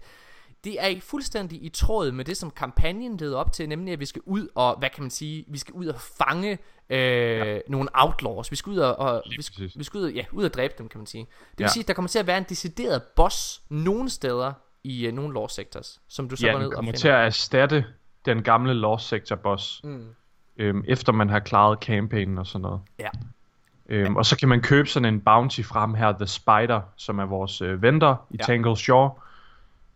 Det 0.63 0.83
er 0.95 1.01
fuldstændig 1.01 1.63
i 1.65 1.69
tråd 1.69 2.11
med 2.11 2.25
det, 2.25 2.37
som 2.37 2.51
kampagnen 2.51 3.17
leder 3.17 3.37
op 3.37 3.51
til, 3.51 3.69
nemlig 3.69 3.93
at 3.93 3.99
vi 3.99 4.05
skal 4.05 4.21
ud 4.25 4.47
og, 4.55 4.79
hvad 4.79 4.89
kan 4.89 5.03
man 5.03 5.11
sige, 5.11 5.45
vi 5.47 5.57
skal 5.57 5.73
ud 5.73 5.85
og 5.87 6.01
fange 6.01 6.57
øh, 6.89 6.97
ja. 6.99 7.59
nogle 7.67 7.89
outlaws. 7.93 8.51
Vi 8.51 8.55
skal 8.55 8.69
ud 8.71 8.77
og, 8.77 8.95
og 8.95 9.23
vi, 9.37 9.41
skal, 9.41 9.71
vi 9.75 9.83
skal 9.83 9.97
ud 9.97 10.03
og, 10.03 10.11
ja, 10.11 10.25
ud 10.31 10.43
og 10.43 10.53
dræbe 10.53 10.73
dem, 10.77 10.89
kan 10.89 10.97
man 10.99 11.07
sige. 11.07 11.23
Det 11.51 11.57
vil 11.57 11.63
Ja. 11.63 11.67
sige, 11.67 11.83
at 11.83 11.87
der 11.87 11.93
kommer 11.93 12.09
til 12.09 12.19
at 12.19 12.27
være 12.27 12.37
en 12.37 12.45
decideret 12.49 13.03
boss 13.03 13.61
nogle 13.69 14.09
steder 14.09 14.53
i 14.83 15.07
uh, 15.07 15.13
nogle 15.13 15.33
Lost 15.33 15.55
Sectors, 15.55 16.01
som 16.07 16.29
du 16.29 16.35
så 16.35 16.45
Ja, 16.47 16.51
går 16.51 16.59
ned 16.59 16.67
og 16.67 16.73
kommer 16.73 16.91
finder. 16.91 16.99
til 16.99 17.07
at 17.07 17.25
erstatte 17.25 17.85
den 18.25 18.43
gamle 18.43 18.73
Lost 18.73 19.07
Sector 19.07 19.35
boss. 19.35 19.81
Mm. 19.83 20.05
Øhm, 20.57 20.83
efter 20.87 21.11
man 21.13 21.29
har 21.29 21.39
klaret 21.39 21.79
campaignen 21.79 22.37
og 22.37 22.47
sådan 22.47 22.61
noget. 22.61 22.79
Ja. 22.99 23.07
Øhm, 23.89 24.15
og 24.15 24.25
så 24.25 24.37
kan 24.37 24.49
man 24.49 24.61
købe 24.61 24.89
sådan 24.89 25.13
en 25.13 25.21
bounty 25.21 25.61
frem 25.61 25.93
her, 25.93 26.11
The 26.11 26.27
Spider, 26.27 26.81
som 26.95 27.19
er 27.19 27.25
vores 27.25 27.61
øh, 27.61 27.81
vendor 27.81 28.21
i 28.31 28.35
Ja. 28.39 28.43
Tangle 28.43 28.77
Shore, 28.77 29.11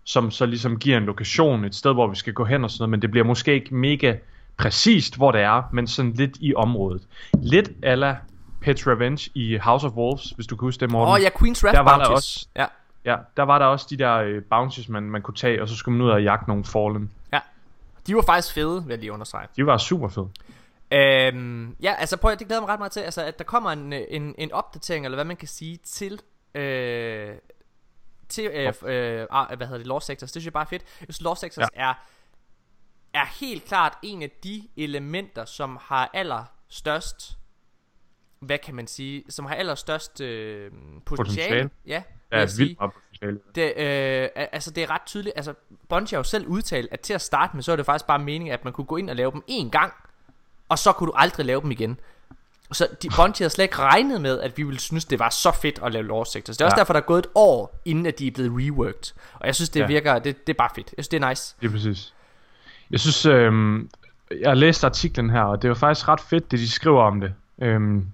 som 0.04 0.32
så 0.32 0.46
ligesom 0.46 0.80
giver 0.80 0.98
en 0.98 1.04
lokation, 1.04 1.66
et 1.66 1.76
sted, 1.76 1.94
hvor 1.94 2.08
vi 2.08 2.16
skal 2.16 2.34
gå 2.34 2.46
hen 2.46 2.64
og 2.64 2.72
sådan 2.72 2.82
noget, 2.82 2.90
men 2.90 3.02
det 3.02 3.12
bliver 3.12 3.26
måske 3.26 3.54
ikke 3.54 3.76
mega 3.76 4.16
præcist, 4.58 5.16
hvor 5.16 5.32
det 5.32 5.42
er, 5.42 5.64
men 5.74 5.88
sådan 5.88 6.12
lidt 6.12 6.38
i 6.40 6.54
området. 6.56 7.02
Lidt 7.34 7.70
ala 7.84 8.18
Pet 8.62 8.88
Revenge 8.88 9.32
i 9.34 9.58
House 9.58 9.88
of 9.88 9.94
Wolves, 9.94 10.30
hvis 10.36 10.48
du 10.48 10.56
kan 10.56 10.66
huske 10.66 10.82
det, 10.82 10.92
Morten. 10.92 11.08
Åh 11.10 11.14
oh, 11.14 11.20
ja, 11.22 11.30
Queen's 11.30 11.64
Wrath 11.64 11.76
Der 11.78 11.82
var 11.84 11.98
der 11.98 12.06
Bounties. 12.06 12.12
også- 12.36 12.48
Ja. 12.56 12.66
Ja, 13.06 13.16
der 13.38 13.44
var 13.44 13.60
der 13.60 13.66
også 13.66 13.88
de 13.90 13.98
der 13.98 14.16
øh, 14.16 14.44
bounties, 14.44 14.90
man, 14.90 15.04
man 15.04 15.22
kunne 15.22 15.36
tage, 15.36 15.62
og 15.62 15.70
så 15.70 15.76
skulle 15.76 15.98
man 15.98 16.06
ud 16.08 16.12
og 16.12 16.24
jagte 16.24 16.50
nogle 16.50 16.64
Fallen. 16.64 17.12
Ja. 17.34 17.40
De 18.10 18.16
var 18.16 18.22
faktisk 18.22 18.54
fede, 18.54 18.84
vil 18.84 18.90
jeg 18.90 19.00
lige 19.00 19.12
understrege. 19.12 19.48
De 19.56 19.66
var 19.66 19.78
super 19.78 20.08
fede. 20.08 20.30
Øhm, 20.92 21.76
ja, 21.82 21.96
altså 21.98 22.18
prøv 22.18 22.32
at 22.32 22.40
det 22.40 22.48
glæder 22.48 22.62
mig 22.62 22.70
ret 22.70 22.80
meget 22.80 22.92
til, 22.92 23.00
altså, 23.00 23.22
at 23.24 23.38
der 23.38 23.44
kommer 23.44 23.72
en, 23.72 23.94
en, 23.94 24.36
en 24.38 24.52
opdatering, 24.52 25.06
eller 25.06 25.16
hvad 25.16 25.26
man 25.26 25.36
kan 25.38 25.48
sige, 25.48 25.78
til, 25.78 26.22
øh, 26.56 27.36
til 28.30 28.46
øh, 28.54 28.74
øh, 28.84 29.28
ah, 29.32 29.58
hvad 29.58 29.68
hedder 29.68 29.78
det, 29.78 29.88
Lost 29.88 30.06
Sectors. 30.06 30.32
Det 30.32 30.42
synes 30.42 30.46
jeg 30.46 30.54
bare 30.54 30.64
er 30.64 30.70
fedt. 30.70 30.84
Jeg 31.00 31.06
synes, 31.06 31.22
Lost 31.22 31.42
Sectors 31.42 31.68
ja. 31.76 31.82
er, 31.90 31.94
er 33.14 33.26
helt 33.40 33.66
klart 33.66 33.98
en 34.04 34.22
af 34.22 34.32
de 34.44 34.68
elementer, 34.78 35.46
som 35.46 35.80
har 35.82 36.10
allerstørst, 36.14 37.38
hvad 38.40 38.58
kan 38.58 38.76
man 38.76 38.88
sige, 38.88 39.24
som 39.30 39.46
har 39.46 39.56
allerstørst 39.56 40.22
øh, 40.22 40.72
potentiale. 40.72 41.06
Potentiale. 41.06 41.70
Ja, 41.86 42.04
Ja, 42.32 42.46
vildt 42.58 42.80
meget. 42.80 42.92
Det, 43.56 43.74
øh, 43.78 44.28
al- 44.36 44.48
altså 44.52 44.72
det 44.72 44.84
er 44.84 44.90
ret 44.90 45.02
tydeligt 45.06 45.34
Altså 45.38 45.54
Bungie 45.90 46.16
har 46.16 46.20
jo 46.20 46.24
selv 46.24 46.48
udtalt 46.48 46.88
At 46.92 47.00
til 47.00 47.14
at 47.14 47.22
starte 47.22 47.56
med 47.56 47.64
Så 47.64 47.72
er 47.72 47.76
det 47.76 47.86
faktisk 47.86 48.06
bare 48.08 48.20
meningen 48.20 48.54
At 48.54 48.64
man 48.64 48.74
kunne 48.74 48.86
gå 48.86 48.98
ind 48.98 49.10
og 49.10 49.16
lave 49.16 49.32
dem 49.32 49.44
én 49.50 49.70
gang 49.70 49.94
Og 50.70 50.80
så 50.80 50.92
kunne 50.92 51.08
du 51.08 51.14
aldrig 51.16 51.46
lave 51.46 51.62
dem 51.62 51.72
igen 51.72 52.00
Så 52.72 52.88
de, 53.04 53.10
Bungie 53.16 53.44
har 53.44 53.50
slet 53.50 53.64
ikke 53.64 53.78
regnet 53.80 54.22
med 54.22 54.40
At 54.40 54.58
vi 54.58 54.64
ville 54.64 54.80
synes 54.80 55.06
det 55.06 55.20
var 55.20 55.30
så 55.30 55.52
fedt 55.62 55.80
At 55.84 55.92
lave 55.94 56.06
Lost 56.06 56.32
Sectors 56.32 56.58
Det 56.58 56.62
er 56.62 56.66
også 56.66 56.76
Ja. 56.76 56.80
derfor 56.80 56.94
der 56.94 57.00
er 57.00 57.06
gået 57.06 57.20
et 57.20 57.32
år 57.36 57.80
Inden 57.86 58.06
at 58.06 58.20
de 58.20 58.28
er 58.28 58.32
blevet 58.32 58.52
reworked 58.68 59.14
Og 59.34 59.48
jeg 59.48 59.56
synes 59.56 59.70
det 59.70 59.80
Ja. 59.80 59.88
virker 59.88 60.20
det, 60.20 60.48
det 60.48 60.54
er 60.54 60.58
bare 60.58 60.70
fedt 60.76 60.88
Jeg 60.98 61.06
synes 61.06 61.08
det 61.08 61.24
er 61.24 61.30
nice 61.30 61.56
Det 61.62 61.68
er 61.68 61.72
præcis. 61.72 62.14
Jeg 62.92 63.00
synes, 63.00 63.26
øhm, 63.26 63.90
jeg 64.42 64.50
har 64.50 64.56
læst 64.56 64.84
artiklen 64.84 65.30
her, 65.30 65.42
og 65.42 65.62
det 65.62 65.70
var 65.70 65.76
faktisk 65.76 66.08
ret 66.08 66.22
fedt, 66.22 66.52
det 66.52 66.60
de 66.60 66.70
skriver 66.70 67.04
om 67.04 67.20
det. 67.22 67.34
Øhm, 67.62 68.06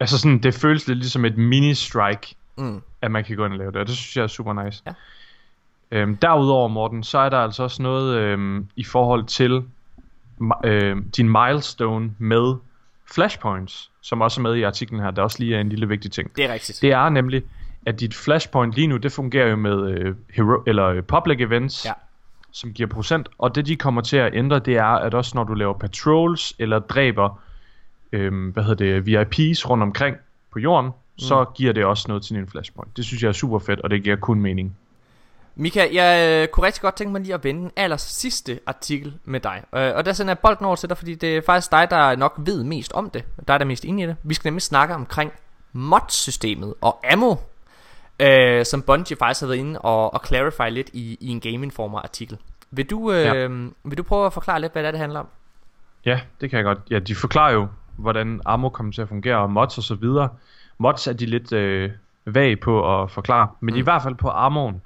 altså 0.00 0.18
sådan, 0.18 0.38
det 0.38 0.54
føles 0.54 0.86
lidt 0.88 0.98
ligesom 0.98 1.24
et 1.24 1.34
mini-strike, 1.34 2.34
Mm. 2.58 2.82
at 3.02 3.10
man 3.10 3.24
kan 3.24 3.36
gå 3.36 3.44
ind 3.44 3.52
og 3.52 3.58
lave 3.58 3.70
det, 3.72 3.80
og 3.80 3.86
det 3.86 3.96
synes 3.96 4.16
jeg 4.16 4.22
er 4.22 4.26
super 4.26 4.64
nice. 4.64 4.82
Ja. 4.86 4.92
Øhm, 5.90 6.16
derudover, 6.16 6.68
Morten, 6.68 7.02
så 7.02 7.18
er 7.18 7.28
der 7.28 7.38
altså 7.38 7.62
også 7.62 7.82
noget 7.82 8.16
øhm, 8.16 8.68
i 8.76 8.84
forhold 8.84 9.24
til 9.24 9.62
øhm, 10.64 11.10
din 11.10 11.28
milestone 11.28 12.14
med 12.18 12.54
flashpoints, 13.14 13.90
som 14.00 14.20
også 14.20 14.40
er 14.40 14.42
med 14.42 14.54
i 14.54 14.62
artiklen 14.62 15.00
her, 15.00 15.10
der 15.10 15.22
også 15.22 15.38
lige 15.38 15.56
er 15.56 15.60
en 15.60 15.68
lille 15.68 15.88
vigtig 15.88 16.12
ting. 16.12 16.36
Det 16.36 16.44
er 16.44 16.52
rigtigt 16.52 16.78
Det 16.82 16.92
er 16.92 17.08
nemlig, 17.08 17.42
at 17.86 18.00
dit 18.00 18.14
flashpoint 18.14 18.74
lige 18.74 18.86
nu, 18.86 18.96
det 18.96 19.12
fungerer 19.12 19.48
jo 19.48 19.56
med 19.56 19.90
øh, 19.90 20.14
hero, 20.34 20.62
eller 20.66 20.86
øh, 20.86 21.02
public 21.02 21.40
events, 21.40 21.84
Ja. 21.84 21.92
som 22.52 22.72
giver 22.72 22.88
procent. 22.88 23.28
Og 23.38 23.54
det 23.54 23.66
de 23.66 23.76
kommer 23.76 24.00
til 24.00 24.16
at 24.16 24.34
ændre, 24.34 24.58
det 24.58 24.76
er, 24.76 24.84
at 24.84 25.14
også 25.14 25.32
når 25.34 25.44
du 25.44 25.54
laver 25.54 25.72
patrols, 25.78 26.54
eller 26.58 26.78
dræber, 26.78 27.42
øh, 28.12 28.52
hvad 28.52 28.64
hedder 28.64 29.00
det, 29.00 29.06
VIPs 29.06 29.70
rundt 29.70 29.82
omkring 29.82 30.16
på 30.52 30.58
jorden, 30.58 30.90
mm. 31.16 31.20
så 31.20 31.44
giver 31.54 31.72
det 31.72 31.84
også 31.84 32.04
noget 32.08 32.22
til 32.22 32.36
din 32.36 32.48
flashpoint. 32.48 32.96
Det 32.96 33.04
synes 33.04 33.22
jeg 33.22 33.28
er 33.28 33.32
super 33.32 33.58
fedt, 33.58 33.80
og 33.80 33.90
det 33.90 34.02
giver 34.02 34.16
kun 34.16 34.40
mening. 34.40 34.76
Mika, 35.56 35.86
jeg 35.92 36.42
øh, 36.42 36.48
kunne 36.48 36.66
rigtig 36.66 36.82
godt 36.82 36.94
tænke 36.96 37.12
mig 37.12 37.20
lige 37.20 37.34
at 37.34 37.44
vende 37.44 37.60
den 37.60 37.70
aller 37.76 37.96
sidste 37.96 38.60
artikel 38.66 39.14
med 39.24 39.40
dig. 39.40 39.62
Øh, 39.74 39.92
og 39.96 40.04
der 40.04 40.12
sender 40.12 40.30
jeg 40.30 40.38
bolden 40.38 40.66
over 40.66 40.76
til 40.76 40.88
dig, 40.88 40.98
fordi 40.98 41.14
det 41.14 41.36
er 41.36 41.42
faktisk 41.46 41.70
dig, 41.72 41.86
der 41.90 42.16
nok 42.16 42.34
ved 42.38 42.64
mest 42.64 42.92
om 42.92 43.10
det. 43.10 43.24
Dig, 43.36 43.46
der 43.48 43.58
er 43.58 43.64
mest 43.64 43.84
inde 43.84 44.02
i 44.02 44.06
det. 44.06 44.16
Vi 44.22 44.34
skal 44.34 44.48
nemlig 44.48 44.62
snakke 44.62 44.94
omkring 44.94 45.32
mod-systemet 45.72 46.74
og 46.80 47.12
ammo, 47.12 47.34
øh, 48.20 48.64
som 48.64 48.82
Bungie 48.82 49.16
faktisk 49.16 49.40
har 49.40 49.46
været 49.46 49.58
inde 49.58 49.80
og, 49.80 50.14
og 50.14 50.20
clarify 50.26 50.70
lidt 50.70 50.90
i, 50.92 51.18
i 51.20 51.28
en 51.28 51.40
Game 51.40 51.54
Informer 51.66 51.98
artikel. 51.98 52.38
Vil 52.70 52.90
du, 52.90 53.12
øh, 53.12 53.24
Ja. 53.24 53.46
vil 53.84 53.98
du 53.98 54.02
prøve 54.02 54.26
at 54.26 54.32
forklare 54.32 54.60
lidt, 54.60 54.72
hvad 54.72 54.82
det, 54.82 54.86
er, 54.86 54.90
det 54.92 55.00
handler 55.00 55.20
om? 55.20 55.26
Ja, 56.04 56.20
det 56.40 56.50
kan 56.50 56.56
jeg 56.56 56.64
godt. 56.64 56.78
Ja, 56.90 56.98
de 56.98 57.14
forklarer 57.14 57.52
jo, 57.52 57.66
hvordan 57.96 58.40
ammo 58.46 58.68
kommer 58.68 58.92
til 58.92 59.02
at 59.02 59.08
fungere, 59.08 59.36
og 59.38 59.50
mods 59.50 59.78
og 59.78 59.84
så 59.84 59.94
videre. 59.94 60.28
Mods 60.82 61.06
er 61.06 61.12
de 61.12 61.26
lidt 61.26 61.52
øh, 61.52 61.90
vage 62.24 62.56
på 62.56 63.02
at 63.02 63.10
forklare, 63.10 63.48
men 63.60 63.74
mm. 63.74 63.78
i 63.78 63.82
hvert 63.82 64.02
fald 64.02 64.14
på 64.14 64.28
ammoen, 64.28 64.82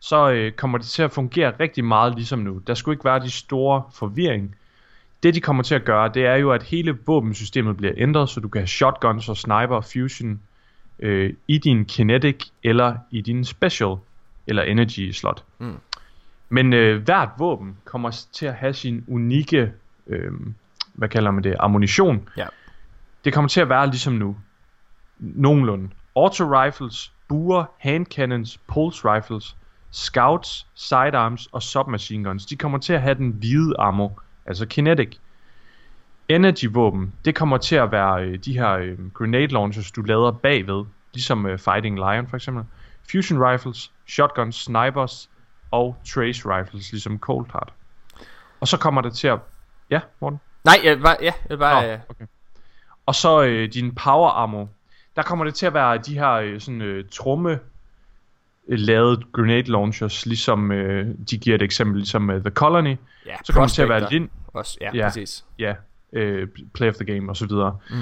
så 0.00 0.30
øh, 0.30 0.52
kommer 0.52 0.78
det 0.78 0.86
til 0.86 1.02
at 1.02 1.10
fungere 1.10 1.52
rigtig 1.60 1.84
meget 1.84 2.14
ligesom 2.14 2.38
nu. 2.38 2.58
Der 2.66 2.74
skulle 2.74 2.94
ikke 2.94 3.04
være 3.04 3.20
de 3.20 3.30
store 3.30 3.82
forvirring. 3.94 4.56
Det 5.22 5.34
de 5.34 5.40
kommer 5.40 5.62
til 5.62 5.74
at 5.74 5.84
gøre, 5.84 6.10
det 6.14 6.26
er 6.26 6.34
jo, 6.34 6.50
at 6.50 6.62
hele 6.62 6.98
våbensystemet 7.06 7.76
bliver 7.76 7.92
ændret, 7.96 8.28
så 8.28 8.40
du 8.40 8.48
kan 8.48 8.60
have 8.60 8.66
shotguns 8.66 9.28
og 9.28 9.36
sniper 9.36 9.76
og 9.76 9.84
fusion 9.84 10.40
øh, 10.98 11.34
i 11.48 11.58
din 11.58 11.84
kinetic 11.84 12.46
eller 12.64 12.96
i 13.10 13.20
din 13.20 13.44
special 13.44 13.96
eller 14.46 14.62
energy 14.62 15.10
slot. 15.10 15.44
Mm. 15.58 15.76
Men 16.48 16.72
øh, 16.72 17.02
hvert 17.02 17.30
våben 17.38 17.76
kommer 17.84 18.26
til 18.32 18.46
at 18.46 18.54
have 18.54 18.72
sin 18.72 19.04
unikke, 19.08 19.72
øh, 20.06 20.32
hvad 20.94 21.08
kalder 21.08 21.30
man 21.30 21.44
det, 21.44 21.56
ammunition. 21.60 22.28
Ja. 22.36 22.46
Det 23.24 23.32
kommer 23.32 23.48
til 23.48 23.60
at 23.60 23.68
være 23.68 23.86
ligesom 23.86 24.12
nu. 24.12 24.36
Nogenlunde. 25.18 25.90
Auto 26.16 26.44
rifles, 26.44 27.12
buer, 27.28 27.64
hand 27.78 28.06
cannons, 28.06 28.58
pulse 28.58 29.04
rifles, 29.04 29.56
scouts, 29.90 30.66
sidearms 30.74 31.48
og 31.52 31.62
submachine 31.62 32.24
guns. 32.24 32.46
De 32.46 32.56
kommer 32.56 32.78
til 32.78 32.92
at 32.92 33.02
have 33.02 33.14
den 33.14 33.30
hvide 33.30 33.74
ammo, 33.78 34.08
altså 34.46 34.66
kinetic. 34.66 35.16
Energy 36.28 36.64
våben, 36.72 37.12
det 37.24 37.34
kommer 37.34 37.58
til 37.58 37.76
at 37.76 37.92
være 37.92 38.24
øh, 38.24 38.38
de 38.38 38.58
her 38.58 38.72
øh, 38.72 39.12
grenade 39.12 39.46
launchers, 39.46 39.92
du 39.92 40.02
lader 40.02 40.30
bagved, 40.30 40.84
ligesom 41.14 41.46
øh, 41.46 41.58
Fighting 41.58 41.96
Lion 41.96 42.26
for 42.28 42.36
eksempel. 42.36 42.64
Fusion 43.12 43.42
rifles, 43.42 43.92
shotguns, 44.06 44.56
snipers 44.56 45.30
og 45.70 45.96
trace 46.04 46.42
rifles, 46.48 46.92
ligesom 46.92 47.18
Cold 47.18 47.46
Heart. 47.52 47.72
Og 48.60 48.68
så 48.68 48.78
kommer 48.78 49.00
det 49.00 49.12
til 49.12 49.28
at... 49.28 49.38
Ja, 49.90 50.00
Morten? 50.20 50.40
Nej, 50.64 50.74
jeg 50.84 51.00
bare, 51.00 51.16
ja, 51.20 51.32
jeg 51.50 51.58
bare... 51.58 51.86
Nå, 51.86 51.92
øh, 51.92 51.98
okay. 52.08 52.26
Og 53.06 53.14
så 53.14 53.42
øh, 53.42 53.72
din 53.72 53.94
power 53.94 54.30
ammo. 54.30 54.66
Der 55.18 55.24
kommer 55.24 55.44
det 55.44 55.54
til 55.54 55.66
at 55.66 55.74
være 55.74 55.98
de 55.98 56.14
her 56.18 56.30
øh, 56.32 56.60
sådan 56.60 56.82
øh, 56.82 57.04
tromme 57.12 57.50
øh, 58.68 58.78
lavet 58.78 59.32
grenade 59.32 59.70
launchers, 59.70 60.26
ligesom 60.26 60.72
øh, 60.72 61.06
de 61.30 61.38
giver 61.38 61.56
et 61.56 61.62
eksempel, 61.62 61.96
ligesom 61.96 62.30
øh, 62.30 62.40
The 62.40 62.50
Colony. 62.50 62.96
ja, 63.26 63.36
Så 63.44 63.52
kommer 63.52 63.66
det 63.66 63.74
til 63.74 63.82
at 63.82 63.88
være 63.88 64.10
lin, 64.10 64.30
Også, 64.46 64.78
ja, 64.80 64.90
Ja. 64.94 65.06
præcis. 65.06 65.44
ja, 65.58 65.74
øh, 66.12 66.48
play 66.74 66.88
of 66.88 66.94
the 66.94 67.04
game 67.04 67.28
og 67.30 67.36
så 67.36 67.46
videre. 67.46 67.76
Mm. 67.90 67.96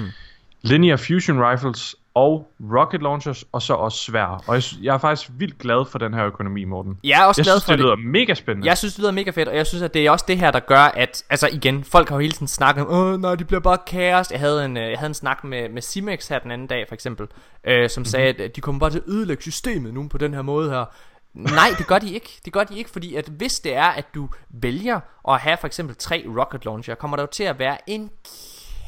Linear 0.61 0.97
fusion 0.97 1.39
rifles 1.49 1.95
og 2.17 2.47
rocket 2.73 3.01
launchers, 3.01 3.45
og 3.51 3.61
så 3.61 3.73
også 3.73 3.97
svær. 3.97 4.43
Og 4.47 4.55
jeg, 4.55 4.63
jeg 4.81 4.93
er 4.93 4.97
faktisk 4.97 5.29
vildt 5.37 5.57
glad 5.57 5.85
for 5.85 5.99
den 5.99 6.13
her 6.13 6.25
økonomi, 6.25 6.63
Morten. 6.63 6.99
Jeg 7.03 7.21
er 7.21 7.25
også 7.25 7.41
Jeg 7.41 7.43
glad 7.43 7.53
synes, 7.53 7.65
for 7.65 7.71
det 7.71 7.79
det. 7.79 7.85
lyder 7.85 7.95
mega 7.95 8.33
spændende. 8.33 8.67
Jeg 8.67 8.77
synes, 8.77 8.93
det 8.93 9.01
lyder 9.01 9.11
mega 9.11 9.31
fedt, 9.31 9.47
og 9.49 9.55
jeg 9.55 9.67
synes, 9.67 9.81
at 9.81 9.93
det 9.93 10.05
er 10.05 10.11
også 10.11 10.25
det 10.27 10.37
her, 10.37 10.51
der 10.51 10.59
gør, 10.59 10.79
at... 10.79 11.23
Altså 11.29 11.49
igen, 11.51 11.83
folk 11.83 12.09
har 12.09 12.15
jo 12.15 12.19
hele 12.19 12.33
tiden 12.33 12.47
snakket 12.47 12.87
om, 12.87 12.93
Åh, 12.93 13.21
nej, 13.21 13.35
det 13.35 13.47
bliver 13.47 13.59
bare 13.59 13.77
kaos. 13.87 14.31
Jeg 14.31 14.39
havde 14.39 14.65
en, 14.65 14.77
øh, 14.77 14.89
jeg 14.89 14.99
havde 14.99 15.09
en 15.09 15.13
snak 15.13 15.43
med, 15.43 15.69
med 15.69 15.81
Simex 15.81 16.27
her 16.27 16.39
den 16.39 16.51
anden 16.51 16.67
dag, 16.67 16.85
for 16.87 16.93
eksempel, 16.93 17.27
øh, 17.63 17.89
som 17.89 18.05
sagde, 18.05 18.43
at 18.43 18.55
de 18.55 18.61
kommer 18.61 18.79
bare 18.79 18.89
til 18.89 18.99
at 18.99 19.07
ødelægge 19.07 19.41
systemet 19.41 19.93
nu 19.93 20.07
på 20.07 20.17
den 20.17 20.33
her 20.33 20.41
måde 20.41 20.69
her. 20.69 20.85
Nej, 21.33 21.69
det 21.77 21.87
gør 21.87 21.99
de 21.99 22.13
ikke. 22.13 22.39
Det 22.45 22.53
gør 22.53 22.63
de 22.63 22.77
ikke, 22.77 22.89
fordi 22.89 23.15
at 23.15 23.25
hvis 23.27 23.59
det 23.59 23.75
er, 23.75 23.87
at 23.87 24.05
du 24.15 24.29
vælger 24.49 24.99
at 25.29 25.39
have 25.39 25.57
for 25.57 25.67
eksempel 25.67 25.95
tre 25.95 26.25
rocket 26.37 26.65
launcher, 26.65 26.95
kommer 26.95 27.17
der 27.17 27.23
jo 27.23 27.27
til 27.31 27.43
at 27.43 27.59
være 27.59 27.77
en 27.87 28.09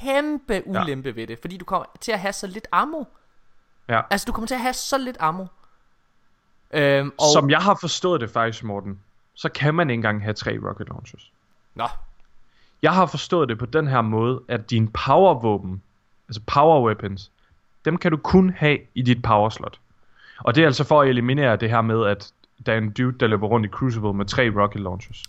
kæmpe 0.01 0.61
ulempe 0.65 1.09
ja. 1.09 1.15
ved 1.15 1.27
det, 1.27 1.37
fordi 1.41 1.57
du 1.57 1.65
kommer 1.65 1.85
til 2.01 2.11
at 2.11 2.19
have 2.19 2.33
så 2.33 2.47
lidt 2.47 2.67
ammo. 2.71 3.03
Ja. 3.89 4.01
Altså, 4.09 4.25
du 4.25 4.31
kommer 4.31 4.47
til 4.47 4.55
at 4.55 4.61
have 4.61 4.73
så 4.73 4.97
lidt 4.97 5.17
ammo. 5.19 5.45
Øhm, 6.73 7.11
og... 7.17 7.25
Som 7.33 7.49
jeg 7.49 7.59
har 7.59 7.77
forstået 7.81 8.21
det 8.21 8.29
faktisk, 8.29 8.63
Morten, 8.63 8.99
så 9.33 9.49
kan 9.49 9.75
man 9.75 9.89
ikke 9.89 9.97
engang 9.97 10.23
have 10.23 10.33
tre 10.33 10.59
rocket 10.67 10.89
launchers. 10.89 11.31
Nå, 11.75 11.87
Jeg 12.81 12.93
har 12.93 13.05
forstået 13.05 13.49
det 13.49 13.57
på 13.57 13.65
den 13.65 13.87
her 13.87 14.01
måde, 14.01 14.41
at 14.47 14.69
dine 14.69 14.87
powervåben, 14.87 15.81
altså 16.27 16.41
power 16.47 16.85
weapons, 16.85 17.31
dem 17.85 17.97
kan 17.97 18.11
du 18.11 18.17
kun 18.17 18.49
have 18.49 18.77
i 18.95 19.01
dit 19.01 19.21
power 19.21 19.49
slot. 19.49 19.79
Og 20.39 20.55
det 20.55 20.61
er 20.61 20.65
altså 20.65 20.83
for 20.83 21.01
at 21.01 21.09
eliminere 21.09 21.55
det 21.55 21.69
her 21.69 21.81
med, 21.81 22.05
at 22.05 22.31
der 22.65 22.73
er 22.73 22.77
en 22.77 22.91
dude, 22.91 23.19
der 23.19 23.27
løber 23.27 23.47
rundt 23.47 23.65
i 23.65 23.69
Crucible 23.69 24.13
med 24.13 24.25
tre 24.25 24.51
rocket 24.55 24.81
launchers. 24.81 25.23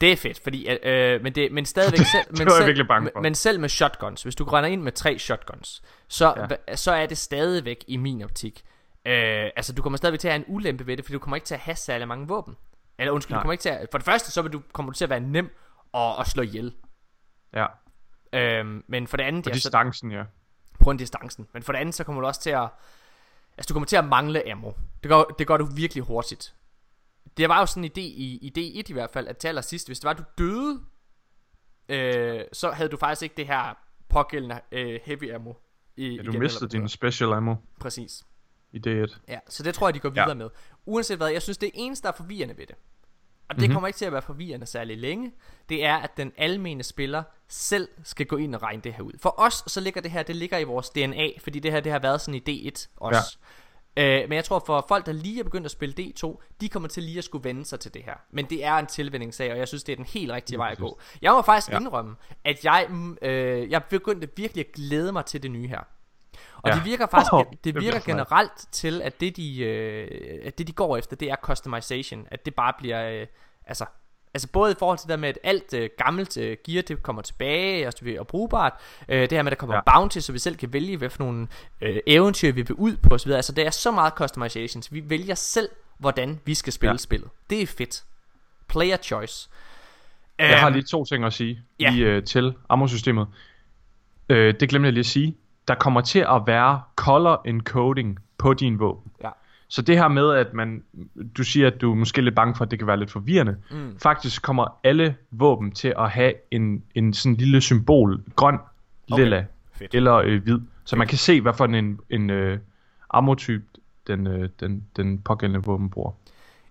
Det 0.00 0.12
er 0.12 0.16
fedt, 0.16 0.40
fordi, 0.42 0.68
øh, 0.68 0.76
øh, 0.82 1.22
men, 1.22 1.34
det, 1.34 1.52
men 1.52 1.66
stadigvæk 1.66 1.98
selv, 2.16 2.24
men, 2.38 2.46
var 2.46 2.54
jeg 2.66 2.76
selv, 2.76 2.86
men, 3.02 3.22
men 3.22 3.34
selv 3.34 3.60
med 3.60 3.68
shotguns, 3.68 4.22
hvis 4.22 4.34
du 4.34 4.44
render 4.44 4.70
ind 4.70 4.82
med 4.82 4.92
tre 4.92 5.18
shotguns, 5.18 5.82
så, 6.08 6.48
Ja. 6.68 6.76
så 6.76 6.92
er 6.92 7.06
det 7.06 7.18
stadigvæk 7.18 7.84
i 7.88 7.96
min 7.96 8.22
optik. 8.22 8.64
Øh, 9.06 9.50
altså 9.56 9.72
du 9.72 9.82
kommer 9.82 9.96
stadigvæk 9.96 10.20
til 10.20 10.28
at 10.28 10.32
have 10.34 10.44
en 10.48 10.54
ulempe 10.54 10.86
ved 10.86 10.96
det, 10.96 11.04
fordi 11.04 11.12
du 11.12 11.18
kommer 11.18 11.36
ikke 11.36 11.46
til 11.46 11.54
at 11.54 11.60
have 11.60 11.76
særlig 11.76 12.08
mange 12.08 12.28
våben. 12.28 12.56
Eller 12.98 13.12
undskyld, 13.12 13.32
Nej. 13.34 13.38
du 13.40 13.42
kommer 13.42 13.52
ikke 13.52 13.62
til 13.62 13.68
at, 13.68 13.88
for 13.90 13.98
det 13.98 14.04
første, 14.04 14.30
så 14.30 14.42
vil 14.42 14.52
du, 14.52 14.62
kommer 14.72 14.92
du 14.92 14.96
til 14.96 15.04
at 15.04 15.10
være 15.10 15.20
nem 15.20 15.50
at, 15.94 16.14
at 16.20 16.26
slå 16.26 16.42
ihjel. 16.42 16.74
Ja, 17.54 17.66
Øh, 18.32 18.64
men 18.88 19.06
for 19.06 19.16
det 19.16 19.24
andet, 19.24 19.44
på 19.44 19.50
distancen, 19.50 20.12
ja. 20.12 20.22
på 20.80 20.90
af 20.90 20.98
distancen. 20.98 21.46
Men 21.52 21.62
for 21.62 21.72
det 21.72 21.78
andet, 21.78 21.94
så 21.94 22.04
kommer 22.04 22.20
du 22.20 22.26
også 22.26 22.40
til 22.40 22.50
at, 22.50 22.68
altså 23.58 23.68
du 23.68 23.72
kommer 23.74 23.86
til 23.86 23.96
at 23.96 24.04
mangle 24.04 24.50
ammo. 24.52 24.72
Det 25.02 25.08
gør, 25.10 25.22
det 25.38 25.46
gør 25.46 25.56
du 25.56 25.64
virkelig 25.64 26.04
hurtigt. 26.04 26.54
Det 27.36 27.48
var 27.48 27.60
jo 27.60 27.66
sådan 27.66 27.84
en 27.84 27.90
idé 27.90 28.00
i, 28.00 28.38
i 28.54 28.78
D1 28.80 28.82
i 28.88 28.92
hvert 28.92 29.10
fald, 29.10 29.28
at 29.28 29.36
til 29.36 29.48
allersidst, 29.48 29.88
hvis 29.88 30.00
det 30.00 30.04
var, 30.06 30.12
du 30.12 30.22
døde, 30.38 30.80
øh, 31.88 32.40
så 32.52 32.70
havde 32.70 32.88
du 32.90 32.96
faktisk 32.96 33.22
ikke 33.22 33.34
det 33.36 33.46
her 33.46 33.78
pågældende 34.08 34.60
øh, 34.72 35.00
heavy 35.04 35.34
ammo. 35.34 35.52
I, 35.96 36.08
ja 36.16 36.22
du 36.22 36.30
igen, 36.30 36.40
mistede 36.40 36.70
din 36.70 36.88
special 36.88 37.32
ammo 37.32 37.54
Præcis. 37.80 38.24
i 38.72 38.78
D1. 38.86 39.18
Ja, 39.28 39.38
så 39.48 39.62
det 39.62 39.74
tror 39.74 39.88
jeg, 39.88 39.94
de 39.94 39.98
går 40.00 40.12
Ja. 40.16 40.22
videre 40.24 40.34
med. 40.34 40.50
Uanset 40.86 41.16
hvad, 41.16 41.28
jeg 41.28 41.42
synes, 41.42 41.58
det 41.58 41.70
eneste, 41.74 42.02
der 42.02 42.12
er 42.12 42.16
forvirrende 42.16 42.56
ved 42.58 42.66
det, 42.66 42.74
og 43.48 43.54
det 43.54 43.56
Mhm. 43.56 43.62
mm-hmm. 43.62 43.74
kommer 43.74 43.86
ikke 43.86 43.96
til 43.96 44.04
at 44.04 44.12
være 44.12 44.22
forvirrende 44.22 44.66
særlig 44.66 44.98
længe, 44.98 45.32
det 45.68 45.84
er, 45.84 45.96
at 45.96 46.16
den 46.16 46.32
almene 46.36 46.82
spiller 46.82 47.22
selv 47.48 47.88
skal 48.04 48.26
gå 48.26 48.36
ind 48.36 48.54
og 48.54 48.62
regne 48.62 48.82
det 48.82 48.94
her 48.94 49.02
ud. 49.02 49.12
For 49.18 49.34
os, 49.38 49.64
så 49.66 49.80
ligger 49.80 50.00
det 50.00 50.10
her, 50.10 50.22
det 50.22 50.36
ligger 50.36 50.58
i 50.58 50.64
vores 50.64 50.90
DNA, 50.90 51.28
fordi 51.38 51.58
det 51.60 51.72
her, 51.72 51.80
det 51.80 51.92
har 51.92 51.98
været 51.98 52.20
sådan 52.20 52.42
i 52.46 52.68
D1 52.68 52.86
også. 52.96 53.38
Ja. 53.40 53.46
Øh, 53.96 54.28
men 54.28 54.32
jeg 54.32 54.44
tror, 54.44 54.62
for 54.66 54.84
folk, 54.88 55.06
der 55.06 55.12
lige 55.12 55.40
er 55.40 55.44
begyndt 55.44 55.64
at 55.64 55.70
spille 55.70 55.94
D2, 56.00 56.42
de 56.60 56.68
kommer 56.68 56.88
til 56.88 57.02
lige 57.02 57.18
at 57.18 57.24
skulle 57.24 57.44
vende 57.44 57.64
sig 57.64 57.80
til 57.80 57.94
det 57.94 58.02
her. 58.04 58.14
Men 58.30 58.44
det 58.44 58.64
er 58.64 58.74
en 58.74 58.86
tilvændingssag, 58.86 59.52
og 59.52 59.58
jeg 59.58 59.68
synes, 59.68 59.84
det 59.84 59.92
er 59.92 59.96
den 59.96 60.04
helt 60.04 60.32
rigtige 60.32 60.58
vej 60.58 60.70
at 60.70 60.78
gå. 60.78 60.98
Jeg 61.22 61.32
må 61.32 61.42
faktisk 61.42 61.72
Ja. 61.72 61.78
indrømme, 61.80 62.16
at 62.44 62.64
jeg, 62.64 62.86
mm, 62.90 63.18
øh, 63.22 63.70
jeg 63.70 63.84
begyndte 63.84 64.28
virkelig 64.36 64.66
at 64.66 64.72
glæde 64.72 65.12
mig 65.12 65.24
til 65.24 65.42
det 65.42 65.50
nye 65.50 65.68
her. 65.68 65.80
Og 66.62 66.70
Ja. 66.70 66.74
det 66.74 66.84
virker 66.84 67.06
faktisk, 67.06 67.32
oh, 67.32 67.44
det 67.50 67.64
det 67.64 67.74
virker 67.74 67.92
mig. 67.98 68.04
generelt 68.04 68.52
til, 68.72 69.02
at 69.02 69.20
det 69.20 69.36
de, 69.36 69.58
øh, 69.60 70.40
at 70.44 70.58
det 70.58 70.66
de 70.66 70.72
går 70.72 70.96
efter, 70.96 71.16
det 71.16 71.30
er 71.30 71.36
customization. 71.42 72.26
At 72.30 72.44
det 72.46 72.54
bare 72.54 72.72
bliver, 72.78 73.10
øh, 73.20 73.26
altså, 73.66 73.84
altså 74.38 74.48
både 74.52 74.72
i 74.72 74.74
forhold 74.78 74.98
til 74.98 75.08
det 75.08 75.18
med, 75.18 75.28
at 75.28 75.38
alt 75.42 75.74
øh, 75.74 75.90
gammelt 75.98 76.36
øh, 76.36 76.56
gear, 76.66 76.82
det 76.82 77.02
kommer 77.02 77.22
tilbage 77.22 77.86
og, 77.88 77.92
og 78.18 78.26
brugbart. 78.26 78.72
Øh, 79.08 79.20
det 79.20 79.32
her 79.32 79.42
med, 79.42 79.52
at 79.52 79.56
der 79.58 79.60
kommer 79.60 79.76
Ja. 79.86 79.92
bounty, 79.94 80.18
så 80.18 80.32
vi 80.32 80.38
selv 80.38 80.56
kan 80.56 80.72
vælge, 80.72 80.96
hvad 80.96 81.10
for 81.10 81.22
nogle 81.24 81.48
øh, 81.80 81.96
eventyr 82.06 82.52
vi 82.52 82.62
vil 82.62 82.74
ud 82.74 82.96
på 82.96 83.14
osv. 83.14 83.30
Altså, 83.30 83.52
det 83.52 83.66
er 83.66 83.70
så 83.70 83.90
meget 83.90 84.12
customization, 84.12 84.82
så 84.82 84.90
vi 84.92 85.10
vælger 85.10 85.34
selv, 85.34 85.68
hvordan 85.98 86.40
vi 86.44 86.54
skal 86.54 86.72
spille 86.72 86.92
Ja. 86.92 86.96
spillet. 86.96 87.28
Det 87.50 87.62
er 87.62 87.66
fedt. 87.66 88.04
Player 88.68 88.96
choice. 88.96 89.48
Jeg 90.38 90.60
har 90.60 90.66
Øhm, 90.66 90.74
lige 90.74 90.84
to 90.84 91.04
ting 91.04 91.24
at 91.24 91.32
sige 91.32 91.62
ja. 91.80 91.94
i, 91.94 91.98
øh, 91.98 92.24
til 92.24 92.54
ammo-systemet. 92.68 93.26
Øh, 94.28 94.54
det 94.60 94.68
glemte 94.68 94.86
jeg 94.86 94.92
lige 94.92 95.00
at 95.00 95.06
sige. 95.06 95.36
Der 95.68 95.74
kommer 95.74 96.00
til 96.00 96.18
at 96.18 96.42
være 96.46 96.82
color 96.96 97.42
encoding 97.46 98.18
på 98.38 98.54
din 98.54 98.78
våben. 98.78 99.12
Ja. 99.24 99.30
Så 99.68 99.82
det 99.82 99.98
her 99.98 100.08
med, 100.08 100.34
at 100.34 100.54
man, 100.54 100.84
du 101.36 101.44
siger, 101.44 101.66
at 101.66 101.80
du 101.80 101.90
er 101.90 101.94
måske 101.94 102.22
lidt 102.22 102.34
bange 102.34 102.54
for, 102.54 102.64
at 102.64 102.70
det 102.70 102.78
kan 102.78 102.88
være 102.88 102.96
lidt 102.96 103.10
forvirrende. 103.10 103.56
Mm. 103.70 103.98
Faktisk 104.02 104.42
kommer 104.42 104.78
alle 104.84 105.16
våben 105.30 105.72
til 105.72 105.94
at 105.98 106.10
have 106.10 106.32
en, 106.50 106.84
en 106.94 107.14
sådan 107.14 107.36
lille 107.36 107.60
symbol, 107.60 108.22
grøn, 108.36 108.58
Okay. 109.10 109.22
lilla 109.22 109.46
Fedt. 109.72 109.94
eller 109.94 110.14
øh, 110.14 110.42
hvid. 110.42 110.58
Så 110.84 110.96
man 110.96 111.06
kan 111.06 111.18
se, 111.18 111.40
hvad 111.40 111.54
for 111.54 111.64
en, 111.64 112.00
en 112.10 112.30
øh, 112.30 112.58
ammo-type 113.10 113.64
den, 114.06 114.26
øh, 114.26 114.48
den, 114.60 114.86
den 114.96 115.18
pågældende 115.18 115.64
våben 115.64 115.90
bruger. 115.90 116.12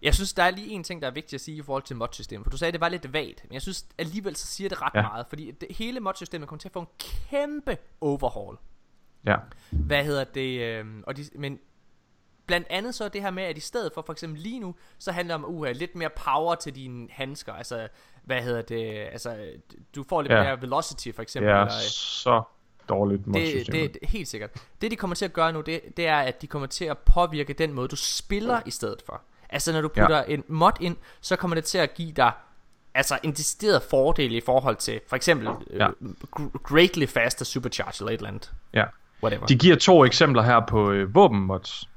Jeg 0.01 0.15
synes, 0.15 0.33
der 0.33 0.43
er 0.43 0.51
lige 0.51 0.69
en 0.69 0.83
ting, 0.83 1.01
der 1.01 1.07
er 1.07 1.11
vigtigt 1.11 1.33
at 1.33 1.41
sige 1.41 1.57
i 1.57 1.61
forhold 1.61 1.83
til 1.83 1.95
modsystemet. 1.95 2.45
For 2.45 2.49
du 2.51 2.57
sagde, 2.57 2.69
at 2.69 2.73
det 2.73 2.81
var 2.81 2.89
lidt 2.89 3.13
vagt. 3.13 3.43
Men 3.43 3.53
jeg 3.53 3.61
synes 3.61 3.85
alligevel, 3.97 4.35
så 4.35 4.47
siger 4.47 4.69
det 4.69 4.81
ret 4.81 4.91
ja. 4.95 5.01
meget. 5.01 5.25
Fordi 5.29 5.51
det, 5.51 5.67
hele 5.77 5.99
modsystemet 5.99 6.47
kommer 6.47 6.59
til 6.59 6.67
at 6.67 6.73
få 6.73 6.79
en 6.79 6.87
kæmpe 6.99 7.77
overhaul. 8.01 8.57
Ja. 9.25 9.35
Hvad 9.71 10.03
hedder 10.03 10.23
det? 10.23 10.61
Øh, 10.61 10.85
og 11.03 11.17
de, 11.17 11.23
men 11.35 11.59
blandt 12.47 12.67
andet 12.69 12.95
så 12.95 13.03
er 13.03 13.09
det 13.09 13.21
her 13.21 13.31
med, 13.31 13.43
at 13.43 13.57
i 13.57 13.61
stedet 13.61 13.91
for 13.93 14.01
for 14.05 14.13
eksempel 14.13 14.41
lige 14.41 14.59
nu, 14.59 14.75
så 14.99 15.11
handler 15.11 15.37
det 15.37 15.45
om 15.45 15.55
uh, 15.55 15.67
lidt 15.67 15.95
mere 15.95 16.09
power 16.25 16.55
til 16.55 16.75
dine 16.75 17.07
handsker. 17.11 17.53
Altså, 17.53 17.87
hvad 18.23 18.41
hedder 18.41 18.61
det? 18.61 19.07
Altså, 19.11 19.37
du 19.95 20.03
får 20.09 20.21
lidt 20.21 20.31
Ja. 20.33 20.37
ja. 20.37 20.43
mere 20.43 20.61
velocity 20.61 21.07
for 21.15 21.21
eksempel. 21.21 21.51
Er 21.51 21.55
eller, 21.55 21.65
øh, 21.75 21.81
så 21.81 22.43
dårligt 22.89 23.25
det, 23.25 23.67
det, 23.67 23.73
det, 23.93 23.97
helt 24.03 24.27
sikkert. 24.27 24.49
Det 24.81 24.91
de 24.91 24.95
kommer 24.95 25.15
til 25.15 25.25
at 25.25 25.33
gøre 25.33 25.53
nu, 25.53 25.61
det, 25.61 25.81
det 25.97 26.07
er, 26.07 26.17
at 26.17 26.41
de 26.41 26.47
kommer 26.47 26.67
til 26.67 26.85
at 26.85 26.97
påvirke 26.97 27.53
den 27.53 27.73
måde, 27.73 27.87
du 27.87 27.95
spiller 27.95 28.61
i 28.65 28.71
stedet 28.71 29.01
for. 29.05 29.21
Altså 29.49 29.73
når 29.73 29.81
du 29.81 29.89
Ja. 29.95 30.01
putter 30.01 30.17
ja. 30.17 30.23
en 30.33 30.43
mod 30.47 30.71
ind, 30.81 30.97
så 31.21 31.35
kommer 31.35 31.55
det 31.55 31.63
til 31.63 31.77
at 31.77 31.93
give 31.93 32.11
dig 32.11 32.31
altså 32.93 33.19
en 33.23 33.31
decideret 33.31 33.81
fordel 33.83 34.35
i 34.35 34.41
forhold 34.41 34.75
til 34.75 35.01
for 35.07 35.15
eksempel 35.15 35.49
Ja. 35.73 35.83
ja. 35.85 35.89
uh, 36.39 36.53
greatly 36.63 37.05
faster 37.05 37.45
supercharge 37.45 37.93
eller 38.01 38.11
et 38.11 38.17
eller 38.17 38.29
andet. 38.29 38.51
Ja. 38.73 38.83
Whatever. 39.23 39.45
De 39.45 39.55
giver 39.57 39.75
to 39.75 40.05
eksempler 40.05 40.41
her 40.43 40.61
på 40.69 40.91
øh, 40.91 41.15
våbenmods. 41.15 41.89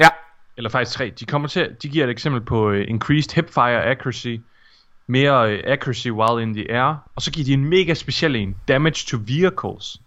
Ja. 0.00 0.08
Eller 0.56 0.70
faktisk 0.70 0.96
tre. 0.96 1.12
De, 1.20 1.26
kommer 1.26 1.48
til, 1.48 1.76
de 1.82 1.88
giver 1.88 2.04
et 2.04 2.10
eksempel 2.10 2.40
på 2.40 2.70
øh, 2.70 2.84
increased 2.88 3.34
hipfire 3.34 3.84
accuracy, 3.84 4.36
mere 5.06 5.52
øh, 5.52 5.62
accuracy 5.66 6.08
while 6.08 6.42
in 6.42 6.54
the 6.54 6.72
air, 6.72 6.94
og 7.14 7.22
så 7.22 7.30
giver 7.30 7.44
de 7.44 7.52
en 7.52 7.64
mega 7.64 7.94
speciel 7.94 8.36
en, 8.36 8.56
damage 8.68 9.06
to 9.06 9.18
vehicles. 9.20 10.00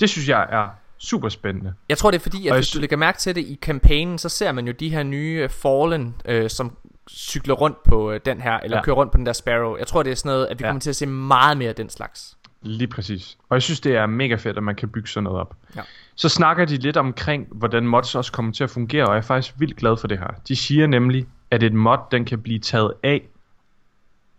Det 0.00 0.10
synes 0.10 0.28
jeg 0.28 0.46
er 0.50 0.68
super 0.98 1.28
spændende. 1.28 1.74
Jeg 1.88 1.98
tror 1.98 2.10
det 2.10 2.18
er 2.18 2.22
fordi, 2.22 2.46
at 2.46 2.52
Og 2.52 2.58
hvis 2.58 2.70
du 2.70 2.78
lægger 2.78 2.96
mærke 2.96 3.18
til 3.18 3.34
det 3.34 3.40
i 3.40 3.58
kampagnen, 3.62 4.18
så 4.18 4.28
ser 4.28 4.52
man 4.52 4.66
jo 4.66 4.72
de 4.72 4.88
her 4.88 5.02
nye 5.02 5.40
øh, 5.42 5.48
Fallen, 5.48 6.14
øh, 6.24 6.50
som 6.50 6.76
cykler 7.10 7.54
rundt 7.54 7.82
på 7.82 8.12
øh, 8.12 8.20
den 8.24 8.40
her, 8.40 8.60
eller 8.60 8.76
ja. 8.76 8.82
Kører 8.82 8.96
rundt 8.96 9.12
på 9.12 9.18
den 9.18 9.26
der 9.26 9.32
Sparrow. 9.32 9.76
Jeg 9.76 9.86
tror, 9.86 10.02
det 10.02 10.10
er 10.10 10.16
sådan 10.16 10.28
noget, 10.28 10.46
at 10.46 10.58
vi. 10.58 10.64
Ja. 10.64 10.68
kommer 10.68 10.80
til 10.80 10.90
at 10.90 10.96
se 10.96 11.06
meget 11.06 11.58
mere 11.58 11.68
af 11.68 11.74
den 11.74 11.90
slags. 11.90 12.36
Lige 12.64 12.88
præcis. 12.88 13.38
Og 13.48 13.54
jeg 13.54 13.62
synes, 13.62 13.80
det 13.80 13.96
er 13.96 14.06
mega 14.06 14.34
fedt, 14.34 14.56
at 14.56 14.62
man 14.62 14.74
kan 14.74 14.88
bygge 14.88 15.08
sådan 15.08 15.24
noget 15.24 15.40
op. 15.40 15.56
Ja. 15.76 15.80
Så 16.14 16.28
snakker 16.28 16.64
de 16.64 16.76
lidt 16.76 16.96
omkring, 16.96 17.46
hvordan 17.50 17.86
mods 17.86 18.14
også 18.14 18.32
kommer 18.32 18.52
til 18.52 18.64
at 18.64 18.70
fungere, 18.70 19.06
og 19.06 19.12
jeg 19.12 19.18
er 19.18 19.22
faktisk 19.22 19.54
vildt 19.58 19.76
glad 19.76 19.96
for 19.96 20.08
det 20.08 20.18
her. 20.18 20.28
De 20.48 20.56
siger 20.56 20.86
nemlig, 20.86 21.26
at 21.50 21.62
et 21.62 21.72
mod, 21.72 21.98
den 22.10 22.24
kan 22.24 22.40
blive 22.40 22.58
taget 22.58 22.92
af 23.02 23.22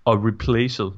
og 0.06 0.26
replaced, 0.26 0.92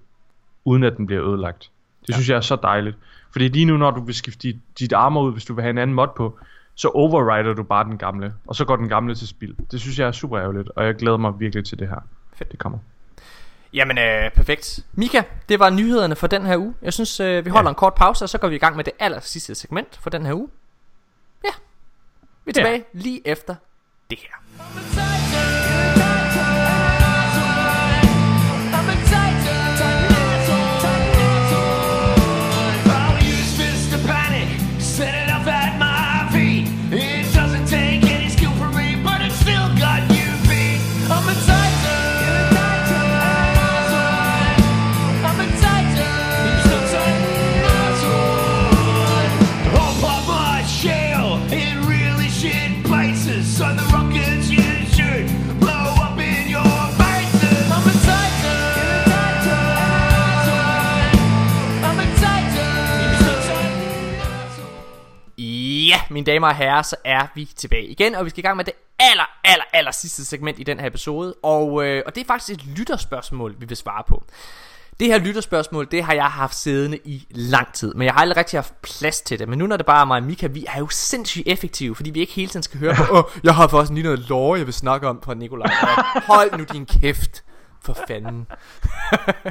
uden 0.66 0.84
at 0.84 0.98
den 0.98 1.08
bliver 1.08 1.28
ødelagt. 1.28 1.72
Det 2.02 2.10
ja. 2.10 2.14
synes 2.14 2.30
jeg 2.30 2.36
er 2.36 2.41
så 2.41 2.56
dejligt. 2.56 2.98
Fordi 3.32 3.48
lige 3.48 3.66
nu, 3.66 3.78
når 3.78 3.91
du 3.91 4.02
vil 4.02 4.16
skifte 4.16 4.48
dit, 4.48 4.56
dit 4.80 4.94
armor 4.94 5.24
ud, 5.24 5.32
hvis 5.32 5.45
du 5.45 5.54
vil 5.54 5.62
have 5.62 5.70
en 5.70 5.78
anden 5.78 5.94
mod 5.94 6.08
på, 6.18 6.40
så 6.76 6.88
overrider 6.88 7.54
du 7.54 7.64
bare 7.64 7.84
den 7.84 7.98
gamle, 7.98 8.34
og 8.48 8.56
så 8.56 8.66
går 8.66 8.76
den 8.76 8.90
gamle 8.90 9.16
til 9.16 9.28
spil. 9.28 9.56
Det 9.72 9.82
synes 9.82 9.99
jeg 9.99 10.08
er 10.08 10.12
super 10.12 10.40
ærgerligt, 10.40 10.70
og 10.76 10.86
jeg 10.86 10.95
glæder 10.95 11.18
mig 11.18 11.40
virkelig 11.40 11.66
til 11.66 11.80
det 11.80 11.88
her. 11.88 11.99
Fedt. 12.34 12.52
Det 12.52 12.60
kommer. 12.60 12.80
Jamen, 13.73 13.98
øh, 13.98 14.31
perfekt. 14.31 14.80
Mika, 14.94 15.22
det 15.49 15.60
var 15.60 15.69
nyhederne 15.69 16.15
for 16.15 16.27
den 16.27 16.45
her 16.45 16.57
uge. 16.57 16.73
Jeg 16.81 16.94
synes, 16.94 17.19
øh, 17.19 17.45
vi 17.45 17.49
holder 17.49 17.69
ja. 17.69 17.72
en 17.72 17.76
kort 17.76 17.94
pause, 17.94 18.26
og 18.26 18.30
så 18.30 18.38
går 18.38 18.48
vi 18.48 18.56
i 18.56 18.60
gang 18.60 18.76
med 18.76 18.84
det 18.84 18.94
aller 18.99 19.19
sidste 19.19 19.56
segment 19.56 19.98
for 20.02 20.10
den 20.10 20.26
her 20.26 20.34
uge. 20.34 20.49
Ja. 21.44 21.49
Vi 21.49 21.53
er 21.53 21.56
Ja. 22.48 22.52
tilbage 22.52 22.84
lige 22.94 23.27
efter 23.27 23.56
det 24.10 24.19
her. 24.19 24.97
Mine 66.18 66.26
damer 66.26 66.48
og 66.48 66.56
herrer, 66.56 66.81
så 66.81 66.95
er 67.03 67.27
vi 67.35 67.45
tilbage 67.56 67.85
igen, 67.85 68.15
og 68.15 68.26
vi 68.26 68.30
skal 68.30 68.39
i 68.39 68.48
gang 68.48 68.57
med 68.57 68.65
det 68.65 68.73
aller, 68.99 69.30
aller, 69.44 69.64
aller 69.73 69.91
sidste 69.91 70.26
segment 70.26 70.60
i 70.60 70.64
den 70.64 70.80
her 70.80 70.88
episode, 70.88 71.34
og, 71.44 71.85
øh, 71.85 72.03
og 72.06 72.15
det 72.15 72.22
er 72.22 72.26
faktisk 72.26 72.60
et 72.60 72.65
lytterspørgsmål, 72.77 73.56
vi 73.60 73.65
vil 73.65 73.77
svare 73.77 74.03
på. 74.07 74.23
Det 74.99 75.07
her 75.07 75.18
lytterspørgsmål, 75.18 75.88
det 75.91 76.03
har 76.03 76.14
jeg 76.14 76.26
haft 76.26 76.56
siddende 76.56 76.98
i 77.03 77.27
lang 77.30 77.73
tid, 77.73 77.94
men 77.94 78.06
jeg 78.06 78.14
har 78.14 78.22
aldrig 78.22 78.38
rigtig 78.38 78.57
haft 78.57 78.81
plads 78.81 79.22
til 79.22 79.39
det. 79.39 79.49
Men 79.49 79.60
nu 79.60 79.68
når 79.68 79.77
det 79.77 79.85
bare 79.85 80.02
er 80.02 80.06
mig 80.06 80.18
og 80.18 80.23
Mika, 80.23 80.48
vi 80.48 80.65
er 80.76 80.80
jo 80.80 80.88
sindssygt 80.89 81.48
effektive, 81.48 81.95
fordi 81.95 82.10
vi 82.10 82.19
ikke 82.19 82.34
hele 82.34 82.49
tiden 82.49 82.64
skal 82.64 82.80
høre 82.80 82.95
på, 82.95 83.18
åh, 83.18 83.23
jeg 83.44 83.56
har 83.56 83.68
faktisk 83.68 83.94
lige 83.94 84.03
noget 84.03 84.19
lore, 84.19 84.57
jeg 84.57 84.65
vil 84.65 84.73
snakke 84.73 85.07
om 85.07 85.22
fra 85.22 85.34
Nikolaj. 85.34 85.72
Hold 86.26 86.57
nu 86.57 86.64
din 86.73 86.85
kæft, 86.85 87.44
for 87.81 87.98
fanden. 88.07 88.48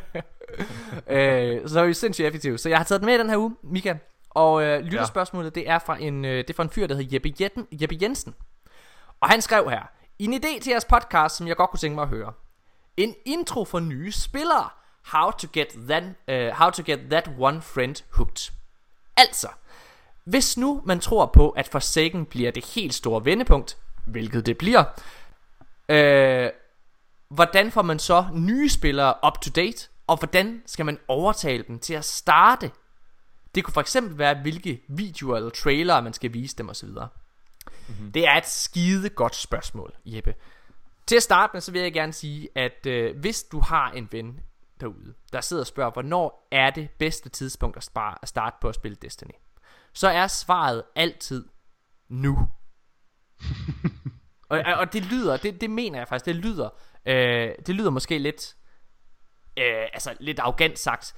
øh, 1.16 1.68
så 1.68 1.80
er 1.80 1.86
vi 1.86 1.94
sindssygt 1.94 2.26
effektive. 2.26 2.58
Så 2.58 2.68
jeg 2.68 2.78
har 2.78 2.84
taget 2.84 3.00
den 3.00 3.06
med 3.06 3.14
i 3.14 3.18
den 3.18 3.30
her 3.30 3.36
uge, 3.36 3.54
Mika. 3.64 3.94
Og 4.36 4.62
øh, 4.62 4.80
lytterspørgsmålet, 4.80 5.54
det 5.54 5.68
er 5.68 5.78
fra 5.78 5.96
en, 5.96 6.24
øh, 6.24 6.38
det 6.38 6.50
er 6.50 6.54
fra 6.54 6.62
en 6.62 6.70
fyr, 6.70 6.86
der 6.86 6.94
hedder 6.94 7.10
Jeppe, 7.12 7.32
Jetten, 7.40 7.66
Jeppe 7.72 7.98
Jensen. 8.02 8.34
Og 9.20 9.28
han 9.28 9.42
skrev 9.42 9.70
her, 9.70 9.82
en 10.18 10.34
idé 10.34 10.60
til 10.60 10.70
jeres 10.70 10.84
podcast, 10.84 11.36
som 11.36 11.48
jeg 11.48 11.56
godt 11.56 11.70
kunne 11.70 11.78
tænke 11.78 11.94
mig 11.94 12.02
at 12.02 12.08
høre. 12.08 12.32
En 12.96 13.14
intro 13.24 13.64
for 13.64 13.80
nye 13.80 14.12
spillere. 14.12 14.68
How 15.04 15.30
to 15.30 15.48
get 15.52 15.76
that, 15.88 16.02
uh, 16.02 16.58
how 16.58 16.70
to 16.70 16.82
get 16.86 17.00
that 17.10 17.30
one 17.38 17.62
friend 17.62 18.04
hooked. 18.10 18.52
Altså, 19.16 19.48
hvis 20.24 20.56
nu 20.56 20.82
man 20.84 21.00
tror 21.00 21.26
på, 21.26 21.50
at 21.50 21.68
Forsaken 21.68 22.26
bliver 22.26 22.50
det 22.50 22.64
helt 22.64 22.94
store 22.94 23.24
vendepunkt, 23.24 23.78
hvilket 24.06 24.46
det 24.46 24.58
bliver, 24.58 24.84
øh, 25.88 26.50
hvordan 27.28 27.70
får 27.70 27.82
man 27.82 27.98
så 27.98 28.24
nye 28.32 28.68
spillere 28.68 29.14
up 29.26 29.40
to 29.40 29.50
date, 29.50 29.88
og 30.06 30.16
hvordan 30.16 30.62
skal 30.66 30.84
man 30.86 30.98
overtale 31.08 31.64
dem 31.68 31.78
til 31.78 31.94
at 31.94 32.04
starte? 32.04 32.70
Det 33.56 33.64
kunne 33.64 33.74
for 33.74 33.80
eksempel 33.80 34.18
være, 34.18 34.34
hvilke 34.42 34.82
videoer 34.88 35.36
eller 35.36 35.50
trailere 35.50 36.02
man 36.02 36.12
skal 36.12 36.32
vise 36.32 36.56
dem 36.56 36.68
osv. 36.68 36.88
Mm-hmm. 36.88 38.12
Det 38.12 38.26
er 38.28 38.32
et 38.34 38.46
skide 38.46 39.08
godt 39.08 39.36
spørgsmål, 39.36 39.94
Jeppe. 40.04 40.34
Til 41.06 41.16
at 41.16 41.22
starte 41.22 41.50
med, 41.54 41.60
så 41.60 41.72
vil 41.72 41.80
jeg 41.80 41.92
gerne 41.92 42.12
sige, 42.12 42.48
at 42.54 42.86
øh, 42.86 43.18
hvis 43.18 43.42
du 43.42 43.60
har 43.60 43.90
en 43.90 44.08
ven 44.12 44.40
derude, 44.80 45.14
der 45.32 45.40
sidder 45.40 45.62
og 45.62 45.66
spørger, 45.66 45.90
hvornår 45.90 46.48
er 46.52 46.70
det 46.70 46.90
bedste 46.98 47.28
tidspunkt 47.28 47.76
at, 47.76 47.84
spare, 47.84 48.18
at 48.22 48.28
starte 48.28 48.56
på 48.60 48.68
at 48.68 48.74
spille 48.74 48.96
Destiny, 49.02 49.30
så 49.92 50.08
er 50.08 50.26
svaret 50.26 50.82
altid 50.96 51.48
nu. 52.08 52.38
og, 54.50 54.58
og- 54.76 54.92
det 54.92 55.04
lyder, 55.04 55.36
det, 55.36 55.60
det 55.60 55.70
mener 55.70 55.98
jeg 55.98 56.08
faktisk, 56.08 56.26
det 56.26 56.34
lyder, 56.36 56.68
øh, 57.06 57.50
det 57.66 57.74
lyder 57.74 57.90
måske 57.90 58.18
lidt, 58.18 58.56
øh, 59.56 59.64
altså 59.92 60.16
lidt 60.20 60.38
arrogant 60.38 60.78
sagt, 60.78 61.14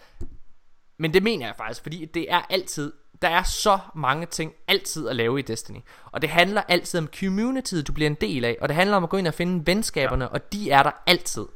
men 0.99 1.15
det 1.15 1.23
mener 1.23 1.47
jeg 1.47 1.55
faktisk, 1.57 1.83
fordi 1.83 2.05
det 2.05 2.33
er 2.33 2.43
altid, 2.51 2.93
der 3.23 3.29
er 3.29 3.43
så 3.43 3.79
mange 3.95 4.27
ting 4.27 4.53
altid 4.69 5.09
at 5.09 5.17
lave 5.17 5.39
i 5.39 5.43
Destiny. 5.43 5.79
Og 6.05 6.23
det 6.23 6.31
handler 6.31 6.63
altid 6.69 6.99
om 6.99 7.09
communityet, 7.21 7.87
du 7.87 7.93
bliver 7.93 8.11
en 8.11 8.17
del 8.21 8.45
af, 8.45 8.57
og 8.61 8.69
det 8.69 8.77
handler 8.77 8.97
om 8.97 9.05
at 9.05 9.11
gå 9.11 9.17
ind 9.17 9.27
og 9.27 9.35
finde 9.35 9.67
venskaberne, 9.67 10.25
ja. 10.25 10.31
og 10.31 10.53
de 10.53 10.71
er 10.71 10.83
der 10.83 10.91
altid. 11.07 11.47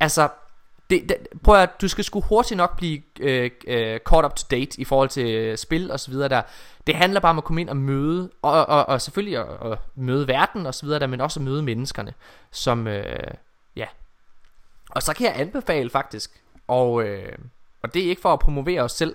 Altså, 0.00 0.28
det, 0.90 1.08
det, 1.08 1.16
prøv 1.44 1.56
at 1.56 1.80
du 1.80 1.88
skal 1.88 2.04
sgu 2.04 2.20
hurtigt 2.20 2.56
nok 2.56 2.76
blive 2.76 3.02
øh, 3.20 3.50
øh, 3.66 4.00
caught 4.08 4.26
up 4.26 4.36
to 4.36 4.46
date 4.50 4.80
i 4.80 4.84
forhold 4.84 5.08
til 5.08 5.34
øh, 5.34 5.58
spil 5.58 5.90
og 5.90 6.00
så 6.00 6.10
videre 6.10 6.28
der. 6.28 6.42
Det 6.86 6.94
handler 6.94 7.20
bare 7.20 7.30
om 7.30 7.38
at 7.38 7.44
komme 7.44 7.60
ind 7.60 7.68
og 7.68 7.76
møde, 7.76 8.30
og, 8.42 8.66
og, 8.66 8.88
og 8.88 9.00
selvfølgelig 9.00 9.38
at, 9.38 9.72
at 9.72 9.78
møde 9.94 10.28
verden 10.28 10.66
og 10.66 10.74
så 10.74 10.86
videre 10.86 11.00
der, 11.00 11.06
men 11.06 11.20
også 11.20 11.40
at 11.40 11.44
møde 11.44 11.62
menneskerne, 11.62 12.14
som, 12.50 12.86
øh, 12.86 13.34
ja. 13.76 13.86
Og 14.90 15.02
så 15.02 15.14
kan 15.14 15.26
jeg 15.26 15.40
anbefale 15.40 15.90
faktisk, 15.90 16.42
og, 16.68 17.04
øh, 17.04 17.38
og 17.82 17.94
det 17.94 18.04
er 18.04 18.08
ikke 18.08 18.22
for 18.22 18.32
at 18.32 18.38
promovere 18.38 18.82
os 18.82 18.92
selv, 18.92 19.14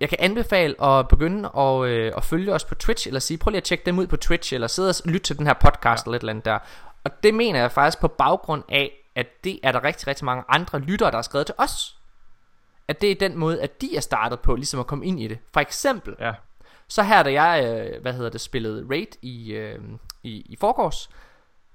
jeg 0.00 0.08
kan 0.08 0.18
anbefale 0.20 0.84
at 0.84 1.08
begynde 1.08 1.50
at, 1.58 1.84
øh, 1.84 2.12
at 2.16 2.24
følge 2.24 2.54
os 2.54 2.64
på 2.64 2.74
Twitch, 2.74 3.06
eller 3.06 3.20
sige, 3.20 3.38
prøv 3.38 3.50
lige 3.50 3.56
at 3.56 3.64
tjekke 3.64 3.86
dem 3.86 3.98
ud 3.98 4.06
på 4.06 4.16
Twitch, 4.16 4.54
eller 4.54 4.66
sidde 4.66 4.88
og 4.88 4.94
lytte 5.04 5.24
til 5.26 5.38
den 5.38 5.46
her 5.46 5.54
podcast 5.54 6.06
ja. 6.06 6.08
eller 6.08 6.16
et 6.16 6.20
eller 6.20 6.32
andet 6.32 6.44
der. 6.44 6.58
Og 7.04 7.22
det 7.22 7.34
mener 7.34 7.60
jeg 7.60 7.72
faktisk 7.72 8.00
på 8.00 8.08
baggrund 8.08 8.62
af, 8.68 8.92
at 9.14 9.26
det 9.44 9.60
er 9.62 9.72
der 9.72 9.84
rigtig, 9.84 10.06
rigtig 10.06 10.24
mange 10.24 10.44
andre 10.48 10.78
lyttere, 10.78 11.10
der 11.10 11.16
har 11.16 11.22
skrevet 11.22 11.46
til 11.46 11.54
os. 11.58 11.96
At 12.88 13.00
det 13.00 13.10
er 13.10 13.14
den 13.14 13.36
måde, 13.38 13.62
at 13.62 13.80
de 13.80 13.96
er 13.96 14.00
startet 14.00 14.40
på, 14.40 14.54
ligesom 14.54 14.80
at 14.80 14.86
komme 14.86 15.06
ind 15.06 15.20
i 15.20 15.28
det. 15.28 15.38
For 15.52 15.60
eksempel, 15.60 16.16
Ja. 16.20 16.32
så 16.88 17.02
her 17.02 17.22
da 17.22 17.32
jeg, 17.32 17.64
øh, 17.64 18.02
hvad 18.02 18.12
hedder 18.12 18.30
det, 18.30 18.40
spillede 18.40 18.86
Raid 18.90 19.06
i, 19.22 19.52
øh, 19.52 19.78
i, 20.22 20.30
i 20.30 20.56
forgårs, 20.60 21.10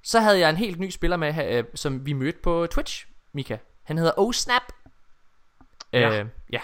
så 0.04 0.20
havde 0.20 0.40
jeg 0.40 0.50
en 0.50 0.58
helt 0.58 0.80
ny 0.80 0.90
spiller 0.90 1.18
med, 1.18 1.58
øh, 1.58 1.64
som 1.76 2.06
vi 2.06 2.14
mødte 2.14 2.40
på 2.44 2.68
Twitch, 2.72 3.08
Mika. 3.34 3.58
Han 3.84 3.98
hedder 3.98 4.20
OSnap. 4.20 4.62
Ja. 6.00 6.20
Øh, 6.20 6.28
ja. 6.52 6.62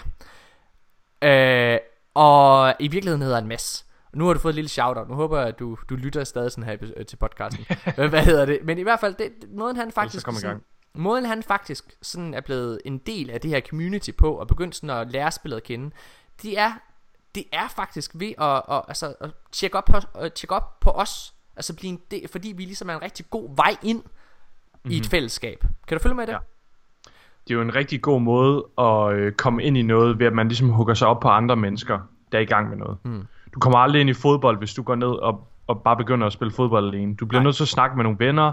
Øh, 1.74 1.78
og 2.14 2.74
i 2.78 2.88
virkeligheden 2.88 3.22
hedder 3.22 3.36
han 3.36 3.48
Mads. 3.48 3.86
Nu 4.14 4.26
har 4.26 4.32
du 4.32 4.40
fået 4.40 4.50
et 4.52 4.54
lille 4.54 4.68
shout-out. 4.68 5.08
Nu 5.08 5.14
håber 5.14 5.38
jeg, 5.38 5.48
at 5.48 5.58
du, 5.58 5.78
du 5.88 5.96
lytter 5.96 6.24
stadig 6.24 6.52
sådan 6.52 6.64
her 6.64 7.04
til 7.04 7.16
podcasten. 7.16 7.66
hvad, 8.10 8.24
hedder 8.24 8.44
det? 8.44 8.58
Men 8.62 8.78
i 8.78 8.82
hvert 8.82 9.00
fald, 9.00 9.14
det, 9.14 9.32
måden 9.50 9.76
han 9.76 9.92
faktisk... 9.92 10.24
kom 10.24 10.34
i 10.34 10.38
sådan, 10.38 10.50
gang. 10.50 10.64
måden 10.94 11.24
han 11.24 11.42
faktisk 11.42 11.84
sådan 12.02 12.34
er 12.34 12.40
blevet 12.40 12.80
en 12.84 12.98
del 12.98 13.30
af 13.30 13.40
det 13.40 13.50
her 13.50 13.60
community 13.60 14.10
på, 14.18 14.32
og 14.32 14.46
begyndt 14.46 14.76
sådan 14.76 14.90
at 14.90 15.10
lære 15.10 15.30
spillet 15.32 15.56
at 15.56 15.62
kende, 15.62 15.90
det 16.42 16.58
er, 16.58 16.72
det 17.34 17.44
er 17.52 17.68
faktisk 17.68 18.10
ved 18.14 18.34
at, 18.38 18.62
at, 18.76 18.82
altså, 18.88 19.14
at 19.20 19.30
tjekke, 19.52 19.78
op 19.78 19.84
på, 19.84 19.96
at 20.14 20.32
tjekke 20.32 20.54
op 20.54 20.80
på 20.80 20.90
os. 20.90 21.34
Altså 21.56 21.76
blive 21.76 21.92
en 21.92 22.00
del, 22.10 22.28
fordi 22.28 22.52
vi 22.56 22.64
ligesom 22.64 22.88
er 22.88 22.94
en 22.94 23.02
rigtig 23.02 23.30
god 23.30 23.56
vej 23.56 23.76
ind 23.82 23.98
mm-hmm. 23.98 24.90
i 24.90 24.96
et 24.96 25.06
fællesskab. 25.06 25.64
Kan 25.86 25.98
du 25.98 26.02
følge 26.02 26.14
med 26.14 26.24
i 26.24 26.26
det? 26.26 26.32
Ja. 26.32 26.38
Det 27.48 27.50
er 27.50 27.54
jo 27.54 27.62
en 27.62 27.74
rigtig 27.74 28.02
god 28.02 28.20
måde 28.20 28.64
at 28.78 29.12
øh, 29.12 29.32
komme 29.32 29.62
ind 29.62 29.76
i 29.76 29.82
noget, 29.82 30.18
ved 30.18 30.26
at 30.26 30.32
man 30.32 30.48
ligesom 30.48 30.68
hugger 30.68 30.94
sig 30.94 31.08
op 31.08 31.20
på 31.20 31.28
andre 31.28 31.56
mennesker, 31.56 31.98
der 32.32 32.38
er 32.38 32.42
i 32.42 32.44
gang 32.44 32.68
med 32.68 32.76
noget. 32.76 32.96
Mm. 33.04 33.22
Du 33.54 33.58
kommer 33.60 33.78
aldrig 33.78 34.00
ind 34.00 34.10
i 34.10 34.12
fodbold, 34.12 34.58
hvis 34.58 34.74
du 34.74 34.82
går 34.82 34.94
ned 34.94 35.08
og, 35.08 35.48
og 35.66 35.82
bare 35.82 35.96
begynder 35.96 36.26
at 36.26 36.32
spille 36.32 36.52
fodbold 36.52 36.88
alene. 36.94 37.14
Du 37.14 37.26
bliver 37.26 37.40
Nej. 37.40 37.44
nødt 37.44 37.56
til 37.56 37.64
at 37.64 37.68
snakke 37.68 37.96
med 37.96 38.04
nogle 38.04 38.18
venner, 38.18 38.52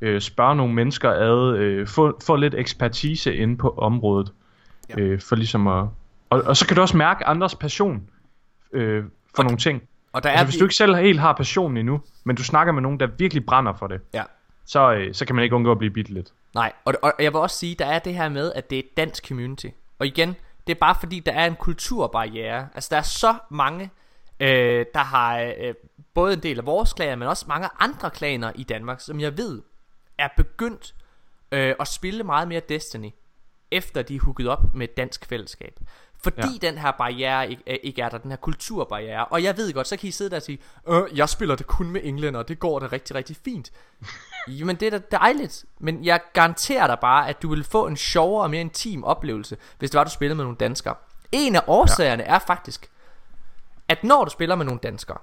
øh, 0.00 0.20
spørge 0.20 0.56
nogle 0.56 0.74
mennesker 0.74 1.10
ad, 1.10 1.56
øh, 1.56 1.86
få, 1.88 2.18
få 2.26 2.36
lidt 2.36 2.54
ekspertise 2.54 3.34
inde 3.36 3.56
på 3.56 3.74
området, 3.78 4.32
ja. 4.88 5.00
øh, 5.00 5.20
for 5.20 5.36
ligesom 5.36 5.66
at... 5.66 5.84
Og, 6.30 6.42
og 6.46 6.56
så 6.56 6.66
kan 6.66 6.76
du 6.76 6.82
også 6.82 6.96
mærke 6.96 7.26
andres 7.26 7.54
passion 7.54 8.02
øh, 8.72 9.04
for 9.36 9.42
nogle 9.42 9.58
ting. 9.58 9.82
Og 10.12 10.22
der 10.22 10.28
er 10.28 10.32
Altså, 10.32 10.46
hvis 10.46 10.54
vi- 10.54 10.58
du 10.58 10.64
ikke 10.64 10.74
selv 10.74 10.94
helt 10.96 11.20
har 11.20 11.32
passionen 11.32 11.76
endnu, 11.76 12.00
men 12.24 12.36
du 12.36 12.44
snakker 12.44 12.72
med 12.72 12.82
nogen, 12.82 13.00
der 13.00 13.06
virkelig 13.18 13.46
brænder 13.46 13.72
for 13.72 13.86
det, 13.86 14.00
Ja 14.14 14.22
så, 14.66 14.92
øh, 14.92 15.14
så 15.14 15.26
kan 15.26 15.34
man 15.36 15.42
ikke 15.42 15.56
undgå 15.56 15.72
at 15.72 15.78
blive 15.78 15.90
bidt 15.90 16.08
lidt. 16.08 16.32
Nej, 16.54 16.72
og, 16.84 16.94
og 17.02 17.12
jeg 17.18 17.32
vil 17.32 17.40
også 17.40 17.56
sige, 17.58 17.74
der 17.74 17.86
er 17.86 17.98
det 17.98 18.14
her 18.14 18.28
med, 18.28 18.52
at 18.52 18.70
det 18.70 18.76
er 18.76 18.82
et 18.82 18.96
dansk 18.96 19.28
community. 19.28 19.66
Og 19.98 20.06
igen, 20.06 20.36
det 20.66 20.74
er 20.74 20.78
bare 20.80 20.94
fordi, 21.00 21.20
der 21.20 21.32
er 21.32 21.46
en 21.46 21.56
kulturbarriere. 21.56 22.68
Altså, 22.74 22.88
der 22.90 22.96
er 22.96 23.02
så 23.02 23.34
mange, 23.50 23.90
øh, 24.40 24.86
der 24.94 25.00
har 25.00 25.38
øh, 25.38 25.74
både 26.14 26.34
en 26.34 26.42
del 26.42 26.58
af 26.58 26.66
vores 26.66 26.92
klaner, 26.92 27.16
men 27.16 27.28
også 27.28 27.44
mange 27.48 27.68
andre 27.78 28.10
klaner 28.10 28.52
i 28.54 28.62
Danmark, 28.62 29.00
som 29.00 29.20
jeg 29.20 29.38
ved 29.38 29.62
er 30.18 30.28
begyndt 30.36 30.94
øh, 31.52 31.74
at 31.80 31.88
spille 31.88 32.24
meget 32.24 32.48
mere 32.48 32.60
Destiny, 32.68 33.10
efter 33.70 34.02
de 34.02 34.16
er 34.16 34.20
hooket 34.20 34.48
op 34.48 34.74
med 34.74 34.88
et 34.88 34.96
dansk 34.96 35.26
fællesskab. 35.26 35.80
Fordi 36.34 36.58
ja. 36.62 36.68
den 36.68 36.78
her 36.78 36.90
barriere 36.90 37.50
ikke, 37.50 37.62
er- 37.66 37.76
ikke 37.82 38.02
er 38.02 38.08
der, 38.08 38.18
den 38.18 38.30
her 38.30 38.36
kulturbarriere. 38.38 39.24
Og 39.24 39.42
jeg 39.42 39.56
ved 39.56 39.72
godt, 39.72 39.86
så 39.86 39.96
kan 39.96 40.08
I 40.08 40.12
sidde 40.12 40.30
der 40.30 40.36
og 40.36 40.42
sige, 40.42 40.58
øh, 40.88 41.02
jeg 41.14 41.28
spiller 41.28 41.54
det 41.54 41.66
kun 41.66 41.90
med 41.90 42.00
englænder, 42.04 42.40
og 42.40 42.48
det 42.48 42.58
går 42.58 42.78
da 42.78 42.86
rigtig, 42.92 43.16
rigtig 43.16 43.36
fint. 43.44 43.72
Jamen 44.48 44.76
det 44.76 44.94
er 44.94 44.98
da 44.98 45.16
dejligt, 45.18 45.64
men 45.78 46.04
jeg 46.04 46.20
garanterer 46.32 46.86
dig 46.86 46.98
bare, 47.00 47.28
at 47.28 47.42
du 47.42 47.48
vil 47.50 47.64
få 47.64 47.86
en 47.86 47.96
sjovere 47.96 48.42
og 48.42 48.50
mere 48.50 48.60
intim 48.60 49.04
oplevelse, 49.04 49.56
hvis 49.78 49.90
det 49.90 49.98
var, 49.98 50.04
du 50.04 50.10
spillede 50.10 50.36
med 50.36 50.44
nogle 50.44 50.56
danskere. 50.56 50.94
En 51.32 51.56
af 51.56 51.62
årsagerne 51.66 52.22
ja. 52.22 52.34
er 52.34 52.38
faktisk, 52.38 52.90
at 53.88 54.04
når 54.04 54.24
du 54.24 54.30
spiller 54.30 54.54
med 54.54 54.64
nogle 54.64 54.80
danskere, 54.82 55.18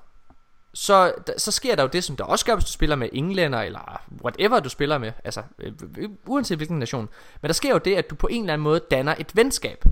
så, 0.74 1.14
så 1.38 1.52
sker 1.52 1.76
der 1.76 1.84
jo 1.84 1.90
det, 1.94 2.04
som 2.04 2.16
der 2.16 2.24
også 2.24 2.46
gør, 2.46 2.56
hvis 2.56 2.66
du 2.66 2.72
spiller 2.72 2.96
med 2.96 3.10
englænder, 3.14 3.62
eller 3.62 4.02
whatever 4.24 4.60
du 4.60 4.70
spiller 4.70 4.98
med, 4.98 5.12
altså 5.24 5.44
øh, 5.60 5.74
øh, 5.98 6.10
uanset 6.26 6.58
hvilken 6.58 6.80
nation. 6.80 7.10
Men 7.42 7.48
der 7.48 7.54
sker 7.54 7.70
jo 7.72 7.78
det, 7.78 7.96
at 7.96 8.10
du 8.10 8.16
på 8.16 8.28
en 8.28 8.42
eller 8.44 8.54
anden 8.54 8.64
måde 8.64 8.82
danner 8.92 9.16
et 9.20 9.36
venskab. 9.36 9.86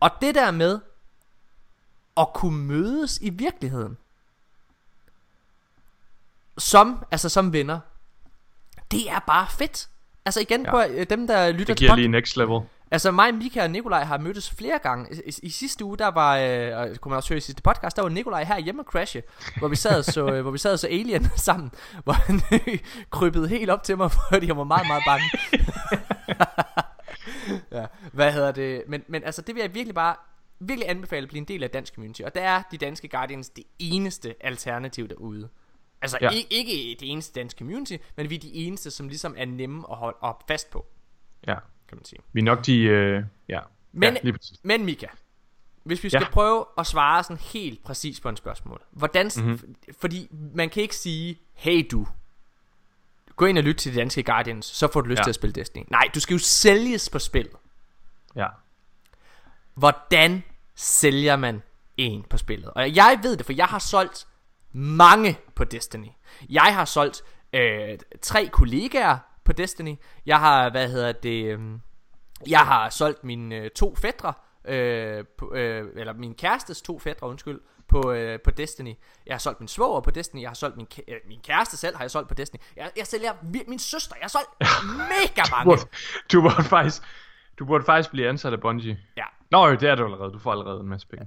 Og 0.00 0.10
det 0.20 0.34
der 0.34 0.50
med 0.50 0.80
at 2.16 2.32
kunne 2.34 2.58
mødes 2.58 3.18
i 3.22 3.30
virkeligheden, 3.30 3.96
som, 6.58 7.04
altså 7.10 7.28
som 7.28 7.52
venner, 7.52 7.80
det 8.90 9.10
er 9.10 9.18
bare 9.18 9.46
fedt. 9.50 9.88
Altså 10.24 10.40
igen, 10.40 10.64
ja. 10.64 10.70
på 10.70 10.82
dem 11.10 11.26
der 11.26 11.52
lytter 11.52 11.74
Det 11.74 11.76
giver 11.76 11.96
lige 11.96 12.08
next 12.08 12.36
level. 12.36 12.60
Altså 12.90 13.10
mig, 13.10 13.34
Mika 13.34 13.62
og 13.62 13.70
Nikolaj 13.70 14.04
har 14.04 14.18
mødtes 14.18 14.50
flere 14.50 14.78
gange 14.78 15.22
I, 15.26 15.32
i, 15.42 15.50
sidste 15.50 15.84
uge, 15.84 15.98
der 15.98 16.08
var, 16.08 16.36
øh, 16.36 16.96
kunne 16.96 17.10
man 17.10 17.16
også 17.16 17.28
høre 17.28 17.38
i 17.38 17.40
sidste 17.40 17.62
podcast 17.62 17.96
Der 17.96 18.02
var 18.02 18.08
Nikolaj 18.08 18.44
her 18.44 18.58
hjemme 18.58 18.82
og 18.82 18.86
crashe 18.86 19.22
Hvor 19.58 19.68
vi 19.68 19.76
sad 19.76 20.02
så, 20.02 20.26
øh, 20.26 20.42
hvor 20.42 20.50
vi 20.50 20.58
sad 20.58 20.76
så 20.76 20.86
Alien 20.86 21.28
sammen 21.36 21.70
Hvor 22.04 22.12
han 22.12 22.40
øh, 22.66 22.78
krybede 23.10 23.48
helt 23.48 23.70
op 23.70 23.82
til 23.82 23.96
mig 23.96 24.10
Fordi 24.32 24.46
han 24.46 24.56
var 24.56 24.64
meget, 24.64 24.86
meget 24.86 25.02
bange 25.06 25.24
ja, 27.72 27.86
Hvad 28.12 28.32
hedder 28.32 28.52
det 28.52 28.82
men, 28.88 29.04
men 29.08 29.24
altså 29.24 29.42
det 29.42 29.54
vil 29.54 29.60
jeg 29.60 29.74
virkelig 29.74 29.94
bare 29.94 30.16
Virkelig 30.60 30.90
anbefale 30.90 31.22
at 31.22 31.28
blive 31.28 31.38
en 31.38 31.44
del 31.44 31.62
af 31.62 31.70
dansk 31.70 31.94
community 31.94 32.22
Og 32.22 32.34
der 32.34 32.40
er 32.40 32.62
de 32.70 32.78
danske 32.78 33.08
Guardians 33.08 33.48
det 33.50 33.64
eneste 33.78 34.34
alternativ 34.40 35.08
derude 35.08 35.48
Altså 36.02 36.18
Ja. 36.20 36.30
ikke, 36.30 36.46
ikke 36.50 36.96
det 37.00 37.10
eneste 37.12 37.40
danske 37.40 37.58
community 37.58 37.96
Men 38.16 38.30
vi 38.30 38.34
er 38.34 38.38
de 38.38 38.54
eneste 38.54 38.90
som 38.90 39.08
ligesom 39.08 39.34
er 39.38 39.44
nemme 39.44 39.84
at 39.90 39.96
holde 39.96 40.18
op 40.20 40.44
fast 40.48 40.70
på 40.70 40.86
Ja. 41.46 41.54
Kan 41.88 41.96
man 41.98 42.04
sige 42.04 42.18
Vi 42.32 42.40
er 42.40 42.44
nok 42.44 42.66
de... 42.66 42.82
Øh, 42.82 43.24
ja. 43.48 43.60
men, 43.92 44.16
ja, 44.24 44.32
men 44.62 44.84
Mika, 44.84 45.06
hvis 45.84 46.04
vi 46.04 46.08
skal 46.08 46.20
Ja. 46.22 46.30
prøve 46.30 46.64
at 46.78 46.86
svare 46.86 47.22
sådan 47.22 47.36
helt 47.36 47.82
præcis 47.84 48.20
på 48.20 48.28
en 48.28 48.36
spørgsmål. 48.36 48.82
Hvordan, 48.90 49.30
Mhm. 49.36 49.46
mm-hmm. 49.46 49.74
Fordi 50.00 50.28
man 50.54 50.68
kan 50.70 50.82
ikke 50.82 50.96
sige, 50.96 51.38
hey 51.54 51.86
du, 51.90 52.06
gå 53.38 53.46
ind 53.46 53.58
og 53.58 53.64
lyt 53.64 53.76
til 53.76 53.92
de 53.94 53.98
danske 53.98 54.22
Guardians, 54.22 54.66
så 54.66 54.88
får 54.92 55.00
du 55.00 55.08
lyst 55.08 55.18
Ja. 55.18 55.22
til 55.22 55.30
at 55.30 55.34
spille 55.34 55.52
Destiny. 55.54 55.84
Nej, 55.90 56.08
du 56.14 56.20
skal 56.20 56.34
jo 56.34 56.38
sælges 56.38 57.10
på 57.10 57.18
spil. 57.18 57.48
Ja. 58.36 58.46
Hvordan 59.74 60.42
sælger 60.74 61.36
man 61.36 61.62
en 61.96 62.22
på 62.30 62.36
spillet? 62.38 62.70
Og 62.70 62.96
jeg 62.96 63.18
ved 63.22 63.36
det, 63.36 63.46
for 63.46 63.52
jeg 63.52 63.66
har 63.66 63.78
solgt 63.78 64.26
mange 64.72 65.38
på 65.54 65.64
Destiny. 65.64 66.08
Jeg 66.50 66.74
har 66.74 66.84
solgt 66.84 67.22
øh, 67.52 67.98
tre 68.22 68.46
kollegaer 68.52 69.18
på 69.44 69.52
Destiny. 69.52 69.94
Jeg 70.26 70.38
har, 70.40 70.70
hvad 70.70 70.88
hedder 70.88 71.12
det, 71.12 71.44
øh, 71.44 71.60
jeg 72.46 72.60
har 72.60 72.90
solgt 72.90 73.24
mine 73.24 73.56
øh, 73.56 73.70
to 73.70 73.94
fædre, 73.96 74.32
øh, 74.64 75.24
på, 75.38 75.54
øh, 75.54 75.88
eller 75.96 76.12
min 76.12 76.34
kærestes 76.34 76.82
to 76.82 76.98
fædre, 76.98 77.26
undskyld, 77.28 77.60
på, 77.88 78.12
øh, 78.12 78.40
på 78.40 78.50
Destiny. 78.50 78.94
Jeg 79.26 79.34
har 79.34 79.38
solgt 79.38 79.60
min 79.60 79.68
svoger 79.68 80.00
på 80.00 80.10
Destiny. 80.10 80.40
Jeg 80.40 80.50
har 80.50 80.54
solgt 80.54 80.76
min, 80.76 80.86
øh, 81.08 81.14
min 81.28 81.40
kæreste 81.44 81.76
selv, 81.76 81.96
har 81.96 82.04
jeg 82.04 82.10
solgt 82.10 82.28
på 82.28 82.34
Destiny. 82.34 82.60
Jeg, 82.76 82.90
jeg 82.96 83.06
sælger 83.06 83.32
min 83.68 83.78
søster. 83.78 84.14
Jeg 84.16 84.24
har 84.24 84.28
solgt 84.28 84.50
mega 85.14 85.42
Du 85.42 85.50
mange. 85.50 85.64
burde, 85.64 85.82
du 86.32 86.40
burde 86.42 86.64
faktisk... 86.64 87.02
Du 87.58 87.64
burde 87.64 87.84
faktisk 87.84 88.10
blive 88.10 88.28
ansat 88.28 88.52
af 88.52 88.60
Bungie. 88.60 88.98
Ja. 89.16 89.24
Nå 89.50 89.70
det 89.74 89.82
er 89.88 89.94
du 89.94 90.04
allerede. 90.04 90.32
Du 90.32 90.38
får 90.38 90.52
allerede 90.52 90.80
en 90.80 90.88
masse 90.88 91.06
penge. 91.06 91.26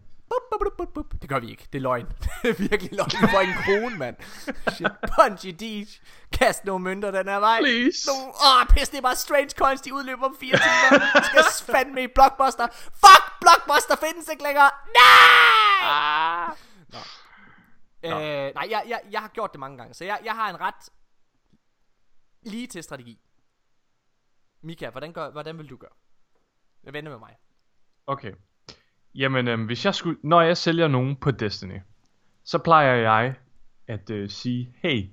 Det 1.22 1.30
gør 1.30 1.40
vi 1.40 1.50
ikke. 1.50 1.68
Det 1.74 1.78
er 1.78 1.82
løgn. 1.82 2.06
det 2.42 2.50
er 2.50 2.54
virkelig 2.54 2.92
løgn. 2.92 3.12
Vi 3.22 3.28
får 3.32 3.40
ikke 3.40 3.54
en 3.54 3.64
krone, 3.66 3.98
mand. 3.98 4.16
Shit. 4.76 4.92
Bungie 5.18 5.52
D. 5.52 5.88
Kast 6.32 6.66
nogle 6.66 6.84
mønter 6.84 7.12
den 7.12 7.28
her 7.28 7.40
vej. 7.40 7.60
Please. 7.60 8.12
Åh, 8.12 8.68
pis, 8.70 8.90
det 8.90 8.98
er 8.98 9.02
bare 9.02 9.16
strange 9.16 9.50
coins. 9.50 9.82
De 9.82 9.94
udløber 9.94 10.26
om 10.26 10.36
fire 10.40 10.58
timer. 10.58 11.00
Vi 11.20 11.26
skal 11.54 11.74
fandme 11.76 12.04
i 12.04 12.08
Blockbuster. 12.08 12.68
Fuck, 12.74 13.26
Blockbuster 13.42 13.96
findes 13.96 14.30
ikke 14.30 14.44
længere. 14.44 14.70
Nej! 15.00 15.82
Ah. 15.82 16.50
Nå. 16.94 17.00
Øh, 18.04 18.54
nej, 18.56 18.68
jeg, 18.70 18.84
jeg, 18.88 19.00
jeg 19.12 19.22
har 19.22 19.28
gjort 19.28 19.52
det 19.52 19.60
mange 19.60 19.78
gange. 19.78 19.94
Så 19.94 20.06
jeg, 20.06 20.20
jeg 20.24 20.34
har 20.34 20.50
en 20.50 20.62
ret 20.62 20.90
lige 22.42 22.68
til 22.68 22.84
strategi. 22.84 23.20
Mika, 24.64 24.90
hvordan, 24.90 25.14
gør, 25.14 25.30
hvordan 25.32 25.58
vil 25.58 25.70
du 25.70 25.78
gøre? 25.78 25.92
Jeg 26.84 26.94
venter 26.94 27.12
med 27.12 27.20
mig. 27.20 27.38
Okay. 28.08 28.34
Jamen, 29.16 29.48
øhm, 29.48 29.66
hvis 29.66 29.86
jeg 29.86 29.96
skulle, 29.96 30.18
når 30.24 30.42
jeg 30.42 30.58
sælger 30.58 30.88
nogen 30.88 31.16
på 31.16 31.32
Destiny, 31.32 31.80
så 32.44 32.58
plejer 32.58 32.96
jeg 32.96 33.36
at 33.88 34.10
øh, 34.10 34.30
sige, 34.30 34.74
hey, 34.76 35.06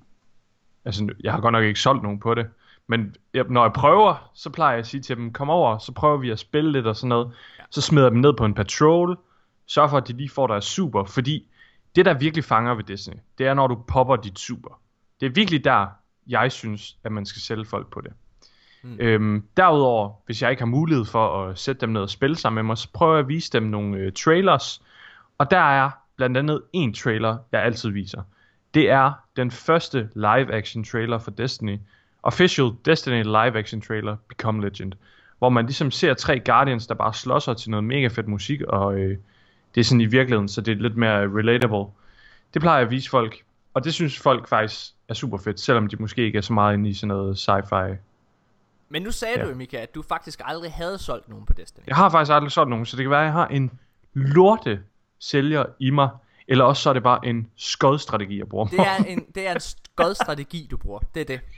altså 0.85 1.09
jeg 1.23 1.33
har 1.33 1.41
godt 1.41 1.51
nok 1.51 1.63
ikke 1.63 1.79
solgt 1.79 2.03
nogen 2.03 2.19
på 2.19 2.33
det, 2.33 2.47
men 2.87 3.15
jeg, 3.33 3.45
når 3.49 3.63
jeg 3.63 3.73
prøver, 3.73 4.31
så 4.33 4.49
plejer 4.49 4.71
jeg 4.71 4.79
at 4.79 4.87
sige 4.87 5.01
til 5.01 5.17
dem, 5.17 5.33
kom 5.33 5.49
over, 5.49 5.77
så 5.77 5.91
prøver 5.91 6.17
vi 6.17 6.29
at 6.29 6.39
spille 6.39 6.71
lidt 6.71 6.87
og 6.87 6.95
sådan 6.95 7.09
noget. 7.09 7.33
Så 7.69 7.81
smider 7.81 8.05
jeg 8.05 8.11
dem 8.11 8.19
ned 8.19 8.33
på 8.37 8.45
en 8.45 8.53
patrol, 8.53 9.17
sørg 9.65 9.89
for, 9.89 9.97
at 9.97 10.07
de 10.07 10.13
lige 10.13 10.29
får 10.29 10.47
deres 10.47 10.65
super, 10.65 11.03
fordi 11.03 11.47
det, 11.95 12.05
der 12.05 12.13
virkelig 12.13 12.43
fanger 12.43 12.73
ved 12.73 12.83
Destiny, 12.83 13.17
det 13.37 13.47
er, 13.47 13.53
når 13.53 13.67
du 13.67 13.75
popper 13.87 14.15
dit 14.15 14.39
super. 14.39 14.81
Det 15.19 15.25
er 15.25 15.29
virkelig 15.29 15.63
der, 15.63 15.87
jeg 16.27 16.51
synes, 16.51 16.97
at 17.03 17.11
man 17.11 17.25
skal 17.25 17.41
sælge 17.41 17.65
folk 17.65 17.91
på 17.91 18.01
det. 18.01 18.13
Mm. 18.83 18.97
Øhm, 18.99 19.43
derudover, 19.57 20.11
hvis 20.25 20.41
jeg 20.41 20.51
ikke 20.51 20.61
har 20.61 20.67
mulighed 20.67 21.05
for 21.05 21.45
at 21.45 21.59
sætte 21.59 21.81
dem 21.81 21.89
ned 21.89 22.01
og 22.01 22.09
spille 22.09 22.35
sammen 22.35 22.55
med 22.55 22.67
mig, 22.67 22.77
så 22.77 22.87
prøver 22.93 23.13
jeg 23.13 23.19
at 23.19 23.27
vise 23.27 23.51
dem 23.51 23.63
nogle 23.63 23.97
øh, 23.97 24.11
trailers. 24.11 24.81
Og 25.37 25.51
der 25.51 25.59
er 25.59 25.89
blandt 26.15 26.37
andet 26.37 26.61
en 26.73 26.93
trailer, 26.93 27.37
jeg 27.51 27.63
altid 27.63 27.89
viser. 27.89 28.21
Det 28.73 28.89
er 28.89 29.11
den 29.35 29.51
første 29.51 30.09
live 30.15 30.53
action 30.53 30.83
trailer 30.83 31.17
for 31.17 31.31
Destiny. 31.31 31.77
Official 32.23 32.71
Destiny 32.85 33.23
live 33.23 33.57
action 33.57 33.81
trailer, 33.81 34.15
Become 34.27 34.61
Legend. 34.61 34.93
Hvor 35.37 35.49
man 35.49 35.65
ligesom 35.65 35.91
ser 35.91 36.13
tre 36.13 36.39
Guardians, 36.39 36.87
der 36.87 36.95
bare 36.95 37.13
slår 37.13 37.39
sig 37.39 37.57
til 37.57 37.69
noget 37.69 37.83
mega 37.83 38.07
fedt 38.07 38.27
musik, 38.27 38.61
og 38.61 38.99
øh, 38.99 39.17
det 39.75 39.81
er 39.81 39.85
sådan 39.85 40.01
i 40.01 40.05
virkeligheden, 40.05 40.47
så 40.47 40.61
det 40.61 40.71
er 40.71 40.81
lidt 40.81 40.97
mere 40.97 41.21
relatable. 41.21 41.85
Det 42.53 42.61
plejer 42.61 42.77
jeg 42.77 42.85
at 42.85 42.91
vise 42.91 43.09
folk, 43.09 43.35
og 43.73 43.83
det 43.83 43.93
synes 43.93 44.19
folk 44.19 44.47
faktisk 44.47 44.93
er 45.09 45.13
super 45.13 45.37
fedt, 45.37 45.59
selvom 45.59 45.87
de 45.87 45.95
måske 45.95 46.21
ikke 46.21 46.37
er 46.37 46.41
så 46.41 46.53
meget 46.53 46.73
inde 46.73 46.89
i 46.89 46.93
sådan 46.93 47.07
noget 47.07 47.49
sci-fi 47.49 47.95
men 48.89 49.01
nu 49.01 49.11
sagde 49.11 49.39
Ja. 49.39 49.43
du 49.43 49.49
jo, 49.49 49.55
Mika, 49.55 49.77
at 49.77 49.95
du 49.95 50.01
faktisk 50.01 50.41
aldrig 50.45 50.73
havde 50.73 50.97
solgt 50.97 51.29
nogen 51.29 51.45
på 51.45 51.53
Destiny. 51.53 51.83
Jeg 51.87 51.95
har 51.95 52.09
faktisk 52.09 52.31
aldrig 52.33 52.51
solgt 52.51 52.69
nogen, 52.69 52.85
så 52.85 52.97
det 52.97 53.03
kan 53.03 53.09
være, 53.11 53.19
at 53.19 53.25
jeg 53.25 53.33
har 53.33 53.47
en 53.47 53.79
lorte 54.13 54.83
sælger 55.19 55.65
i 55.79 55.89
mig, 55.89 56.09
eller 56.47 56.65
også 56.65 56.83
så 56.83 56.89
er 56.89 56.93
det 56.93 57.03
bare 57.03 57.25
en 57.25 57.51
skodstrategi, 57.55 58.39
jeg 58.39 58.47
bruger. 58.49 58.67
Det 58.67 58.79
er 58.79 58.95
en, 59.13 59.25
det 59.35 59.47
er 59.47 59.51
en 59.53 59.61
god 59.95 60.15
strategi, 60.15 60.67
du 60.71 60.77
bruger. 60.77 60.99
Det 61.13 61.21
er 61.21 61.25
det. 61.25 61.41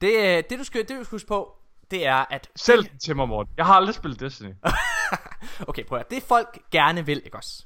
Det, 0.00 0.12
øh, 0.18 0.42
det, 0.50 0.58
du 0.58 0.64
skal, 0.64 0.80
det, 0.80 0.98
du 0.98 1.04
skal 1.04 1.16
huske 1.16 1.28
på, 1.28 1.56
det 1.90 2.06
er, 2.06 2.24
at... 2.30 2.48
Selv 2.56 2.86
til 3.02 3.16
mig, 3.16 3.28
Morten. 3.28 3.52
Jeg 3.56 3.66
har 3.66 3.74
aldrig 3.74 3.94
spillet 3.94 4.20
Destiny. 4.20 4.50
Okay, 5.68 5.84
prøv 5.84 5.98
at. 5.98 6.10
Det 6.10 6.22
folk 6.22 6.58
gerne 6.70 7.06
vil, 7.06 7.22
ikke 7.24 7.36
også? 7.36 7.64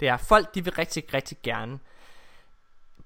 Det 0.00 0.08
er, 0.08 0.16
folk 0.16 0.54
de 0.54 0.64
vil 0.64 0.72
rigtig, 0.72 1.14
rigtig 1.14 1.36
gerne 1.42 1.78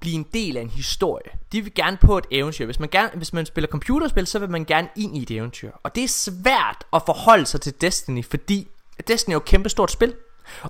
blive 0.00 0.14
en 0.14 0.26
del 0.34 0.56
af 0.56 0.62
en 0.62 0.70
historie. 0.70 1.30
De 1.52 1.62
vil 1.62 1.74
gerne 1.74 1.96
på 1.96 2.18
et 2.18 2.26
eventyr. 2.30 2.64
Hvis 2.64 2.80
man, 2.80 2.88
gerne, 2.88 3.10
hvis 3.14 3.32
man 3.32 3.46
spiller 3.46 3.68
computerspil, 3.68 4.26
så 4.26 4.38
vil 4.38 4.50
man 4.50 4.64
gerne 4.64 4.88
ind 4.96 5.16
i 5.16 5.22
et 5.22 5.30
eventyr. 5.30 5.70
Og 5.82 5.94
det 5.94 6.04
er 6.04 6.08
svært 6.08 6.84
at 6.92 7.02
forholde 7.06 7.46
sig 7.46 7.60
til 7.60 7.80
Destiny, 7.80 8.24
fordi 8.24 8.68
Destiny 9.08 9.32
er 9.32 9.34
jo 9.34 9.38
et 9.38 9.44
kæmpe 9.44 9.68
stort 9.68 9.90
spil. 9.90 10.14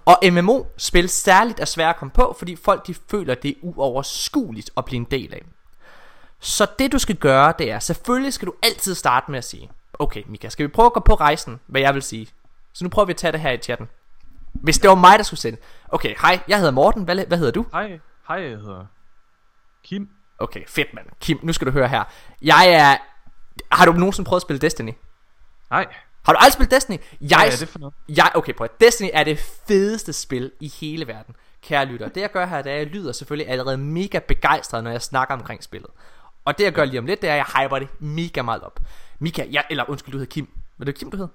Og 0.04 0.18
MMO-spil 0.32 1.08
særligt 1.08 1.60
er 1.60 1.64
svært 1.64 1.94
at 1.94 1.96
komme 1.96 2.12
på, 2.12 2.36
fordi 2.38 2.56
folk 2.56 2.86
de 2.86 2.94
føler, 3.10 3.34
det 3.34 3.50
er 3.50 3.54
uoverskueligt 3.62 4.70
at 4.76 4.84
blive 4.84 4.96
en 4.96 5.06
del 5.10 5.34
af. 5.34 5.42
Så 6.40 6.66
det 6.78 6.92
du 6.92 6.98
skal 6.98 7.16
gøre, 7.16 7.54
det 7.58 7.70
er, 7.70 7.78
selvfølgelig 7.78 8.32
skal 8.32 8.48
du 8.48 8.54
altid 8.62 8.94
starte 8.94 9.30
med 9.30 9.38
at 9.38 9.44
sige, 9.44 9.70
okay 9.98 10.22
Mika, 10.26 10.48
skal 10.48 10.66
vi 10.66 10.68
prøve 10.68 10.86
at 10.86 10.92
gå 10.92 11.00
på 11.00 11.14
rejsen, 11.14 11.60
hvad 11.66 11.80
jeg 11.80 11.94
vil 11.94 12.02
sige. 12.02 12.28
Så 12.72 12.84
nu 12.84 12.90
prøver 12.90 13.06
vi 13.06 13.12
at 13.12 13.16
tage 13.16 13.32
det 13.32 13.40
her 13.40 13.50
i 13.50 13.58
chatten. 13.58 13.88
Hvis 14.52 14.78
det 14.78 14.90
var 14.90 14.96
mig, 14.96 15.18
der 15.18 15.24
skulle 15.24 15.40
sende. 15.40 15.58
Okay, 15.88 16.14
hej, 16.20 16.40
jeg 16.48 16.58
hedder 16.58 16.72
Morten, 16.72 17.02
hvad, 17.02 17.26
hvad 17.26 17.38
hedder 17.38 17.52
du? 17.52 17.66
Hej, 17.72 18.00
hej, 18.28 18.36
jeg 18.36 18.58
hedder 18.58 18.86
Kim. 19.84 20.08
Okay, 20.38 20.62
fedt 20.66 20.94
mand. 20.94 21.06
Kim, 21.20 21.38
nu 21.42 21.52
skal 21.52 21.66
du 21.66 21.72
høre 21.72 21.88
her. 21.88 22.04
Jeg 22.42 22.68
er... 22.68 22.96
Har 23.72 23.84
du 23.86 23.92
nogensinde 23.92 24.28
prøvet 24.28 24.38
at 24.38 24.42
spille 24.42 24.60
Destiny? 24.60 24.92
Nej. 25.70 25.86
Har 26.24 26.32
du 26.32 26.38
aldrig 26.40 26.52
spillet 26.52 26.70
Destiny? 26.70 26.96
Jeg, 27.20 27.38
Hvad 27.38 27.46
er 27.52 27.56
det 27.56 27.68
for 27.68 27.78
noget? 27.78 27.94
Jeg, 28.08 28.30
okay, 28.34 28.54
prøv 28.54 28.64
at- 28.64 28.80
Destiny 28.80 29.08
er 29.12 29.24
det 29.24 29.38
fedeste 29.68 30.12
spil 30.12 30.52
i 30.60 30.68
hele 30.80 31.06
verden. 31.06 31.36
Kære 31.62 31.84
lytter, 31.84 32.08
det 32.08 32.20
jeg 32.20 32.30
gør 32.30 32.46
her, 32.46 32.62
det 32.62 32.70
er, 32.72 32.74
at 32.76 32.78
jeg 32.80 32.86
lyder 32.86 33.12
selvfølgelig 33.12 33.48
allerede 33.52 33.78
mega 33.78 34.18
begejstret, 34.18 34.84
når 34.84 34.90
jeg 34.90 35.02
snakker 35.02 35.34
omkring 35.34 35.62
spillet. 35.64 35.90
Og 36.44 36.58
det 36.58 36.64
jeg 36.64 36.72
gør 36.72 36.84
lige 36.84 36.98
om 36.98 37.06
lidt, 37.06 37.22
det 37.22 37.30
er, 37.30 37.34
at 37.34 37.46
jeg 37.56 37.64
hyper 37.66 37.78
det 37.78 37.88
mega 38.00 38.42
meget 38.42 38.62
op. 38.62 38.80
Mika, 39.18 39.46
jeg, 39.50 39.64
eller 39.70 39.90
undskyld, 39.90 40.12
du 40.12 40.18
hedder 40.18 40.30
Kim. 40.30 40.48
Var 40.78 40.84
det 40.84 40.94
Kim, 40.98 41.10
du 41.10 41.16
hed? 41.16 41.28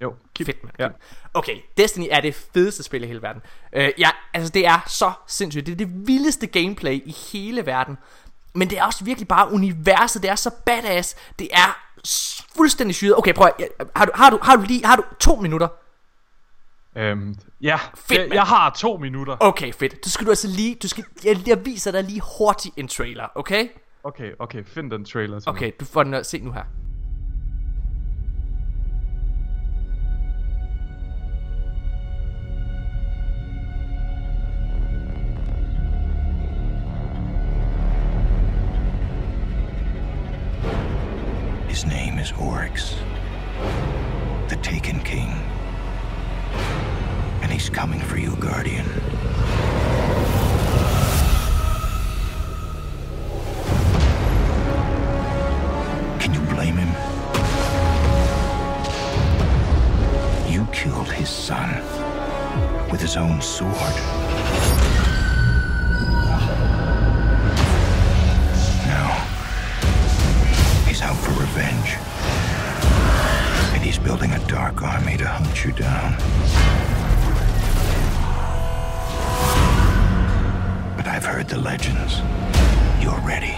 Jo, 0.00 0.14
Kim. 0.34 0.46
Fedt, 0.46 0.64
mand. 0.64 0.74
Ja. 0.78 0.88
Okay, 1.34 1.56
Destiny 1.76 2.06
er 2.10 2.20
det 2.20 2.34
fedeste 2.34 2.82
spil 2.82 3.04
i 3.04 3.06
hele 3.06 3.22
verden. 3.22 3.42
Uh, 3.76 3.82
ja, 3.98 4.10
altså 4.34 4.52
det 4.52 4.66
er 4.66 4.84
så 4.86 5.12
sindssygt. 5.26 5.66
Det 5.66 5.72
er 5.72 5.76
det 5.76 6.06
vildeste 6.06 6.46
gameplay 6.46 7.02
i 7.04 7.16
hele 7.32 7.66
verden. 7.66 7.98
Men 8.54 8.70
det 8.70 8.78
er 8.78 8.84
også 8.84 9.04
virkelig 9.04 9.28
bare 9.28 9.52
universet, 9.52 10.22
det 10.22 10.30
er 10.30 10.34
så 10.34 10.50
badass. 10.66 11.16
Det 11.38 11.48
er 11.52 11.78
fuldstændig 12.56 12.94
syret. 12.94 13.18
Okay, 13.18 13.34
prøv 13.34 13.46
at, 13.46 13.68
har 13.96 14.04
du, 14.04 14.12
har 14.14 14.30
du, 14.30 14.38
har 14.42 14.56
du 14.56 14.62
lige, 14.62 14.86
har 14.86 14.96
du 14.96 15.02
to 15.20 15.36
minutter? 15.36 15.68
Øhm, 16.96 17.36
ja, 17.60 17.78
Fedt, 17.94 18.20
jeg, 18.20 18.34
jeg 18.34 18.42
har 18.42 18.70
to 18.70 18.96
minutter. 18.96 19.36
Okay, 19.40 19.72
fedt. 19.72 20.04
Du 20.04 20.10
skal 20.10 20.26
du 20.26 20.30
altså 20.30 20.48
lige, 20.48 20.74
du 20.74 20.88
skal, 20.88 21.04
jeg, 21.24 21.42
jeg 21.46 21.66
viser 21.66 21.90
dig 21.90 22.04
lige 22.04 22.22
hurtigt 22.38 22.74
en 22.78 22.88
trailer, 22.88 23.26
okay? 23.34 23.68
Okay, 24.04 24.32
okay, 24.38 24.64
find 24.64 24.90
den 24.90 25.04
trailer 25.04 25.40
til 25.40 25.48
Okay, 25.48 25.72
du 25.80 25.84
får 25.84 26.02
den 26.02 26.14
at 26.14 26.26
se 26.26 26.40
nu 26.40 26.52
her. 26.52 26.64
The 44.54 44.62
Taken 44.62 45.00
King. 45.00 45.30
And 47.42 47.50
he's 47.50 47.68
coming 47.68 48.00
for 48.00 48.18
you, 48.18 48.36
Guardian. 48.36 48.86
Can 56.20 56.34
you 56.34 56.40
blame 56.54 56.76
him? 56.76 56.92
You 60.52 60.66
killed 60.72 61.10
his 61.10 61.28
son 61.28 61.82
with 62.90 63.00
his 63.00 63.16
own 63.16 63.40
sword. 63.40 64.23
Dark 74.54 74.82
army 74.82 75.16
to 75.16 75.26
hunt 75.26 75.64
you 75.64 75.72
down. 75.72 76.12
But 80.96 81.08
I've 81.08 81.24
heard 81.24 81.48
the 81.48 81.58
legends. 81.58 82.20
You're 83.02 83.18
ready. 83.26 83.56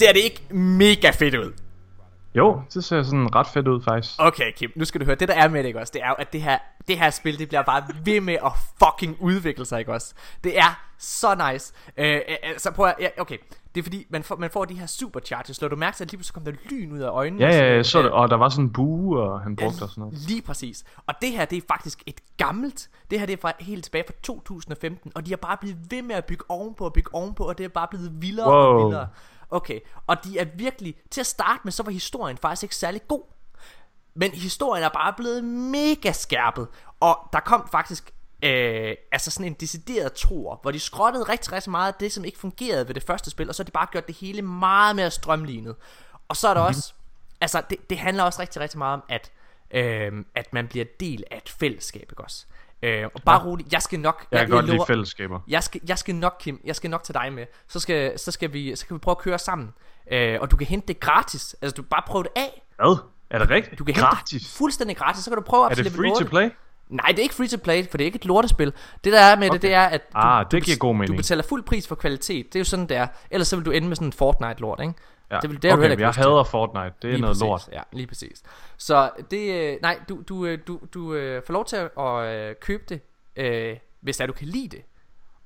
Ser 0.00 0.12
det 0.12 0.20
ikke 0.20 0.54
mega 0.54 1.10
fedt 1.10 1.34
ud? 1.34 1.52
Jo, 2.34 2.62
det 2.74 2.84
ser 2.84 3.02
sådan 3.02 3.34
ret 3.34 3.46
fedt 3.46 3.68
ud 3.68 3.82
faktisk. 3.82 4.14
Okay, 4.18 4.52
Kim, 4.56 4.72
nu 4.76 4.84
skal 4.84 5.00
du 5.00 5.04
høre. 5.06 5.14
Det 5.14 5.28
der 5.28 5.34
er 5.34 5.48
med 5.48 5.60
det, 5.62 5.66
ikke 5.66 5.80
også? 5.80 5.90
Det 5.94 6.02
er 6.02 6.08
jo, 6.08 6.14
at 6.18 6.32
det 6.32 6.42
her, 6.42 6.58
det 6.88 6.98
her 6.98 7.10
spil, 7.10 7.38
det 7.38 7.48
bliver 7.48 7.62
bare 7.62 7.82
ved 8.04 8.20
med 8.20 8.34
at 8.34 8.52
fucking 8.84 9.16
udvikle 9.20 9.64
sig, 9.66 9.78
ikke 9.78 9.92
også? 9.92 10.14
Det 10.44 10.58
er 10.58 10.80
så 10.98 11.50
nice. 11.52 11.72
Øh, 11.96 12.20
altså 12.42 12.70
prøv 12.70 12.86
at, 12.86 12.94
ja, 13.00 13.08
okay. 13.18 13.36
Det 13.74 13.80
er 13.80 13.82
fordi, 13.82 14.06
man 14.10 14.22
får, 14.22 14.36
man 14.36 14.50
får 14.50 14.64
de 14.64 14.74
her 14.74 14.86
supercharges. 14.86 15.56
Slår 15.56 15.68
du 15.68 15.76
mærke 15.76 15.96
til, 15.96 16.04
at 16.04 16.10
lige 16.12 16.18
pludselig 16.18 16.34
kom 16.34 16.44
der 16.44 16.52
lyn 16.70 16.92
ud 16.92 16.98
af 16.98 17.08
øjnene? 17.10 17.44
Ja, 17.46 17.56
ja, 17.56 17.74
jeg 17.74 17.86
så 17.86 17.98
Øh, 17.98 18.04
det, 18.04 18.12
og 18.12 18.30
der 18.30 18.36
var 18.36 18.48
sådan 18.48 18.64
en 18.64 18.72
bue, 18.72 19.20
og 19.20 19.40
han 19.40 19.56
brugte 19.56 19.82
og 19.82 19.88
sådan 19.88 20.00
noget. 20.00 20.18
Lige 20.28 20.42
præcis. 20.42 20.84
Og 21.06 21.14
det 21.22 21.30
her, 21.30 21.44
det 21.44 21.58
er 21.58 21.62
faktisk 21.68 22.02
et 22.06 22.20
gammelt. 22.36 22.88
Det 23.10 23.18
her, 23.18 23.26
det 23.26 23.32
er 23.32 23.40
fra, 23.40 23.52
helt 23.60 23.84
tilbage 23.84 24.04
fra 24.06 24.14
2015. 24.22 25.12
Og 25.14 25.26
de 25.26 25.30
har 25.30 25.36
bare 25.36 25.56
blevet 25.60 25.76
ved 25.90 26.02
med 26.02 26.14
at 26.14 26.24
bygge 26.24 26.44
ovenpå 26.48 26.84
og 26.84 26.92
bygge 26.92 27.14
ovenpå, 27.14 27.44
og 27.44 27.58
det 27.58 27.64
er 27.64 27.68
bare 27.68 27.88
blevet 27.90 28.12
vildere 28.22 28.46
og 28.46 28.74
Wow. 28.74 28.84
vildere. 28.86 29.06
Okay, 29.50 29.80
og 30.06 30.24
de 30.24 30.38
er 30.38 30.44
virkelig, 30.54 30.94
til 31.10 31.20
at 31.20 31.26
starte 31.26 31.60
med, 31.64 31.72
så 31.72 31.82
var 31.82 31.90
historien 31.90 32.36
faktisk 32.36 32.62
ikke 32.62 32.76
særlig 32.76 33.08
god. 33.08 33.22
Men 34.14 34.30
historien 34.32 34.84
er 34.84 34.88
bare 34.88 35.12
blevet 35.16 35.44
mega 35.44 36.12
skærpet. 36.12 36.68
Og 37.00 37.18
der 37.32 37.40
kom 37.40 37.68
faktisk 37.72 38.10
øh, 38.42 38.94
altså 39.12 39.30
sådan 39.30 39.46
en 39.46 39.52
decideret 39.54 40.12
tor, 40.12 40.58
hvor 40.62 40.70
de 40.70 40.80
skrottede 40.80 41.24
rigtig, 41.24 41.52
rigtig 41.52 41.70
meget 41.70 41.92
af 41.92 41.98
det, 42.00 42.12
som 42.12 42.24
ikke 42.24 42.38
fungerede 42.38 42.88
ved 42.88 42.94
det 42.94 43.02
første 43.02 43.30
spil, 43.30 43.48
og 43.48 43.54
så 43.54 43.62
har 43.62 43.64
de 43.64 43.70
bare 43.70 43.86
gjort 43.92 44.06
det 44.06 44.16
hele 44.16 44.42
meget 44.42 44.96
mere 44.96 45.10
strømlignet. 45.10 45.76
Og 46.28 46.36
så 46.36 46.48
er 46.48 46.54
der 46.54 46.60
Mhm. 46.60 46.68
også, 46.68 46.92
altså 47.40 47.62
det, 47.70 47.90
det 47.90 47.98
handler 47.98 48.22
også 48.24 48.40
rigtig, 48.42 48.60
rigtig 48.62 48.78
meget 48.78 48.94
om, 48.94 49.02
at, 49.08 49.32
øh, 49.70 50.12
at 50.34 50.52
man 50.52 50.68
bliver 50.68 50.84
del 51.00 51.24
af 51.30 51.36
et 51.36 51.48
fællesskab, 51.48 52.06
ikke 52.10 52.24
også? 52.24 52.46
Øh, 52.82 53.04
og 53.14 53.20
bare 53.26 53.40
Ja. 53.40 53.46
roligt, 53.46 53.72
jeg 53.72 53.82
skal 53.82 54.00
nok... 54.00 54.26
Jeg 54.32 54.40
kan 54.40 54.48
godt 54.50 54.66
lide 54.66 54.78
fællesskaber. 54.86 55.40
Jeg 55.48 55.62
skal, 55.62 55.80
jeg 55.88 55.98
skal 55.98 56.14
nok, 56.14 56.36
Kim, 56.40 56.60
jeg 56.64 56.76
skal 56.76 56.90
nok 56.90 57.02
tage 57.04 57.18
dig 57.24 57.32
med. 57.32 57.46
Så 57.68 57.80
skal, 57.80 58.18
så 58.18 58.30
skal, 58.30 58.52
vi, 58.52 58.76
så 58.76 58.80
skal 58.80 58.94
vi 58.94 58.98
prøve 58.98 59.12
at 59.12 59.18
køre 59.18 59.38
sammen. 59.38 59.68
Øh, 60.12 60.38
og 60.40 60.50
du 60.50 60.56
kan 60.56 60.66
hente 60.66 60.86
det 60.88 61.00
gratis. 61.00 61.56
Altså, 61.62 61.74
du 61.76 61.82
kan 61.82 61.88
bare 61.88 62.02
prøve 62.06 62.22
det 62.22 62.30
af. 62.36 62.62
Hvad? 62.76 62.96
Er 63.30 63.38
det 63.38 63.50
rigtigt? 63.50 63.78
Du 63.78 63.84
kan 63.84 63.94
Gratis? 63.94 64.30
hente 64.32 64.44
det 64.44 64.54
fuldstændig 64.58 64.96
gratis. 64.96 65.24
Så 65.24 65.30
kan 65.30 65.36
du 65.36 65.42
prøve 65.42 65.64
op 65.64 65.70
Er 65.70 65.74
det 65.74 65.92
free 65.92 66.08
to 66.08 66.14
8. 66.14 66.24
play? 66.24 66.50
Nej, 66.88 67.06
det 67.08 67.18
er 67.18 67.22
ikke 67.22 67.34
free 67.34 67.48
to 67.48 67.56
play, 67.64 67.90
for 67.90 67.96
det 67.96 68.04
er 68.04 68.06
ikke 68.06 68.16
et 68.16 68.24
lortespil. 68.24 68.72
Det 69.04 69.12
der 69.12 69.20
er 69.20 69.36
med 69.36 69.46
okay. 69.48 69.52
det, 69.54 69.62
det 69.62 69.72
er, 69.74 69.82
at 69.84 70.00
du, 70.12 70.18
Ah, 70.18 70.44
det 70.44 70.52
du, 70.52 70.58
giver 70.64 70.76
god 70.76 70.88
Du 70.88 70.98
mening. 70.98 71.16
betaler 71.16 71.42
fuld 71.42 71.62
pris 71.62 71.88
for 71.88 71.94
kvalitet. 71.94 72.46
Det 72.46 72.54
er 72.56 72.60
jo 72.60 72.64
sådan, 72.64 72.86
det 72.86 72.96
er. 72.96 73.06
Ellers 73.30 73.48
så 73.48 73.56
vil 73.56 73.64
du 73.64 73.70
ende 73.70 73.88
med 73.88 73.96
sådan 73.96 74.08
en 74.08 74.12
Fortnite-lort, 74.12 74.80
ikke? 74.82 74.94
Ja. 75.30 75.38
Det, 75.40 75.50
vil, 75.50 75.62
det 75.62 75.70
har 75.70 75.76
du 75.76 75.82
Okay, 75.82 75.90
ikke 75.90 76.02
jeg 76.02 76.08
lyst 76.08 76.14
til. 76.16 76.22
hader 76.30 76.44
Fortnite. 76.44 76.94
Det 77.02 77.08
er 77.08 77.08
Lige 77.12 77.20
noget 77.20 77.34
præcis, 77.34 77.42
lort. 77.42 77.68
Ja, 77.72 77.82
lige 77.92 78.06
præcis. 78.06 78.42
Så 78.76 79.10
det, 79.30 79.72
øh, 79.72 79.78
nej, 79.82 80.00
du, 80.08 80.22
du, 80.28 80.46
øh, 80.46 80.58
du, 80.66 80.80
du 80.94 81.14
øh, 81.14 81.42
får 81.46 81.52
lov 81.52 81.64
til 81.64 81.76
at 81.76 82.48
øh, 82.50 82.54
købe 82.60 82.84
det, 82.88 83.00
øh, 83.36 83.76
hvis 84.00 84.16
det 84.16 84.22
er, 84.22 84.26
du 84.26 84.32
kan 84.32 84.48
lide 84.48 84.68
det. 84.76 84.82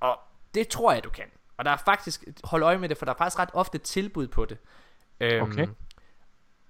Og 0.01 0.19
det 0.55 0.69
tror 0.69 0.93
jeg, 0.93 1.05
du 1.05 1.11
kan. 1.11 1.25
Og 1.57 1.65
der 1.65 1.71
er 1.71 1.77
faktisk, 1.77 2.25
hold 2.45 2.63
øje 2.63 2.79
med 2.79 2.89
det, 2.89 2.97
for 2.97 3.05
der 3.05 3.13
er 3.13 3.17
faktisk 3.19 3.39
ret 3.39 3.51
ofte 3.53 3.79
tilbud 3.79 4.29
på 4.29 4.45
det. 4.45 4.59
Øhm, 5.21 5.43
Okay. 5.53 5.67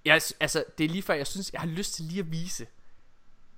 Jeg, 0.05 0.20
altså, 0.41 0.65
det 0.78 0.85
er 0.85 0.89
lige 0.89 1.03
før, 1.03 1.15
jeg 1.15 1.27
synes, 1.27 1.53
jeg 1.53 1.61
har 1.61 1.69
lyst 1.69 1.95
til 1.95 2.05
lige 2.05 2.20
at 2.20 2.31
vise 2.32 2.66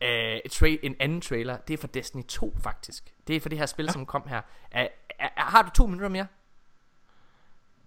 øh, 0.03 0.37
et 0.45 0.63
tra- 0.63 0.79
en 0.83 0.97
anden 1.01 1.21
trailer. 1.21 1.57
Det 1.57 1.75
er 1.75 1.79
for 1.79 1.87
Destiny 1.87 2.23
2, 2.29 2.57
faktisk. 2.63 3.15
Det 3.27 3.37
er 3.37 3.41
for 3.41 3.49
det 3.49 3.59
her 3.59 3.67
spil, 3.67 3.85
ja. 3.85 3.93
som 3.93 4.07
kom 4.07 4.29
her. 4.29 4.41
Er, 4.71 4.89
er, 5.19 5.29
er, 5.37 5.43
har 5.43 5.63
du 5.63 5.71
to 5.71 5.87
minutter 5.87 6.09
mere? 6.09 6.27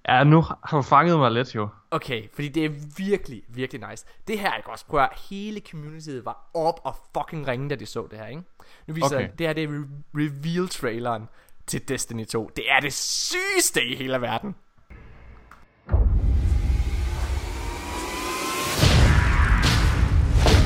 Ja, 0.10 0.24
nu 0.24 0.42
har 0.42 0.78
du 0.78 0.82
fanget 0.82 1.20
mig 1.20 1.32
lidt 1.32 1.56
jo. 1.56 1.68
Okay, 1.92 2.24
fordi 2.34 2.48
det 2.50 2.66
er 2.66 2.70
virkelig, 2.98 3.42
virkelig 3.50 3.90
nice. 3.90 4.06
Det 4.28 4.40
her, 4.40 4.56
ikke 4.56 4.70
også? 4.70 4.86
Prøv 4.86 5.00
at 5.00 5.10
hele 5.30 5.62
communityet 5.72 6.26
var 6.26 6.50
op 6.54 6.80
og 6.84 6.96
fucking 7.18 7.48
ringe, 7.48 7.70
da 7.70 7.76
de 7.76 7.86
så 7.86 8.08
det 8.12 8.20
her, 8.20 8.26
ikke? 8.28 8.42
Nu 8.88 8.94
viser 8.94 9.06
Okay. 9.06 9.16
okay. 9.16 9.30
det 9.38 9.48
her, 9.48 9.54
det 9.54 9.64
er 9.64 9.68
re- 9.68 9.88
reveal-traileren 10.16 11.28
til 11.68 11.88
Destiny 11.90 12.26
2. 12.26 12.52
Det 12.56 12.72
er 12.72 12.80
det 12.80 12.94
sygeste 12.94 13.86
i 13.86 13.96
hele 13.96 14.22
verden. 14.22 14.56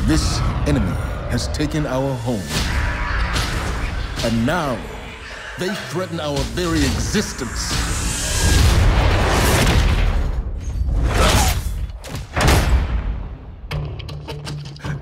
This 0.07 0.40
enemy 0.68 0.94
has 1.32 1.48
taken 1.48 1.86
our 1.88 2.14
home. 2.28 2.44
And 4.26 4.45
now 4.45 4.78
they 5.60 5.74
threaten 5.91 6.20
our 6.20 6.38
very 6.56 6.78
existence. 6.78 7.93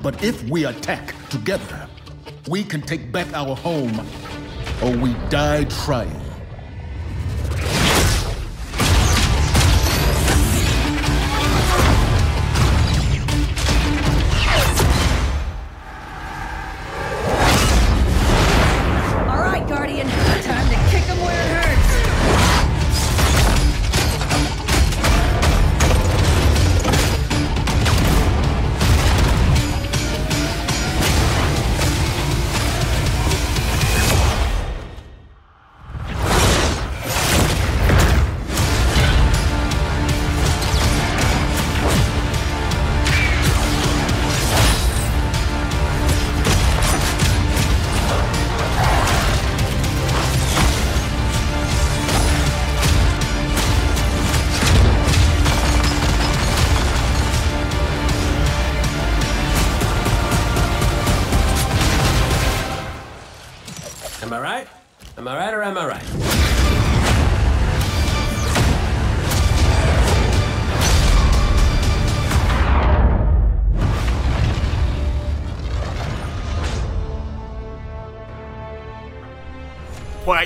But 0.01 0.23
if 0.23 0.43
we 0.49 0.65
attack 0.65 1.13
together, 1.29 1.87
we 2.47 2.63
can 2.63 2.81
take 2.81 3.11
back 3.11 3.31
our 3.33 3.55
home, 3.55 3.99
or 4.81 4.95
we 4.97 5.13
die 5.29 5.65
trying. 5.65 6.20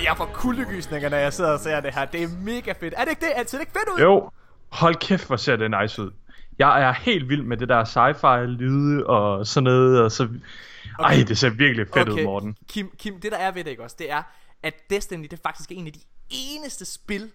Jeg 0.04 0.16
får 0.16 0.30
kuldegysninger, 0.34 1.08
når 1.08 1.16
jeg 1.16 1.32
sidder 1.32 1.52
og 1.52 1.60
ser 1.60 1.80
det 1.80 1.94
her. 1.94 2.04
Det 2.04 2.22
er 2.22 2.28
mega 2.42 2.72
fedt. 2.80 2.94
Er 2.96 3.04
det 3.04 3.10
ikke 3.10 3.26
det? 3.26 3.32
Er 3.36 3.42
det 3.42 3.60
ikke 3.60 3.72
fedt 3.72 3.88
ud? 3.96 4.02
Jo, 4.02 4.30
hold 4.68 4.94
kæft, 4.94 5.26
hvor 5.26 5.36
ser 5.36 5.56
det 5.56 5.70
nice 5.80 6.02
ud. 6.02 6.10
Jeg 6.58 6.82
er 6.82 6.92
helt 6.92 7.28
vild 7.28 7.42
med 7.42 7.56
det 7.56 7.68
der 7.68 7.84
sci-fi 7.84 8.44
lyde 8.44 9.06
og 9.06 9.46
sådan 9.46 9.64
noget, 9.64 10.02
og 10.02 10.12
så... 10.12 10.28
Ej, 10.98 11.24
det 11.28 11.38
ser 11.38 11.50
virkelig 11.50 11.86
fedt 11.94 12.08
ud, 12.08 12.24
Morten. 12.24 12.56
Kim, 12.68 12.90
Kim, 12.98 13.20
det 13.20 13.32
der 13.32 13.38
er 13.38 13.50
ved 13.50 13.64
det, 13.64 13.70
ikke 13.70 13.82
også? 13.82 13.96
Det 13.98 14.10
er, 14.10 14.22
at 14.62 14.74
Destiny, 14.90 15.22
det 15.22 15.32
er 15.32 15.42
faktisk 15.42 15.72
en 15.72 15.86
af 15.86 15.92
de 15.92 16.00
eneste 16.30 16.84
spil, 16.84 17.30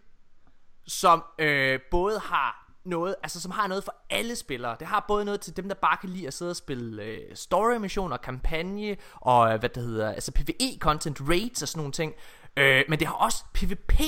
som 0.87 1.23
øh, 1.39 1.79
både 1.91 2.19
har 2.19 2.61
noget, 2.85 3.15
altså 3.23 3.41
som 3.41 3.51
har 3.51 3.67
noget 3.67 3.83
for 3.83 3.95
alle 4.09 4.35
spillere. 4.35 4.75
Det 4.79 4.87
har 4.87 5.05
både 5.07 5.25
noget 5.25 5.41
til 5.41 5.57
dem, 5.57 5.67
der 5.67 5.75
bare 5.75 5.97
kan 5.97 6.09
lide 6.09 6.27
at 6.27 6.33
sidde 6.33 6.49
og 6.49 6.55
spille 6.55 7.03
øh, 7.03 7.19
story 7.33 7.75
missioner, 7.75 8.17
kampagne 8.17 8.97
og 9.15 9.53
øh, 9.53 9.59
hvad 9.59 9.69
det 9.69 9.83
hedder, 9.83 10.11
altså 10.11 10.31
PvE 10.31 10.77
content, 10.79 11.21
raids 11.29 11.61
og 11.61 11.67
sådan 11.67 11.79
nogle 11.79 11.91
ting. 11.91 12.13
Øh, 12.57 12.83
men 12.89 12.99
det 12.99 13.07
har 13.07 13.13
også 13.13 13.43
PvP. 13.53 13.99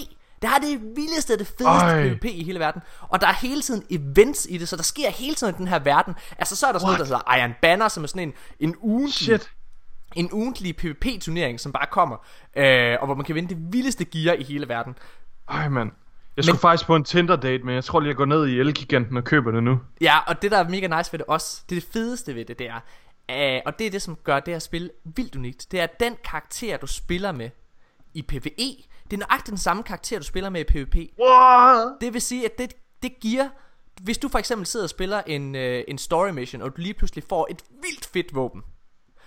Det 0.41 0.49
har 0.49 0.60
det 0.60 0.82
vildeste 0.95 1.38
det 1.38 1.48
fedeste 1.48 1.65
Ej. 1.65 2.10
PvP 2.10 2.26
i 2.26 2.44
hele 2.44 2.60
verden. 2.60 2.82
Og 3.02 3.22
der 3.22 3.28
er 3.28 3.34
hele 3.34 3.61
tiden 3.61 3.84
events 3.90 4.48
i 4.49 4.57
det, 4.57 4.70
så 4.70 4.76
der 4.76 4.84
sker 4.84 5.10
hele 5.10 5.36
tiden 5.36 5.56
i 5.56 5.57
den 5.57 5.68
her 5.68 5.80
verden. 5.80 6.15
Altså 6.38 6.56
så 6.56 6.68
er 6.68 6.72
der 6.72 6.80
sådan 6.80 6.88
noget, 6.88 6.99
der 6.99 7.06
hedder 7.06 7.38
Iron 7.38 7.53
Banner, 7.61 7.88
som 7.88 8.03
er 8.03 8.07
sådan 8.07 8.28
en, 8.28 8.34
en 8.60 8.76
ugentlig, 8.80 9.14
Shit. 9.14 9.52
en 10.15 10.30
ugentlig 10.32 10.76
PvP-turnering, 10.76 11.60
som 11.60 11.72
bare 11.72 11.86
kommer. 11.91 12.18
Øh, 12.57 12.98
og 12.99 13.06
hvor 13.06 13.15
man 13.15 13.26
kan 13.26 13.36
vinde 13.36 13.56
det 13.56 13.74
vildeste 13.74 14.06
gear 14.06 14.34
i 14.36 14.44
hele 14.44 14.70
verden. 14.70 14.95
Ej, 15.49 15.70
mand. 15.70 15.91
Jeg 16.38 16.45
skulle 16.45 16.60
faktisk 16.60 16.88
på 16.88 16.95
en 16.95 17.03
Tinder-date, 17.03 17.64
men 17.64 17.76
jeg 17.76 17.84
tror 17.84 17.99
lige, 17.99 18.10
jeg 18.10 18.15
går 18.15 18.26
ned 18.26 18.48
i 18.48 18.60
Elgiganten 18.60 19.18
og 19.18 19.24
køber 19.24 19.52
det 19.52 19.64
nu. 19.64 19.80
Ja, 20.02 20.20
og 20.28 20.41
det 20.41 20.52
der 20.52 20.57
er 20.57 20.70
mega 20.70 20.98
nice 20.98 21.14
ved 21.14 21.20
det 21.20 21.28
også, 21.28 21.64
det 21.70 21.78
er 21.78 21.82
det 21.82 21.90
fedeste 21.94 22.36
ved 22.36 22.45
det, 22.45 22.60
det 22.60 22.68
er, 22.68 22.80
øh, 23.32 23.61
og 23.65 23.80
det 23.80 23.88
er 23.88 23.91
det, 23.91 24.02
som 24.02 24.18
gør 24.24 24.40
det 24.40 24.53
her 24.53 24.60
spil 24.60 24.91
vildt 25.15 25.36
unikt, 25.36 25.68
det 25.72 25.80
er 25.80 25.84
at 25.84 25.99
den 25.99 26.15
karakter, 26.24 26.78
du 26.78 26.88
spiller 26.88 27.32
med 27.32 27.49
i 28.14 28.22
PvE, 28.22 28.84
det 29.03 29.14
er 29.14 29.18
nøjagtigt 29.18 29.49
den 29.49 29.57
samme 29.57 29.84
karakter, 29.84 30.18
du 30.19 30.26
spiller 30.26 30.49
med 30.49 30.61
i 30.61 30.64
PvP. 30.64 30.95
What? 30.95 31.91
Det 32.02 32.14
vil 32.14 32.22
sige, 32.22 32.45
at 32.45 32.57
det, 32.57 32.73
det 33.03 33.19
giver, 33.22 33.49
hvis 34.02 34.18
du 34.18 34.30
for 34.30 34.40
eksempel 34.40 34.65
sidder 34.65 34.85
og 34.85 34.90
spiller 34.90 35.22
en, 35.27 35.56
øh, 35.56 35.84
en 35.88 35.98
story 35.98 36.30
mission, 36.30 36.61
og 36.61 36.77
du 36.77 36.81
lige 36.81 36.94
pludselig 36.94 37.23
får 37.30 37.48
et 37.49 37.64
vildt 37.81 38.06
fedt 38.06 38.35
våben, 38.35 38.61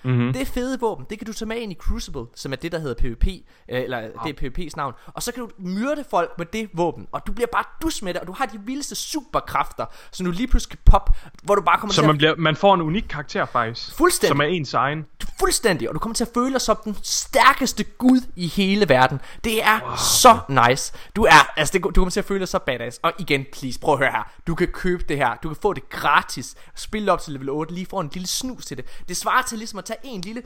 Mm-hmm. 0.07 0.33
det 0.33 0.49
fede 0.49 0.81
våben, 0.81 1.07
det 1.11 1.19
kan 1.19 1.27
du 1.27 1.33
tage 1.33 1.49
med 1.49 1.57
ind 1.57 1.73
i 1.73 1.75
Crucible, 1.75 2.23
som 2.35 2.53
er 2.53 2.57
det, 2.57 2.73
der 2.73 2.79
hedder 2.79 2.95
PvP, 2.95 3.27
øh, 3.27 3.83
eller 3.83 4.01
det 4.25 4.43
er 4.43 4.49
PvP's 4.49 4.77
navn. 4.77 4.95
Og 5.07 5.23
så 5.23 5.33
kan 5.33 5.43
du 5.43 5.51
myrde 5.59 6.05
folk 6.11 6.31
med 6.39 6.47
det 6.53 6.69
våben, 6.73 7.07
og 7.13 7.27
du 7.27 7.33
bliver 7.33 7.49
bare 7.53 7.65
dus 7.83 8.03
med 8.03 8.15
det, 8.15 8.21
og 8.21 8.27
du 8.27 8.33
har 8.33 8.47
de 8.47 8.61
vildeste 8.65 8.95
superkræfter, 8.95 9.87
som 10.13 10.27
du 10.27 10.33
lige 10.33 10.47
pludselig 10.47 10.71
kan 10.71 10.79
poppe, 10.85 11.13
hvor 11.43 11.55
du 11.55 11.63
bare 11.63 11.79
kommer 11.79 11.95
Så 11.95 12.01
til 12.01 12.07
man, 12.07 12.15
at... 12.15 12.19
bliver, 12.19 12.37
man 12.37 12.57
får 12.57 12.75
en 12.75 12.81
unik 12.81 13.05
karakter 13.09 13.45
faktisk. 13.45 13.97
Fuldstændig. 13.97 14.29
Som 14.29 14.41
er 14.41 14.45
ens 14.45 14.75
egen. 14.75 15.07
Fuldstændig, 15.39 15.89
og 15.89 15.95
du 15.95 15.99
kommer 15.99 16.15
til 16.15 16.25
at 16.25 16.31
føle 16.35 16.53
dig 16.53 16.61
som 16.61 16.77
den 16.85 16.97
stærkeste 17.03 17.85
gud 17.85 18.21
i 18.37 18.47
hele 18.47 18.89
verden. 18.89 19.21
Det 19.45 19.63
er 19.63 19.81
wow. 19.83 19.97
så 19.97 20.39
nice. 20.69 20.93
Du 21.17 21.25
er, 21.25 21.59
altså 21.59 21.73
det, 21.73 21.85
du 21.85 21.91
kommer 21.91 22.11
til 22.11 22.21
at 22.21 22.27
føle 22.27 22.41
dig 22.41 22.49
så 22.49 22.59
badass. 22.59 22.99
Og 23.03 23.13
igen, 23.19 23.45
please, 23.53 23.81
prøv 23.81 23.95
at 23.95 23.99
høre 23.99 24.11
her. 24.11 24.33
Du 24.47 24.55
kan 24.55 24.69
købe 24.69 25.05
det 25.09 25.17
her. 25.17 25.35
Du 25.43 25.49
kan 25.49 25.57
få 25.63 25.73
det 25.73 25.89
gratis. 25.91 26.55
Spille 26.75 27.13
op 27.13 27.21
til 27.21 27.33
level 27.33 27.49
8, 27.51 27.75
lige 27.75 27.87
få 27.87 28.01
en 28.01 28.11
lille 28.13 28.27
snus 28.27 28.67
til 28.67 28.77
det. 28.77 29.03
Det 29.09 29.17
svarer 29.17 29.43
til 29.43 29.59
ligesom 29.59 29.79
at 29.79 29.85
tage 29.85 29.96
en 30.05 30.21
lille 30.21 30.43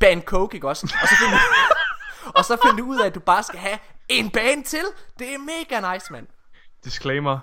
bane 0.00 0.20
coke, 0.20 0.54
ikke 0.54 0.68
også? 0.68 0.96
Og 1.02 1.08
så 1.08 1.14
finder 1.20 1.38
du, 1.38 1.74
og 2.38 2.44
så 2.44 2.56
finder 2.64 2.76
du 2.76 2.84
ud 2.90 2.98
af, 3.00 3.06
at 3.06 3.14
du 3.14 3.20
bare 3.20 3.42
skal 3.42 3.58
have 3.58 3.78
en 4.08 4.30
bane 4.30 4.62
til. 4.62 4.84
Det 5.18 5.34
er 5.34 5.38
mega 5.38 5.92
nice, 5.94 6.12
mand. 6.12 6.26
Disclaimer. 6.84 7.38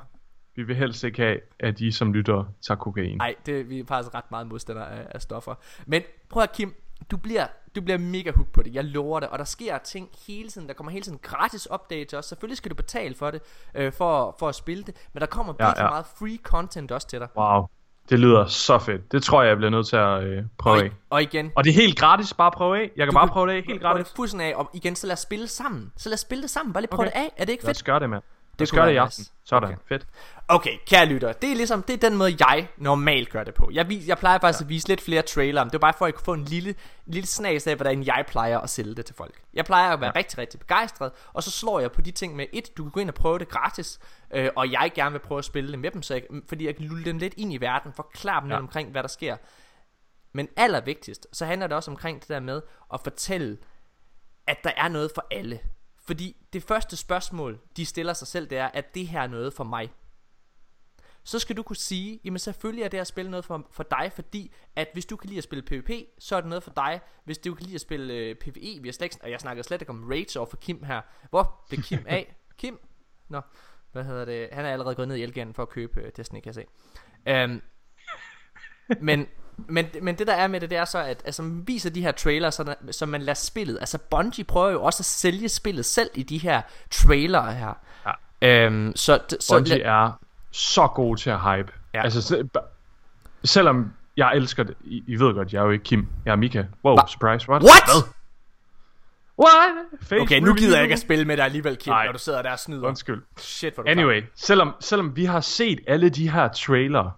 Vi 0.56 0.64
vil 0.64 0.76
helst 0.76 1.04
ikke 1.04 1.22
have, 1.22 1.40
at 1.60 1.80
I 1.80 1.92
som 1.92 2.14
lytter 2.14 2.46
tager 2.68 2.78
kokain. 2.78 3.18
Nej, 3.18 3.36
det, 3.46 3.70
vi 3.70 3.80
er 3.80 3.86
faktisk 3.88 4.16
ret 4.16 4.32
meget 4.32 4.48
modstandere 4.48 4.92
af, 4.92 5.08
af 5.10 5.22
stoffer. 5.22 5.56
Men 5.86 6.02
prøv 6.30 6.44
at 6.44 6.52
Kim, 6.52 6.76
du 7.12 7.18
bliver, 7.18 7.48
du 7.76 7.82
bliver 7.82 7.98
mega 7.98 8.32
hooked 8.32 8.54
på 8.54 8.62
det, 8.64 8.74
jeg 8.76 8.84
lover 8.86 9.20
det. 9.20 9.30
Og 9.30 9.40
der 9.40 9.46
sker 9.46 9.78
ting 9.78 10.10
hele 10.28 10.50
tiden, 10.50 10.68
der 10.68 10.74
kommer 10.74 10.92
hele 10.92 11.04
tiden 11.04 11.20
gratis 11.22 11.72
updates 11.72 12.14
også. 12.14 12.28
Selvfølgelig 12.28 12.58
skal 12.58 12.72
du 12.72 12.76
betale 12.76 13.16
for 13.16 13.32
det, 13.32 13.42
øh, 13.76 13.94
for, 13.94 14.36
for 14.40 14.50
at 14.50 14.56
spille 14.56 14.84
det. 14.84 14.96
Men 15.14 15.22
der 15.22 15.28
kommer 15.28 15.54
Ja, 15.60 15.66
virkelig 15.66 15.84
ja. 15.84 15.90
meget 15.90 16.06
free 16.20 16.38
content 16.44 16.92
også 16.92 17.08
til 17.08 17.20
dig. 17.20 17.28
Wow. 17.38 17.66
Det 18.10 18.20
lyder 18.20 18.46
så 18.46 18.80
fedt. 18.80 19.12
Det 19.12 19.24
tror 19.24 19.42
jeg, 19.42 19.50
jeg 19.50 19.58
bliver 19.58 19.70
nødt 19.70 19.88
til 19.88 19.96
at 19.96 20.24
øh, 20.24 20.44
prøve 20.58 20.78
Og, 20.78 20.84
af. 20.84 20.92
og 21.10 21.22
igen, 21.22 21.52
Og 21.56 21.64
det 21.64 21.70
er 21.70 21.74
helt 21.74 22.00
gratis, 22.00 22.34
bare 22.34 22.52
prøve 22.52 22.78
af. 22.78 22.92
Jeg 22.98 23.06
kan 23.06 23.08
Du 23.08 23.14
bare 23.14 23.28
prøve 23.28 23.48
det 23.48 23.54
af 23.54 23.64
helt 23.68 23.82
prøv 23.82 23.92
gratis. 23.92 24.08
det 24.08 24.16
fuldstændig 24.16 24.48
af, 24.48 24.56
og 24.56 24.70
igen, 24.74 24.96
så 24.96 25.08
lad 25.08 25.14
os 25.14 25.20
spille 25.20 25.48
sammen. 25.48 25.92
Så 25.98 26.10
lad 26.10 26.14
os 26.14 26.20
spille 26.20 26.42
det 26.42 26.50
sammen, 26.50 26.74
bare 26.74 26.82
lige 26.82 26.90
prøv 26.90 27.00
Okay. 27.00 27.12
det 27.12 27.16
af. 27.20 27.30
Er 27.38 27.46
det 27.46 27.52
ikke 27.52 27.64
Lad 27.64 27.72
os 27.72 27.78
fedt? 27.78 27.86
gøre 27.86 28.00
det, 28.00 28.10
mand. 28.10 28.24
Det 28.60 28.74
i 28.74 28.76
være 28.76 29.00
aften. 29.00 29.22
nice. 29.22 29.32
Sådan. 29.44 29.70
Okay. 29.70 29.78
Fedt. 29.88 30.08
Okay, 30.48 30.78
kære 30.88 31.06
lytter, 31.06 31.34
det 31.34 31.52
er 31.52 31.56
ligesom, 31.56 31.84
det 31.84 31.94
er 31.94 32.10
den 32.10 32.18
måde, 32.18 32.36
jeg 32.40 32.68
normalt 32.78 33.30
gør 33.30 33.44
det 33.44 33.54
på. 33.54 33.70
Jeg, 33.74 33.90
vis, 33.90 34.08
jeg 34.08 34.18
plejer 34.18 34.40
faktisk 34.40 34.62
ja. 34.62 34.66
at 34.66 34.70
vise 34.70 34.88
lidt 34.88 35.02
flere 35.02 35.22
trailere, 35.22 35.66
men 35.66 35.70
det 35.70 35.76
er 35.76 35.80
bare 35.80 35.94
for, 35.98 36.06
at 36.06 36.10
jeg 36.10 36.16
kunne 36.16 36.26
få 36.26 36.34
en 36.34 36.44
lille, 36.44 36.76
lille 37.06 37.28
snas 37.28 37.68
af, 37.68 37.76
hvordan 37.76 38.04
jeg 38.04 38.26
plejer 38.28 38.60
at 38.60 38.70
sælge 38.70 38.96
det 38.96 39.06
til 39.06 39.16
folk. 39.16 39.42
Jeg 39.54 39.66
plejer 39.66 39.94
at 39.94 40.02
være 40.02 40.12
ja. 40.16 40.20
rigtig, 40.20 40.38
rigtig 40.38 40.60
begejstret, 40.60 41.12
og 41.34 41.44
så 41.44 41.52
slår 41.52 41.80
jeg 41.80 41.92
på 41.92 42.02
de 42.02 42.12
ting 42.12 42.36
med, 42.36 42.46
et, 42.54 42.78
du 42.78 42.84
kan 42.84 42.92
gå 42.92 43.00
ind 43.00 43.10
og 43.10 43.16
prøve 43.16 43.40
det 43.40 43.50
gratis, 43.50 44.00
øh, 44.34 44.50
og 44.56 44.72
jeg 44.72 44.92
gerne 44.96 45.12
vil 45.12 45.20
prøve 45.20 45.40
at 45.40 45.46
spille 45.46 45.72
det 45.72 45.80
med 45.80 45.92
dem, 45.92 46.02
så 46.02 46.14
jeg, 46.14 46.24
fordi 46.50 46.66
jeg 46.66 46.76
kan 46.76 46.86
lulle 46.86 47.06
dem 47.06 47.18
lidt 47.18 47.34
ind 47.38 47.54
i 47.54 47.58
verden, 47.58 47.94
forklare 47.94 48.42
dem 48.42 48.50
ja. 48.50 48.56
Ja. 48.56 48.60
lidt 48.60 48.68
omkring, 48.68 48.92
hvad 48.92 49.04
der 49.04 49.10
sker. 49.10 49.38
Men 50.34 50.48
allervigtigst, 50.58 51.28
så 51.34 51.46
handler 51.46 51.68
det 51.68 51.76
også 51.76 51.92
omkring 51.92 52.20
det 52.20 52.30
der 52.30 52.40
med 52.40 52.62
at 52.94 53.00
fortælle, 53.04 53.58
at 54.48 54.58
der 54.64 54.72
er 54.78 54.88
noget 54.88 55.12
for 55.16 55.26
alle. 55.32 55.60
Fordi 56.12 56.36
det 56.54 56.64
første 56.64 56.98
spørgsmål, 56.98 57.60
de 57.78 57.86
stiller 57.86 58.14
sig 58.14 58.28
selv, 58.28 58.50
det 58.50 58.58
er, 58.58 58.68
at 58.68 58.96
det 58.96 59.08
her 59.08 59.22
er 59.22 59.28
noget 59.28 59.54
for 59.54 59.64
mig. 59.64 59.92
Så 61.24 61.40
skal 61.40 61.58
du 61.58 61.64
kunne 61.64 61.76
sige, 61.76 62.20
jamen 62.24 62.40
selvfølgelig 62.40 62.84
er 62.84 62.88
det 62.88 62.98
at 62.98 63.08
spille 63.08 63.32
noget 63.32 63.46
for, 63.46 63.68
for 63.72 63.84
dig, 63.84 64.12
fordi 64.16 64.54
at 64.76 64.88
hvis 64.94 65.06
du 65.06 65.16
kan 65.16 65.28
lide 65.28 65.38
at 65.38 65.44
spille 65.44 65.62
PvP, 65.62 65.90
så 66.20 66.36
er 66.36 66.42
det 66.42 66.50
noget 66.50 66.64
for 66.64 66.72
dig. 66.76 67.02
Hvis 67.24 67.38
du 67.38 67.54
kan 67.54 67.66
lide 67.66 67.76
at 67.76 67.82
spille 67.82 68.14
øh, 68.14 68.36
PvE, 68.36 68.80
vi 68.82 68.88
har 68.88 68.92
slet 68.92 69.06
ikke, 69.06 69.18
og 69.24 69.32
jeg 69.32 69.40
snakker 69.40 69.64
slet 69.64 69.82
ikke 69.82 69.90
om 69.90 70.08
Rage 70.10 70.40
over 70.40 70.50
for 70.50 70.58
Kim 70.58 70.84
her. 70.84 71.02
Hvor 71.30 71.66
blev 71.70 71.82
Kim 71.82 72.06
af? 72.08 72.36
Kim? 72.60 72.80
Nå, 73.30 73.42
hvad 73.92 74.04
hedder 74.04 74.26
det? 74.26 74.50
Han 74.52 74.66
er 74.66 74.70
allerede 74.70 74.96
gået 74.96 75.08
ned 75.08 75.16
i 75.16 75.24
Elganen 75.24 75.54
for 75.54 75.64
at 75.64 75.70
købe 75.70 76.02
øh, 76.02 76.12
Destiny, 76.18 76.40
kan 76.40 76.54
jeg 76.56 76.56
se. 76.56 77.44
Um, 77.44 77.62
men, 79.02 79.28
men, 79.58 79.86
men 80.02 80.16
det 80.16 80.28
der 80.28 80.34
er 80.34 80.48
med 80.48 80.60
det, 80.60 80.70
det 80.70 80.78
er 80.78 80.86
så, 80.86 81.00
at 81.00 81.22
altså, 81.26 81.42
man 81.42 81.64
viser 81.68 81.90
de 81.90 82.02
her 82.02 82.12
trailers, 82.12 82.56
så, 82.56 82.76
så 82.92 83.06
man 83.06 83.22
lader 83.22 83.34
spillet. 83.34 83.78
Altså 83.80 83.98
Bungie 83.98 84.44
prøver 84.44 84.72
jo 84.72 84.84
også 84.84 85.02
at 85.02 85.06
sælge 85.06 85.50
spillet 85.50 85.86
selv 85.86 86.10
i 86.16 86.24
de 86.24 86.38
her 86.38 86.62
trailere 86.92 87.54
her. 87.54 87.74
Ja. 88.42 88.68
Um, 88.68 88.94
så, 88.96 89.20
så 89.40 89.54
Bungie 89.56 89.82
er 89.82 90.12
så 90.52 90.88
god 90.88 91.18
til 91.18 91.30
at 91.30 91.40
hype. 91.40 91.72
Ja. 91.94 92.04
Altså, 92.04 92.22
se- 92.22 92.50
selvom 93.44 93.94
jeg 94.18 94.36
elsker 94.36 94.64
det. 94.64 94.76
I, 94.84 95.04
I 95.08 95.16
ved 95.16 95.34
godt, 95.34 95.54
jeg 95.54 95.60
er 95.60 95.64
jo 95.64 95.72
ikke 95.72 95.84
Kim. 95.84 96.08
Jeg 96.26 96.32
er 96.32 96.36
Mika. 96.36 96.64
Wow, 96.86 96.96
Hva? 96.96 97.08
surprise. 97.08 97.50
What? 97.50 97.64
What? 97.64 97.84
Hvad? 97.86 98.04
What? 99.40 99.86
Face 100.02 100.22
Okay, 100.22 100.40
nu 100.40 100.54
gider 100.54 100.76
jeg 100.76 100.84
ikke 100.84 100.94
at 100.94 101.00
spille 101.00 101.26
med 101.26 101.38
dig 101.38 101.46
alligevel, 101.46 101.78
Kim, 101.78 101.92
Nej. 101.92 102.06
når 102.06 102.12
du 102.12 102.20
sidder 102.20 102.42
der 102.42 102.52
og 102.52 102.60
snyder. 102.60 102.88
Undskyld. 102.88 103.24
Shit, 103.38 103.74
hvor 103.74 103.84
du 103.84 103.90
Anyway, 103.90 104.24
selvom, 104.36 104.74
selvom 104.80 105.16
vi 105.16 105.26
har 105.26 105.42
set 105.42 105.80
alle 105.88 106.10
de 106.10 106.30
her 106.30 106.48
trailer, 106.48 107.12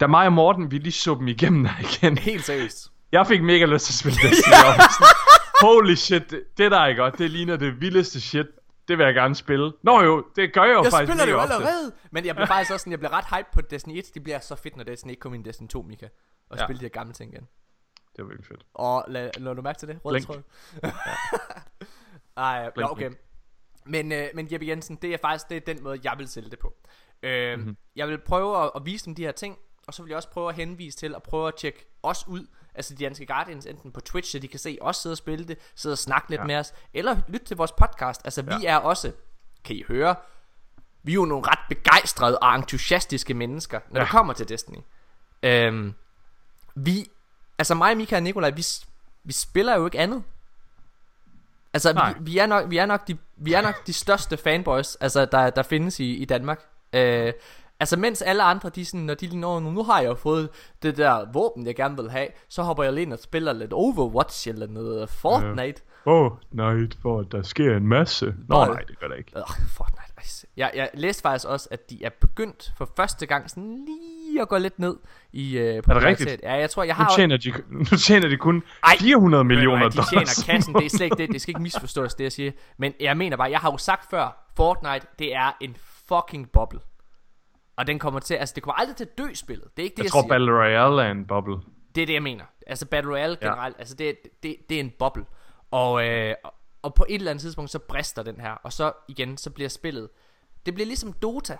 da 0.00 0.06
mig 0.06 0.26
og 0.26 0.32
Morten, 0.32 0.70
vi 0.70 0.78
lige 0.78 0.92
så 0.92 1.14
dem 1.14 1.28
igennem 1.28 1.66
igen. 1.80 2.18
Helt 2.18 2.44
seriøst. 2.44 2.90
Jeg 3.12 3.26
fik 3.26 3.42
mega 3.42 3.64
lyst 3.64 3.84
til 3.86 3.92
at 3.92 3.98
spille 3.98 4.28
Destiny. 4.28 4.52
Jeg 4.52 4.64
var 4.66 4.92
sådan, 4.92 5.16
Holy 5.62 5.94
shit, 5.94 6.30
det, 6.30 6.42
det 6.58 6.70
der 6.70 6.78
er 6.78 6.94
godt. 6.96 7.18
Det 7.18 7.30
ligner 7.30 7.56
det 7.56 7.80
vildeste 7.80 8.20
shit. 8.20 8.46
Det 8.88 8.98
vil 8.98 9.04
jeg 9.04 9.14
gerne 9.14 9.34
spille. 9.34 9.72
Nå 9.82 10.02
jo, 10.02 10.24
det 10.36 10.52
gør 10.52 10.64
jeg 10.64 10.72
jo 10.74 10.82
Jeg 10.82 10.92
faktisk 10.92 11.08
spiller 11.08 11.24
det 11.24 11.32
jo 11.32 11.38
ofte. 11.40 11.54
allerede. 11.54 11.92
Men 12.10 12.26
jeg 12.26 12.34
bliver 12.34 12.46
faktisk 12.46 12.72
også 12.72 12.82
sådan, 12.82 12.90
jeg 12.90 12.98
bliver 12.98 13.12
ret 13.12 13.24
hype 13.36 13.48
på 13.52 13.60
Destiny 13.60 13.98
1. 13.98 14.04
Det 14.14 14.22
bliver 14.22 14.38
så 14.38 14.56
fedt, 14.56 14.76
når 14.76 14.84
Destiny 14.84 15.12
1 15.12 15.20
kommer 15.20 15.34
ind 15.36 15.46
i 15.46 15.48
Destiny 15.48 15.68
2, 15.68 15.82
Mika. 15.82 16.06
Og 16.50 16.58
Ja. 16.58 16.64
spille 16.66 16.80
de 16.80 16.84
her 16.84 16.88
gamle 16.90 17.12
ting 17.12 17.32
igen. 17.32 17.46
Det 18.12 18.18
er 18.18 18.24
virkelig 18.24 18.46
fedt. 18.46 18.64
Og 18.74 19.04
lad, 19.08 19.30
lad 19.36 19.54
du 19.54 19.62
mærke 19.62 19.78
til 19.78 19.88
det? 19.88 19.98
Rød 20.04 20.12
Blink. 20.12 20.26
tråd. 20.26 20.42
Ej, 22.36 22.70
Blink, 22.74 22.90
okay. 22.90 23.10
Men, 23.86 24.12
øh, 24.12 24.26
men 24.34 24.48
Jeppe 24.52 24.66
Jensen, 24.66 24.96
det 24.96 25.14
er 25.14 25.18
faktisk 25.20 25.48
det 25.48 25.56
er 25.56 25.60
den 25.74 25.82
måde, 25.82 25.98
jeg 26.04 26.14
vil 26.18 26.28
sælge 26.28 26.50
det 26.50 26.58
på. 26.58 26.74
Øh, 27.22 27.52
Mhm. 27.52 27.60
mm-hmm. 27.60 27.76
Jeg 27.96 28.08
vil 28.08 28.18
prøve 28.26 28.64
at, 28.64 28.70
at 28.76 28.82
vise 28.86 29.04
dem 29.04 29.14
de 29.14 29.22
her 29.24 29.32
ting, 29.32 29.58
og 29.86 29.94
så 29.94 30.02
vil 30.02 30.08
jeg 30.10 30.16
også 30.16 30.28
prøve 30.28 30.48
at 30.48 30.54
henvise 30.54 30.98
til 30.98 31.14
at 31.14 31.22
prøve 31.22 31.48
at 31.48 31.54
tjekke 31.54 31.86
os 32.02 32.24
ud, 32.28 32.46
altså 32.74 32.94
de 32.94 33.04
danske 33.04 33.26
Guardians, 33.26 33.66
enten 33.66 33.92
på 33.92 34.00
Twitch, 34.00 34.32
så 34.32 34.38
de 34.38 34.48
kan 34.48 34.58
se 34.58 34.78
os 34.80 34.96
sidde 34.96 35.12
og 35.12 35.16
spille 35.18 35.44
det, 35.48 35.58
sidde 35.74 35.92
og 35.92 35.98
snakke 35.98 36.30
lidt 36.30 36.40
Ja. 36.40 36.46
med 36.46 36.56
os, 36.56 36.74
eller 36.94 37.16
lytte 37.28 37.46
til 37.46 37.56
vores 37.56 37.72
podcast. 37.72 38.20
Altså 38.24 38.42
vi 38.42 38.52
Ja. 38.62 38.72
er 38.72 38.76
også, 38.76 39.12
kan 39.64 39.76
I 39.76 39.84
høre, 39.88 40.14
vi 41.02 41.12
er 41.12 41.14
jo 41.14 41.24
nogle 41.24 41.46
ret 41.48 41.58
begejstrede 41.68 42.38
og 42.38 42.54
entusiastiske 42.54 43.34
mennesker, 43.34 43.80
når 43.90 44.00
Ja. 44.00 44.04
det 44.04 44.10
kommer 44.10 44.32
til 44.32 44.48
Destiny. 44.48 44.78
Øhm, 45.42 45.94
vi, 46.74 47.10
altså 47.58 47.74
mig, 47.74 47.96
Mika 47.96 48.16
og 48.16 48.22
Nikolaj, 48.22 48.50
vi, 48.50 48.66
vi 49.24 49.32
spiller 49.32 49.74
jo 49.76 49.84
ikke 49.84 49.98
andet. 49.98 50.22
Altså, 51.72 51.92
Nej. 51.92 52.12
vi, 52.12 52.18
vi, 52.30 52.38
er 52.38 52.46
nok, 52.46 52.70
vi, 52.70 52.76
er 52.78 52.86
nok 52.86 53.08
de, 53.08 53.18
vi 53.36 53.52
er 53.52 53.60
nok 53.62 53.86
de 53.86 53.92
største 53.92 54.36
fanboys, 54.36 54.94
altså, 54.96 55.24
der, 55.24 55.50
der 55.50 55.62
findes 55.62 56.00
i, 56.00 56.14
i 56.14 56.24
Danmark. 56.24 56.60
Øh, 56.92 57.32
Altså 57.84 57.96
mens 57.96 58.22
alle 58.22 58.42
andre, 58.42 58.68
de 58.68 58.84
sådan, 58.84 59.00
når 59.00 59.14
de 59.14 59.26
lige 59.26 59.40
når, 59.40 59.60
nu, 59.60 59.82
har 59.82 60.00
jeg 60.00 60.08
jo 60.08 60.14
fået 60.14 60.48
det 60.82 60.96
der 60.96 61.32
våben, 61.32 61.66
jeg 61.66 61.76
gerne 61.76 61.96
vil 61.96 62.10
have, 62.10 62.28
så 62.48 62.62
hopper 62.62 62.82
jeg 62.84 62.92
lige 62.92 63.02
ind 63.02 63.12
og 63.12 63.18
spiller 63.18 63.52
lidt 63.52 63.72
Overwatch 63.72 64.48
eller 64.48 64.66
noget 64.66 65.08
Fortnite. 65.10 65.82
Åh, 66.06 66.24
oh, 66.24 66.32
nej, 66.52 66.74
for 67.02 67.22
der 67.22 67.42
sker 67.42 67.76
en 67.76 67.86
masse. 67.86 68.34
Nå, 68.48 68.64
nej, 68.64 68.80
det 68.80 68.98
gør 69.00 69.08
der 69.08 69.14
ikke. 69.14 69.32
Øh, 69.36 69.42
Fortnite. 69.76 70.12
ej, 70.16 70.24
Jeg, 70.56 70.70
jeg 70.74 70.90
læste 70.94 71.22
faktisk 71.22 71.48
også, 71.48 71.68
at 71.70 71.90
de 71.90 72.04
er 72.04 72.10
begyndt 72.20 72.72
for 72.78 72.90
første 72.96 73.26
gang 73.26 73.50
sådan 73.50 73.84
lige 73.86 74.42
at 74.42 74.48
gå 74.48 74.58
lidt 74.58 74.78
ned 74.78 74.96
i 75.32 75.58
øh, 75.58 75.76
Er 75.76 75.80
det 75.80 76.02
rigtigt? 76.02 76.40
Ja, 76.42 76.54
jeg 76.54 76.70
tror, 76.70 76.82
jeg 76.82 76.96
har... 76.96 77.04
Nu 77.04 77.10
tjener 77.16 77.36
de, 77.36 77.52
nu 77.70 77.84
tjener 77.84 78.28
de 78.28 78.36
kun 78.36 78.62
400 79.00 79.44
millioner 79.44 79.78
hvad, 79.78 79.90
De 79.90 79.96
dollars. 79.96 80.36
tjener 80.36 80.54
kassen, 80.54 80.74
det 80.74 80.84
er 80.84 80.90
slet 80.90 81.04
ikke 81.04 81.16
det. 81.16 81.28
Det 81.32 81.40
skal 81.40 81.50
ikke 81.50 81.62
misforstås, 81.68 82.14
det 82.14 82.24
jeg 82.24 82.32
siger. 82.32 82.52
Men 82.76 82.92
jeg 83.00 83.16
mener 83.16 83.36
bare, 83.36 83.50
jeg 83.50 83.60
har 83.60 83.70
jo 83.70 83.76
sagt 83.76 84.10
før, 84.10 84.50
Fortnite, 84.56 85.06
det 85.18 85.34
er 85.34 85.56
en 85.60 85.76
fucking 86.08 86.50
boble. 86.52 86.80
Og 87.76 87.86
den 87.86 87.98
kommer 87.98 88.20
til, 88.20 88.34
altså 88.34 88.52
det 88.54 88.62
kommer 88.62 88.74
aldrig 88.74 88.96
til 88.96 89.04
at 89.04 89.18
dø 89.18 89.34
spillet. 89.34 89.68
Det 89.76 89.82
er 89.82 89.84
ikke 89.84 89.94
det, 89.94 89.98
Jeg 89.98 90.04
jeg, 90.04 90.12
tror, 90.12 90.20
siger. 90.20 90.28
Battle 90.28 90.52
Royale 90.52 91.02
er 91.02 91.10
en 91.10 91.26
boble. 91.26 91.56
Det 91.94 92.02
er 92.02 92.06
det, 92.06 92.14
jeg 92.14 92.22
mener. 92.22 92.44
Altså 92.66 92.86
Battle 92.86 93.10
Royale 93.12 93.38
Ja. 93.42 93.46
generelt, 93.48 93.76
altså 93.78 93.94
det, 93.94 94.16
det, 94.42 94.56
det 94.68 94.76
er 94.76 94.80
en 94.80 94.92
boble. 94.98 95.24
Og, 95.70 96.06
øh, 96.08 96.34
og 96.82 96.94
på 96.94 97.06
et 97.08 97.14
eller 97.14 97.30
andet 97.30 97.42
tidspunkt, 97.42 97.70
så 97.70 97.78
brister 97.78 98.22
den 98.22 98.40
her. 98.40 98.50
Og 98.50 98.72
så 98.72 98.92
igen, 99.08 99.36
så 99.36 99.50
bliver 99.50 99.68
spillet... 99.68 100.08
Det 100.66 100.74
bliver 100.74 100.86
ligesom 100.86 101.12
Dota. 101.12 101.56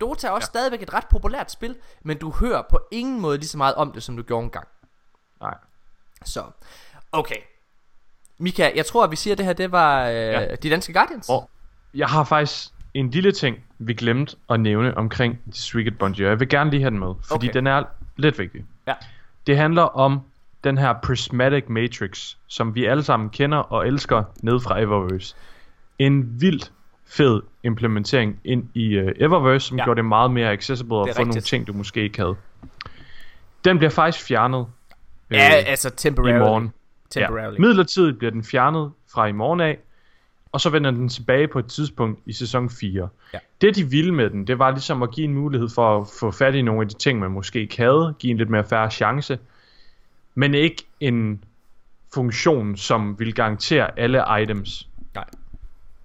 Dota 0.00 0.26
er 0.26 0.30
også 0.30 0.46
ja. 0.46 0.58
stadigvæk 0.58 0.82
et 0.82 0.94
ret 0.94 1.06
populært 1.10 1.50
spil, 1.50 1.76
men 2.02 2.18
du 2.18 2.30
hører 2.30 2.62
på 2.70 2.80
ingen 2.90 3.20
måde 3.20 3.38
lige 3.38 3.48
så 3.48 3.58
meget 3.58 3.74
om 3.74 3.92
det, 3.92 4.02
som 4.02 4.16
du 4.16 4.22
gjorde 4.22 4.44
engang. 4.44 4.68
Nej. 5.40 5.54
Så, 6.24 6.44
okay. 7.12 7.36
Mika, 8.38 8.70
jeg 8.74 8.86
tror, 8.86 9.04
at 9.04 9.10
vi 9.10 9.16
siger, 9.16 9.34
at 9.34 9.38
det 9.38 9.46
her, 9.46 9.52
det 9.52 9.72
var 9.72 10.08
øh, 10.08 10.14
ja. 10.14 10.54
de 10.54 10.70
danske 10.70 10.92
Guardians. 10.92 11.28
Og 11.28 11.50
jeg 11.94 12.08
har 12.08 12.24
faktisk 12.24 12.68
en 12.94 13.10
lille 13.10 13.32
ting, 13.32 13.56
vi 13.78 13.94
glemte 13.94 14.36
at 14.50 14.60
nævne 14.60 14.96
omkring 14.96 15.38
Streaked 15.52 15.92
Bungie, 15.92 16.26
og 16.26 16.30
jeg 16.30 16.40
vil 16.40 16.48
gerne 16.48 16.70
lige 16.70 16.80
have 16.80 16.90
den 16.90 16.98
med, 16.98 17.14
fordi 17.28 17.46
Okay. 17.48 17.54
den 17.54 17.66
er 17.66 17.82
lidt 18.16 18.38
vigtig. 18.38 18.64
Ja. 18.88 18.94
Det 19.46 19.56
handler 19.56 19.82
om 19.82 20.20
den 20.64 20.78
her 20.78 20.94
Prismatic 21.02 21.64
Matrix, 21.68 22.34
som 22.46 22.74
vi 22.74 22.84
alle 22.84 23.02
sammen 23.02 23.30
kender 23.30 23.58
og 23.58 23.86
elsker 23.86 24.24
ned 24.42 24.60
fra 24.60 24.80
Eververse. 24.80 25.36
En 25.98 26.40
vildt 26.40 26.72
fed 27.06 27.42
implementering 27.62 28.40
ind 28.44 28.68
i 28.74 28.98
uh, 28.98 29.08
Eververse, 29.16 29.68
som 29.68 29.76
Ja. 29.78 29.84
gjorde 29.84 29.98
det 29.98 30.04
meget 30.04 30.30
mere 30.30 30.50
accessible 30.52 30.96
og 30.96 31.08
få 31.16 31.24
nogle 31.24 31.40
ting, 31.40 31.66
du 31.66 31.72
måske 31.72 32.02
ikke 32.02 32.18
havde. 32.18 32.34
Den 33.64 33.78
bliver 33.78 33.90
faktisk 33.90 34.24
fjernet. 34.26 34.66
Ja, 35.30 35.38
altså 35.66 35.90
temporarily. 35.90 36.36
I 36.36 36.38
morgen. 36.38 36.72
Temporarily. 37.10 37.54
Ja. 37.54 37.60
Midlertidigt 37.60 38.18
bliver 38.18 38.30
den 38.30 38.44
fjernet 38.44 38.92
fra 39.12 39.26
i 39.26 39.32
morgen 39.32 39.60
af, 39.60 39.78
og 40.56 40.60
så 40.60 40.70
vender 40.70 40.90
den 40.90 41.08
tilbage 41.08 41.48
på 41.48 41.58
et 41.58 41.66
tidspunkt 41.66 42.20
i 42.26 42.32
sæson 42.32 42.70
4. 42.70 43.08
Ja. 43.34 43.38
Det 43.60 43.76
de 43.76 43.84
ville 43.84 44.14
med 44.14 44.30
den, 44.30 44.46
det 44.46 44.58
var 44.58 44.70
ligesom 44.70 45.02
at 45.02 45.10
give 45.10 45.24
en 45.24 45.34
mulighed 45.34 45.68
for 45.74 46.00
at 46.00 46.06
få 46.20 46.30
fat 46.30 46.54
i 46.54 46.62
nogle 46.62 46.80
af 46.80 46.88
de 46.88 46.94
ting, 46.94 47.18
man 47.18 47.30
måske 47.30 47.60
ikke 47.60 47.76
havde, 47.78 48.14
give 48.18 48.30
en 48.30 48.36
lidt 48.36 48.50
mere 48.50 48.64
færre 48.64 48.90
chance, 48.90 49.38
men 50.34 50.54
ikke 50.54 50.82
en 51.00 51.44
funktion, 52.14 52.76
som 52.76 53.18
vil 53.18 53.34
garantere 53.34 53.98
alle 53.98 54.24
items. 54.42 54.88
Nej. 55.14 55.24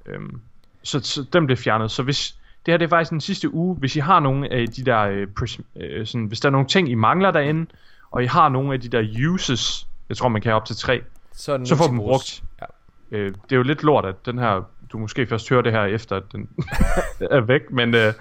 Øhm, 0.06 0.42
så, 0.84 1.00
så 1.00 1.26
den 1.34 1.46
blev 1.46 1.58
fjernet. 1.58 1.92
Så 1.92 2.04
hvis 2.04 2.36
det 2.66 2.72
her 2.72 2.78
det 2.78 2.86
er 2.86 2.90
faktisk 2.90 3.12
den 3.12 3.22
sidste 3.22 3.54
uge, 3.54 3.76
hvis 3.76 3.96
I 3.96 4.00
har 4.00 4.20
nogle 4.20 4.52
af 4.54 4.68
de 4.68 4.84
der, 4.86 5.00
øh, 5.00 5.28
pres, 5.28 5.60
øh, 5.76 6.08
sådan, 6.08 6.26
hvis 6.26 6.40
der 6.40 6.50
er 6.50 6.52
nogle 6.52 6.68
ting, 6.68 6.90
I 6.90 6.96
mangler 6.96 7.32
derinde, 7.32 7.66
og 8.12 8.24
I 8.24 8.26
har 8.26 8.50
nogle 8.50 8.74
af 8.74 8.82
de 8.82 8.90
der 8.90 9.30
uses, 9.30 9.88
jeg 10.10 10.18
tror 10.18 10.30
man 10.30 10.42
kan 10.42 10.50
have 10.50 10.56
op 10.62 10.66
til 10.66 10.76
tre, 10.76 11.02
Så 11.34 11.60
så 11.66 11.76
får 11.76 11.88
dem 11.88 11.98
brug. 11.98 12.08
brugt. 12.08 12.44
Ja. 12.62 12.66
Øh, 13.12 13.26
det 13.26 13.52
er 13.52 13.56
jo 13.56 13.64
lidt 13.64 13.84
lort, 13.84 14.06
at 14.06 14.26
den 14.26 14.38
her, 14.38 14.70
du 14.92 14.98
måske 14.98 15.28
først 15.28 15.50
hører 15.50 15.62
det 15.62 15.72
her 15.72 15.84
efter, 15.84 16.16
at 16.16 16.24
den 16.32 16.50
er 17.20 17.42
væk, 17.42 17.72
men 17.72 17.96
øh, 17.96 18.14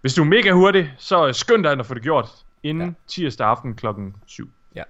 hvis 0.00 0.14
du 0.14 0.22
er 0.22 0.26
mega 0.26 0.50
hurtig, 0.50 0.92
så 0.98 1.26
øh, 1.26 1.34
skynd 1.34 1.64
dig 1.64 1.72
at 1.72 1.86
få 1.86 1.94
det 1.94 2.02
gjort 2.02 2.28
inden 2.62 2.88
ja. 2.88 2.94
tirsdag 3.06 3.46
aften 3.46 3.74
klokken 3.74 4.14
7. 4.26 4.50
Ja. 4.74 4.82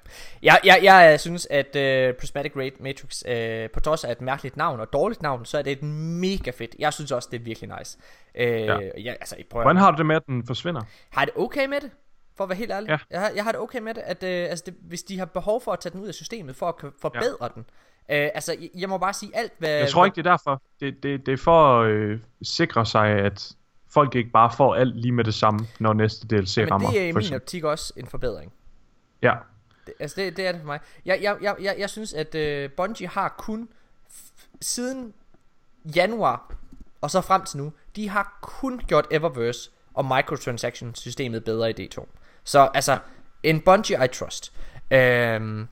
Jeg, 0.42 0.60
jeg, 0.64 0.80
jeg 0.82 1.10
øh, 1.12 1.18
synes, 1.18 1.46
at 1.50 1.66
uh, 1.66 2.16
Prismatic 2.16 2.52
Rate 2.56 2.76
Matrix, 2.80 3.22
uh, 3.28 3.70
på 3.70 3.80
trods 3.80 4.04
af 4.04 4.12
et 4.12 4.20
mærkeligt 4.20 4.56
navn 4.56 4.80
og 4.80 4.92
dårligt 4.92 5.22
navn, 5.22 5.44
så 5.44 5.58
er 5.58 5.62
det 5.62 5.72
et 5.72 5.82
mega 5.82 6.50
fedt. 6.50 6.76
Jeg 6.78 6.92
synes 6.92 7.12
også, 7.12 7.28
det 7.32 7.40
er 7.40 7.44
virkelig 7.44 7.70
nice. 7.78 7.98
Uh, 8.34 8.40
ja. 8.40 8.78
jeg, 8.78 9.16
altså, 9.20 9.36
I 9.38 9.42
prøver, 9.42 9.64
Hvordan 9.64 9.76
har 9.76 9.90
du 9.90 9.96
det 9.96 10.06
med, 10.06 10.16
at 10.16 10.26
den 10.26 10.46
forsvinder? 10.46 10.82
har 11.10 11.20
jeg 11.20 11.26
det 11.26 11.34
okay 11.36 11.66
med 11.66 11.80
det? 11.80 11.90
For 12.36 12.44
at 12.44 12.50
være 12.50 12.56
helt 12.56 12.70
ærlig. 12.70 12.88
Ja. 12.88 12.98
Jeg, 13.10 13.20
har, 13.20 13.30
jeg 13.34 13.44
har 13.44 13.52
det 13.52 13.60
okay 13.60 13.78
med 13.78 13.94
det, 13.94 14.00
at 14.00 14.22
uh, 14.22 14.50
altså 14.50 14.64
det, 14.66 14.74
hvis 14.80 15.02
de 15.02 15.18
har 15.18 15.24
behov 15.24 15.60
for 15.60 15.72
at 15.72 15.80
tage 15.80 15.92
den 15.92 16.00
ud 16.00 16.08
af 16.08 16.14
systemet, 16.14 16.56
for 16.56 16.68
at 16.68 16.92
forbedre 17.00 17.36
ja. 17.44 17.48
den. 17.54 17.64
Uh, 18.08 18.16
altså, 18.16 18.56
jeg, 18.60 18.70
jeg 18.78 18.88
må 18.88 18.98
bare 18.98 19.12
sige 19.12 19.36
alt, 19.36 19.52
hvad... 19.58 19.70
Jeg 19.70 19.88
tror 19.88 20.04
ikke, 20.04 20.16
det 20.16 20.26
er 20.26 20.30
derfor. 20.30 20.62
Det, 20.80 21.02
det, 21.02 21.26
det 21.26 21.32
er 21.32 21.36
for 21.36 21.80
at 21.80 21.90
øh, 21.90 22.20
sikre 22.42 22.86
sig, 22.86 23.08
at 23.08 23.52
folk 23.90 24.14
ikke 24.14 24.30
bare 24.30 24.52
får 24.56 24.74
alt 24.74 24.96
lige 24.96 25.12
med 25.12 25.24
det 25.24 25.34
samme, 25.34 25.66
når 25.80 25.92
næste 25.92 26.26
DLC 26.26 26.56
Men 26.56 26.70
rammer. 26.70 26.90
det 26.90 27.00
er 27.00 27.06
i 27.06 27.12
min 27.12 27.34
optik 27.34 27.64
også 27.64 27.92
en 27.96 28.06
forbedring. 28.06 28.52
Ja, 29.22 29.34
Det, 29.86 29.94
altså 30.00 30.20
det, 30.20 30.36
det 30.36 30.46
er 30.46 30.52
det 30.52 30.60
for 30.60 30.66
mig. 30.66 30.80
Jeg, 31.04 31.18
jeg, 31.22 31.36
jeg, 31.42 31.56
jeg, 31.60 31.74
jeg 31.78 31.90
synes, 31.90 32.12
at 32.14 32.34
uh, 32.34 32.72
Bungie 32.76 33.08
har 33.08 33.34
kun 33.38 33.68
siden 34.60 35.14
januar 35.96 36.54
og 37.02 37.10
så 37.10 37.20
frem 37.20 37.44
til 37.44 37.58
nu, 37.58 37.72
de 37.96 38.08
har 38.08 38.38
kun 38.40 38.78
gjort 38.78 39.06
Eververse 39.10 39.70
og 39.94 40.04
microtransaction 40.04 40.94
systemet 40.94 41.44
bedre 41.44 41.70
i 41.70 41.88
D2. 41.88 42.06
Så 42.44 42.70
altså, 42.74 42.98
en 43.42 43.60
Bungie 43.60 44.04
I 44.04 44.08
trust. 44.08 44.52
Øhm, 44.90 45.68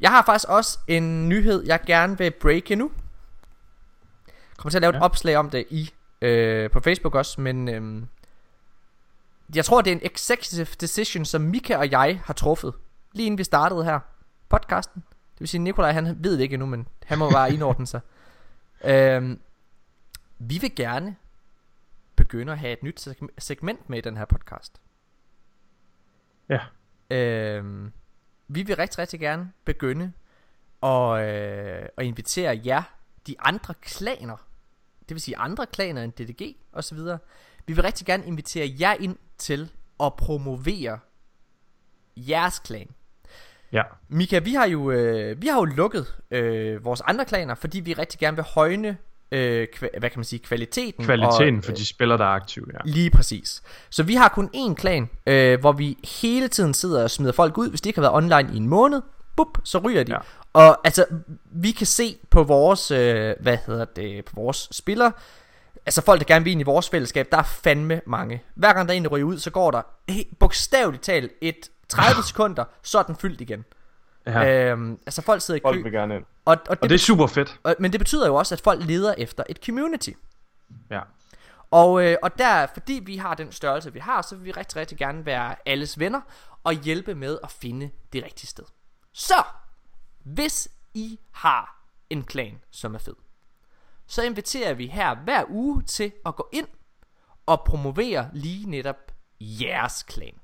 jeg 0.00 0.10
har 0.10 0.22
faktisk 0.24 0.48
også 0.48 0.78
en 0.88 1.28
nyhed, 1.28 1.64
jeg 1.66 1.80
gerne 1.86 2.18
vil 2.18 2.30
breake 2.30 2.76
nu. 2.76 2.92
Jeg 4.26 4.56
kommer 4.56 4.70
til 4.70 4.78
at 4.78 4.82
lave 4.82 4.92
ja. 4.94 4.98
et 4.98 5.04
opslag 5.04 5.36
om 5.36 5.50
det 5.50 5.66
i 5.70 5.90
øh, 6.22 6.70
på 6.70 6.80
Facebook 6.80 7.14
også, 7.14 7.40
men 7.40 7.68
øhm, 7.68 8.08
jeg 9.54 9.64
tror, 9.64 9.82
det 9.82 9.90
er 9.90 9.94
en 9.96 10.02
executive 10.04 10.66
decision, 10.80 11.24
som 11.24 11.40
Mika 11.40 11.76
og 11.76 11.90
jeg 11.90 12.20
har 12.24 12.34
truffet, 12.34 12.74
lige 13.12 13.26
inden 13.26 13.38
vi 13.38 13.44
startede 13.44 13.84
her 13.84 14.00
podcasten. 14.48 15.02
Det 15.32 15.40
vil 15.40 15.48
sige, 15.48 15.60
Nikolaj, 15.60 15.92
han 15.92 16.16
ved 16.24 16.32
det 16.32 16.40
ikke 16.40 16.54
endnu, 16.54 16.66
men 16.66 16.88
han 17.04 17.18
må 17.18 17.30
bare 17.30 17.52
indordne 17.52 17.86
sig. 17.86 18.00
Øhm, 18.84 19.40
vi 20.38 20.58
vil 20.58 20.74
gerne 20.74 21.16
begynde 22.16 22.52
at 22.52 22.58
have 22.58 22.72
et 22.72 22.82
nyt 22.82 23.08
seg- 23.08 23.28
segment 23.38 23.90
med 23.90 23.98
i 23.98 24.00
den 24.00 24.16
her 24.16 24.24
podcast. 24.24 24.80
Ja. 26.48 26.60
Øhm, 27.10 27.92
vi 28.52 28.62
vil 28.62 28.76
rigtig, 28.76 28.98
rigtig 28.98 29.20
gerne 29.20 29.52
begynde 29.64 30.12
at, 30.82 31.28
øh, 31.28 31.88
at 31.96 32.04
invitere 32.04 32.60
jer, 32.64 32.82
de 33.26 33.34
andre 33.38 33.74
klaner, 33.74 34.36
det 35.00 35.14
vil 35.14 35.20
sige 35.20 35.36
andre 35.36 35.66
klaner 35.66 36.02
end 36.02 36.12
DDG 36.12 36.56
og 36.72 36.84
så 36.84 36.94
videre. 36.94 37.18
Vi 37.66 37.72
vil 37.72 37.82
rigtig 37.82 38.06
gerne 38.06 38.26
invitere 38.26 38.76
jer 38.80 38.94
ind 38.94 39.16
til 39.38 39.72
at 40.00 40.14
promovere 40.14 40.98
jeres 42.16 42.58
klan. 42.58 42.88
ja. 43.72 43.82
Mika, 44.08 44.38
vi 44.38 44.54
har 44.54 44.66
jo, 44.66 44.90
øh, 44.90 45.42
vi 45.42 45.46
har 45.46 45.58
jo 45.58 45.64
lukket 45.64 46.20
øh, 46.30 46.84
vores 46.84 47.00
andre 47.00 47.24
klaner, 47.24 47.54
fordi 47.54 47.80
vi 47.80 47.92
rigtig 47.92 48.20
gerne 48.20 48.36
vil 48.36 48.44
højne, 48.44 48.96
øh, 49.32 49.68
hvad 49.80 50.10
kan 50.10 50.18
man 50.18 50.24
sige, 50.24 50.40
kvaliteten. 50.40 51.04
Kvaliteten 51.04 51.58
og, 51.58 51.64
for 51.64 51.72
de 51.72 51.86
spillere, 51.86 52.18
der 52.18 52.24
er 52.24 52.28
aktive, 52.28 52.66
ja. 52.72 52.78
Lige 52.84 53.10
præcis. 53.10 53.62
Så 53.90 54.02
vi 54.02 54.14
har 54.14 54.28
kun 54.28 54.50
én 54.56 54.74
klan, 54.74 55.10
øh, 55.26 55.60
hvor 55.60 55.72
vi 55.72 55.98
hele 56.20 56.48
tiden 56.48 56.74
sidder 56.74 57.02
og 57.02 57.10
smider 57.10 57.32
folk 57.32 57.58
ud, 57.58 57.70
hvis 57.70 57.80
de 57.80 57.88
ikke 57.88 58.00
har 58.00 58.10
været 58.10 58.14
online 58.14 58.54
i 58.54 58.56
en 58.56 58.68
måned. 58.68 59.02
Bup, 59.36 59.58
så 59.64 59.78
ryger 59.78 60.04
de. 60.04 60.12
Ja. 60.12 60.18
Og 60.52 60.86
altså, 60.86 61.04
vi 61.52 61.70
kan 61.70 61.86
se 61.86 62.16
på 62.30 62.42
vores, 62.42 62.90
øh, 62.90 63.34
hvad 63.40 63.58
hedder 63.66 63.84
det, 63.84 64.24
på 64.24 64.32
vores 64.34 64.68
spillere, 64.72 65.12
altså 65.86 66.02
folk, 66.02 66.20
der 66.20 66.26
gerne 66.26 66.44
vil 66.44 66.50
ind 66.50 66.60
i 66.60 66.64
vores 66.64 66.88
fællesskab, 66.88 67.28
der 67.32 67.38
er 67.38 67.42
fandme 67.42 68.00
mange. 68.06 68.42
Hver 68.54 68.72
gang 68.72 68.88
der 68.88 68.94
er 68.94 68.96
en, 68.96 69.04
der 69.04 69.10
ryger 69.10 69.26
ud, 69.26 69.38
så 69.38 69.50
går 69.50 69.70
der 69.70 69.82
bogstaveligt 70.38 71.02
talt 71.02 71.32
et 71.40 71.70
30 71.88 72.22
sekunder, 72.28 72.64
så 72.82 72.98
er 72.98 73.02
den 73.02 73.16
fyldt 73.16 73.40
igen. 73.40 73.64
Ja. 74.26 74.70
Øhm, 74.70 74.98
altså 75.06 75.22
folk 75.22 75.42
sidder 75.42 75.58
i 75.58 75.60
kø. 75.60 75.62
Folk 75.62 75.84
vil 75.84 75.92
gerne 75.92 76.16
ind. 76.16 76.24
Og, 76.44 76.56
og, 76.68 76.76
Og 76.82 76.88
det 76.88 76.94
er 76.94 76.98
super 76.98 77.26
fedt. 77.26 77.60
Og, 77.62 77.76
men 77.78 77.92
det 77.92 78.00
betyder 78.00 78.26
jo 78.26 78.34
også, 78.34 78.54
at 78.54 78.60
folk 78.60 78.84
leder 78.84 79.14
efter 79.18 79.44
et 79.48 79.58
community. 79.66 80.10
Ja. 80.90 81.00
Og, 81.70 82.04
øh, 82.04 82.16
og 82.22 82.38
der, 82.38 82.66
fordi 82.66 83.00
vi 83.04 83.16
har 83.16 83.34
den 83.34 83.52
størrelse, 83.52 83.92
vi 83.92 83.98
har, 83.98 84.22
så 84.22 84.36
vil 84.36 84.44
vi 84.44 84.50
rigtig, 84.50 84.76
rigtig 84.76 84.98
gerne 84.98 85.26
være 85.26 85.54
alles 85.66 85.98
venner 85.98 86.20
og 86.64 86.72
hjælpe 86.72 87.14
med 87.14 87.38
at 87.42 87.50
finde 87.50 87.90
det 88.12 88.24
rigtige 88.24 88.46
sted. 88.46 88.64
Så, 89.12 89.42
hvis 90.24 90.68
I 90.94 91.18
har 91.32 91.84
en 92.10 92.22
klan, 92.24 92.60
som 92.70 92.94
er 92.94 92.98
fed, 92.98 93.14
så 94.06 94.22
inviterer 94.22 94.74
vi 94.74 94.86
her 94.86 95.14
hver 95.14 95.44
uge 95.48 95.82
til 95.82 96.12
at 96.26 96.36
gå 96.36 96.48
ind 96.52 96.66
og 97.46 97.64
promovere 97.64 98.30
lige 98.32 98.70
netop 98.70 99.12
jeres 99.40 100.02
klan. 100.02 100.34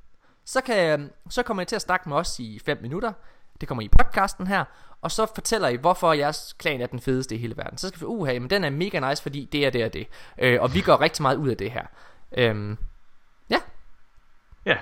Så, 0.44 0.61
kan, 0.61 1.12
så 1.31 1.43
kommer 1.43 1.62
I 1.62 1.66
til 1.66 1.77
at 1.77 1.82
snakke 1.82 2.09
med 2.09 2.16
os 2.16 2.40
i 2.40 2.59
5 2.59 2.78
minutter. 2.82 3.12
Det 3.61 3.69
kommer 3.69 3.83
i 3.83 3.89
podcasten 3.89 4.47
her. 4.47 4.65
Og 5.03 5.11
så 5.11 5.27
fortæller 5.35 5.69
I, 5.69 5.77
hvorfor 5.77 6.12
jeres 6.12 6.55
klan 6.59 6.81
er 6.81 6.87
den 6.87 7.01
fedeste 7.01 7.35
i 7.35 7.39
hele 7.39 7.57
verden. 7.57 7.78
Så 7.78 7.89
skal 7.89 8.01
vi, 8.01 8.05
uha, 8.07 8.39
men 8.39 8.51
den 8.51 8.65
er 8.65 8.70
mega 8.70 9.09
nice, 9.11 9.23
fordi 9.23 9.49
det 9.53 9.66
er 9.66 9.70
det 9.70 9.85
og 9.85 9.93
det. 9.93 10.07
Øh, 10.39 10.59
og 10.62 10.74
vi 10.74 10.81
går 10.81 11.01
rigtig 11.01 11.23
meget 11.23 11.37
ud 11.37 11.49
af 11.49 11.57
det 11.57 11.70
her. 11.70 11.83
Øhm, 12.39 12.78
ja. 13.51 13.59
Ja. 14.66 14.77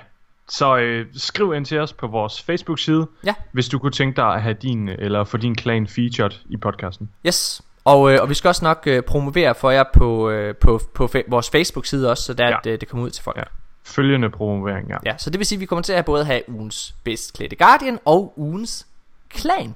Så 0.49 0.77
øh, 0.77 1.05
skriv 1.15 1.53
ind 1.53 1.65
til 1.65 1.79
os 1.79 1.93
på 1.93 2.07
vores 2.07 2.41
Facebook-side, 2.41 3.07
Ja. 3.25 3.33
hvis 3.51 3.69
du 3.69 3.79
kunne 3.79 3.91
tænke 3.91 4.15
dig 4.15 4.33
at 4.33 4.41
have 4.41 4.53
din, 4.61 4.89
eller 4.89 5.23
få 5.23 5.37
din 5.37 5.55
klan 5.55 5.87
featured 5.87 6.31
i 6.49 6.57
podcasten. 6.57 7.09
Yes. 7.27 7.61
Og, 7.85 8.11
øh, 8.13 8.21
og 8.21 8.29
vi 8.29 8.33
skal 8.33 8.47
også 8.47 8.65
nok 8.65 8.83
øh, 8.87 9.03
promovere 9.03 9.55
for 9.55 9.71
jer 9.71 9.83
på, 9.93 10.29
øh, 10.29 10.55
på, 10.55 10.79
på 10.93 11.05
fa- 11.15 11.23
vores 11.27 11.49
Facebook-side 11.49 12.11
også, 12.11 12.23
så 12.23 12.33
der, 12.33 12.47
ja. 12.47 12.57
at 12.57 12.65
øh, 12.65 12.79
det 12.81 12.87
kommer 12.89 13.05
ud 13.05 13.09
til 13.11 13.23
folk. 13.23 13.37
Ja. 13.37 13.43
Følgende 13.85 14.29
promovering, 14.29 14.89
ja. 14.89 14.97
Ja, 15.05 15.17
så 15.17 15.29
det 15.29 15.39
vil 15.39 15.45
sige, 15.45 15.57
at 15.57 15.59
vi 15.59 15.65
kommer 15.65 15.83
til 15.83 15.93
at 15.93 16.05
både 16.05 16.25
have 16.25 16.49
ugens 16.49 16.95
bedst 17.03 17.33
klædte 17.33 17.55
Guardian 17.55 17.99
og 18.05 18.33
ugens 18.37 18.87
klan. 19.29 19.75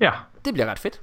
Ja. 0.00 0.12
Det 0.44 0.54
bliver 0.54 0.66
ret 0.66 0.78
fedt. 0.78 1.00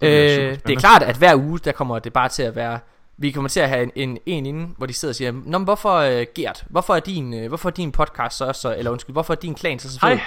Det 0.00 0.06
øh, 0.40 0.58
det 0.66 0.76
er 0.76 0.80
klart, 0.80 1.02
at 1.02 1.16
hver 1.16 1.36
uge, 1.36 1.58
der 1.58 1.72
kommer 1.72 1.98
det 1.98 2.12
bare 2.12 2.28
til 2.28 2.42
at 2.42 2.56
være... 2.56 2.78
Vi 3.16 3.30
kommer 3.30 3.48
til 3.48 3.60
at 3.60 3.68
have 3.68 3.82
en, 3.82 3.92
en, 3.94 4.18
en 4.26 4.46
inden, 4.46 4.74
hvor 4.76 4.86
de 4.86 4.92
sidder 4.92 5.12
og 5.12 5.16
siger, 5.16 5.32
Nå, 5.32 5.58
men 5.58 5.64
hvorfor 5.64 5.98
uh, 6.00 6.22
Gert? 6.34 6.64
Hvorfor 6.70 6.94
er, 6.94 7.00
din, 7.00 7.34
uh, 7.34 7.48
hvorfor 7.48 7.68
er 7.68 7.72
din 7.72 7.92
podcast 7.92 8.36
så, 8.36 8.52
så... 8.52 8.74
Eller 8.76 8.90
undskyld, 8.90 9.14
hvorfor 9.14 9.34
er 9.34 9.38
din 9.38 9.54
klan 9.54 9.78
så 9.78 9.92
så 9.92 10.00
fed? 10.00 10.08
Hej, 10.08 10.20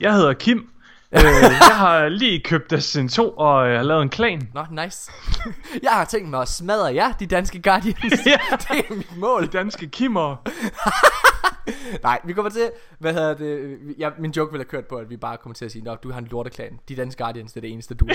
jeg 0.00 0.14
hedder 0.14 0.32
Kim. 0.32 0.70
Øh, 1.12 1.22
jeg 1.70 1.76
har 1.76 2.08
lige 2.08 2.40
købt 2.40 2.70
Destiny 2.70 3.08
2 3.08 3.30
og 3.30 3.68
øh, 3.68 3.76
har 3.76 3.82
lavet 3.82 4.02
en 4.02 4.08
klan. 4.08 4.48
Nå, 4.54 4.64
nice. 4.82 5.10
jeg 5.82 5.90
har 5.90 6.04
tænkt 6.04 6.28
mig 6.30 6.42
at 6.42 6.48
smadre 6.48 6.94
jer, 6.94 7.12
de 7.12 7.26
danske 7.26 7.62
Guardians. 7.62 8.26
ja. 8.26 8.38
det 8.68 8.84
er 8.90 8.94
mit 8.94 9.16
mål. 9.16 9.42
De 9.42 9.46
danske 9.46 9.86
Kimmer. 9.88 10.36
Nej, 12.02 12.20
vi 12.24 12.32
kommer 12.32 12.50
til, 12.50 12.70
hvad 12.98 13.12
hedder 13.12 13.34
det, 13.34 13.78
jeg, 13.98 14.12
min 14.18 14.30
joke 14.30 14.52
ville 14.52 14.64
have 14.64 14.70
kørt 14.70 14.86
på, 14.86 14.96
at 14.96 15.10
vi 15.10 15.16
bare 15.16 15.36
kommer 15.36 15.54
til 15.54 15.64
at 15.64 15.72
sige, 15.72 15.84
Nå, 15.84 15.94
du 15.94 16.12
har 16.12 16.18
en 16.18 16.28
lorteklan, 16.30 16.78
de 16.88 16.96
danske 16.96 17.22
Guardians, 17.22 17.52
det 17.52 17.56
er 17.56 17.60
det 17.60 17.72
eneste, 17.72 17.94
du 17.94 18.08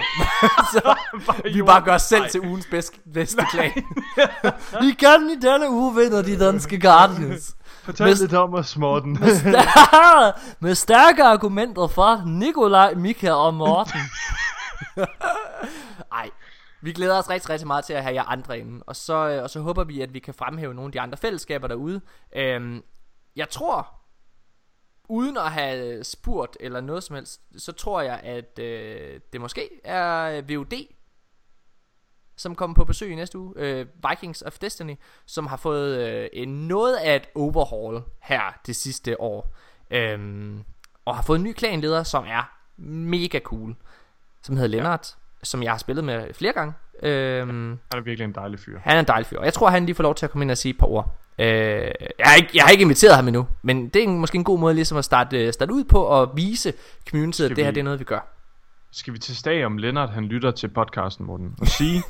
så 0.74 0.96
vi 1.54 1.62
bare 1.62 1.82
gør 1.82 1.94
os 1.94 2.02
selv 2.02 2.22
Nej. 2.22 2.30
til 2.30 2.42
ugens 2.42 2.68
bedste, 2.72 2.98
bedste 3.14 3.42
klan. 3.52 3.72
vi 4.82 4.92
kan 5.00 5.30
i 5.30 5.36
denne 5.42 5.70
uge 5.70 5.96
vinder 5.96 6.22
de 6.22 6.40
danske 6.40 6.80
Guardians. 6.80 7.56
Fortæl 7.84 8.08
Med- 8.08 8.16
lidt 8.22 8.34
om 8.34 8.54
os, 8.54 8.78
Morten. 8.78 9.14
Med, 9.20 9.36
stærke, 9.40 10.40
med 10.60 10.76
stærke 10.76 11.24
argumenter 11.24 11.88
fra 11.88 12.22
Nikolaj, 12.26 12.94
Mika 12.94 13.32
og 13.32 13.54
Morten. 13.54 14.00
Ej, 16.12 16.30
vi 16.82 16.92
glæder 16.94 17.18
os 17.20 17.30
rigtig, 17.30 17.50
rigtig 17.50 17.68
meget 17.68 17.86
til 17.86 17.94
at 17.94 18.04
have 18.04 18.16
jer 18.16 18.24
andre 18.24 18.60
inde. 18.60 18.84
Og 18.88 18.96
så, 18.96 19.30
øh, 19.30 19.44
og 19.44 19.50
så 19.50 19.60
håber 19.62 19.84
vi, 19.84 20.02
at 20.02 20.14
vi 20.14 20.20
kan 20.20 20.34
fremhæve 20.34 20.74
nogle 20.74 20.88
af 20.88 20.92
de 20.92 21.02
andre 21.02 21.18
fællesskaber 21.18 21.68
derude. 21.68 22.02
Øhm, 22.36 22.84
jeg 23.36 23.50
tror, 23.50 23.88
uden 25.10 25.38
at 25.38 25.52
have 25.52 26.04
spurgt 26.04 26.58
eller 26.60 26.82
noget 26.82 27.04
som 27.04 27.16
helst, 27.16 27.42
så 27.58 27.72
tror 27.72 28.02
jeg, 28.02 28.20
at 28.24 28.60
øh, 28.60 29.20
det 29.34 29.42
måske 29.42 29.70
er 29.84 30.42
VOD, 30.42 30.74
som 32.36 32.56
kommer 32.56 32.76
på 32.76 32.86
besøg 32.86 33.12
i 33.12 33.16
næste 33.16 33.38
uge. 33.40 33.54
Øh, 33.58 33.86
Vikings 34.10 34.42
of 34.42 34.58
Destiny, 34.60 34.96
som 35.26 35.48
har 35.48 35.58
fået 35.58 35.98
øh, 36.10 36.28
en 36.34 36.68
noget 36.68 36.96
af 36.96 37.16
et 37.16 37.24
overhaul 37.36 38.02
her 38.22 38.42
det 38.68 38.76
sidste 38.76 39.22
år. 39.22 39.54
Øhm, 39.92 40.64
og 41.06 41.16
har 41.16 41.22
fået 41.24 41.38
en 41.38 41.44
ny 41.44 41.54
klanleder, 41.54 42.04
som 42.04 42.24
er 42.28 42.52
mega 42.82 43.40
cool. 43.40 43.76
Som 44.44 44.56
hedder 44.56 44.70
Lennart, 44.70 45.16
som 45.44 45.64
jeg 45.64 45.72
har 45.72 45.78
spillet 45.78 46.04
med 46.04 46.34
flere 46.34 46.54
gange. 46.54 46.74
Øhm, 47.04 47.50
Han 47.92 48.00
er 48.00 48.00
virkelig 48.02 48.26
en 48.26 48.36
dejlig 48.36 48.60
fyr. 48.60 48.80
han 48.84 48.96
er 48.96 49.00
en 49.00 49.08
dejlig 49.08 49.28
fyr. 49.28 49.40
Og 49.40 49.46
jeg 49.46 49.54
tror, 49.54 49.70
han 49.70 49.86
lige 49.86 49.96
får 49.96 50.04
lov 50.04 50.16
til 50.16 50.26
at 50.26 50.32
komme 50.32 50.44
ind 50.44 50.52
og 50.52 50.58
sige 50.58 50.70
et 50.74 50.78
par 50.80 50.88
ord. 50.88 51.16
Øh, 51.40 51.46
jeg, 51.48 51.92
har 52.20 52.36
ikke, 52.36 52.50
jeg 52.54 52.64
har 52.64 52.70
ikke 52.72 52.82
inviteret 52.82 53.16
ham 53.16 53.28
endnu, 53.28 53.48
men 53.62 53.90
det 53.90 54.00
er 54.00 54.04
en, 54.04 54.20
måske 54.20 54.36
en 54.36 54.44
god 54.44 54.60
måde 54.60 54.74
ligesom 54.74 54.98
at 54.98 55.06
starte, 55.06 55.46
øh, 55.46 55.54
starte 55.54 55.74
ud 55.74 55.84
på 55.84 56.04
og 56.04 56.32
vise 56.36 56.74
communityet, 57.10 57.50
at 57.50 57.56
det 57.56 57.64
her 57.66 57.72
vi- 57.72 57.76
det 57.76 57.80
er 57.80 57.84
noget, 57.84 58.00
vi 58.00 58.04
gør. 58.04 58.28
Skal 58.96 59.14
vi 59.14 59.20
til 59.20 59.38
stag 59.38 59.66
om 59.66 59.78
Lennart, 59.78 60.10
han 60.10 60.26
lytter 60.26 60.52
til 60.52 60.68
podcasten, 60.68 61.26
Morten, 61.26 61.56
og 61.62 61.68
sige, 61.68 62.04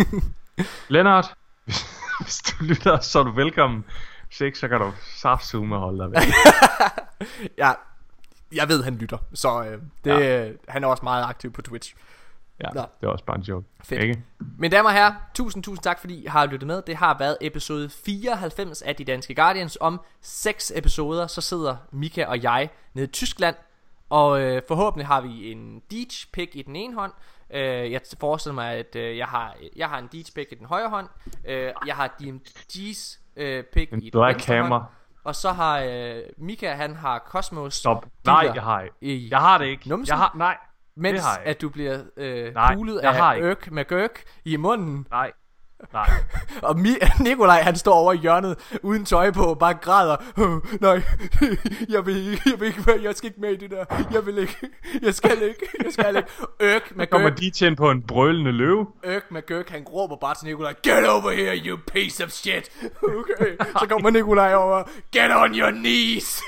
Lennart, 0.93 1.33
hvis, 1.65 1.85
hvis 2.21 2.37
du 2.37 2.63
lytter, 2.63 2.99
så 2.99 3.19
er 3.19 3.23
du 3.23 3.31
velkommen. 3.31 3.85
Hvis 4.27 4.41
ikke, 4.41 4.59
så 4.59 4.67
kan 4.67 4.79
du 4.79 4.91
saftsume 5.15 5.75
og 5.75 5.81
holde 5.81 6.03
dig 6.03 6.11
væk. 6.11 6.21
Ja, 7.57 7.71
jeg 8.53 8.69
ved, 8.69 8.83
han 8.83 8.95
lytter, 8.95 9.17
så 9.33 9.63
øh, 9.63 9.81
det, 10.03 10.11
ja. 10.11 10.51
han 10.67 10.83
er 10.83 10.87
også 10.87 11.03
meget 11.03 11.25
aktiv 11.25 11.53
på 11.53 11.61
Twitch. 11.61 11.95
Ja, 12.63 12.69
Nå. 12.73 12.81
det 13.01 13.07
er 13.07 13.11
også 13.11 13.25
bare 13.25 13.37
en 13.37 13.43
joke. 13.43 13.67
Fedt. 13.83 14.01
Ikke? 14.01 14.23
Mine 14.57 14.75
damer 14.75 14.89
og 14.89 14.95
herrer, 14.95 15.13
tusind, 15.33 15.63
tusind 15.63 15.83
tak, 15.83 15.99
fordi 15.99 16.23
I 16.23 16.27
har 16.27 16.45
lyttet 16.45 16.67
med. 16.67 16.81
Det 16.87 16.95
har 16.95 17.17
været 17.17 17.37
episode 17.41 17.89
94 17.89 18.81
af 18.81 18.95
De 18.95 19.03
Danske 19.03 19.35
Guardians. 19.35 19.77
Om 19.81 20.01
seks 20.21 20.71
episoder, 20.75 21.27
så 21.27 21.41
sidder 21.41 21.75
Mika 21.91 22.25
og 22.25 22.43
jeg 22.43 22.69
nede 22.93 23.07
i 23.07 23.11
Tyskland. 23.11 23.55
Og 24.13 24.41
øh, 24.41 24.61
forhåbentlig 24.67 25.07
har 25.07 25.21
vi 25.21 25.51
en 25.51 25.81
Deej 25.91 26.05
pick 26.33 26.55
i 26.55 26.61
den 26.61 26.75
ene 26.75 26.93
hånd. 26.95 27.11
Øh, 27.53 27.91
jeg 27.91 28.01
forestiller 28.19 28.53
mig, 28.53 28.71
at 28.73 28.95
øh, 28.95 29.17
jeg, 29.17 29.27
har, 29.27 29.55
jeg 29.75 29.89
har 29.89 29.99
en 29.99 30.09
Deej 30.11 30.23
pick 30.35 30.51
i 30.51 30.55
den 30.55 30.65
højre 30.65 30.89
hånd. 30.89 31.07
Øh, 31.45 31.71
jeg 31.85 31.95
har 31.95 32.07
DMG's 32.21 33.19
øh, 33.35 33.63
pick 33.63 33.93
En 33.93 34.01
i 34.01 34.09
den 34.09 34.11
Black 34.11 34.35
venstre 34.35 34.55
Hammer. 34.55 34.79
hånd. 34.79 34.91
Og 35.23 35.35
så 35.35 35.51
har 35.51 35.79
øh, 35.79 36.21
Mika, 36.37 36.73
han 36.73 36.95
har 36.95 37.19
Cosmos. 37.27 37.73
Stop. 37.73 38.05
Nej, 38.25 38.51
jeg 38.53 38.63
har 38.63 38.87
ikke. 39.01 39.27
Jeg 39.31 39.39
har 39.39 39.57
det 39.57 39.65
ikke. 39.65 39.89
numsen. 39.89 40.11
Jeg 40.11 40.17
har, 40.17 40.33
nej, 40.35 40.57
Mens 40.95 41.13
det 41.15 41.23
har 41.23 41.37
jeg 41.37 41.47
at 41.47 41.61
du 41.61 41.69
bliver 41.69 42.03
øh, 42.17 42.53
Nej, 42.53 42.75
pulet 42.75 42.99
jeg 43.03 43.15
har 43.15 43.31
af 43.31 43.35
ikke. 43.35 43.47
Ørk 43.47 43.71
med 43.71 43.85
Gørk 43.85 44.23
i 44.45 44.57
munden. 44.57 45.07
Nej, 45.11 45.31
nej. 45.93 46.09
Og 46.69 46.75
Mi- 46.75 47.23
Nikolaj 47.23 47.61
han 47.61 47.75
står 47.75 47.93
over 47.93 48.13
i 48.13 48.17
hjørnet 48.17 48.57
uden 48.81 49.05
tøj 49.05 49.31
på 49.31 49.43
og 49.43 49.59
bare 49.59 49.73
græder. 49.73 50.15
"Åh, 50.37 50.81
nej, 50.81 51.01
jeg 51.95 52.05
vil 52.05 52.31
ikke, 52.31 52.41
jeg 52.45 52.59
vil 52.59 52.67
ikke 52.67 52.87
være, 52.87 52.99
jeg 53.03 53.15
skal 53.15 53.27
ikke 53.27 53.41
med 53.41 53.49
i 53.51 53.55
det 53.55 53.71
der. 53.71 53.85
Jeg 54.11 54.25
vil 54.25 54.37
ikke, 54.37 54.57
jeg 55.01 55.13
skal 55.13 55.41
ikke, 55.41 55.67
jeg 55.83 55.93
skal 55.93 56.15
ikke. 56.15 56.29
Ørk 56.61 56.95
med 56.95 57.07
Kommer 57.07 57.51
til 57.53 57.75
på 57.75 57.91
en 57.91 58.01
brølende 58.01 58.51
løve? 58.51 58.87
Ørk 59.05 59.31
med 59.31 59.45
Gørk, 59.45 59.69
han 59.69 59.83
råber 59.83 60.15
bare 60.15 60.35
til 60.35 60.45
Nikolaj, 60.47 60.73
Get 60.83 61.07
over 61.09 61.31
here, 61.31 61.57
you 61.57 61.77
piece 61.93 62.23
of 62.23 62.29
shit. 62.29 62.69
Okay, 63.03 63.55
så 63.79 63.85
kommer 63.89 64.09
Nikolaj 64.09 64.53
over, 64.53 64.83
Get 65.11 65.31
on 65.35 65.55
your 65.55 65.71
knees. 65.71 66.41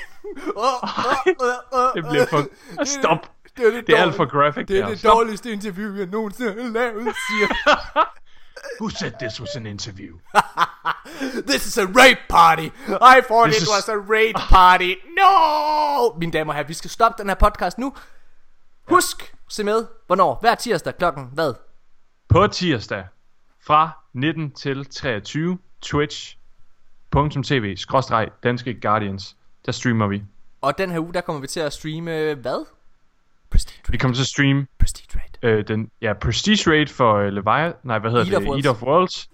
Oh, 0.56 0.82
oh, 0.82 0.88
oh, 1.26 1.80
oh, 1.80 1.94
Det 1.94 2.04
bliver 2.10 2.26
for... 2.26 2.44
Stop. 2.84 3.18
Det 3.56 3.66
er, 3.66 3.70
det, 3.70 3.86
Det 3.86 3.98
er 3.98 4.02
alt 4.02 4.14
for 4.14 4.24
graphic. 4.24 4.66
Det 4.66 4.78
er 4.78 4.86
der. 4.86 4.94
det 4.94 5.04
dårligste 5.04 5.52
interview, 5.52 5.96
jeg 5.96 6.06
nogensinde 6.06 6.62
har 6.62 6.70
lavet, 6.70 7.02
siger 7.30 7.48
Who 8.80 8.90
said 8.90 9.12
this 9.20 9.40
was 9.40 9.56
an 9.56 9.66
interview? 9.66 10.18
This 11.48 11.66
is 11.66 11.78
a 11.78 11.84
rape 11.86 12.18
party. 12.28 12.66
I 12.88 13.20
thought 13.28 13.46
This 13.50 13.56
it 13.56 13.62
is- 13.62 13.68
was 13.68 13.88
a 13.88 13.96
rape 13.96 14.38
party. 14.50 14.94
No! 15.18 16.12
Mine 16.18 16.32
damer 16.32 16.52
og 16.52 16.54
herrer, 16.56 16.66
vi 16.66 16.74
skal 16.74 16.90
stoppe 16.90 17.22
den 17.22 17.28
her 17.30 17.34
podcast 17.34 17.78
nu. 17.78 17.94
Husk, 18.88 19.34
se 19.48 19.64
med. 19.64 19.86
Hvornår? 20.06 20.38
Hver 20.40 20.54
tirsdag 20.54 20.96
klokken 20.98 21.30
hvad? 21.32 21.54
På 22.28 22.46
tirsdag 22.46 23.06
fra 23.66 23.90
19 24.14 24.50
til 24.50 24.84
23 24.86 25.58
twitch.tv 25.82 27.76
skråstreg 27.76 28.28
danske 28.42 28.80
guardians 28.80 29.36
der 29.66 29.72
streamer 29.72 30.06
vi 30.06 30.22
Og 30.60 30.78
den 30.78 30.90
her 30.90 30.98
uge, 31.00 31.14
der 31.14 31.20
kommer 31.20 31.40
vi 31.40 31.46
til 31.46 31.60
at 31.60 31.72
streame 31.72 32.34
hvad? 32.34 32.66
Vi 33.88 33.96
kommer 33.96 34.14
til 34.14 34.22
at 34.22 34.26
streame 34.26 34.66
Prestige 34.78 35.18
Raid 35.18 35.58
øh, 35.58 35.68
den, 35.68 35.90
ja, 36.02 36.12
Prestige 36.12 36.70
Raid 36.70 36.86
for 36.86 37.14
øh, 37.14 37.28
Levi 37.32 37.72
nej 37.82 37.98
hvad 37.98 38.10
hedder 38.10 38.24
Eat 38.24 38.34
of 38.34 38.40
det? 38.40 38.48
Worlds. 38.48 38.66
Eat 38.66 38.76
of 38.76 38.82
Worlds. 38.82 39.28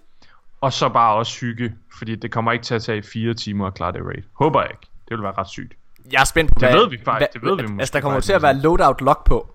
Og 0.61 0.73
så 0.73 0.89
bare 0.89 1.15
også 1.15 1.41
hygge 1.41 1.75
fordi 1.99 2.15
det 2.15 2.31
kommer 2.31 2.53
ikke 2.53 2.65
til 2.65 2.75
at 2.75 2.83
tage 2.83 3.03
fire 3.03 3.35
timer 3.35 3.67
at 3.67 3.75
klare 3.75 3.93
det 3.93 4.01
raid. 4.05 4.23
Håber 4.33 4.61
jeg 4.61 4.71
ikke. 4.71 4.87
Det 5.09 5.17
vil 5.17 5.23
være 5.23 5.33
ret 5.39 5.49
sygt. 5.49 5.73
Jeg 6.13 6.21
er 6.21 6.25
spændt 6.25 6.53
på, 6.55 6.61
Det 6.61 6.69
hvad... 6.69 6.79
ved 6.81 6.91
vi 6.91 6.99
faktisk, 7.05 7.33
det 7.33 7.43
ved 7.43 7.57
vi 7.57 7.63
Altså, 7.63 7.75
måske 7.75 7.93
der 7.95 8.01
kommer 8.01 8.21
til 8.21 8.33
at 8.33 8.43
være 8.43 8.55
loadout 8.55 9.01
lock 9.01 9.27
på. 9.27 9.55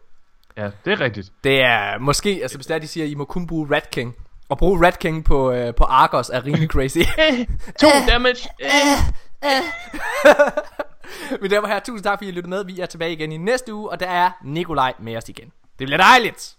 ja 0.58 0.70
det 0.86 0.94
er 0.94 1.00
rigtigt. 1.00 1.32
Det 1.44 1.64
er 1.64 1.98
måske, 2.00 2.40
altså 2.42 2.58
hvis 2.58 2.68
der 2.68 2.80
de 2.80 2.88
siger, 2.88 3.04
at 3.04 3.10
I 3.12 3.16
må 3.16 3.26
kun 3.26 3.48
bruge 3.48 3.76
Rat 3.76 3.90
King. 3.92 4.16
Og 4.50 4.58
bruge 4.58 4.86
Rat 4.86 5.00
King 5.00 5.26
på, 5.26 5.52
øh, 5.52 5.76
på 5.76 5.84
Argos 5.84 6.30
er 6.30 6.46
rimelig 6.46 6.70
crazy. 6.70 6.98
to 7.82 7.88
damage 8.08 8.50
Mine 11.42 11.56
damer 11.56 11.62
og 11.62 11.68
herrer, 11.68 11.80
tusind 11.80 12.04
tak 12.04 12.20
fordi 12.20 12.30
I 12.30 12.32
lyttede 12.32 12.50
med. 12.50 12.66
Vi 12.66 12.80
er 12.80 12.86
tilbage 12.86 13.12
igen 13.12 13.32
i 13.32 13.38
næste 13.38 13.74
uge, 13.74 13.90
og 13.90 14.00
der 14.00 14.08
er 14.08 14.32
Nikolaj 14.44 14.94
med 15.00 15.18
os 15.18 15.30
igen. 15.30 15.52
Det 15.80 15.88
bliver 15.88 15.98
dejligt. 15.98 16.58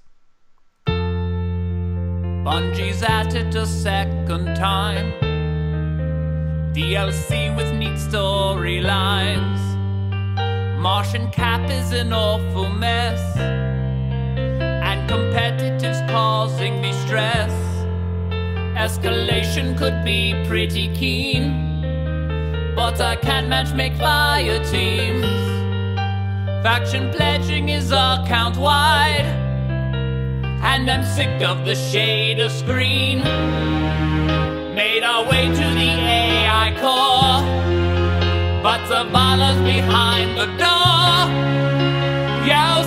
Bungie's 2.47 3.03
at 3.03 3.35
it 3.35 3.55
a 3.57 3.67
second 3.67 4.57
time. 4.57 5.13
DLC 6.75 7.31
with 7.57 7.73
neat 7.75 7.99
storylines. 7.99 9.61
Martian 10.79 11.31
Cap 11.33 11.69
is 11.71 11.93
an 11.93 12.13
awful 12.13 12.69
mess. 12.69 13.21
And 13.37 15.09
competitives 15.11 16.01
causing 16.11 16.81
me 16.81 16.93
stress. 16.93 17.53
Escalation 18.77 19.77
could 19.77 20.05
be 20.05 20.35
pretty 20.49 20.89
keen. 20.95 21.78
But 22.79 23.01
I 23.01 23.17
can't 23.17 23.49
match 23.49 23.75
make 23.75 23.95
fire 23.97 24.65
teams. 24.67 25.27
Faction 26.63 27.11
pledging 27.11 27.71
is 27.71 27.91
account 27.91 28.57
wide. 28.57 29.27
And 30.63 30.89
I'm 30.89 31.05
sick 31.05 31.43
of 31.43 31.67
the 31.67 31.75
shade 31.75 32.39
of 32.39 32.53
screen. 32.53 33.19
Made 34.77 35.03
our 35.03 35.25
way 35.29 35.49
to 35.49 35.67
the 35.81 35.91
AI 36.13 36.69
core. 36.81 37.43
But 38.63 38.87
Savannah's 38.87 39.61
behind 39.63 40.39
the 40.39 40.47
door. 40.63 41.19
Yo, 42.47 42.79